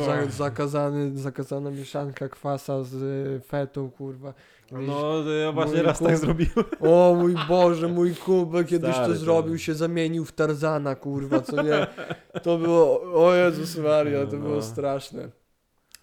Za, 0.05 0.25
zakazany, 0.31 1.17
zakazana 1.17 1.71
mieszanka 1.71 2.29
kwasa 2.29 2.83
z 2.83 2.93
y, 2.93 3.41
fetą, 3.47 3.91
kurwa. 3.91 4.33
Kiedyś- 4.67 4.87
No, 4.87 5.23
to 5.23 5.29
ja 5.31 5.51
właśnie 5.51 5.81
raz 5.83 5.99
tak 5.99 6.07
kum- 6.07 6.17
zrobiłem. 6.17 6.65
O 6.81 7.15
mój 7.19 7.35
Boże, 7.47 7.87
mój 7.87 8.15
kubek 8.15 8.67
kiedyś 8.67 8.91
Stary, 8.95 9.13
to 9.13 9.19
zrobił, 9.19 9.57
się 9.57 9.73
zamienił 9.73 10.25
w 10.25 10.31
Tarzana, 10.31 10.95
kurwa, 10.95 11.39
co 11.41 11.61
nie? 11.61 11.87
To 12.43 12.57
było, 12.57 13.01
o 13.25 13.33
Jezus 13.35 13.77
Maria, 13.77 14.25
to 14.25 14.33
No. 14.37 14.39
było 14.39 14.61
straszne. 14.61 15.29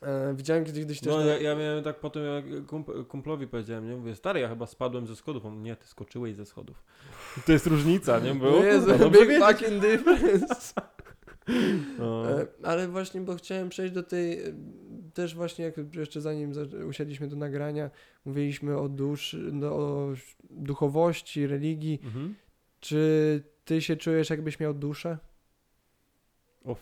E, 0.02 0.34
widziałem 0.34 0.64
kiedyś, 0.64 0.80
kiedyś 0.82 1.00
też... 1.00 1.12
No, 1.12 1.20
ja, 1.24 1.38
ja 1.38 1.54
miałem 1.56 1.84
tak 1.84 2.00
potem, 2.00 2.22
jak 2.24 2.44
kump- 2.66 3.06
kumplowi 3.08 3.46
powiedziałem, 3.46 3.88
nie? 3.90 3.96
Mówię, 3.96 4.14
stary, 4.16 4.40
ja 4.40 4.48
chyba 4.48 4.66
spadłem 4.66 5.06
ze 5.06 5.16
schodów. 5.16 5.46
On, 5.46 5.62
nie, 5.62 5.76
ty 5.76 5.86
skoczyłeś 5.86 6.34
ze 6.36 6.46
schodów. 6.46 6.82
To 7.46 7.52
jest 7.52 7.66
różnica, 7.66 8.18
nie? 8.18 8.34
Było, 8.34 8.58
O 8.58 8.64
Jezu, 8.64 8.86
kurwa, 8.86 8.98
dobrze 9.04 9.26
big 9.26 9.44
fucking 9.44 9.82
difference. 9.82 10.72
No. 11.98 12.40
E, 12.40 12.46
Ale 12.62 12.88
właśnie, 12.88 13.20
bo 13.20 13.34
chciałem 13.36 13.68
przejść 13.68 13.94
do 13.94 14.02
tej, 14.02 14.32
e, 14.44 14.52
też 15.14 15.34
właśnie 15.34 15.64
jak 15.64 15.74
jeszcze 15.94 16.20
zanim 16.20 16.54
za- 16.54 16.62
usiedliśmy 16.88 17.28
do 17.28 17.36
nagrania, 17.36 17.90
mówiliśmy 18.24 18.78
o 18.78 18.88
dusz, 18.88 19.36
no, 19.52 19.66
o 19.76 20.08
duchowości, 20.50 21.46
religii. 21.46 22.00
Mhm. 22.04 22.34
Czy 22.80 23.42
ty 23.64 23.82
się 23.82 23.96
czujesz 23.96 24.30
jakbyś 24.30 24.60
miał 24.60 24.74
duszę? 24.74 25.18
O. 26.64 26.76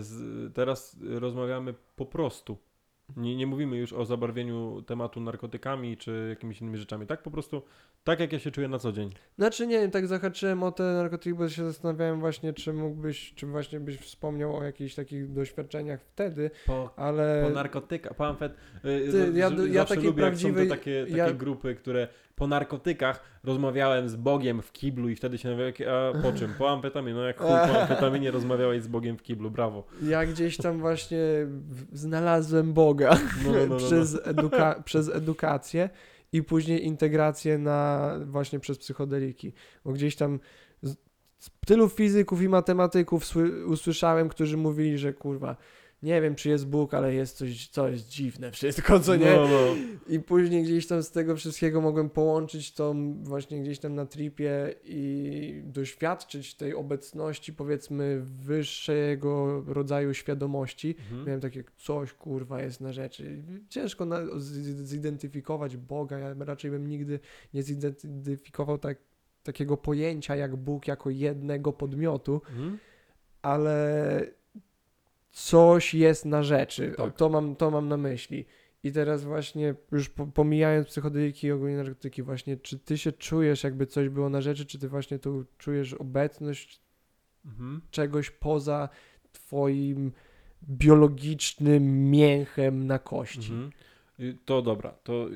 Z, 0.00 0.54
teraz 0.54 0.96
rozmawiamy 1.10 1.74
po 1.96 2.06
prostu. 2.06 2.56
Nie, 3.16 3.36
nie 3.36 3.46
mówimy 3.46 3.76
już 3.76 3.92
o 3.92 4.04
zabarwieniu 4.04 4.82
tematu 4.86 5.20
narkotykami 5.20 5.96
czy 5.96 6.26
jakimiś 6.28 6.60
innymi 6.60 6.78
rzeczami. 6.78 7.06
Tak 7.06 7.22
po 7.22 7.30
prostu, 7.30 7.62
tak 8.04 8.20
jak 8.20 8.32
ja 8.32 8.38
się 8.38 8.50
czuję 8.50 8.68
na 8.68 8.78
co 8.78 8.92
dzień. 8.92 9.10
Znaczy 9.38 9.66
nie 9.66 9.80
wiem, 9.80 9.90
tak 9.90 10.06
zahaczyłem 10.06 10.62
o 10.62 10.72
te 10.72 10.82
narkotyki, 10.82 11.34
bo 11.34 11.48
się 11.48 11.64
zastanawiałem 11.64 12.20
właśnie, 12.20 12.52
czy 12.52 12.72
mógłbyś, 12.72 13.32
czy 13.34 13.46
właśnie 13.46 13.80
byś 13.80 13.96
wspomniał 13.98 14.56
o 14.56 14.64
jakichś 14.64 14.94
takich 14.94 15.32
doświadczeniach 15.32 16.00
wtedy, 16.02 16.50
Po, 16.66 16.90
ale... 16.96 17.42
po 17.48 17.50
narkotykach, 17.54 18.14
po 18.14 18.26
amfet... 18.26 18.52
y, 18.52 18.82
Ty, 19.12 19.32
ja- 19.34 19.50
z- 19.50 19.66
ja 19.66 19.72
zawsze 19.72 19.94
takiej 19.94 20.06
lubię, 20.10 20.22
to 20.64 20.68
takie, 20.70 21.04
takie 21.06 21.16
ja- 21.16 21.32
grupy, 21.32 21.74
które 21.74 22.08
po 22.36 22.46
narkotykach 22.46 23.20
rozmawiałem 23.44 24.08
z 24.08 24.16
Bogiem 24.16 24.62
w 24.62 24.72
kiblu 24.72 25.08
i 25.08 25.16
wtedy 25.16 25.38
się 25.38 25.48
nawijał, 25.48 25.72
a 25.90 26.22
po 26.22 26.32
czym? 26.32 26.54
Po 26.58 26.70
amfetaminie. 26.70 27.14
No 27.14 27.22
jak 27.26 27.38
chuj 27.38 27.46
po 27.48 27.80
amfetaminie 27.80 28.30
rozmawiałeś 28.30 28.82
z 28.82 28.88
Bogiem 28.88 29.16
w 29.18 29.22
kiblu, 29.22 29.50
brawo. 29.50 29.84
Ja 30.02 30.26
gdzieś 30.26 30.56
tam 30.56 30.78
właśnie 30.78 31.18
znalazłem 31.92 32.72
Boga 32.72 33.18
No, 33.44 33.52
no, 33.52 33.58
no, 33.58 33.58
no, 33.58 33.66
no. 33.66 33.76
przez, 33.76 34.14
eduka- 34.26 34.82
przez 34.82 35.08
edukację 35.08 35.90
i 36.32 36.42
później 36.42 36.86
integrację 36.86 37.58
na 37.58 38.10
właśnie 38.26 38.60
przez 38.60 38.78
psychodeliki. 38.78 39.52
Bo 39.84 39.92
gdzieś 39.92 40.16
tam 40.16 40.40
tylu 41.66 41.88
fizyków 41.88 42.42
i 42.42 42.48
matematyków 42.48 43.24
sły- 43.24 43.64
usłyszałem, 43.66 44.28
którzy 44.28 44.56
mówili, 44.56 44.98
że 44.98 45.12
kurwa, 45.12 45.56
nie 46.02 46.20
wiem 46.20 46.34
czy 46.34 46.48
jest 46.48 46.66
Bóg, 46.66 46.94
ale 46.94 47.14
jest 47.14 47.36
coś, 47.36 47.68
co 47.68 47.88
jest 47.88 48.08
dziwne 48.08 48.50
wszystko, 48.50 49.00
co 49.00 49.16
nie? 49.16 49.26
No, 49.36 49.48
no. 49.48 49.58
I 50.08 50.20
później 50.20 50.62
gdzieś 50.62 50.86
tam 50.86 51.02
z 51.02 51.10
tego 51.10 51.36
wszystkiego 51.36 51.80
mogłem 51.80 52.10
połączyć 52.10 52.74
to 52.74 52.94
właśnie 53.22 53.62
gdzieś 53.62 53.78
tam 53.78 53.94
na 53.94 54.06
tripie 54.06 54.74
i 54.84 55.62
doświadczyć 55.64 56.54
tej 56.54 56.74
obecności 56.74 57.52
powiedzmy 57.52 58.20
wyższego 58.22 59.62
rodzaju 59.66 60.14
świadomości. 60.14 60.94
Mhm. 60.98 61.26
Miałem 61.26 61.40
takie 61.40 61.64
coś 61.76 62.12
kurwa 62.12 62.62
jest 62.62 62.80
na 62.80 62.92
rzeczy. 62.92 63.42
Ciężko 63.68 64.04
na, 64.04 64.18
zidentyfikować 64.84 65.76
Boga. 65.76 66.18
Ja 66.18 66.34
raczej 66.38 66.70
bym 66.70 66.86
nigdy 66.86 67.20
nie 67.54 67.62
zidentyfikował 67.62 68.78
tak 68.78 68.98
takiego 69.42 69.76
pojęcia 69.76 70.36
jak 70.36 70.56
Bóg 70.56 70.88
jako 70.88 71.10
jednego 71.10 71.72
podmiotu, 71.72 72.40
Mhm. 72.50 72.78
ale 73.42 74.26
coś 75.32 75.94
jest 75.94 76.24
na 76.24 76.42
rzeczy. 76.42 76.92
Tak. 76.96 77.16
To, 77.16 77.28
mam, 77.28 77.56
to 77.56 77.70
mam 77.70 77.88
na 77.88 77.96
myśli. 77.96 78.44
I 78.84 78.92
teraz 78.92 79.24
właśnie, 79.24 79.74
już 79.92 80.08
po- 80.08 80.26
pomijając 80.26 80.88
psychodeliki 80.88 81.46
i 81.46 81.52
ogólnie 81.52 81.76
narkotyki, 81.76 82.22
właśnie, 82.22 82.56
czy 82.56 82.78
ty 82.78 82.98
się 82.98 83.12
czujesz, 83.12 83.64
jakby 83.64 83.86
coś 83.86 84.08
było 84.08 84.28
na 84.28 84.40
rzeczy, 84.40 84.66
czy 84.66 84.78
ty 84.78 84.88
właśnie 84.88 85.18
tu 85.18 85.44
czujesz 85.58 85.94
obecność 85.94 86.82
Mhm. 87.44 87.80
czegoś 87.90 88.30
poza 88.30 88.88
twoim 89.32 90.12
biologicznym 90.68 92.10
mięchem 92.10 92.86
na 92.86 92.98
kości? 92.98 93.52
Mhm. 93.52 93.70
Y, 94.20 94.38
To 94.44 94.62
dobra, 94.62 94.90
to 94.90 95.28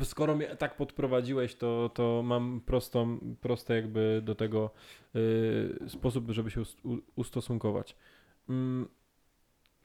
y, 0.00 0.04
skoro 0.04 0.36
mnie 0.36 0.46
tak 0.56 0.76
podprowadziłeś, 0.76 1.54
to, 1.54 1.90
to 1.94 2.22
mam 2.24 2.60
prostą, 2.66 3.18
prosty 3.40 3.74
jakby 3.74 4.20
do 4.24 4.34
tego 4.34 4.70
y, 5.16 5.88
sposób, 5.88 6.30
żeby 6.30 6.50
się 6.50 6.62
ustosunkować. 7.16 7.96
Mm, 8.48 8.88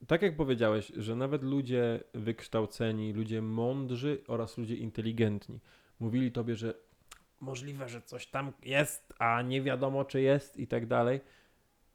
tak 0.07 0.21
jak 0.21 0.35
powiedziałeś, 0.35 0.91
że 0.97 1.15
nawet 1.15 1.43
ludzie 1.43 2.03
wykształceni, 2.13 3.13
ludzie 3.13 3.41
mądrzy 3.41 4.21
oraz 4.27 4.57
ludzie 4.57 4.75
inteligentni 4.75 5.59
mówili 5.99 6.31
tobie, 6.31 6.55
że 6.55 6.73
możliwe, 7.41 7.89
że 7.89 8.01
coś 8.01 8.27
tam 8.27 8.53
jest, 8.63 9.13
a 9.19 9.41
nie 9.41 9.61
wiadomo 9.61 10.05
czy 10.05 10.21
jest 10.21 10.57
i 10.57 10.67
tak 10.67 10.85
dalej. 10.85 11.21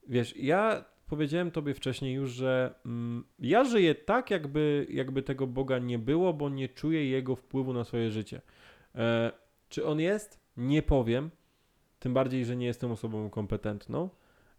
Wiesz, 0.08 0.36
ja 0.36 0.84
powiedziałem 1.06 1.50
tobie 1.50 1.74
wcześniej 1.74 2.14
już, 2.14 2.30
że 2.30 2.74
mm, 2.86 3.24
ja 3.38 3.64
żyję 3.64 3.94
tak, 3.94 4.30
jakby, 4.30 4.86
jakby 4.90 5.22
tego 5.22 5.46
Boga 5.46 5.78
nie 5.78 5.98
było, 5.98 6.32
bo 6.32 6.48
nie 6.48 6.68
czuję 6.68 7.10
Jego 7.10 7.36
wpływu 7.36 7.72
na 7.72 7.84
swoje 7.84 8.10
życie. 8.10 8.40
E, 8.94 9.32
czy 9.68 9.86
On 9.86 10.00
jest? 10.00 10.40
Nie 10.56 10.82
powiem. 10.82 11.30
Tym 11.98 12.14
bardziej, 12.14 12.44
że 12.44 12.56
nie 12.56 12.66
jestem 12.66 12.92
osobą 12.92 13.30
kompetentną. 13.30 14.10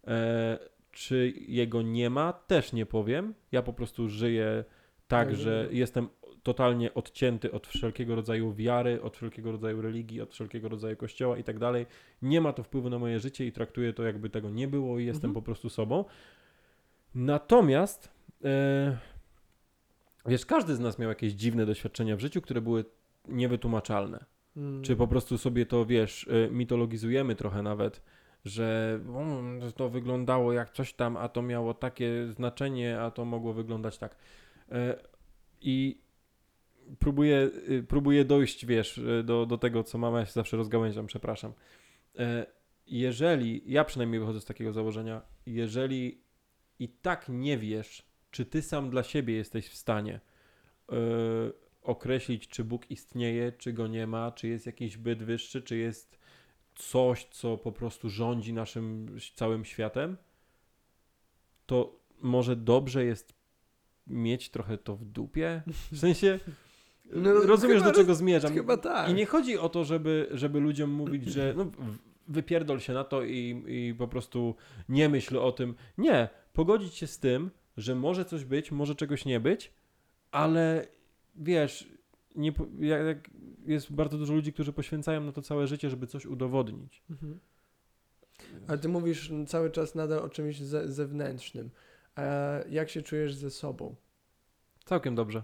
E, 0.06 0.58
czy 0.92 1.32
Jego 1.48 1.82
nie 1.82 2.10
ma? 2.10 2.32
Też 2.32 2.72
nie 2.72 2.86
powiem. 2.86 3.34
Ja 3.52 3.62
po 3.62 3.72
prostu 3.72 4.08
żyję 4.08 4.64
tak, 5.08 5.28
Ja 5.28 5.34
że 5.34 5.68
jestem 5.70 6.08
totalnie 6.42 6.94
odcięty 6.94 7.52
od 7.52 7.66
wszelkiego 7.66 8.14
rodzaju 8.14 8.54
wiary, 8.54 9.02
od 9.02 9.16
wszelkiego 9.16 9.52
rodzaju 9.52 9.82
religii, 9.82 10.20
od 10.20 10.32
wszelkiego 10.32 10.68
rodzaju 10.68 10.96
kościoła 10.96 11.38
i 11.38 11.44
tak 11.44 11.58
dalej. 11.58 11.86
Nie 12.22 12.40
ma 12.40 12.52
to 12.52 12.62
wpływu 12.62 12.90
na 12.90 12.98
moje 12.98 13.18
życie 13.18 13.46
i 13.46 13.52
traktuję 13.52 13.92
to, 13.92 14.02
jakby 14.02 14.30
tego 14.30 14.50
nie 14.50 14.68
było 14.68 14.98
i 14.98 15.04
jestem 15.04 15.30
Mhm. 15.30 15.34
po 15.34 15.42
prostu 15.42 15.70
sobą. 15.70 16.04
Natomiast, 17.14 18.08
e, 18.44 18.98
wiesz, 20.26 20.46
każdy 20.46 20.74
z 20.74 20.80
nas 20.80 20.98
miał 20.98 21.08
jakieś 21.08 21.32
dziwne 21.32 21.66
doświadczenia 21.66 22.16
w 22.16 22.20
życiu, 22.20 22.40
które 22.40 22.60
były 22.60 22.84
niewytłumaczalne. 23.28 24.24
Mm. 24.56 24.82
Czy 24.82 24.96
po 24.96 25.08
prostu 25.08 25.38
sobie 25.38 25.66
to, 25.66 25.86
wiesz, 25.86 26.28
e, 26.28 26.50
mitologizujemy 26.50 27.36
trochę 27.36 27.62
nawet, 27.62 28.02
że 28.44 29.00
to 29.76 29.88
wyglądało 29.88 30.52
jak 30.52 30.70
coś 30.70 30.92
tam, 30.92 31.16
a 31.16 31.28
to 31.28 31.42
miało 31.42 31.74
takie 31.74 32.26
znaczenie, 32.30 33.00
a 33.00 33.10
to 33.10 33.24
mogło 33.24 33.52
wyglądać 33.52 33.98
tak. 33.98 34.16
E, 34.72 34.96
I 35.60 36.00
próbuję, 36.98 37.50
y, 37.70 37.84
próbuję 37.88 38.24
dojść, 38.24 38.66
wiesz, 38.66 38.98
e, 38.98 39.22
do, 39.22 39.46
do 39.46 39.58
tego, 39.58 39.84
co 39.84 39.98
mama, 39.98 40.18
ja 40.20 40.26
się 40.26 40.32
zawsze 40.32 40.56
rozgałęziam, 40.56 41.06
przepraszam. 41.06 41.52
E, 42.18 42.46
Jeżeli, 42.86 43.62
ja 43.66 43.84
przynajmniej 43.84 44.20
wychodzę 44.20 44.40
z 44.40 44.44
takiego 44.44 44.72
założenia, 44.72 45.22
jeżeli 45.46 46.22
i 46.78 46.88
tak 46.88 47.26
nie 47.28 47.58
wiesz, 47.58 48.06
czy 48.30 48.44
ty 48.44 48.62
sam 48.62 48.90
dla 48.90 49.02
siebie 49.02 49.34
jesteś 49.34 49.68
w 49.68 49.74
stanie 49.74 50.20
e, 50.92 50.96
określić, 51.82 52.48
czy 52.48 52.64
Bóg 52.64 52.90
istnieje, 52.90 53.52
czy 53.52 53.72
go 53.72 53.86
nie 53.86 54.06
ma, 54.06 54.32
czy 54.32 54.48
jest 54.48 54.66
jakiś 54.66 54.96
byt 54.96 55.22
wyższy, 55.22 55.62
czy 55.62 55.76
jest 55.76 56.19
coś, 56.80 57.24
co 57.24 57.56
po 57.56 57.72
prostu 57.72 58.10
rządzi 58.10 58.52
naszym 58.52 59.16
całym 59.34 59.64
światem, 59.64 60.16
to 61.66 62.00
może 62.20 62.56
dobrze 62.56 63.04
jest 63.04 63.34
mieć 64.06 64.50
trochę 64.50 64.78
to 64.78 64.96
w 64.96 65.04
dupie? 65.04 65.62
W 65.92 65.98
sensie, 65.98 66.38
No, 67.12 67.32
rozumiesz, 67.32 67.78
chyba 67.78 67.90
do 67.90 67.96
czego 67.96 68.14
zmierzam. 68.14 68.54
Chyba 68.54 68.76
tak. 68.76 69.10
I 69.10 69.14
nie 69.14 69.26
chodzi 69.26 69.58
o 69.58 69.68
to, 69.68 69.84
żeby, 69.84 70.28
żeby 70.30 70.60
ludziom 70.60 70.90
mówić, 70.90 71.24
że 71.26 71.54
no, 71.56 71.70
wypierdol 72.28 72.80
się 72.80 72.92
na 72.92 73.04
to 73.04 73.22
i, 73.22 73.64
i 73.66 73.94
po 73.94 74.08
prostu 74.08 74.54
nie 74.88 75.08
myśl 75.08 75.38
o 75.38 75.52
tym. 75.52 75.74
Nie, 75.98 76.28
pogodzić 76.52 76.94
się 76.94 77.06
z 77.06 77.18
tym, 77.18 77.50
że 77.76 77.94
może 77.94 78.24
coś 78.24 78.44
być, 78.44 78.72
może 78.72 78.94
czegoś 78.94 79.24
nie 79.24 79.40
być, 79.40 79.72
ale 80.30 80.86
wiesz, 81.36 81.88
nie, 82.36 82.52
jak, 82.80 83.06
jak 83.06 83.30
jest 83.66 83.92
bardzo 83.92 84.18
dużo 84.18 84.34
ludzi, 84.34 84.52
którzy 84.52 84.72
poświęcają 84.72 85.20
na 85.20 85.32
to 85.32 85.42
całe 85.42 85.66
życie, 85.66 85.90
żeby 85.90 86.06
coś 86.06 86.26
udowodnić. 86.26 87.02
Mhm. 87.10 87.38
Ale 88.68 88.78
ty 88.78 88.88
mówisz 88.88 89.32
cały 89.46 89.70
czas 89.70 89.94
nadal 89.94 90.18
o 90.18 90.28
czymś 90.28 90.60
ze, 90.60 90.88
zewnętrznym. 90.92 91.70
A 92.14 92.22
jak 92.70 92.90
się 92.90 93.02
czujesz 93.02 93.34
ze 93.34 93.50
sobą? 93.50 93.94
Całkiem 94.84 95.14
dobrze. 95.14 95.42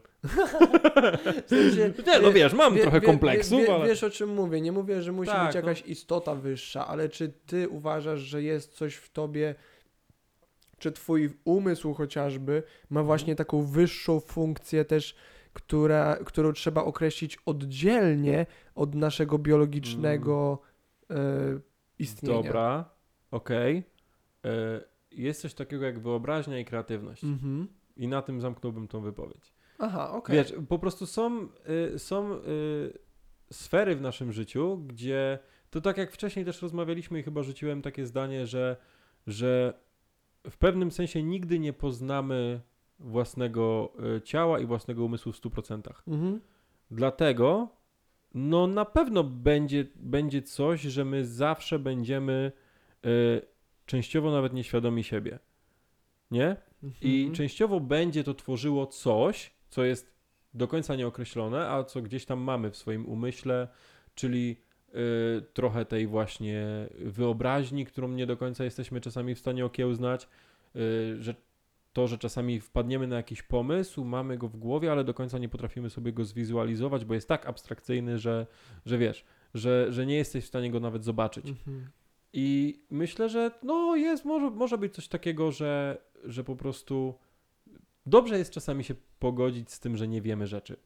W 1.45 1.49
sensie, 1.49 1.93
Nie, 2.07 2.19
no 2.21 2.29
wie- 2.29 2.33
wiesz, 2.33 2.53
mam 2.55 2.75
wie- 2.75 2.83
trochę 2.83 3.01
wie- 3.01 3.07
kompleksów, 3.07 3.61
wie, 3.61 3.67
wie, 3.67 3.75
ale... 3.75 3.87
Wiesz 3.87 4.05
o 4.05 4.11
czym 4.11 4.35
mówię. 4.35 4.61
Nie 4.61 4.73
mówię, 4.73 5.03
że 5.03 5.13
musi 5.13 5.31
Tak, 5.31 5.47
być 5.47 5.55
no. 5.55 5.61
jakaś 5.61 5.87
istota 5.87 6.35
wyższa, 6.35 6.87
ale 6.87 7.09
czy 7.09 7.33
ty 7.47 7.69
uważasz, 7.69 8.21
że 8.21 8.43
jest 8.43 8.73
coś 8.73 8.95
w 8.95 9.13
tobie, 9.13 9.55
czy 10.79 10.93
twój 10.93 11.31
umysł 11.45 11.95
chociażby 11.95 12.63
ma 12.91 13.03
właśnie 13.03 13.37
taką 13.37 13.63
wyższą 13.67 14.21
funkcję 14.21 14.85
też, 14.85 15.17
która, 15.57 16.17
którą 16.17 16.53
trzeba 16.53 16.85
określić 16.85 17.39
oddzielnie 17.47 18.47
od 18.75 18.95
naszego 18.95 19.39
biologicznego 19.39 20.59
e, 21.11 21.15
istnienia. 21.99 22.43
Dobra, 22.43 22.91
okej. 23.31 23.83
E, 24.45 24.81
Jest 25.11 25.41
coś 25.41 25.55
takiego 25.55 25.85
jak 25.85 25.99
wyobraźnia 25.99 26.59
i 26.59 26.65
kreatywność. 26.65 27.25
Mhm. 27.25 27.69
I 27.97 28.09
na 28.09 28.23
tym 28.23 28.41
zamknąłbym 28.41 28.89
tą 28.89 29.01
wypowiedź. 29.01 29.55
Aha, 29.79 30.11
okej. 30.13 30.37
Wiesz, 30.37 30.55
po 30.69 30.79
prostu 30.79 31.07
są, 31.07 31.49
y, 31.95 31.99
są 31.99 32.35
y, 32.35 32.39
sfery 33.53 33.97
w 33.97 34.01
naszym 34.01 34.33
życiu, 34.33 34.79
gdzie 34.87 35.39
to 35.71 35.81
tak 35.81 35.97
jak 35.97 36.13
wcześniej 36.13 36.45
też 36.45 36.63
rozmawialiśmy 36.63 37.19
i 37.19 37.23
chyba 37.23 37.43
rzuciłem 37.43 37.83
takie 37.83 38.07
zdanie, 38.07 38.47
że, 38.47 38.77
że 39.27 39.75
w 40.51 40.57
pewnym 40.57 40.91
sensie 40.91 41.23
nigdy 41.23 41.59
nie 41.59 41.73
poznamy 41.73 42.61
własnego 42.99 43.93
y, 44.17 44.23
ciała 44.23 44.61
i 44.61 44.67
własnego 44.67 45.05
umysłu 45.05 45.33
w 45.33 45.41
100%. 45.41 45.93
Mhm. 46.09 46.41
Dlatego 46.91 47.69
no 48.35 48.67
na 48.67 48.85
pewno 48.85 49.25
będzie, 49.25 49.87
będzie 49.95 50.43
coś, 50.43 50.81
że 50.81 51.05
my 51.05 51.27
zawsze 51.27 51.79
będziemy 51.79 52.53
y, 53.07 53.43
częściowo 53.87 54.31
nawet 54.31 54.53
nieświadomi 54.53 55.05
siebie. 55.05 55.39
Nie? 56.31 56.57
I 57.03 57.19
Mhm. 57.19 57.35
częściowo 57.35 57.81
będzie 57.81 58.25
to 58.25 58.35
tworzyło 58.35 58.87
coś, 58.87 59.51
co 59.69 59.85
jest 59.85 60.17
do 60.55 60.69
końca 60.69 60.97
nieokreślone, 60.97 61.69
a 61.69 61.85
co 61.85 62.03
gdzieś 62.03 62.25
tam 62.25 62.39
mamy 62.39 62.71
w 62.71 62.77
swoim 62.77 63.07
umyśle, 63.07 63.69
czyli 64.15 64.57
y, 64.89 65.43
trochę 65.53 65.85
tej 65.85 66.07
właśnie 66.07 66.67
wyobraźni, 66.99 67.87
którą 67.87 68.09
nie 68.09 68.27
do 68.27 68.37
końca 68.37 68.65
jesteśmy 68.65 69.01
czasami 69.01 69.35
w 69.35 69.39
stanie 69.39 69.67
okiełznać, 69.67 70.29
y, 70.77 71.17
że 71.23 71.35
to, 71.97 72.07
że 72.07 72.19
czasami 72.19 72.61
wpadniemy 72.61 73.07
na 73.07 73.17
jakiś 73.17 73.43
pomysł, 73.43 74.05
mamy 74.05 74.39
go 74.39 74.49
w 74.49 74.57
głowie, 74.57 74.93
ale 74.93 75.05
do 75.05 75.15
końca 75.15 75.39
nie 75.39 75.49
potrafimy 75.49 75.91
sobie 75.91 76.13
go 76.13 76.25
zwizualizować, 76.25 77.05
bo 77.05 77.15
jest 77.15 77.29
tak 77.29 77.47
abstrakcyjny, 77.47 78.19
że, 78.19 78.47
że 78.87 78.99
wiesz, 78.99 79.25
że, 79.55 79.93
że 79.93 80.07
nie 80.07 80.17
jesteś 80.17 80.45
w 80.45 80.49
stanie 80.49 80.71
go 80.71 80.81
nawet 80.81 81.05
zobaczyć. 81.05 81.49
Mhm. 81.49 81.87
I 82.33 82.81
myślę, 82.91 83.29
że 83.29 83.51
no 83.63 83.97
jest, 83.97 84.25
może, 84.25 84.51
może 84.51 84.79
być 84.79 84.95
coś 84.95 85.09
takiego, 85.09 85.53
że, 85.53 85.99
że 86.25 86.45
po 86.45 86.57
prostu 86.57 87.15
dobrze 88.07 88.39
jest 88.39 88.51
czasami 88.51 88.85
się 88.85 88.95
pogodzić 89.19 89.73
z 89.73 89.81
tym, 89.81 89.97
że 89.97 90.09
nie 90.09 90.23
wiemy 90.23 90.47
rzeczy. 90.47 90.77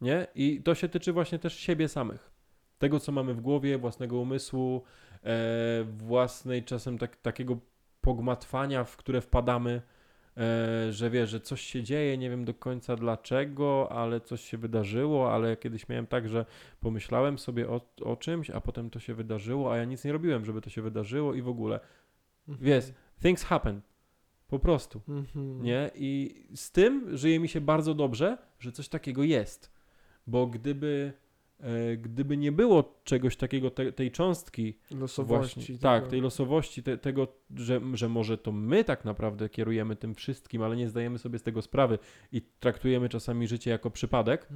Nie? 0.00 0.26
I 0.34 0.62
to 0.62 0.74
się 0.74 0.88
tyczy 0.88 1.12
właśnie 1.12 1.38
też 1.38 1.56
siebie 1.56 1.88
samych. 1.88 2.30
Tego, 2.78 3.00
co 3.00 3.12
mamy 3.12 3.34
w 3.34 3.40
głowie, 3.40 3.78
własnego 3.78 4.18
umysłu, 4.18 4.82
e, 5.24 5.84
własnej 5.84 6.64
czasem 6.64 6.98
tak, 6.98 7.16
takiego 7.16 7.58
pogmatwania, 8.02 8.84
w 8.84 8.96
które 8.96 9.20
wpadamy, 9.20 9.82
e, 10.36 10.92
że 10.92 11.10
wiesz, 11.10 11.30
że 11.30 11.40
coś 11.40 11.60
się 11.60 11.82
dzieje, 11.82 12.18
nie 12.18 12.30
wiem 12.30 12.44
do 12.44 12.54
końca 12.54 12.96
dlaczego, 12.96 13.92
ale 13.92 14.20
coś 14.20 14.40
się 14.40 14.58
wydarzyło, 14.58 15.34
ale 15.34 15.56
kiedyś 15.56 15.88
miałem 15.88 16.06
tak, 16.06 16.28
że 16.28 16.46
pomyślałem 16.80 17.38
sobie 17.38 17.68
o, 17.68 17.80
o 18.02 18.16
czymś, 18.16 18.50
a 18.50 18.60
potem 18.60 18.90
to 18.90 19.00
się 19.00 19.14
wydarzyło, 19.14 19.72
a 19.72 19.76
ja 19.76 19.84
nic 19.84 20.04
nie 20.04 20.12
robiłem, 20.12 20.44
żeby 20.44 20.60
to 20.60 20.70
się 20.70 20.82
wydarzyło 20.82 21.34
i 21.34 21.42
w 21.42 21.48
ogóle. 21.48 21.80
Mhm. 22.48 22.66
Wiesz, 22.66 22.84
things 23.22 23.44
happen. 23.44 23.80
Po 24.48 24.58
prostu. 24.58 25.00
Mhm. 25.08 25.62
Nie? 25.62 25.90
I 25.94 26.34
z 26.54 26.72
tym 26.72 27.16
żyje 27.16 27.40
mi 27.40 27.48
się 27.48 27.60
bardzo 27.60 27.94
dobrze, 27.94 28.38
że 28.58 28.72
coś 28.72 28.88
takiego 28.88 29.22
jest. 29.22 29.72
Bo 30.26 30.46
gdyby, 30.46 31.12
gdyby 31.98 32.36
nie 32.36 32.52
było 32.52 33.00
czegoś 33.04 33.36
takiego, 33.36 33.70
te, 33.70 33.92
tej 33.92 34.10
cząstki, 34.10 34.78
Losowości. 34.90 35.54
właśnie, 35.54 35.66
tego. 35.66 35.78
tak, 35.78 36.08
tej 36.08 36.20
losowości, 36.20 36.82
te, 36.82 36.98
tego, 36.98 37.28
że, 37.56 37.80
że 37.94 38.08
może 38.08 38.38
to 38.38 38.52
my 38.52 38.84
tak 38.84 39.04
naprawdę 39.04 39.48
kierujemy 39.48 39.96
tym 39.96 40.14
wszystkim, 40.14 40.62
ale 40.62 40.76
nie 40.76 40.88
zdajemy 40.88 41.18
sobie 41.18 41.38
z 41.38 41.42
tego 41.42 41.62
sprawy 41.62 41.98
i 42.32 42.42
traktujemy 42.60 43.08
czasami 43.08 43.46
życie 43.46 43.70
jako 43.70 43.90
przypadek, 43.90 44.48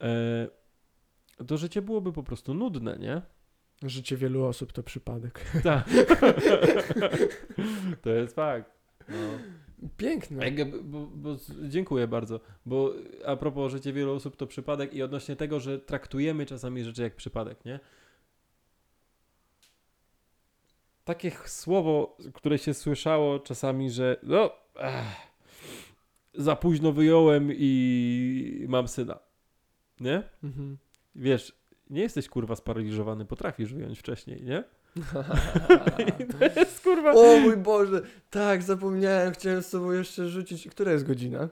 e, 0.00 0.48
to 1.46 1.56
życie 1.56 1.82
byłoby 1.82 2.12
po 2.12 2.22
prostu 2.22 2.54
nudne, 2.54 2.98
nie? 2.98 3.22
Życie 3.82 4.16
wielu 4.16 4.44
osób 4.44 4.72
to 4.72 4.82
przypadek. 4.82 5.44
Tak. 5.62 5.88
to 8.02 8.10
jest 8.10 8.34
fakt. 8.34 8.70
No. 9.08 9.16
Piękne. 9.96 10.50
Bo, 10.82 11.06
bo, 11.06 11.36
dziękuję 11.68 12.08
bardzo, 12.08 12.40
bo 12.66 12.92
a 13.26 13.36
propos 13.36 13.72
życie 13.72 13.92
wielu 13.92 14.12
osób 14.14 14.36
to 14.36 14.46
przypadek 14.46 14.94
i 14.94 15.02
odnośnie 15.02 15.36
tego, 15.36 15.60
że 15.60 15.78
traktujemy 15.78 16.46
czasami 16.46 16.84
rzeczy 16.84 17.02
jak 17.02 17.16
przypadek, 17.16 17.64
nie? 17.64 17.80
Takie 21.04 21.30
słowo, 21.30 22.16
które 22.34 22.58
się 22.58 22.74
słyszało 22.74 23.38
czasami, 23.38 23.90
że 23.90 24.16
no, 24.22 24.50
ech, 24.78 25.04
za 26.34 26.56
późno 26.56 26.92
wyjąłem 26.92 27.50
i 27.52 28.66
mam 28.68 28.88
syna, 28.88 29.18
nie? 30.00 30.22
Mhm. 30.44 30.78
Wiesz, 31.14 31.52
nie 31.90 32.02
jesteś 32.02 32.28
kurwa 32.28 32.56
sparaliżowany, 32.56 33.24
potrafisz 33.24 33.74
wyjąć 33.74 33.98
wcześniej, 33.98 34.42
nie? 34.42 34.64
To 36.38 36.60
jest 36.60 36.75
kurwa... 36.86 37.12
o 37.12 37.36
mój 37.38 37.56
Boże, 37.56 38.02
tak, 38.30 38.62
zapomniałem, 38.62 39.32
chciałem 39.32 39.62
z 39.62 39.70
tobą 39.70 39.92
jeszcze 39.92 40.28
rzucić. 40.28 40.68
Która 40.68 40.92
jest 40.92 41.06
godzina? 41.06 41.48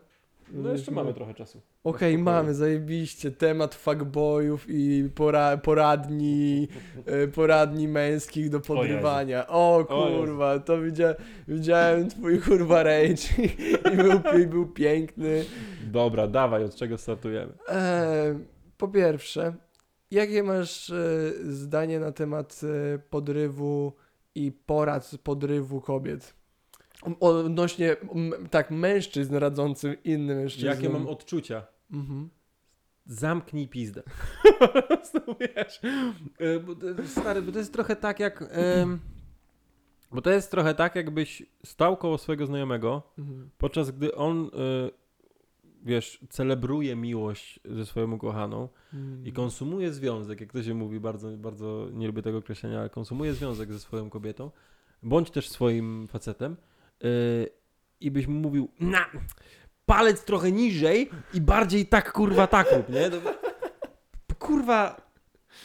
No 0.52 0.72
jeszcze 0.72 0.92
mamy 0.92 1.14
trochę 1.14 1.34
czasu. 1.34 1.60
Okej, 1.84 2.18
mamy, 2.18 2.54
zajebiście. 2.54 3.30
Temat 3.30 3.74
fuckboyów 3.74 4.66
i 4.68 5.10
pora, 5.14 5.56
poradni, 5.56 6.68
e, 7.06 7.28
poradni 7.28 7.88
męskich 7.88 8.50
do 8.50 8.60
podrywania. 8.60 9.46
O 9.46 9.86
O 9.88 10.08
Jezu. 10.08 10.20
kurwa, 10.20 10.58
to 10.58 10.80
widzia, 10.82 11.14
widziałem 11.48 12.08
twój 12.10 12.40
kurwa 12.40 12.82
rage 12.82 13.22
i, 13.38 13.44
i, 13.92 13.96
był, 13.96 14.40
i 14.42 14.46
był 14.46 14.66
piękny. 14.66 15.44
Dobra, 15.86 16.26
dawaj, 16.26 16.64
od 16.64 16.74
czego 16.74 16.98
startujemy? 16.98 17.52
E, 17.68 18.38
po 18.76 18.88
pierwsze, 18.88 19.54
jakie 20.10 20.42
masz 20.42 20.90
e, 20.90 21.32
zdanie 21.42 22.00
na 22.00 22.12
temat 22.12 22.60
e, 22.94 22.98
podrywu 22.98 23.92
i 24.34 24.52
porad 24.52 25.06
z 25.06 25.16
podrywu 25.16 25.80
kobiet? 25.80 26.34
Odnośnie, 27.20 27.96
tak, 28.50 28.70
mężczyzn 28.70 29.36
radzącym 29.36 29.96
innym 30.04 30.36
mężczyznom. 30.36 30.74
Jakie 30.74 30.88
mam 30.88 31.06
odczucia? 31.08 31.66
Mhm. 31.92 32.30
Zamknij 33.06 33.68
pizdę. 33.68 34.02
Prostu, 34.88 35.18
wiesz, 35.40 35.80
to, 36.96 37.06
stary, 37.06 37.42
bo 37.42 37.52
to 37.52 37.58
jest 37.58 37.72
trochę 37.72 37.96
tak 37.96 38.20
jak... 38.20 38.44
bo 40.12 40.22
to 40.22 40.30
jest 40.30 40.50
trochę 40.50 40.74
tak, 40.74 40.96
jakbyś 40.96 41.42
stał 41.64 41.96
koło 41.96 42.18
swojego 42.18 42.46
znajomego, 42.46 43.02
Mhm. 43.18 43.50
podczas 43.58 43.90
gdy 43.90 44.14
on, 44.14 44.46
e, 44.46 44.50
wiesz, 45.84 46.20
celebruje 46.30 46.96
miłość 46.96 47.60
ze 47.64 47.86
swoją 47.86 48.12
ukochaną 48.12 48.68
i 49.24 49.32
konsumuje 49.32 49.92
związek, 49.92 50.40
jak 50.40 50.52
to 50.52 50.62
się 50.62 50.74
mówi, 50.74 51.00
bardzo, 51.00 51.30
bardzo 51.30 51.88
nie 51.92 52.06
lubię 52.06 52.22
tego 52.22 52.38
określenia, 52.38 52.80
ale 52.80 52.90
konsumuje 52.90 53.34
związek 53.34 53.72
ze 53.72 53.80
swoją 53.80 54.10
kobietą, 54.10 54.50
bądź 55.02 55.30
też 55.30 55.48
swoim 55.48 56.06
facetem 56.08 56.56
yy, 57.02 57.08
i 58.00 58.10
byś 58.10 58.26
mu 58.26 58.40
mówił, 58.40 58.68
na, 58.80 59.06
palec 59.86 60.24
trochę 60.24 60.52
niżej 60.52 61.10
i 61.34 61.40
bardziej 61.40 61.86
tak, 61.86 62.12
kurwa, 62.12 62.46
tak 62.46 62.72
rób, 62.72 62.88
nie? 62.88 63.10
No, 63.10 63.16
kurwa, 64.38 65.00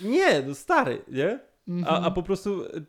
nie, 0.02 0.42
no 0.42 0.56
stary, 0.56 1.02
nie? 1.08 1.40
A, 1.86 1.90
a 1.90 1.98
Mhm. 1.98 2.14
po 2.14 2.24
prostu 2.24 2.64
y, 2.64 2.86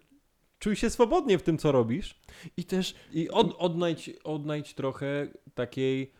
czuj 0.58 0.76
się 0.76 0.90
swobodnie 0.90 1.38
w 1.38 1.42
tym, 1.42 1.58
co 1.58 1.72
robisz 1.72 2.20
I 2.56 2.64
też 2.64 2.94
i 3.12 3.30
od, 3.30 3.56
odnajdź, 3.58 4.10
odnajdź 4.24 4.74
trochę 4.74 5.26
takiej. 5.54 6.12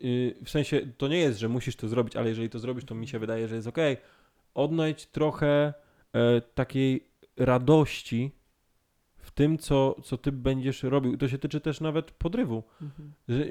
Yy, 0.00 0.34
w 0.44 0.50
sensie 0.50 0.80
to 0.96 1.08
nie 1.08 1.18
jest, 1.18 1.38
że 1.38 1.48
musisz 1.48 1.76
to 1.76 1.88
zrobić, 1.88 2.16
ale 2.16 2.28
jeżeli 2.28 2.50
to 2.50 2.58
zrobisz, 2.58 2.84
to 2.84 2.94
mi 2.94 3.08
się 3.08 3.18
wydaje, 3.18 3.48
że 3.48 3.54
jest 3.54 3.68
ok. 3.68 3.78
Odnajdź 4.54 5.06
trochę 5.06 5.74
e, 6.12 6.40
takiej 6.40 7.08
radości 7.36 8.32
w 9.16 9.30
tym, 9.30 9.58
co, 9.58 9.96
co 10.04 10.18
ty 10.18 10.32
będziesz 10.32 10.82
robił. 10.82 11.16
To 11.16 11.28
się 11.28 11.38
tyczy 11.38 11.60
też 11.60 11.80
nawet 11.80 12.10
podrywu. 12.10 12.62
Że, 13.28 13.44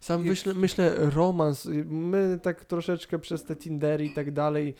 sam 0.00 0.24
myślę, 0.24 0.54
myślę 0.54 0.94
romans. 0.96 1.68
My 1.84 2.38
tak 2.42 2.64
troszeczkę 2.64 3.18
przez 3.18 3.44
te 3.44 3.56
Tindery 3.56 4.04
i 4.04 4.14
tak 4.14 4.32
dalej 4.32 4.74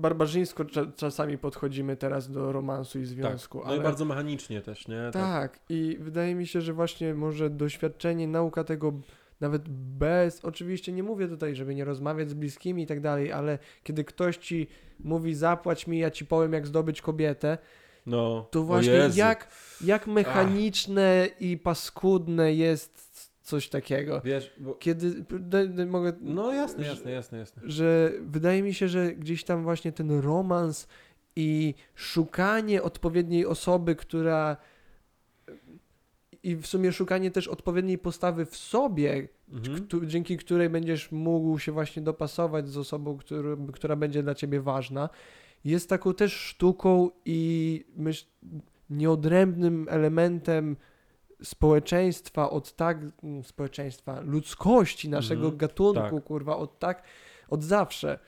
barbarzyńsko 0.00 0.64
cza, 0.64 0.86
czasami 0.96 1.38
podchodzimy 1.38 1.96
teraz 1.96 2.30
do 2.30 2.52
romansu 2.52 2.98
i 2.98 3.04
związku. 3.04 3.58
no 3.58 3.64
ale... 3.64 3.76
i 3.76 3.80
bardzo 3.80 4.04
mechanicznie 4.04 4.62
też, 4.62 4.88
nie? 4.88 5.10
Tak, 5.12 5.60
i 5.68 5.96
wydaje 6.00 6.34
mi 6.34 6.46
się, 6.46 6.60
że 6.60 6.72
właśnie 6.72 7.14
może 7.14 7.50
doświadczenie, 7.50 8.28
nauka 8.28 8.64
tego 8.64 8.92
nawet 9.40 9.68
bez, 9.68 10.44
oczywiście 10.44 10.92
nie 10.92 11.02
mówię 11.02 11.28
tutaj, 11.28 11.54
żeby 11.54 11.74
nie 11.74 11.84
rozmawiać 11.84 12.30
z 12.30 12.34
bliskimi 12.34 12.82
i 12.82 12.86
tak 12.86 13.00
dalej, 13.00 13.32
ale 13.32 13.58
kiedy 13.82 14.04
ktoś 14.04 14.36
ci 14.36 14.66
mówi 15.00 15.34
zapłać 15.34 15.86
mi, 15.86 15.98
ja 15.98 16.10
ci 16.10 16.26
powiem 16.26 16.52
jak 16.52 16.66
zdobyć 16.66 17.02
kobietę, 17.02 17.58
No, 18.06 18.48
to 18.50 18.62
właśnie 18.62 19.10
jak, 19.14 19.48
jak 19.84 20.06
mechaniczne 20.06 21.28
i 21.40 21.58
paskudne 21.58 22.54
jest 22.54 23.29
coś 23.50 23.68
takiego. 23.68 24.20
Wiesz, 24.24 24.54
bo... 24.58 24.74
Kiedy, 24.74 25.24
mogę, 25.86 26.12
No 26.20 26.52
jasne, 26.52 26.86
jasne, 26.86 27.10
jasne, 27.10 27.38
jasne. 27.38 27.62
że 27.64 28.12
wydaje 28.20 28.62
mi 28.62 28.74
się, 28.74 28.88
że 28.88 29.12
gdzieś 29.14 29.44
tam 29.44 29.62
właśnie 29.62 29.92
ten 29.92 30.20
romans 30.20 30.88
i 31.36 31.74
szukanie 31.94 32.82
odpowiedniej 32.82 33.46
osoby, 33.46 33.96
która 33.96 34.56
i 36.42 36.56
w 36.56 36.66
sumie 36.66 36.92
szukanie 36.92 37.30
też 37.30 37.48
odpowiedniej 37.48 37.98
postawy 37.98 38.46
w 38.46 38.56
sobie, 38.56 39.28
Mhm. 39.52 40.08
dzięki 40.08 40.36
której 40.36 40.68
będziesz 40.70 41.12
mógł 41.12 41.58
się 41.58 41.72
właśnie 41.72 42.02
dopasować 42.02 42.68
z 42.68 42.76
osobą, 42.76 43.16
który, 43.18 43.56
która 43.72 43.96
będzie 43.96 44.22
dla 44.22 44.34
ciebie 44.34 44.60
ważna, 44.60 45.08
jest 45.64 45.88
taką 45.88 46.14
też 46.14 46.32
sztuką 46.32 47.10
i 47.24 47.84
myśl, 47.96 48.26
nieodrębnym 48.90 49.86
elementem 49.90 50.76
społeczeństwa 51.42 52.50
od 52.50 52.76
tak, 52.76 52.98
mm, 53.22 53.44
społeczeństwa, 53.44 54.20
ludzkości, 54.20 55.08
naszego 55.08 55.42
Mhm, 55.42 55.56
gatunku, 55.58 56.00
tak. 56.16 56.24
kurwa, 56.24 56.56
od 56.56 56.78
tak, 56.78 57.02
od 57.48 57.64
zawsze. 57.64 58.18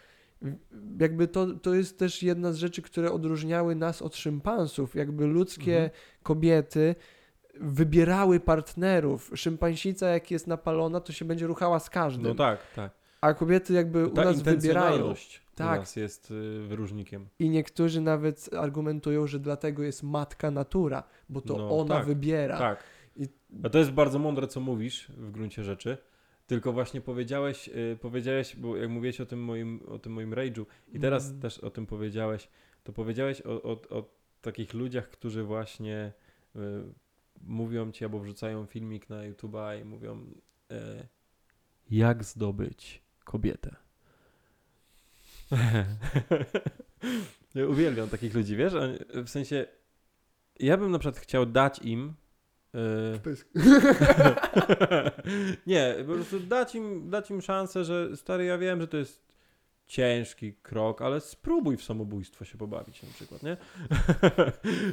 Jakby 1.00 1.28
to, 1.28 1.46
to 1.46 1.74
jest 1.74 1.98
też 1.98 2.22
jedna 2.22 2.52
z 2.52 2.56
rzeczy, 2.56 2.82
które 2.82 3.12
odróżniały 3.12 3.74
nas 3.74 4.02
od 4.02 4.16
szympansów. 4.16 4.94
Jakby 4.94 5.26
ludzkie 5.26 5.74
Mhm. 5.74 5.90
kobiety 6.22 6.94
wybierały 7.60 8.40
partnerów. 8.40 9.30
Szympansica, 9.34 10.06
jak 10.08 10.30
jest 10.30 10.46
napalona, 10.46 11.00
to 11.00 11.12
się 11.12 11.24
będzie 11.24 11.46
ruchała 11.46 11.78
z 11.80 11.90
każdym. 11.90 12.24
No 12.28 12.34
tak, 12.34 12.58
tak. 12.76 12.92
A 13.20 13.34
kobiety 13.34 13.72
jakby 13.72 14.06
u 14.06 14.10
Ta 14.10 14.24
nas 14.24 14.36
wybierają. 14.42 14.54
intencjonalność 14.56 15.42
u 15.52 15.56
Tak. 15.56 15.80
nas 15.80 15.96
jest 15.96 16.30
y, 16.30 16.62
wyróżnikiem. 16.68 17.28
I 17.38 17.50
niektórzy 17.50 18.00
nawet 18.00 18.50
argumentują, 18.58 19.26
że 19.26 19.38
dlatego 19.38 19.82
jest 19.82 20.02
matka 20.02 20.50
natura, 20.50 21.02
bo 21.28 21.40
to 21.40 21.56
No, 21.56 21.78
ona 21.78 21.94
tak, 21.94 22.06
wybiera. 22.06 22.58
Tak. 22.58 22.82
I- 23.16 23.28
A 23.62 23.68
to 23.70 23.78
jest 23.78 23.90
bardzo 23.90 24.18
mądre, 24.18 24.46
co 24.46 24.60
mówisz 24.60 25.08
w 25.08 25.30
gruncie 25.30 25.64
rzeczy. 25.64 25.98
Tylko 26.46 26.72
właśnie 26.72 27.00
powiedziałeś, 27.00 27.68
y, 27.68 27.98
powiedziałeś, 28.00 28.56
bo 28.56 28.76
jak 28.76 28.90
mówiłeś 28.90 29.20
o 29.20 29.26
tym 29.26 29.44
moim, 29.44 29.80
o 29.88 29.98
tym 29.98 30.12
moim 30.12 30.30
rage'u 30.30 30.66
i 30.92 31.00
teraz 31.00 31.28
Mm. 31.28 31.40
też 31.40 31.58
o 31.58 31.70
tym 31.70 31.86
powiedziałeś, 31.86 32.48
to 32.84 32.92
powiedziałeś 32.92 33.40
o, 33.42 33.62
o, 33.62 33.72
o 33.90 34.04
takich 34.42 34.74
ludziach, 34.74 35.10
którzy 35.10 35.42
właśnie 35.44 36.12
y, 36.56 36.58
mówią 37.42 37.92
ci 37.92 38.04
albo 38.04 38.18
wrzucają 38.18 38.66
filmik 38.66 39.08
na 39.08 39.16
YouTube'a 39.30 39.80
i 39.80 39.84
mówią 39.84 40.26
y, 40.72 41.08
jak 41.90 42.24
zdobyć 42.24 43.02
kobietę. 43.24 43.76
ja 47.54 47.66
uwielbiam 47.66 48.08
takich 48.08 48.34
ludzi, 48.34 48.56
wiesz? 48.56 48.72
W 49.24 49.28
sensie 49.28 49.66
ja 50.60 50.76
bym 50.76 50.90
na 50.90 50.98
przykład 50.98 51.22
chciał 51.22 51.46
dać 51.46 51.78
im. 51.78 52.14
nie, 55.66 55.94
po 56.06 56.12
prostu 56.12 56.40
dać 56.40 56.74
im, 56.74 57.10
dać 57.10 57.30
im 57.30 57.42
szansę, 57.42 57.84
że 57.84 58.16
stary, 58.16 58.44
ja 58.44 58.58
wiem, 58.58 58.80
że 58.80 58.88
to 58.88 58.96
jest 58.96 59.32
ciężki 59.86 60.54
krok, 60.54 61.02
ale 61.02 61.20
spróbuj 61.20 61.76
w 61.76 61.84
samobójstwo 61.84 62.44
się 62.44 62.58
pobawić 62.58 63.02
na 63.02 63.08
przykład, 63.08 63.42
nie? 63.42 63.56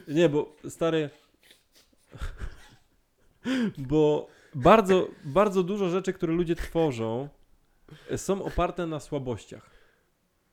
nie, 0.18 0.30
bo 0.30 0.56
stary, 0.69 1.10
bo 3.89 4.27
bardzo, 4.56 5.07
bardzo 5.23 5.64
dużo 5.64 5.89
rzeczy, 5.89 6.14
które 6.14 6.34
ludzie 6.34 6.56
tworzą, 6.56 7.30
są 8.15 8.43
oparte 8.43 8.88
na 8.88 8.99
słabościach. 8.99 9.69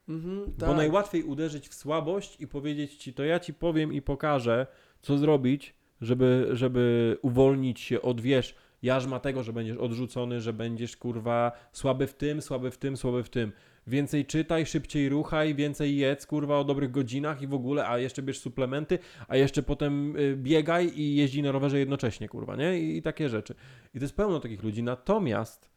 Mhm, 0.09 0.53
Bo 0.59 0.67
tak. 0.67 0.77
najłatwiej 0.77 1.23
uderzyć 1.23 1.69
w 1.69 1.75
słabość 1.75 2.41
i 2.41 2.49
powiedzieć 2.49 2.97
ci, 2.97 3.15
to 3.15 3.25
ja 3.25 3.41
ci 3.41 3.55
powiem 3.55 3.93
i 3.93 4.03
pokażę, 4.03 4.67
co 5.03 5.19
zrobić, 5.19 5.75
żeby, 6.01 6.49
żeby 6.53 7.17
uwolnić 7.23 7.81
się 7.81 8.03
od, 8.03 8.21
wiesz, 8.21 8.55
jarzma 8.83 9.21
tego, 9.21 9.43
że 9.43 9.53
będziesz 9.53 9.77
odrzucony, 9.77 10.41
że 10.41 10.53
będziesz, 10.53 10.97
kurwa, 10.97 11.53
słaby 11.73 12.07
w 12.07 12.15
tym, 12.15 12.43
słaby 12.43 12.71
w 12.71 12.79
tym, 12.79 12.97
słaby 12.97 13.23
w 13.23 13.31
tym. 13.31 13.53
Więcej 13.87 14.27
czytaj, 14.27 14.67
szybciej 14.67 15.09
ruchaj, 15.09 15.55
więcej 15.55 15.97
jedz, 15.97 16.27
kurwa, 16.27 16.59
o 16.59 16.65
dobrych 16.65 16.91
godzinach 16.91 17.43
i 17.43 17.47
w 17.47 17.55
ogóle, 17.55 17.89
a 17.89 17.99
jeszcze 17.99 18.23
bierz 18.23 18.39
suplementy, 18.39 18.99
a 19.29 19.37
jeszcze 19.37 19.63
potem 19.63 20.17
y, 20.17 20.37
biegaj 20.37 20.93
i 21.01 21.17
jeździ 21.17 21.43
na 21.43 21.53
rowerze 21.53 21.79
jednocześnie, 21.79 22.29
kurwa, 22.29 22.57
nie? 22.57 22.81
I, 22.81 22.97
i 22.97 23.03
takie 23.03 23.29
rzeczy. 23.29 23.55
I 23.95 23.99
to 23.99 24.05
jest 24.05 24.17
pełno 24.17 24.41
takich 24.41 24.63
ludzi. 24.63 24.83
Natomiast 24.83 25.71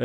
y, 0.00 0.04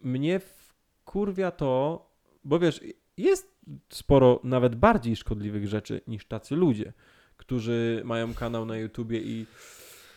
mnie 0.00 0.40
wkurwia 0.40 1.50
to, 1.50 2.06
bo 2.44 2.58
wiesz, 2.58 2.80
jest 3.16 3.60
sporo 3.88 4.40
nawet 4.44 4.76
bardziej 4.76 5.16
szkodliwych 5.16 5.68
rzeczy 5.68 6.00
niż 6.06 6.26
tacy 6.26 6.56
ludzie, 6.56 6.92
którzy 7.40 8.02
mają 8.04 8.34
kanał 8.34 8.66
na 8.66 8.76
YouTubie 8.76 9.20
i 9.20 9.46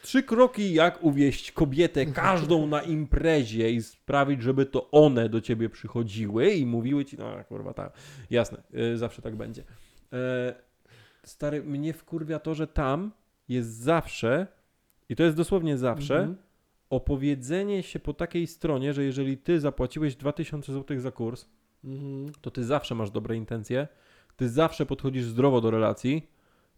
trzy 0.02 0.24
kroki 0.24 0.74
jak 0.74 1.04
uwieść 1.04 1.52
kobietę 1.52 2.06
każdą 2.06 2.68
na 2.68 2.82
imprezie 2.82 3.72
i 3.72 3.82
sprawić, 3.82 4.42
żeby 4.42 4.66
to 4.66 4.92
one 4.92 5.30
do 5.30 5.42
ciebie 5.42 5.70
przychodziły 5.70 6.50
i 6.50 6.66
mówiły 6.66 7.06
ci, 7.06 7.18
no 7.18 7.44
kurwa 7.48 7.74
tak, 7.74 7.94
jasne, 8.30 8.58
y, 8.94 8.98
zawsze 8.98 9.22
tak 9.22 9.36
będzie. 9.36 9.64
E, 10.14 10.56
stary, 11.24 11.64
mnie 11.64 11.94
wkurwia 11.94 12.40
to, 12.40 12.54
że 12.56 12.68
tam 12.68 13.12
jest 13.50 13.70
zawsze, 13.78 14.48
i 15.10 15.16
to 15.16 15.24
jest 15.24 15.38
dosłownie 15.38 15.78
zawsze, 15.78 16.16
Mhm. 16.16 16.36
opowiedzenie 16.90 17.84
się 17.84 18.00
po 18.00 18.14
takiej 18.14 18.48
stronie, 18.48 18.94
że 18.94 19.04
jeżeli 19.04 19.38
ty 19.38 19.60
zapłaciłeś 19.60 20.16
2000 20.16 20.74
zł 20.74 21.00
za 21.00 21.12
kurs, 21.12 21.46
Mhm. 21.84 22.32
to 22.42 22.52
ty 22.52 22.64
zawsze 22.64 22.96
masz 22.96 23.12
dobre 23.12 23.36
intencje, 23.36 23.88
ty 24.36 24.50
zawsze 24.50 24.86
podchodzisz 24.86 25.24
zdrowo 25.26 25.62
do 25.62 25.72
relacji, 25.72 26.28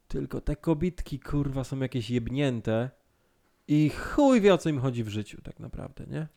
tylko 0.07 0.41
te 0.41 0.55
kobitki, 0.55 1.19
kurwa, 1.19 1.63
są 1.63 1.79
jakieś 1.79 2.09
jebnięte 2.09 2.89
i 3.67 3.89
chuj 3.89 4.41
wie 4.41 4.53
o 4.53 4.57
co 4.57 4.69
im 4.69 4.79
chodzi 4.79 5.03
w 5.03 5.07
życiu 5.09 5.41
tak 5.41 5.59
naprawdę, 5.59 6.05
nie? 6.07 6.27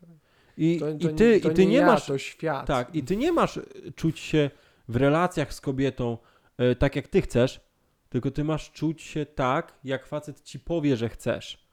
I, 0.57 0.78
To, 0.78 0.86
to, 0.86 1.11
i 1.11 1.15
ty, 1.15 1.40
to 1.40 1.51
i 1.51 1.55
ty 1.55 1.66
nie, 1.66 1.77
ja, 1.77 1.86
masz... 1.86 2.07
to 2.07 2.19
świat. 2.19 2.66
Tak, 2.66 2.95
i 2.95 3.03
ty 3.03 3.16
nie 3.16 3.32
masz 3.32 3.57
y, 3.57 3.93
czuć 3.97 4.19
się 4.20 4.51
w 4.89 4.97
relacjach 4.97 5.55
z 5.55 5.61
kobietą 5.61 6.19
y, 6.61 6.77
tak 6.77 6.97
jak 6.97 7.09
ty 7.09 7.23
chcesz, 7.23 7.61
tylko 8.09 8.31
ty 8.31 8.45
masz 8.45 8.70
czuć 8.73 9.03
się 9.03 9.27
tak, 9.27 9.74
jak 9.85 10.07
facet 10.07 10.40
ci 10.43 10.61
powie, 10.61 10.97
że 10.97 11.09
chcesz. 11.09 11.69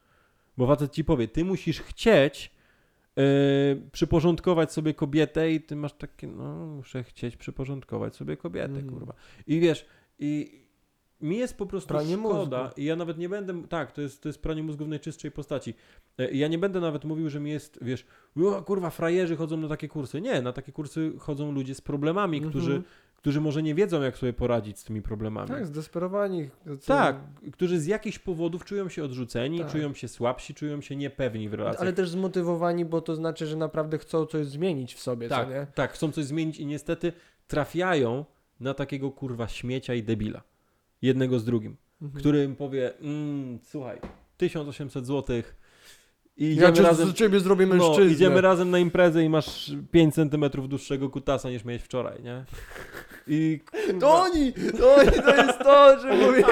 Bo 0.56 0.66
facet 0.66 0.92
ci 0.92 1.04
powie, 1.04 1.28
ty 1.28 1.44
musisz 1.44 1.80
chcieć 1.80 2.50
y, 3.18 3.90
przyporządkować 3.92 4.72
sobie 4.72 4.94
kobietę 4.94 5.52
i 5.52 5.60
ty 5.60 5.76
masz 5.76 5.92
takie, 5.92 6.26
no 6.26 6.66
muszę 6.66 7.02
chcieć 7.04 7.36
przyporządkować 7.36 8.16
sobie 8.16 8.36
kobietę, 8.36 8.66
Mhm. 8.68 8.90
kurwa. 8.90 9.14
I 9.46 9.60
wiesz, 9.60 9.86
i 10.18 10.60
mi 11.20 11.38
jest 11.38 11.56
po 11.56 11.66
prostu 11.66 11.88
Pranie 11.88 12.16
szkoda 12.16 12.62
mózgu. 12.62 12.80
i 12.80 12.84
ja 12.84 12.96
nawet 12.96 13.18
nie 13.18 13.28
będę, 13.28 13.62
tak, 13.68 13.92
to 13.92 14.00
jest, 14.02 14.22
to 14.22 14.28
jest 14.28 14.42
pranie 14.42 14.62
mózgu 14.62 14.84
w 14.84 14.88
najczystszej 14.88 15.30
postaci. 15.30 15.74
Y, 16.20 16.30
Ja 16.32 16.48
nie 16.48 16.58
będę 16.58 16.80
nawet 16.80 17.04
mówił, 17.04 17.30
że 17.30 17.40
mi 17.40 17.50
jest, 17.50 17.78
wiesz, 17.82 18.06
kurwa, 18.64 18.90
frajerzy 18.90 19.36
chodzą 19.36 19.56
na 19.56 19.68
takie 19.68 19.88
kursy. 19.88 20.20
Nie, 20.20 20.42
na 20.42 20.52
takie 20.52 20.72
kursy 20.72 21.12
chodzą 21.18 21.52
ludzie 21.52 21.74
z 21.74 21.80
problemami, 21.80 22.36
Mhm. 22.38 22.50
którzy, 22.52 22.82
którzy 23.16 23.40
może 23.40 23.62
nie 23.62 23.74
wiedzą, 23.74 24.02
jak 24.02 24.16
sobie 24.18 24.32
poradzić 24.32 24.78
z 24.78 24.84
tymi 24.84 25.02
problemami. 25.02 25.48
Tak, 25.48 25.66
zdesperowani. 25.66 26.50
Tak, 26.86 27.16
którzy 27.52 27.80
z 27.80 27.86
jakichś 27.86 28.18
powodów 28.18 28.64
czują 28.64 28.88
się 28.88 29.04
odrzuceni, 29.04 29.58
Tak. 29.58 29.72
czują 29.72 29.94
się 29.94 30.08
słabsi, 30.08 30.54
czują 30.54 30.80
się 30.80 30.96
niepewni 30.96 31.48
w 31.48 31.54
relacjach. 31.54 31.82
Ale 31.82 31.92
też 31.92 32.08
zmotywowani, 32.10 32.84
bo 32.84 33.00
to 33.00 33.16
znaczy, 33.16 33.46
że 33.46 33.56
naprawdę 33.56 33.98
chcą 33.98 34.26
coś 34.26 34.46
zmienić 34.46 34.94
w 34.94 35.00
sobie, 35.00 35.28
tak, 35.28 35.46
co 35.48 35.54
nie? 35.54 35.66
tak, 35.74 35.92
chcą 35.92 36.12
coś 36.12 36.24
zmienić 36.24 36.58
i 36.58 36.66
niestety 36.66 37.12
trafiają 37.48 38.24
na 38.60 38.74
takiego 38.74 39.10
kurwa 39.10 39.48
śmiecia 39.48 39.94
i 39.94 40.02
debila. 40.02 40.42
Jednego 41.06 41.38
z 41.38 41.44
drugim, 41.44 41.76
Mhm. 42.02 42.20
który 42.20 42.44
im 42.44 42.56
powie, 42.56 42.98
mm, 43.00 43.58
słuchaj, 43.70 43.98
1800 44.36 45.06
zł 45.06 45.36
i 46.36 46.46
Ja 46.46 46.52
idziemy 46.52 46.72
cię, 46.72 46.82
razem... 46.82 47.08
z 47.08 47.14
ciebie 47.14 47.40
zrobię 47.40 47.66
No, 47.66 47.74
mężczyznę. 47.74 48.12
idziemy 48.12 48.40
razem 48.40 48.70
na 48.70 48.78
imprezę 48.78 49.24
i 49.24 49.28
masz 49.28 49.72
5 49.90 50.14
cm 50.14 50.44
dłuższego 50.68 51.10
kutasa 51.10 51.50
niż 51.50 51.64
miałeś 51.64 51.82
wczoraj, 51.82 52.22
nie? 52.22 52.44
I 53.26 53.60
To 54.00 54.20
oni! 54.22 54.52
To 54.78 54.94
oni, 54.94 55.10
to 55.10 55.36
jest 55.36 55.58
to, 55.58 56.00
że 56.00 56.14
mówię. 56.16 56.44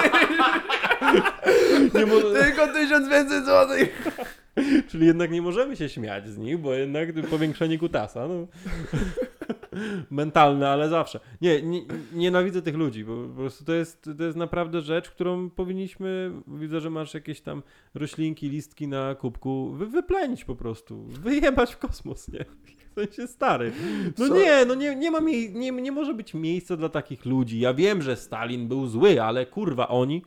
Tylko 2.42 2.66
tysiąc 2.72 3.08
więcej 3.08 3.44
złotych. 3.44 4.08
Czyli 4.88 5.06
jednak 5.06 5.30
nie 5.30 5.42
możemy 5.42 5.76
się 5.76 5.88
śmiać 5.88 6.28
z 6.28 6.38
nich, 6.38 6.58
bo 6.58 6.74
jednak 6.74 7.08
powiększenie 7.30 7.78
kutasa, 7.78 8.28
no. 8.28 8.46
Mentalne, 10.10 10.68
ale 10.68 10.88
zawsze. 10.88 11.20
Nie, 11.40 11.62
nie, 11.62 11.80
nienawidzę 12.12 12.62
tych 12.62 12.74
ludzi, 12.74 13.04
bo 13.04 13.28
po 13.28 13.34
prostu 13.34 13.64
to 13.64 13.72
jest, 13.74 14.10
to 14.18 14.24
jest 14.24 14.36
naprawdę 14.36 14.80
rzecz, 14.80 15.10
którą 15.10 15.50
powinniśmy, 15.50 16.32
widzę, 16.46 16.80
że 16.80 16.90
masz 16.90 17.14
jakieś 17.14 17.40
tam 17.40 17.62
roślinki, 17.94 18.48
listki 18.48 18.88
na 18.88 19.14
kubku, 19.14 19.70
wy, 19.72 19.86
wyplenić 19.86 20.44
po 20.44 20.56
prostu, 20.56 21.04
wyjebać 21.04 21.74
w 21.74 21.78
kosmos, 21.78 22.28
nie? 22.28 22.44
W 22.94 23.00
sensie 23.00 23.26
stary. 23.26 23.72
No 24.18 24.28
Co? 24.28 24.34
nie, 24.36 24.64
no 24.64 24.74
nie, 24.74 24.96
nie 24.96 25.10
ma 25.10 25.20
mie- 25.20 25.52
nie, 25.52 25.70
nie 25.70 25.92
może 25.92 26.14
być 26.14 26.34
miejsca 26.34 26.76
dla 26.76 26.88
takich 26.88 27.24
ludzi. 27.26 27.60
Ja 27.60 27.74
wiem, 27.74 28.02
że 28.02 28.16
Stalin 28.16 28.68
był 28.68 28.86
zły, 28.86 29.22
ale 29.22 29.46
kurwa 29.46 29.88
oni. 29.88 30.22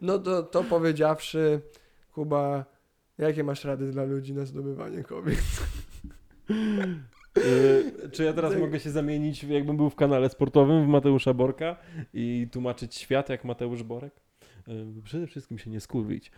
No 0.00 0.18
to, 0.18 0.42
to 0.42 0.64
powiedziawszy, 0.64 1.60
Kuba, 2.16 2.64
jakie 3.18 3.44
masz 3.44 3.64
rady 3.64 3.92
dla 3.92 4.04
ludzi 4.04 4.34
na 4.34 4.44
zdobywanie 4.44 5.02
kobiet? 5.02 5.42
Yy, 6.48 8.08
czy 8.12 8.24
ja 8.24 8.32
teraz 8.32 8.52
Tak. 8.52 8.60
mogę 8.60 8.80
się 8.80 8.90
zamienić, 8.90 9.44
jakbym 9.44 9.76
był 9.76 9.90
w 9.90 9.94
kanale 9.94 10.28
sportowym 10.28 10.84
w 10.84 10.88
Mateusza 10.88 11.34
Borka 11.34 11.76
i 12.14 12.48
tłumaczyć 12.52 12.94
świat 12.94 13.28
jak 13.28 13.44
Mateusz 13.44 13.82
Borek? 13.82 14.14
Yy, 14.66 15.02
przede 15.04 15.26
wszystkim 15.26 15.58
się 15.58 15.70
nie 15.70 15.80
skurwić. 15.80 16.32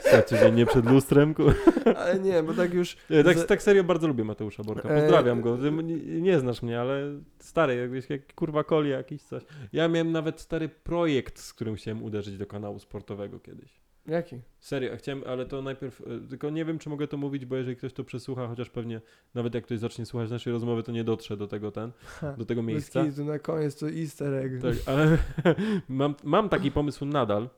Stać 0.00 0.28
codziennie 0.28 0.66
przed 0.66 0.86
lustrem. 0.90 1.34
ku- 1.34 1.42
Ale 1.96 2.18
nie, 2.20 2.42
bo 2.42 2.54
tak 2.54 2.74
już... 2.74 2.96
Nie, 3.10 3.24
tak, 3.24 3.44
tak 3.46 3.62
serio 3.62 3.84
bardzo 3.84 4.08
lubię 4.08 4.24
Mateusza 4.24 4.62
Borka. 4.64 4.88
E, 4.88 5.00
Pozdrawiam 5.00 5.40
go. 5.40 5.58
Ty 5.58 5.70
Nie, 5.72 6.20
nie 6.20 6.38
znasz 6.40 6.62
mnie, 6.62 6.80
ale 6.80 7.02
stary, 7.38 7.76
jakbyś 7.76 8.10
jak 8.10 8.34
kurwa 8.34 8.64
koli 8.64 8.90
jakiś 8.90 9.22
coś. 9.22 9.42
Ja 9.72 9.88
miałem 9.88 10.12
nawet 10.12 10.40
stary 10.40 10.68
projekt, 10.68 11.38
z 11.38 11.54
którym 11.54 11.74
chciałem 11.74 12.02
uderzyć 12.02 12.38
do 12.38 12.46
kanału 12.46 12.78
sportowego 12.78 13.40
kiedyś. 13.40 13.80
Jaki? 14.06 14.40
Serio, 14.60 14.96
chciałem, 14.96 15.24
ale 15.26 15.46
to 15.46 15.62
najpierw, 15.62 16.00
e, 16.00 16.28
tylko 16.28 16.50
nie 16.50 16.64
wiem, 16.64 16.78
czy 16.78 16.90
mogę 16.90 17.08
to 17.08 17.16
mówić, 17.16 17.46
bo 17.46 17.56
jeżeli 17.56 17.76
ktoś 17.76 17.92
to 17.92 18.04
przesłucha, 18.04 18.46
chociaż 18.48 18.70
pewnie 18.70 19.00
nawet 19.34 19.54
jak 19.54 19.64
ktoś 19.64 19.78
zacznie 19.78 20.06
słuchać 20.06 20.30
naszej 20.30 20.52
rozmowy, 20.52 20.82
to 20.82 20.92
nie 20.92 21.04
dotrze 21.04 21.36
do 21.36 21.46
tego 21.46 21.72
ten, 21.72 21.92
Ha, 22.04 22.32
do 22.32 22.44
tego 22.44 22.62
miejsca. 22.62 23.04
kitu, 23.04 23.24
na 23.24 23.38
koniec 23.38 23.76
to 23.76 23.90
easter 23.90 24.34
egg. 24.34 24.62
Tak, 24.62 24.74
ale 24.86 25.18
mam, 25.88 26.14
mam 26.24 26.48
taki 26.48 26.70
pomysł 26.70 27.04
nadal, 27.04 27.48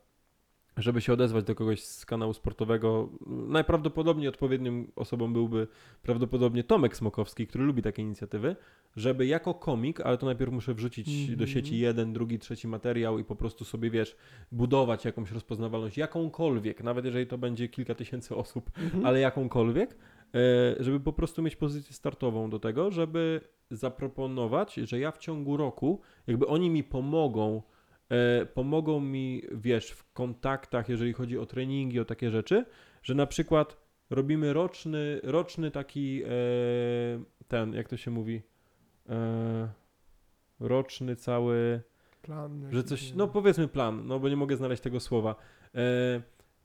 żeby 0.77 1.01
się 1.01 1.13
odezwać 1.13 1.45
do 1.45 1.55
kogoś 1.55 1.85
z 1.85 2.07
kanału 2.07 2.33
sportowego. 2.33 3.09
Najprawdopodobniej 3.27 4.29
odpowiednią 4.29 4.85
osobą 4.97 5.33
byłby 5.33 5.67
prawdopodobnie 6.03 6.65
Tomek 6.65 6.97
Smokowski, 6.97 7.47
który 7.47 7.65
lubi 7.65 7.83
takie 7.83 8.03
inicjatywy, 8.03 8.57
żeby 8.97 9.27
jako 9.27 9.55
komik, 9.55 10.01
ale 10.01 10.19
to 10.19 10.27
najpierw 10.27 10.53
muszę 10.53 10.75
wrzucić 10.75 11.27
do 11.27 11.33
Mhm. 11.33 11.47
sieci 11.51 11.79
jeden, 11.79 12.13
drugi, 12.13 12.39
trzeci 12.39 12.69
materiał 12.69 13.19
i 13.19 13.25
po 13.25 13.37
prostu 13.37 13.65
sobie, 13.65 13.91
wiesz, 13.91 14.17
budować 14.53 15.05
jakąś 15.05 15.31
rozpoznawalność, 15.33 15.99
jakąkolwiek, 15.99 16.83
nawet 16.83 17.05
jeżeli 17.05 17.27
to 17.27 17.39
będzie 17.39 17.69
kilka 17.69 17.95
tysięcy 17.95 18.37
osób, 18.37 18.71
Mhm. 18.79 19.07
ale 19.07 19.21
jakąkolwiek, 19.21 19.97
e, 20.35 20.75
żeby 20.81 21.01
po 21.01 21.13
prostu 21.13 21.43
mieć 21.43 21.57
pozycję 21.57 21.93
startową 21.95 22.51
do 22.51 22.59
tego, 22.59 22.91
żeby 22.91 23.41
zaproponować, 23.71 24.75
że 24.75 24.99
ja 24.99 25.11
w 25.11 25.19
ciągu 25.19 25.57
roku, 25.57 26.01
jakby 26.27 26.47
oni 26.47 26.71
mi 26.71 26.85
pomogą, 26.85 27.63
pomogą 28.55 29.01
mi, 29.01 29.43
wiesz, 29.53 29.91
w 29.91 30.13
kontaktach, 30.13 30.89
jeżeli 30.89 31.13
chodzi 31.13 31.39
o 31.39 31.47
treningi, 31.47 32.01
o 32.01 32.05
takie 32.05 32.31
rzeczy, 32.31 32.65
że 33.03 33.15
na 33.15 33.27
przykład 33.27 33.77
robimy 34.11 34.53
roczny, 34.53 35.21
roczny 35.23 35.71
taki, 35.71 36.23
e, 36.25 36.29
ten, 37.49 37.75
jak 37.75 37.89
to 37.89 37.97
się 37.97 38.11
mówi, 38.11 38.43
e, 39.09 39.69
roczny 40.61 41.17
cały, 41.17 41.81
Plan. 42.23 42.69
że 42.73 42.85
coś, 42.85 43.15
no 43.15 43.29
powiedzmy 43.29 43.69
plan, 43.69 44.07
no 44.07 44.21
bo 44.21 44.29
nie 44.29 44.37
mogę 44.37 44.57
znaleźć 44.57 44.83
tego 44.83 45.01
słowa. 45.01 45.35
E, 45.75 46.23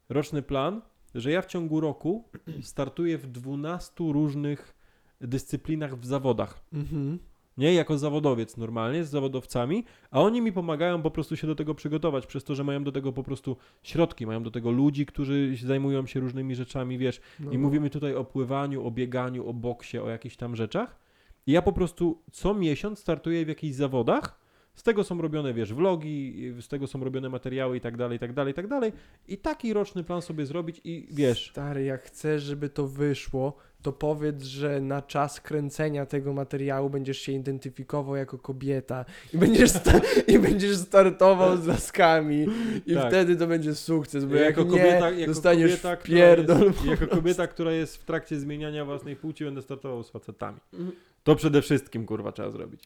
roczny 0.09 0.41
plan, 0.41 0.81
że 1.15 1.31
ja 1.31 1.41
w 1.41 1.45
ciągu 1.45 1.79
roku 1.79 2.29
startuję 2.61 3.17
w 3.17 3.27
12 3.27 4.13
różnych 4.13 4.75
dyscyplinach 5.21 5.99
w 5.99 6.05
zawodach. 6.05 6.61
Mhm. 6.73 7.19
Nie, 7.57 7.73
jako 7.73 7.97
zawodowiec 7.97 8.57
normalnie, 8.57 9.03
z 9.03 9.09
zawodowcami, 9.09 9.83
a 10.11 10.21
oni 10.21 10.41
mi 10.41 10.51
pomagają 10.51 11.01
po 11.01 11.11
prostu 11.11 11.37
się 11.37 11.47
do 11.47 11.55
tego 11.55 11.75
przygotować, 11.75 12.27
przez 12.27 12.43
to, 12.43 12.55
że 12.55 12.63
mają 12.63 12.83
do 12.83 12.91
tego 12.91 13.13
po 13.13 13.23
prostu 13.23 13.57
środki, 13.83 14.27
mają 14.27 14.43
do 14.43 14.51
tego 14.51 14.71
ludzi, 14.71 15.05
którzy 15.05 15.55
zajmują 15.63 16.07
się 16.07 16.19
różnymi 16.19 16.55
rzeczami, 16.55 16.97
wiesz, 16.97 17.21
No, 17.39 17.51
i 17.51 17.57
mówimy 17.57 17.89
tutaj 17.89 18.15
o 18.15 18.25
pływaniu, 18.25 18.87
o 18.87 18.91
bieganiu, 18.91 19.49
o 19.49 19.53
boksie, 19.53 19.99
o 19.99 20.09
jakichś 20.09 20.35
tam 20.35 20.55
rzeczach. 20.55 20.99
I 21.47 21.51
ja 21.51 21.61
po 21.61 21.73
prostu 21.73 22.21
co 22.31 22.53
miesiąc 22.53 22.99
startuję 22.99 23.45
w 23.45 23.47
jakichś 23.47 23.75
zawodach. 23.75 24.39
Z 24.75 24.83
tego 24.83 25.03
są 25.03 25.21
robione, 25.21 25.53
wiesz, 25.53 25.73
vlogi, 25.73 26.51
z 26.61 26.67
tego 26.67 26.87
są 26.87 27.03
robione 27.03 27.29
materiały 27.29 27.77
i 27.77 27.81
tak 27.81 27.97
dalej, 27.97 28.15
i 28.15 28.19
tak 28.19 28.33
dalej, 28.33 28.51
i 28.51 28.53
tak 28.53 28.67
dalej. 28.67 28.91
I 29.27 29.37
taki 29.37 29.73
roczny 29.73 30.03
plan 30.03 30.21
sobie 30.21 30.45
zrobić 30.45 30.81
i 30.83 31.07
wiesz, 31.11 31.49
Stary, 31.51 31.83
jak 31.83 32.01
chcesz, 32.01 32.43
żeby 32.43 32.69
to 32.69 32.87
wyszło, 32.87 33.57
to 33.81 33.91
powiedz, 33.91 34.43
że 34.43 34.81
na 34.81 35.01
czas 35.01 35.41
kręcenia 35.41 36.05
tego 36.05 36.33
materiału 36.33 36.89
będziesz 36.89 37.17
się 37.17 37.31
identyfikował 37.31 38.15
jako 38.15 38.37
kobieta 38.37 39.05
i 39.33 39.37
będziesz, 39.37 39.69
sta- 39.71 40.01
i 40.33 40.39
będziesz 40.39 40.77
startował 40.77 41.57
z 41.57 41.65
laskami 41.65 42.45
i 42.85 42.93
Tak. 42.93 43.07
wtedy 43.07 43.35
to 43.35 43.47
będzie 43.47 43.75
sukces, 43.75 44.25
bo 44.25 44.35
jako 44.35 44.61
jak 44.61 44.69
kobieta, 44.69 45.09
nie, 45.11 45.19
jako 45.19 45.33
dostaniesz 45.33 45.71
kobieta, 45.71 45.97
pierdol. 45.97 46.63
jest, 46.63 46.85
jako 46.85 47.07
kobieta, 47.07 47.47
która 47.47 47.71
jest 47.71 47.97
w 47.97 48.05
trakcie 48.05 48.39
zmieniania 48.39 48.85
własnej 48.85 49.15
płci, 49.15 49.43
będę 49.45 49.61
startował 49.61 50.03
z 50.03 50.09
facetami. 50.09 50.59
Mhm. 50.73 50.91
To 51.23 51.35
przede 51.35 51.61
wszystkim, 51.61 52.05
kurwa, 52.05 52.31
trzeba 52.31 52.51
zrobić. 52.51 52.83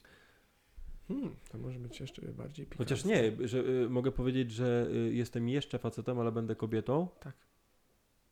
Hmm, 1.08 1.36
to 1.52 1.58
może 1.58 1.80
być 1.80 2.00
jeszcze 2.00 2.22
bardziej 2.22 2.66
pikantne. 2.66 2.86
Chociaż 2.86 3.06
nie, 3.06 3.48
że 3.48 3.60
y, 3.60 3.90
mogę 3.90 4.12
powiedzieć, 4.12 4.52
że 4.52 4.88
y, 4.94 5.14
jestem 5.14 5.50
jeszcze 5.50 5.80
facetem, 5.80 6.20
ale 6.20 6.32
będę 6.32 6.56
kobietą. 6.56 7.08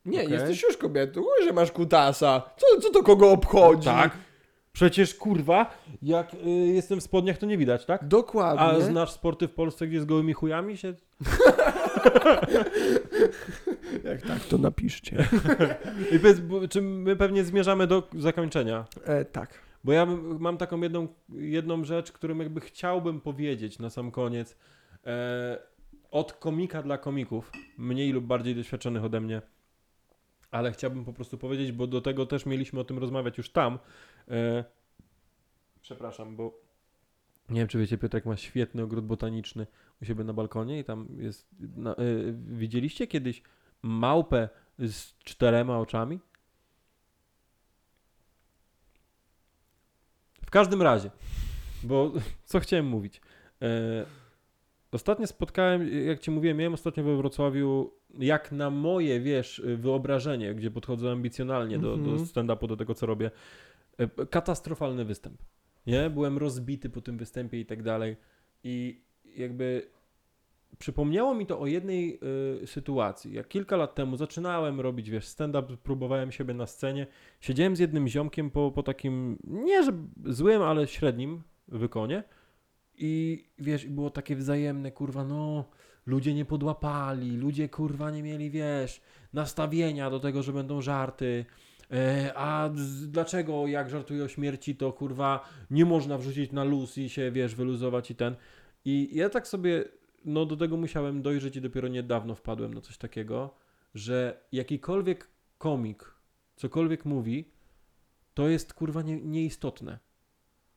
Nie, 0.05 0.19
Okej. 0.21 0.31
jesteś 0.33 0.63
już 0.63 0.77
kobietą, 0.77 1.21
chuj, 1.21 1.45
że 1.47 1.53
masz 1.53 1.71
kutasa. 1.71 2.41
Co, 2.57 2.81
co 2.81 2.91
to 2.91 3.03
kogo 3.03 3.31
obchodzi? 3.31 3.85
Tak. 3.85 4.11
Przecież 4.73 5.15
kurwa, 5.15 5.77
jak 6.01 6.33
y, 6.33 6.49
jestem 6.49 6.99
w 6.99 7.03
spodniach, 7.03 7.37
to 7.37 7.45
nie 7.45 7.57
widać, 7.57 7.85
tak? 7.85 8.07
Dokładnie. 8.07 8.61
A 8.65 8.79
znasz 8.79 9.11
sporty 9.11 9.47
w 9.47 9.51
Polsce, 9.53 9.87
gdzie 9.87 10.01
z 10.01 10.05
gołymi 10.05 10.33
chujami 10.33 10.77
się... 10.77 10.93
Jak 14.03 14.21
tak, 14.21 14.39
to 14.49 14.57
napiszcie. 14.57 15.27
I 16.15 16.19
powiedz, 16.19 16.39
bo- 16.39 16.67
czy 16.67 16.81
my 16.81 17.15
pewnie 17.15 17.43
zmierzamy 17.43 17.87
do 17.87 18.07
zakończenia? 18.17 18.85
E, 19.05 19.25
tak. 19.25 19.53
Bo 19.83 19.91
ja 19.91 20.05
bym- 20.05 20.37
mam 20.39 20.57
taką 20.57 20.81
jedną, 20.81 21.07
jedną 21.29 21.83
rzecz, 21.83 22.11
którą 22.11 22.37
jakby 22.37 22.61
chciałbym 22.61 23.21
powiedzieć 23.21 23.79
na 23.79 23.89
sam 23.89 24.11
koniec. 24.11 24.57
E, 25.05 25.57
od 26.11 26.33
komika 26.33 26.81
dla 26.83 26.97
komików, 26.97 27.51
mniej 27.77 28.11
lub 28.11 28.25
bardziej 28.25 28.55
doświadczonych 28.55 29.03
ode 29.03 29.21
mnie, 29.21 29.41
ale 30.51 30.71
chciałbym 30.71 31.05
po 31.05 31.13
prostu 31.13 31.37
powiedzieć, 31.37 31.71
bo 31.71 31.87
do 31.87 32.01
tego 32.01 32.25
też 32.25 32.45
mieliśmy 32.45 32.79
o 32.79 32.83
tym 32.83 32.99
rozmawiać 32.99 33.37
już 33.37 33.49
tam. 33.49 33.79
E, 34.27 34.63
przepraszam, 35.81 36.35
bo 36.35 36.59
nie 37.49 37.61
wiem, 37.61 37.67
czy 37.67 37.77
wiecie, 37.77 37.97
Piotrek 37.97 38.25
ma 38.25 38.37
świetny 38.37 38.83
ogród 38.83 39.05
botaniczny 39.05 39.67
u 40.01 40.05
siebie 40.05 40.23
na 40.23 40.33
balkonie 40.33 40.79
i 40.79 40.83
tam 40.83 41.07
jest. 41.17 41.49
E, 41.85 41.95
widzieliście 42.33 43.07
kiedyś 43.07 43.43
małpę 43.81 44.49
z 44.79 45.17
czterema 45.17 45.79
oczami? 45.79 46.19
W 50.45 50.51
każdym 50.51 50.81
razie, 50.81 51.11
bo 51.83 52.11
co 52.45 52.59
chciałem 52.59 52.85
mówić. 52.85 53.21
E, 53.61 54.05
ostatnio 54.91 55.27
spotkałem, 55.27 56.05
jak 56.05 56.19
ci 56.19 56.31
mówiłem, 56.31 56.57
miałem 56.57 56.73
ostatnio 56.73 57.03
we 57.03 57.17
Wrocławiu, 57.17 57.91
jak 58.19 58.51
na 58.51 58.69
moje, 58.69 59.19
wiesz, 59.19 59.61
wyobrażenie, 59.77 60.55
gdzie 60.55 60.71
podchodzę 60.71 61.11
ambicjonalnie 61.11 61.79
do, 61.79 61.97
do 61.97 62.11
Mhm. 62.11 62.25
stand-upu, 62.25 62.67
do 62.67 62.77
tego, 62.77 62.93
co 62.95 63.05
robię, 63.05 63.31
e, 63.97 64.25
katastrofalny 64.25 65.05
występ. 65.05 65.41
Nie? 65.87 66.09
Byłem 66.09 66.37
rozbity 66.37 66.89
po 66.89 67.01
tym 67.01 67.17
występie 67.17 67.59
i 67.59 67.65
tak 67.65 67.83
dalej. 67.83 68.15
I 68.63 69.01
jakby 69.35 69.87
przypomniało 70.79 71.35
mi 71.35 71.45
to 71.45 71.59
o 71.59 71.67
jednej 71.67 72.19
y, 72.63 72.67
sytuacji. 72.67 73.33
Jak 73.33 73.47
kilka 73.47 73.77
lat 73.77 73.95
temu 73.95 74.17
zaczynałem 74.17 74.79
robić, 74.81 75.09
wiesz, 75.09 75.27
stand-up, 75.27 75.77
próbowałem 75.83 76.31
siebie 76.31 76.53
na 76.53 76.65
scenie. 76.65 77.07
Siedziałem 77.41 77.75
z 77.75 77.79
jednym 77.79 78.07
ziomkiem 78.07 78.51
po, 78.51 78.71
po 78.71 78.83
takim, 78.83 79.37
nie 79.43 79.83
że 79.83 79.91
złym, 80.25 80.61
ale 80.61 80.87
średnim 80.87 81.41
wykonie. 81.67 82.23
I 82.97 83.43
wiesz, 83.57 83.85
było 83.85 84.09
takie 84.09 84.35
wzajemne, 84.35 84.91
kurwa, 84.91 85.23
no, 85.23 85.65
ludzie 86.05 86.33
nie 86.33 86.45
podłapali, 86.45 87.37
ludzie, 87.37 87.69
kurwa, 87.69 88.11
nie 88.11 88.23
mieli, 88.23 88.49
wiesz, 88.49 89.01
nastawienia 89.33 90.09
do 90.09 90.19
tego, 90.19 90.43
że 90.43 90.53
będą 90.53 90.81
żarty. 90.81 91.45
E, 91.91 92.33
a 92.35 92.69
dlaczego, 93.07 93.67
jak 93.67 93.89
żartuję 93.89 94.23
o 94.23 94.27
śmierci, 94.27 94.75
to 94.75 94.93
kurwa 94.93 95.49
nie 95.71 95.85
można 95.85 96.17
wrzucić 96.17 96.51
na 96.51 96.63
luz 96.63 96.97
i 96.97 97.09
się, 97.09 97.31
wiesz, 97.31 97.55
wyluzować 97.55 98.11
i 98.11 98.15
ten. 98.15 98.35
I 98.85 99.09
ja 99.11 99.29
tak 99.29 99.47
sobie, 99.47 99.83
no 100.25 100.45
do 100.45 100.57
tego 100.57 100.77
musiałem 100.77 101.21
dojrzeć 101.21 101.55
i 101.55 101.61
dopiero 101.61 101.87
niedawno 101.87 102.35
wpadłem 102.35 102.73
na 102.73 102.81
coś 102.81 102.97
takiego, 102.97 103.55
że 103.95 104.41
jakikolwiek 104.51 105.27
komik, 105.57 106.13
cokolwiek 106.55 107.05
mówi, 107.05 107.51
to 108.33 108.49
jest 108.49 108.73
kurwa 108.73 109.01
nie, 109.01 109.21
nieistotne. 109.21 109.99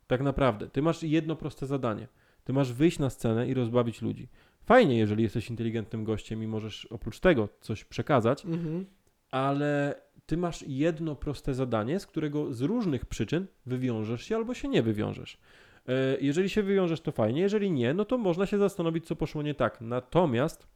Tak 0.06 0.20
naprawdę. 0.20 0.68
Ty 0.68 0.82
masz 0.82 1.02
jedno 1.02 1.36
proste 1.36 1.66
zadanie. 1.66 2.08
Ty 2.44 2.52
masz 2.52 2.72
wyjść 2.72 2.98
na 2.98 3.10
scenę 3.10 3.48
i 3.48 3.54
rozbawić 3.54 4.02
ludzi. 4.02 4.28
Fajnie, 4.64 4.98
jeżeli 4.98 5.22
jesteś 5.22 5.50
inteligentnym 5.50 6.04
gościem 6.04 6.42
i 6.42 6.46
możesz 6.46 6.86
oprócz 6.86 7.20
tego 7.20 7.48
coś 7.60 7.84
przekazać, 7.84 8.44
Mhm. 8.44 8.86
ale 9.30 9.94
ty 10.26 10.36
masz 10.36 10.64
jedno 10.68 11.16
proste 11.16 11.54
zadanie, 11.54 12.00
z 12.00 12.06
którego 12.06 12.52
z 12.54 12.60
różnych 12.60 13.06
przyczyn 13.06 13.46
wywiążesz 13.66 14.22
się 14.24 14.36
albo 14.36 14.54
się 14.54 14.68
nie 14.68 14.82
wywiążesz. 14.82 15.38
E, 15.88 15.92
Jeżeli 16.20 16.48
się 16.48 16.62
wywiążesz, 16.62 17.00
to 17.00 17.12
fajnie, 17.12 17.40
jeżeli 17.40 17.70
nie, 17.70 17.94
no 17.94 18.04
to 18.04 18.18
można 18.18 18.46
się 18.46 18.58
zastanowić, 18.58 19.06
co 19.06 19.16
poszło 19.16 19.42
nie 19.42 19.54
tak. 19.54 19.80
Natomiast 19.80 20.66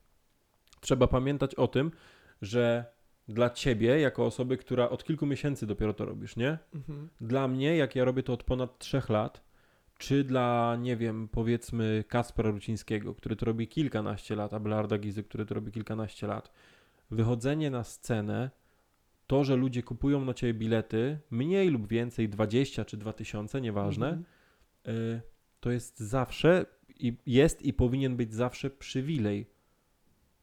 trzeba 0.80 1.06
pamiętać 1.06 1.54
o 1.54 1.68
tym, 1.68 1.90
że 2.42 2.84
dla 3.28 3.50
ciebie, 3.50 4.00
jako 4.00 4.26
osoby, 4.26 4.56
która 4.56 4.88
od 4.88 5.04
kilku 5.04 5.26
miesięcy 5.26 5.66
dopiero 5.66 5.92
to 5.94 6.04
robisz, 6.04 6.36
nie? 6.36 6.58
Mhm. 6.74 7.08
Dla 7.20 7.48
mnie, 7.48 7.76
jak 7.76 7.96
ja 7.96 8.04
robię 8.04 8.22
to 8.22 8.32
od 8.32 8.42
ponad 8.44 8.78
trzech 8.78 9.08
lat, 9.08 9.45
czy 9.98 10.24
dla, 10.24 10.76
nie 10.80 10.96
wiem, 10.96 11.28
powiedzmy 11.32 12.04
Kaspera 12.08 12.50
Rucińskiego, 12.50 13.14
który 13.14 13.36
to 13.36 13.46
robi 13.46 13.68
kilkanaście 13.68 14.36
lat, 14.36 14.54
a 14.54 14.60
Blarda 14.60 14.98
Gizy, 14.98 15.22
który 15.22 15.46
to 15.46 15.54
robi 15.54 15.72
kilkanaście 15.72 16.26
lat, 16.26 16.50
wychodzenie 17.10 17.70
na 17.70 17.84
scenę, 17.84 18.50
to, 19.26 19.44
że 19.44 19.56
ludzie 19.56 19.82
kupują 19.82 20.24
na 20.24 20.34
ciebie 20.34 20.54
bilety, 20.54 21.18
mniej 21.30 21.68
lub 21.70 21.88
więcej, 21.88 22.28
20 22.28 22.84
czy 22.84 22.96
2000, 22.96 23.60
nieważne, 23.60 24.06
Mhm. 24.06 24.24
y, 24.96 25.20
to 25.60 25.70
jest 25.70 26.00
zawsze 26.00 26.66
i 26.88 27.16
jest 27.26 27.62
i 27.62 27.72
powinien 27.72 28.16
być 28.16 28.34
zawsze 28.34 28.70
przywilej. 28.70 29.46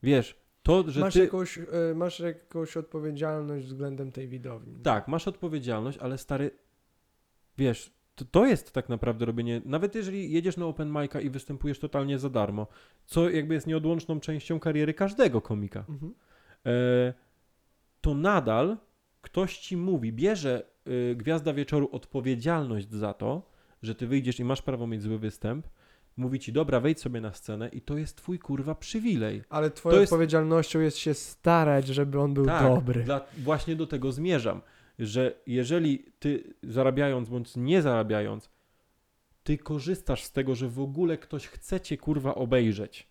Wiesz, 0.04 0.36
to, 0.64 0.92
że 0.92 1.00
Masz, 1.02 1.14
ty... 1.14 1.20
jakąś, 1.20 1.58
e, 1.58 1.64
masz 1.96 2.20
jakąś 2.20 2.78
odpowiedzialność 2.78 3.66
względem 3.66 4.12
tej 4.12 4.28
widowni. 4.28 4.80
Tak, 4.84 5.08
masz 5.08 5.28
odpowiedzialność, 5.28 5.98
ale 5.98 6.18
stary, 6.18 6.52
wiesz, 7.58 7.92
to, 8.16 8.26
to 8.26 8.46
jest 8.46 8.72
tak 8.72 8.90
naprawdę 8.90 9.26
robienie, 9.26 9.62
nawet 9.66 9.96
jeżeli 9.96 10.32
jedziesz 10.32 10.58
na 10.58 10.66
open 10.66 10.90
mic'a 10.92 11.24
i 11.24 11.30
występujesz 11.30 11.80
totalnie 11.80 12.20
za 12.20 12.30
darmo, 12.30 12.68
co 13.06 13.30
jakby 13.30 13.54
jest 13.54 13.68
nieodłączną 13.68 14.20
częścią 14.20 14.60
kariery 14.60 14.94
każdego 14.94 15.42
komika, 15.42 15.86
Mhm. 15.90 16.14
e, 16.66 17.14
to 18.02 18.14
nadal 18.14 18.78
ktoś 19.22 19.58
ci 19.58 19.78
mówi, 19.78 20.14
bierze 20.14 20.66
y, 21.12 21.16
Gwiazda 21.16 21.54
Wieczoru 21.54 21.90
odpowiedzialność 21.92 22.92
za 22.92 23.14
to, 23.14 23.50
że 23.82 23.96
ty 23.96 24.08
wyjdziesz 24.08 24.40
i 24.40 24.44
masz 24.44 24.62
prawo 24.62 24.88
mieć 24.88 25.02
zły 25.02 25.20
występ, 25.20 25.68
mówi 26.18 26.40
ci, 26.40 26.54
dobra, 26.54 26.80
wejdź 26.80 27.02
sobie 27.02 27.22
na 27.22 27.34
scenę 27.34 27.68
i 27.70 27.82
to 27.82 27.98
jest 27.98 28.18
twój 28.18 28.40
kurwa 28.40 28.76
przywilej. 28.76 29.42
Ale 29.50 29.72
twoją 29.72 29.96
To 29.96 30.02
jest- 30.02 30.14
odpowiedzialnością 30.14 30.80
jest 30.80 30.98
się 30.98 31.14
starać, 31.14 31.88
żeby 31.88 32.20
on 32.20 32.34
był 32.34 32.46
Tak, 32.46 32.64
dobry. 32.76 33.04
Dla, 33.04 33.22
właśnie 33.38 33.76
do 33.76 33.88
tego 33.88 34.12
zmierzam, 34.12 34.62
że 35.00 35.34
jeżeli 35.48 36.06
ty 36.20 36.54
zarabiając 36.64 37.30
bądź 37.30 37.56
nie 37.56 37.82
zarabiając, 37.82 38.50
ty 39.44 39.58
korzystasz 39.58 40.24
z 40.24 40.32
tego, 40.32 40.56
że 40.56 40.70
w 40.70 40.80
ogóle 40.80 41.18
ktoś 41.18 41.48
chce 41.48 41.82
cię 41.82 41.98
kurwa 41.98 42.36
obejrzeć, 42.36 43.08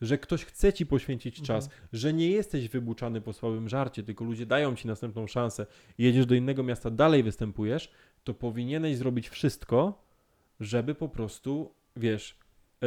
że 0.00 0.18
ktoś 0.18 0.44
chce 0.44 0.72
ci 0.72 0.86
poświęcić 0.86 1.42
czas, 1.42 1.64
Mhm. 1.64 1.88
że 1.92 2.12
nie 2.12 2.30
jesteś 2.30 2.68
wybuczany 2.68 3.20
po 3.20 3.32
słabym 3.32 3.68
żarcie, 3.68 4.02
tylko 4.02 4.24
ludzie 4.24 4.46
dają 4.46 4.76
ci 4.76 4.88
następną 4.88 5.26
szansę 5.26 5.66
i 5.98 6.04
jedziesz 6.04 6.26
do 6.26 6.34
innego 6.34 6.62
miasta, 6.62 6.90
dalej 6.90 7.22
występujesz, 7.22 7.90
to 8.24 8.34
powinieneś 8.34 8.96
zrobić 8.96 9.28
wszystko, 9.28 10.02
żeby 10.60 10.94
po 10.94 11.08
prostu, 11.08 11.74
wiesz, 11.96 12.38
e, 12.82 12.86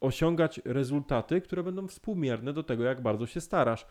osiągać 0.00 0.60
rezultaty, 0.64 1.40
które 1.40 1.62
będą 1.62 1.88
współmierne 1.88 2.52
do 2.52 2.62
tego, 2.62 2.84
jak 2.84 3.02
bardzo 3.02 3.26
się 3.26 3.40
starasz. 3.40 3.86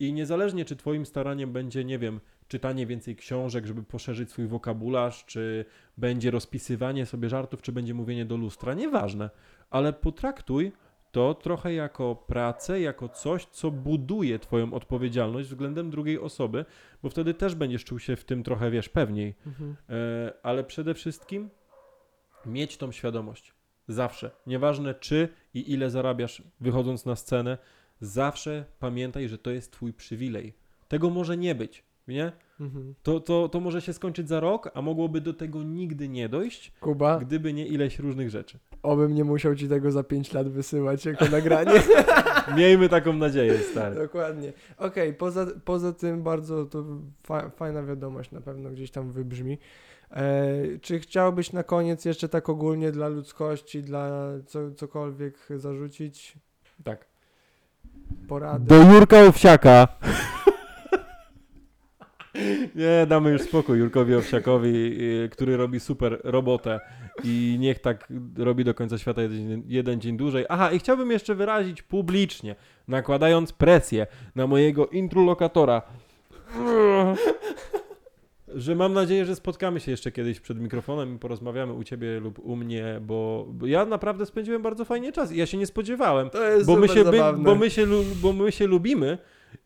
I 0.00 0.12
niezależnie, 0.12 0.64
czy 0.64 0.76
Twoim 0.76 1.06
staraniem 1.06 1.52
będzie, 1.52 1.84
nie 1.84 1.98
wiem, 1.98 2.20
czytanie 2.48 2.86
więcej 2.86 3.16
książek, 3.16 3.66
żeby 3.66 3.82
poszerzyć 3.82 4.30
swój 4.30 4.46
wokabularz, 4.46 5.24
czy 5.24 5.64
będzie 5.96 6.30
rozpisywanie 6.30 7.06
sobie 7.06 7.28
żartów, 7.28 7.62
czy 7.62 7.72
będzie 7.72 7.94
mówienie 7.94 8.24
do 8.24 8.36
lustra, 8.36 8.74
nieważne, 8.74 9.30
ale 9.70 9.92
potraktuj 9.92 10.72
to 11.12 11.34
trochę 11.34 11.74
jako 11.74 12.16
pracę, 12.16 12.80
jako 12.80 13.08
coś, 13.08 13.44
co 13.44 13.70
buduje 13.70 14.38
Twoją 14.38 14.72
odpowiedzialność 14.72 15.48
względem 15.48 15.90
drugiej 15.90 16.18
osoby, 16.18 16.64
bo 17.02 17.10
wtedy 17.10 17.34
też 17.34 17.54
będziesz 17.54 17.84
czuł 17.84 17.98
się 17.98 18.16
w 18.16 18.24
tym 18.24 18.42
trochę, 18.42 18.70
wiesz, 18.70 18.88
pewniej. 18.88 19.34
Mhm. 19.46 19.76
E, 19.88 20.32
ale 20.42 20.64
przede 20.64 20.94
wszystkim 20.94 21.50
mieć 22.46 22.76
tą 22.76 22.92
świadomość. 22.92 23.54
Zawsze. 23.88 24.30
Nieważne 24.46 24.94
czy 24.94 25.28
i 25.54 25.72
ile 25.72 25.90
zarabiasz 25.90 26.42
wychodząc 26.60 27.06
na 27.06 27.16
scenę, 27.16 27.58
zawsze 28.00 28.64
pamiętaj, 28.78 29.28
że 29.28 29.38
to 29.38 29.50
jest 29.50 29.72
twój 29.72 29.92
przywilej. 29.92 30.52
Tego 30.88 31.10
może 31.10 31.36
nie 31.36 31.54
być, 31.54 31.84
nie? 32.08 32.32
Mhm. 32.60 32.94
To, 33.02 33.20
to, 33.20 33.48
to 33.48 33.60
może 33.60 33.80
się 33.82 33.92
skończyć 33.92 34.28
za 34.28 34.40
rok, 34.40 34.70
a 34.74 34.82
mogłoby 34.82 35.20
do 35.20 35.34
tego 35.34 35.62
nigdy 35.62 36.08
nie 36.08 36.28
dojść, 36.28 36.72
Kuba, 36.80 37.18
gdyby 37.18 37.52
nie 37.52 37.66
ileś 37.66 37.98
różnych 37.98 38.30
rzeczy. 38.30 38.58
obym 38.82 39.14
nie 39.14 39.24
musiał 39.24 39.54
ci 39.54 39.68
tego 39.68 39.90
za 39.90 40.02
5 40.02 40.32
lat 40.32 40.48
wysyłać 40.48 41.04
jako 41.04 41.24
nagranie. 41.38 41.82
Miejmy 42.56 42.88
taką 42.88 43.12
nadzieję, 43.12 43.58
stary. 43.58 43.96
Dokładnie. 43.96 44.52
Okej, 44.76 45.14
poza, 45.14 45.46
poza 45.64 45.92
tym 45.92 46.22
bardzo 46.22 46.64
to 46.66 46.84
fa 47.22 47.50
fajna 47.50 47.82
wiadomość 47.82 48.30
na 48.30 48.40
pewno 48.40 48.70
gdzieś 48.70 48.90
tam 48.90 49.12
wybrzmi. 49.12 49.58
E, 50.10 50.52
czy 50.82 50.98
chciałbyś 51.00 51.52
na 51.52 51.62
koniec 51.62 52.04
jeszcze 52.04 52.28
tak 52.28 52.48
ogólnie 52.48 52.92
dla 52.92 53.08
ludzkości, 53.08 53.82
dla 53.82 54.28
co, 54.46 54.70
cokolwiek 54.70 55.48
zarzucić? 55.56 56.38
Tak. 56.84 57.06
Poradę? 58.28 58.66
Do 58.66 58.92
Jurka 58.92 59.20
Owsiaka. 59.20 59.88
Nie, 62.74 63.06
damy 63.06 63.30
już 63.30 63.42
spokój 63.42 63.78
Jurkowi 63.78 64.14
Owsiakowi, 64.14 64.68
y, 65.24 65.28
który 65.32 65.56
robi 65.56 65.80
super 65.80 66.20
robotę 66.24 66.80
i 67.24 67.56
niech 67.60 67.78
tak 67.78 68.08
robi 68.36 68.64
do 68.64 68.74
końca 68.74 68.98
świata 68.98 69.22
jeden, 69.22 69.62
jeden 69.66 70.00
dzień 70.00 70.16
dłużej. 70.16 70.44
Aha, 70.48 70.72
i 70.72 70.78
chciałbym 70.78 71.10
jeszcze 71.10 71.34
wyrazić 71.34 71.82
publicznie, 71.82 72.56
nakładając 72.88 73.52
presję 73.52 74.06
na 74.34 74.46
mojego 74.46 74.86
introlokatora. 74.86 75.82
że 78.54 78.74
mam 78.74 78.92
nadzieję, 78.92 79.24
że 79.24 79.36
spotkamy 79.36 79.80
się 79.80 79.90
jeszcze 79.90 80.12
kiedyś 80.12 80.40
przed 80.40 80.60
mikrofonem 80.60 81.14
i 81.14 81.18
porozmawiamy 81.18 81.72
u 81.72 81.84
ciebie 81.84 82.20
lub 82.20 82.38
u 82.38 82.56
mnie, 82.56 83.00
bo, 83.02 83.46
ja 83.62 83.84
naprawdę 83.86 84.26
spędziłem 84.26 84.62
bardzo 84.62 84.84
fajnie 84.84 85.12
czas 85.12 85.32
i 85.32 85.36
ja 85.36 85.46
się 85.46 85.56
nie 85.58 85.66
spodziewałem, 85.66 86.30
To 86.30 86.42
jest 86.50 86.66
bo 86.66 86.76
my, 86.76 86.88
się, 86.88 87.04
bo, 87.38 87.54
my 87.54 87.70
się, 87.70 87.86
lu- 87.86 88.04
bo 88.22 88.32
my 88.32 88.52
się 88.52 88.66
lubimy 88.66 89.18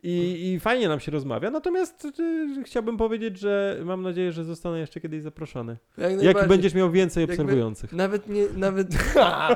i, 0.03 0.51
i 0.53 0.59
fajnie 0.59 0.87
nam 0.87 0.99
się 0.99 1.11
rozmawia, 1.11 1.51
natomiast 1.51 2.05
y, 2.19 2.63
chciałbym 2.63 2.97
powiedzieć, 2.97 3.39
że 3.39 3.81
mam 3.85 4.01
nadzieję, 4.01 4.31
że 4.31 4.43
zostanę 4.43 4.79
jeszcze 4.79 5.01
kiedyś 5.01 5.21
zaproszony. 5.21 5.77
Jak 5.97 6.21
Jak 6.23 6.47
będziesz 6.47 6.73
miał 6.73 6.91
więcej 6.91 7.21
Jakby- 7.21 7.33
obserwujących. 7.33 7.93
Nawet 7.93 8.29
nie, 8.29 8.45
nawet, 8.57 8.87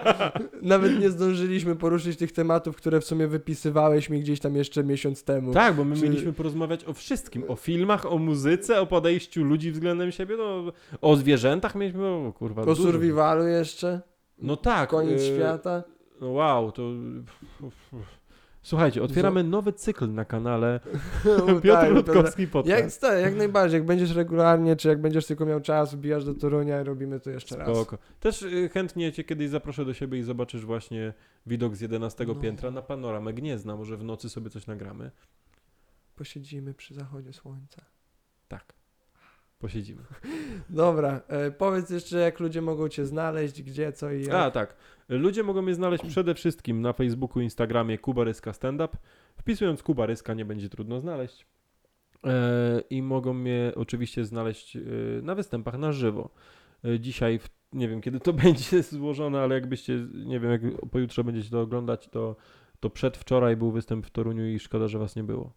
nawet 0.61 0.99
nie 0.99 1.09
zdążyliśmy 1.09 1.75
poruszyć 1.75 2.17
tych 2.17 2.31
tematów, 2.31 2.75
które 2.75 3.01
w 3.01 3.05
sumie 3.05 3.27
wypisywałeś 3.27 4.09
mi 4.09 4.19
gdzieś 4.19 4.39
tam 4.39 4.55
jeszcze 4.55 4.83
miesiąc 4.83 5.23
temu. 5.23 5.53
Tak, 5.53 5.75
bo 5.75 5.83
my 5.83 5.95
mieliśmy 5.95 6.33
porozmawiać 6.33 6.85
o 6.85 6.93
wszystkim. 6.93 7.43
O 7.47 7.55
filmach, 7.55 8.11
o 8.11 8.17
muzyce, 8.17 8.81
o 8.81 8.85
podejściu 8.85 9.43
ludzi 9.43 9.71
względem 9.71 10.11
siebie, 10.11 10.37
no, 10.37 10.71
o 11.01 11.15
zwierzętach 11.15 11.75
mieliśmy, 11.75 12.07
o 12.07 12.33
kurwa. 12.33 12.61
O 12.61 12.75
survivalu 12.75 13.47
jeszcze, 13.47 14.01
No 14.41 14.57
tak. 14.57 14.89
koniec 14.89 15.21
y, 15.21 15.35
świata. 15.35 15.83
No 16.21 16.29
wow, 16.31 16.71
to... 16.71 16.81
Słuchajcie, 18.67 19.03
otwieramy 19.03 19.43
nowy 19.43 19.73
cykl 19.73 20.13
na 20.13 20.25
kanale 20.25 20.79
Piotr 21.63 21.67
Tak, 21.81 21.89
Rutkowski 21.89 22.41
Jak, 22.41 22.51
Podcast. 22.51 22.95
sta- 22.95 23.13
jak 23.13 23.35
najbardziej, 23.35 23.77
jak 23.77 23.85
będziesz 23.85 24.15
regularnie, 24.15 24.75
czy 24.75 24.87
jak 24.87 25.01
będziesz 25.01 25.25
tylko 25.25 25.45
miał 25.45 25.61
czas, 25.61 25.95
wbijasz 25.95 26.25
do 26.25 26.33
Torunia 26.33 26.81
i 26.81 26.83
robimy 26.83 27.19
to 27.19 27.29
jeszcze 27.29 27.57
raz. 27.57 27.67
Spoko. 27.77 27.97
Też 28.19 28.41
y, 28.41 28.69
chętnie 28.69 29.11
cię 29.11 29.23
kiedyś 29.23 29.49
zaproszę 29.49 29.85
do 29.85 29.93
siebie 29.93 30.19
i 30.19 30.23
zobaczysz 30.23 30.65
właśnie 30.65 31.13
widok 31.45 31.75
z 31.75 31.81
11 31.81 32.25
No. 32.27 32.35
piętra 32.35 32.71
na 32.71 32.81
panoramę 32.81 33.33
Gniezna. 33.33 33.75
Może 33.75 33.97
w 33.97 34.03
nocy 34.03 34.29
sobie 34.29 34.49
coś 34.49 34.67
nagramy. 34.67 35.11
Posiedzimy 36.15 36.73
przy 36.73 36.93
zachodzie 36.93 37.33
słońca. 37.33 37.81
Tak. 38.47 38.73
Posiedzimy. 39.59 40.03
Dobra, 40.69 41.21
e, 41.27 41.51
powiedz 41.51 41.89
jeszcze, 41.89 42.17
jak 42.17 42.39
ludzie 42.39 42.61
mogą 42.61 42.89
cię 42.89 43.05
znaleźć, 43.05 43.63
gdzie, 43.63 43.91
co 43.91 44.11
i 44.11 44.21
jak. 44.21 44.33
A, 44.33 44.51
tak. 44.51 44.75
Ludzie 45.09 45.43
mogą 45.43 45.61
mnie 45.61 45.75
znaleźć 45.75 46.05
przede 46.05 46.35
wszystkim 46.35 46.81
na 46.81 46.93
Facebooku, 46.93 47.41
Instagramie 47.41 47.97
Kubaryska 47.97 48.53
Stand 48.53 48.81
Up. 48.81 48.97
Wpisując 49.35 49.83
Kubaryska 49.83 50.33
nie 50.33 50.45
będzie 50.45 50.69
trudno 50.69 50.99
znaleźć. 50.99 51.45
E, 52.23 52.81
I 52.89 53.01
mogą 53.01 53.33
mnie 53.33 53.71
oczywiście 53.75 54.25
znaleźć 54.25 54.75
e, 54.75 54.81
na 55.21 55.35
występach 55.35 55.77
na 55.77 55.91
żywo. 55.91 56.29
Dzisiaj, 56.99 57.39
w, 57.39 57.49
nie 57.73 57.89
wiem 57.89 58.01
kiedy 58.01 58.19
to 58.19 58.33
będzie 58.43 58.83
złożone, 58.83 59.39
ale 59.39 59.55
jakbyście, 59.55 60.07
nie 60.25 60.39
wiem, 60.39 60.51
jak 60.51 60.61
pojutrze 60.91 61.23
będziecie 61.23 61.49
to 61.49 61.61
oglądać, 61.61 62.07
to, 62.07 62.35
to 62.79 62.89
przedwczoraj 62.89 63.57
był 63.57 63.71
występ 63.71 64.05
w 64.05 64.11
Toruniu 64.11 64.47
i 64.47 64.59
szkoda, 64.59 64.87
że 64.87 64.99
was 64.99 65.15
nie 65.15 65.23
było. 65.23 65.53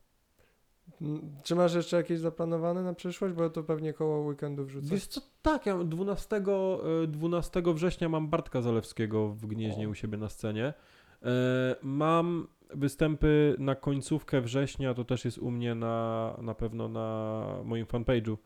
Czy 1.43 1.55
masz 1.55 1.75
jeszcze 1.75 1.97
jakieś 1.97 2.19
zaplanowane 2.19 2.83
na 2.83 2.95
przyszłość? 2.95 3.35
Bo 3.35 3.51
to 3.51 3.62
pewnie 3.62 3.93
koło 3.93 4.27
weekendu 4.27 4.65
wrzucę. 4.65 4.87
Wiesz 4.91 5.07
co, 5.07 5.21
tak, 5.43 5.67
ja 5.67 5.79
12, 5.85 6.37
e, 6.37 7.07
12 7.07 7.62
września 7.75 8.09
mam 8.09 8.29
Bartka 8.29 8.62
Zalewskiego 8.62 9.29
w 9.29 9.47
Gnieźnie 9.47 9.87
O. 9.87 9.91
u 9.91 9.95
siebie 9.95 10.19
na 10.19 10.29
scenie. 10.29 10.75
E, 11.23 11.77
Mam 11.83 12.47
występy 12.75 13.57
na 13.59 13.75
końcówkę 13.75 14.41
września, 14.41 14.95
to 14.95 15.05
też 15.05 15.25
jest 15.25 15.39
u 15.39 15.51
mnie 15.51 15.75
na, 15.75 16.37
na 16.43 16.55
pewno 16.55 16.89
na 16.89 17.45
moim 17.65 17.87
fanpage'u, 17.87 18.37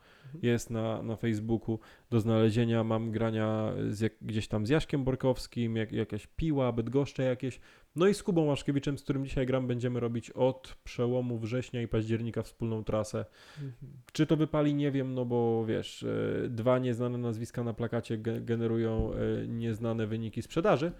jest 0.42 0.70
na, 0.70 1.02
na 1.02 1.16
Facebooku 1.16 1.78
do 2.10 2.20
znalezienia. 2.20 2.84
Mam 2.84 3.10
grania 3.10 3.72
z 3.88 4.14
gdzieś 4.22 4.48
tam 4.48 4.66
z 4.66 4.68
Jaśkiem 4.68 5.04
Borkowskim, 5.04 5.76
jak, 5.76 5.92
jakaś 5.92 6.26
piła, 6.26 6.72
bydgoszcze 6.72 7.22
jakieś. 7.22 7.60
No 7.96 8.06
i 8.06 8.14
z 8.14 8.22
Kubą 8.22 8.44
Łaszkiewiczem, 8.44 8.98
z 8.98 9.02
którym 9.02 9.24
dzisiaj 9.24 9.46
gram, 9.46 9.66
będziemy 9.66 10.00
robić 10.00 10.30
od 10.30 10.76
przełomu 10.84 11.38
września 11.38 11.82
i 11.82 11.88
października 11.88 12.42
wspólną 12.42 12.84
trasę. 12.84 13.24
Mhm. 13.54 13.92
Czy 14.12 14.26
to 14.26 14.36
wypali, 14.36 14.74
nie 14.74 14.90
wiem, 14.90 15.14
no 15.14 15.24
bo 15.24 15.64
wiesz, 15.66 16.02
e, 16.02 16.48
dwa 16.48 16.78
nieznane 16.78 17.18
nazwiska 17.18 17.64
na 17.64 17.74
plakacie 17.74 18.18
ge- 18.18 18.44
generują 18.44 19.12
e, 19.14 19.48
nieznane 19.48 20.06
wyniki 20.06 20.42
sprzedaży, 20.42 20.92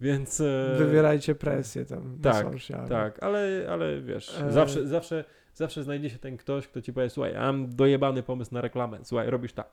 więc... 0.00 0.40
e, 0.40 0.74
Wywierajcie 0.78 1.34
presję 1.34 1.84
tam 1.84 2.18
tak. 2.22 2.46
Tak, 2.88 3.22
ale, 3.22 3.66
ale 3.70 4.00
wiesz, 4.00 4.40
E. 4.40 4.52
zawsze, 4.52 4.86
zawsze, 4.86 5.24
zawsze 5.54 5.84
znajdzie 5.84 6.10
się 6.10 6.18
ten 6.18 6.36
ktoś, 6.36 6.68
kto 6.68 6.82
ci 6.82 6.92
powie, 6.92 7.10
słuchaj, 7.10 7.34
mam 7.34 7.76
dojebany 7.76 8.22
pomysł 8.22 8.54
na 8.54 8.60
reklamę, 8.60 8.98
słuchaj, 9.02 9.30
robisz 9.30 9.52
tak. 9.52 9.68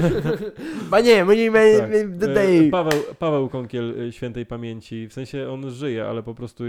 Panie, 0.90 1.24
my 1.24 1.36
nie 1.36 1.52
tak. 1.52 1.80
mamy 1.80 2.18
the 2.18 2.42
E. 2.42 2.70
Paweł, 2.70 3.02
Paweł 3.18 3.48
Kąkiel 3.48 3.94
e, 4.08 4.12
świętej 4.12 4.46
pamięci, 4.46 5.08
w 5.08 5.12
sensie 5.12 5.50
on 5.50 5.70
żyje, 5.70 6.04
ale 6.04 6.22
po 6.22 6.34
prostu 6.34 6.64
e, 6.64 6.68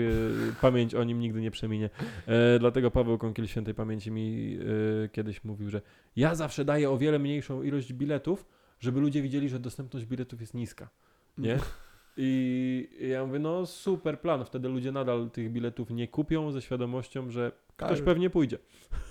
pamięć 0.62 0.96
o 0.96 1.04
nim 1.04 1.20
nigdy 1.20 1.42
nie 1.42 1.52
przeminie. 1.52 1.90
E, 2.28 2.60
dlatego 2.60 2.92
Paweł 2.92 3.18
Kąkiel 3.18 3.48
świętej 3.48 3.74
pamięci 3.74 4.12
mi 4.12 4.58
e, 5.06 5.10
kiedyś 5.10 5.44
mówił, 5.44 5.70
że 5.70 5.82
ja 6.16 6.36
zawsze 6.36 6.66
daję 6.66 6.90
o 6.90 6.98
wiele 6.98 7.20
mniejszą 7.20 7.64
ilość 7.64 7.94
biletów, 7.94 8.46
żeby 8.80 9.00
ludzie 9.00 9.22
widzieli, 9.22 9.50
że 9.50 9.60
dostępność 9.60 10.06
biletów 10.06 10.42
jest 10.42 10.54
niska. 10.54 10.90
Nie? 11.38 11.58
I 12.18 12.90
ja 13.10 13.26
mówię, 13.26 13.40
no 13.40 13.66
super 13.66 14.20
plan, 14.22 14.46
wtedy 14.46 14.70
ludzie 14.70 14.92
nadal 14.92 15.30
tych 15.30 15.52
biletów 15.52 15.90
nie 15.90 16.08
kupią 16.08 16.52
ze 16.52 16.62
świadomością, 16.62 17.30
że 17.32 17.52
ktoś 17.78 17.98
Tak. 17.98 18.06
pewnie 18.06 18.30
pójdzie. 18.30 18.58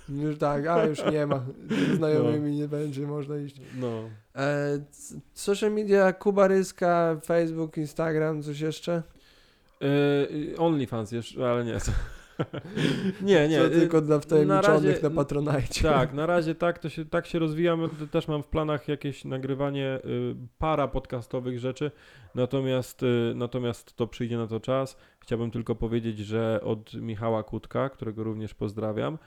Już 0.09 0.37
tak, 0.37 0.67
a 0.67 0.85
już 0.85 1.05
nie 1.11 1.25
ma. 1.25 1.39
Z 1.69 1.89
No. 1.89 1.95
znajomymi 1.95 2.55
nie 2.55 2.67
będzie, 2.67 3.07
można 3.07 3.37
iść. 3.37 3.61
No. 3.79 4.03
E, 4.35 4.79
social 5.33 5.71
media, 5.71 6.13
Kuba 6.13 6.47
Ryska, 6.47 7.17
Facebook, 7.25 7.77
Instagram, 7.77 8.43
coś 8.43 8.59
jeszcze? 8.59 9.03
E, 9.81 10.57
OnlyFans 10.57 11.11
jeszcze, 11.11 11.51
ale 11.51 11.65
nie. 11.65 11.77
nie, 13.21 13.47
nie. 13.47 13.57
Co 13.57 13.65
e, 13.65 13.69
tylko 13.69 14.01
dla 14.01 14.19
wtajemniczonych 14.19 14.93
razie- 14.95 15.03
na 15.03 15.09
Patronite. 15.09 15.83
Tak, 15.83 16.13
na 16.13 16.25
razie 16.25 16.55
tak, 16.55 16.79
to 16.79 16.89
się, 16.89 17.05
tak 17.05 17.25
się 17.25 17.39
rozwijamy. 17.39 17.89
To 17.89 18.07
Też 18.07 18.27
mam 18.27 18.43
w 18.43 18.47
planach 18.47 18.87
jakieś 18.87 19.25
nagrywanie 19.25 19.99
y, 20.05 20.35
para 20.57 20.87
podcastowych 20.87 21.59
rzeczy, 21.59 21.91
natomiast, 22.35 23.03
y, 23.03 23.33
natomiast 23.35 23.95
to 23.95 24.07
przyjdzie 24.07 24.37
na 24.37 24.47
to 24.47 24.59
czas. 24.59 24.97
Chciałbym 25.19 25.51
tylko 25.51 25.75
powiedzieć, 25.75 26.19
że 26.19 26.61
od 26.63 26.93
Michała 26.93 27.43
Kutka, 27.43 27.89
którego 27.89 28.23
również 28.23 28.53
pozdrawiam, 28.53 29.17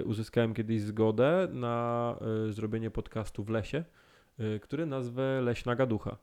y, 0.00 0.04
uzyskałem 0.04 0.54
kiedyś 0.54 0.82
zgodę 0.82 1.48
na 1.52 2.16
y, 2.48 2.52
zrobienie 2.52 2.90
podcastu 2.90 3.44
w 3.44 3.50
lesie, 3.50 3.84
y, 4.40 4.60
który 4.60 4.86
nazwę 4.86 5.40
Leśna 5.42 5.76
Gaducha. 5.76 6.16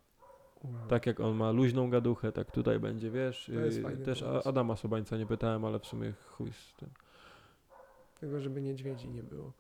Wow. 0.64 0.74
Tak 0.88 1.06
jak 1.06 1.20
on 1.20 1.36
ma 1.36 1.52
luźną 1.52 1.90
gaduchę, 1.90 2.32
tak 2.32 2.52
tutaj 2.52 2.80
będzie, 2.80 3.12
wiesz. 3.12 3.52
To 3.56 3.60
jest 3.60 3.78
y, 3.78 3.82
fajny 3.82 4.06
Też 4.06 4.24
A- 4.24 4.26
pomysł. 4.26 4.50
Adama 4.50 4.76
Sobańca 4.76 5.18
nie 5.18 5.26
pytałem, 5.26 5.66
ale 5.66 5.80
w 5.80 5.86
sumie 5.86 6.14
chuj 6.28 6.52
z 6.54 6.74
tym. 6.74 6.90
Tylko 8.20 8.40
żeby 8.40 8.62
niedźwiedzi 8.62 9.10
nie 9.10 9.24
było. 9.24 9.52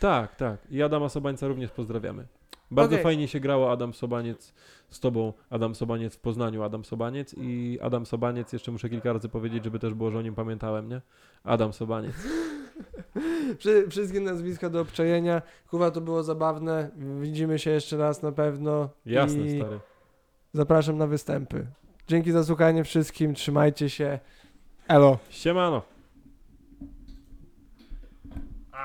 Tak, 0.00 0.36
tak. 0.36 0.60
I 0.70 0.82
Adama 0.82 1.08
Sobańca 1.08 1.48
również 1.48 1.70
pozdrawiamy. 1.70 2.26
Bardzo 2.70 2.94
Okej. 2.94 3.02
fajnie 3.02 3.28
się 3.28 3.40
grało 3.40 3.72
Adam 3.72 3.94
Sobaniec 3.94 4.54
z 4.88 5.00
tobą, 5.00 5.32
Adam 5.50 5.74
Sobaniec 5.74 6.16
w 6.16 6.18
Poznaniu, 6.20 6.62
Adam 6.62 6.84
Sobaniec 6.84 7.34
i 7.38 7.78
Adam 7.82 8.06
Sobaniec, 8.06 8.52
jeszcze 8.52 8.72
muszę 8.72 8.88
kilka 8.88 9.12
razy 9.12 9.28
powiedzieć, 9.28 9.64
żeby 9.64 9.78
też 9.78 9.94
było, 9.94 10.10
że 10.10 10.18
o 10.18 10.22
nim 10.22 10.34
pamiętałem, 10.34 10.88
nie? 10.88 11.00
Adam 11.44 11.72
Sobaniec. 11.72 12.14
Wszy- 13.58 13.88
Wszystkie 13.90 14.20
nazwiska 14.20 14.70
do 14.70 14.80
obczajenia. 14.80 15.42
Kuba, 15.70 15.90
to 15.90 16.00
było 16.00 16.22
zabawne. 16.22 16.90
Widzimy 17.20 17.58
się 17.58 17.70
jeszcze 17.70 17.96
raz 17.96 18.22
na 18.22 18.32
pewno. 18.32 18.88
Jasne, 19.06 19.42
I 19.46 19.56
stary. 19.60 19.80
Zapraszam 20.54 20.98
na 20.98 21.06
występy. 21.06 21.66
Dzięki 22.08 22.32
za 22.32 22.44
słuchanie 22.44 22.84
wszystkim. 22.84 23.34
Trzymajcie 23.34 23.90
się. 23.90 24.18
Elo. 24.88 25.18
Siemano. 25.30 25.82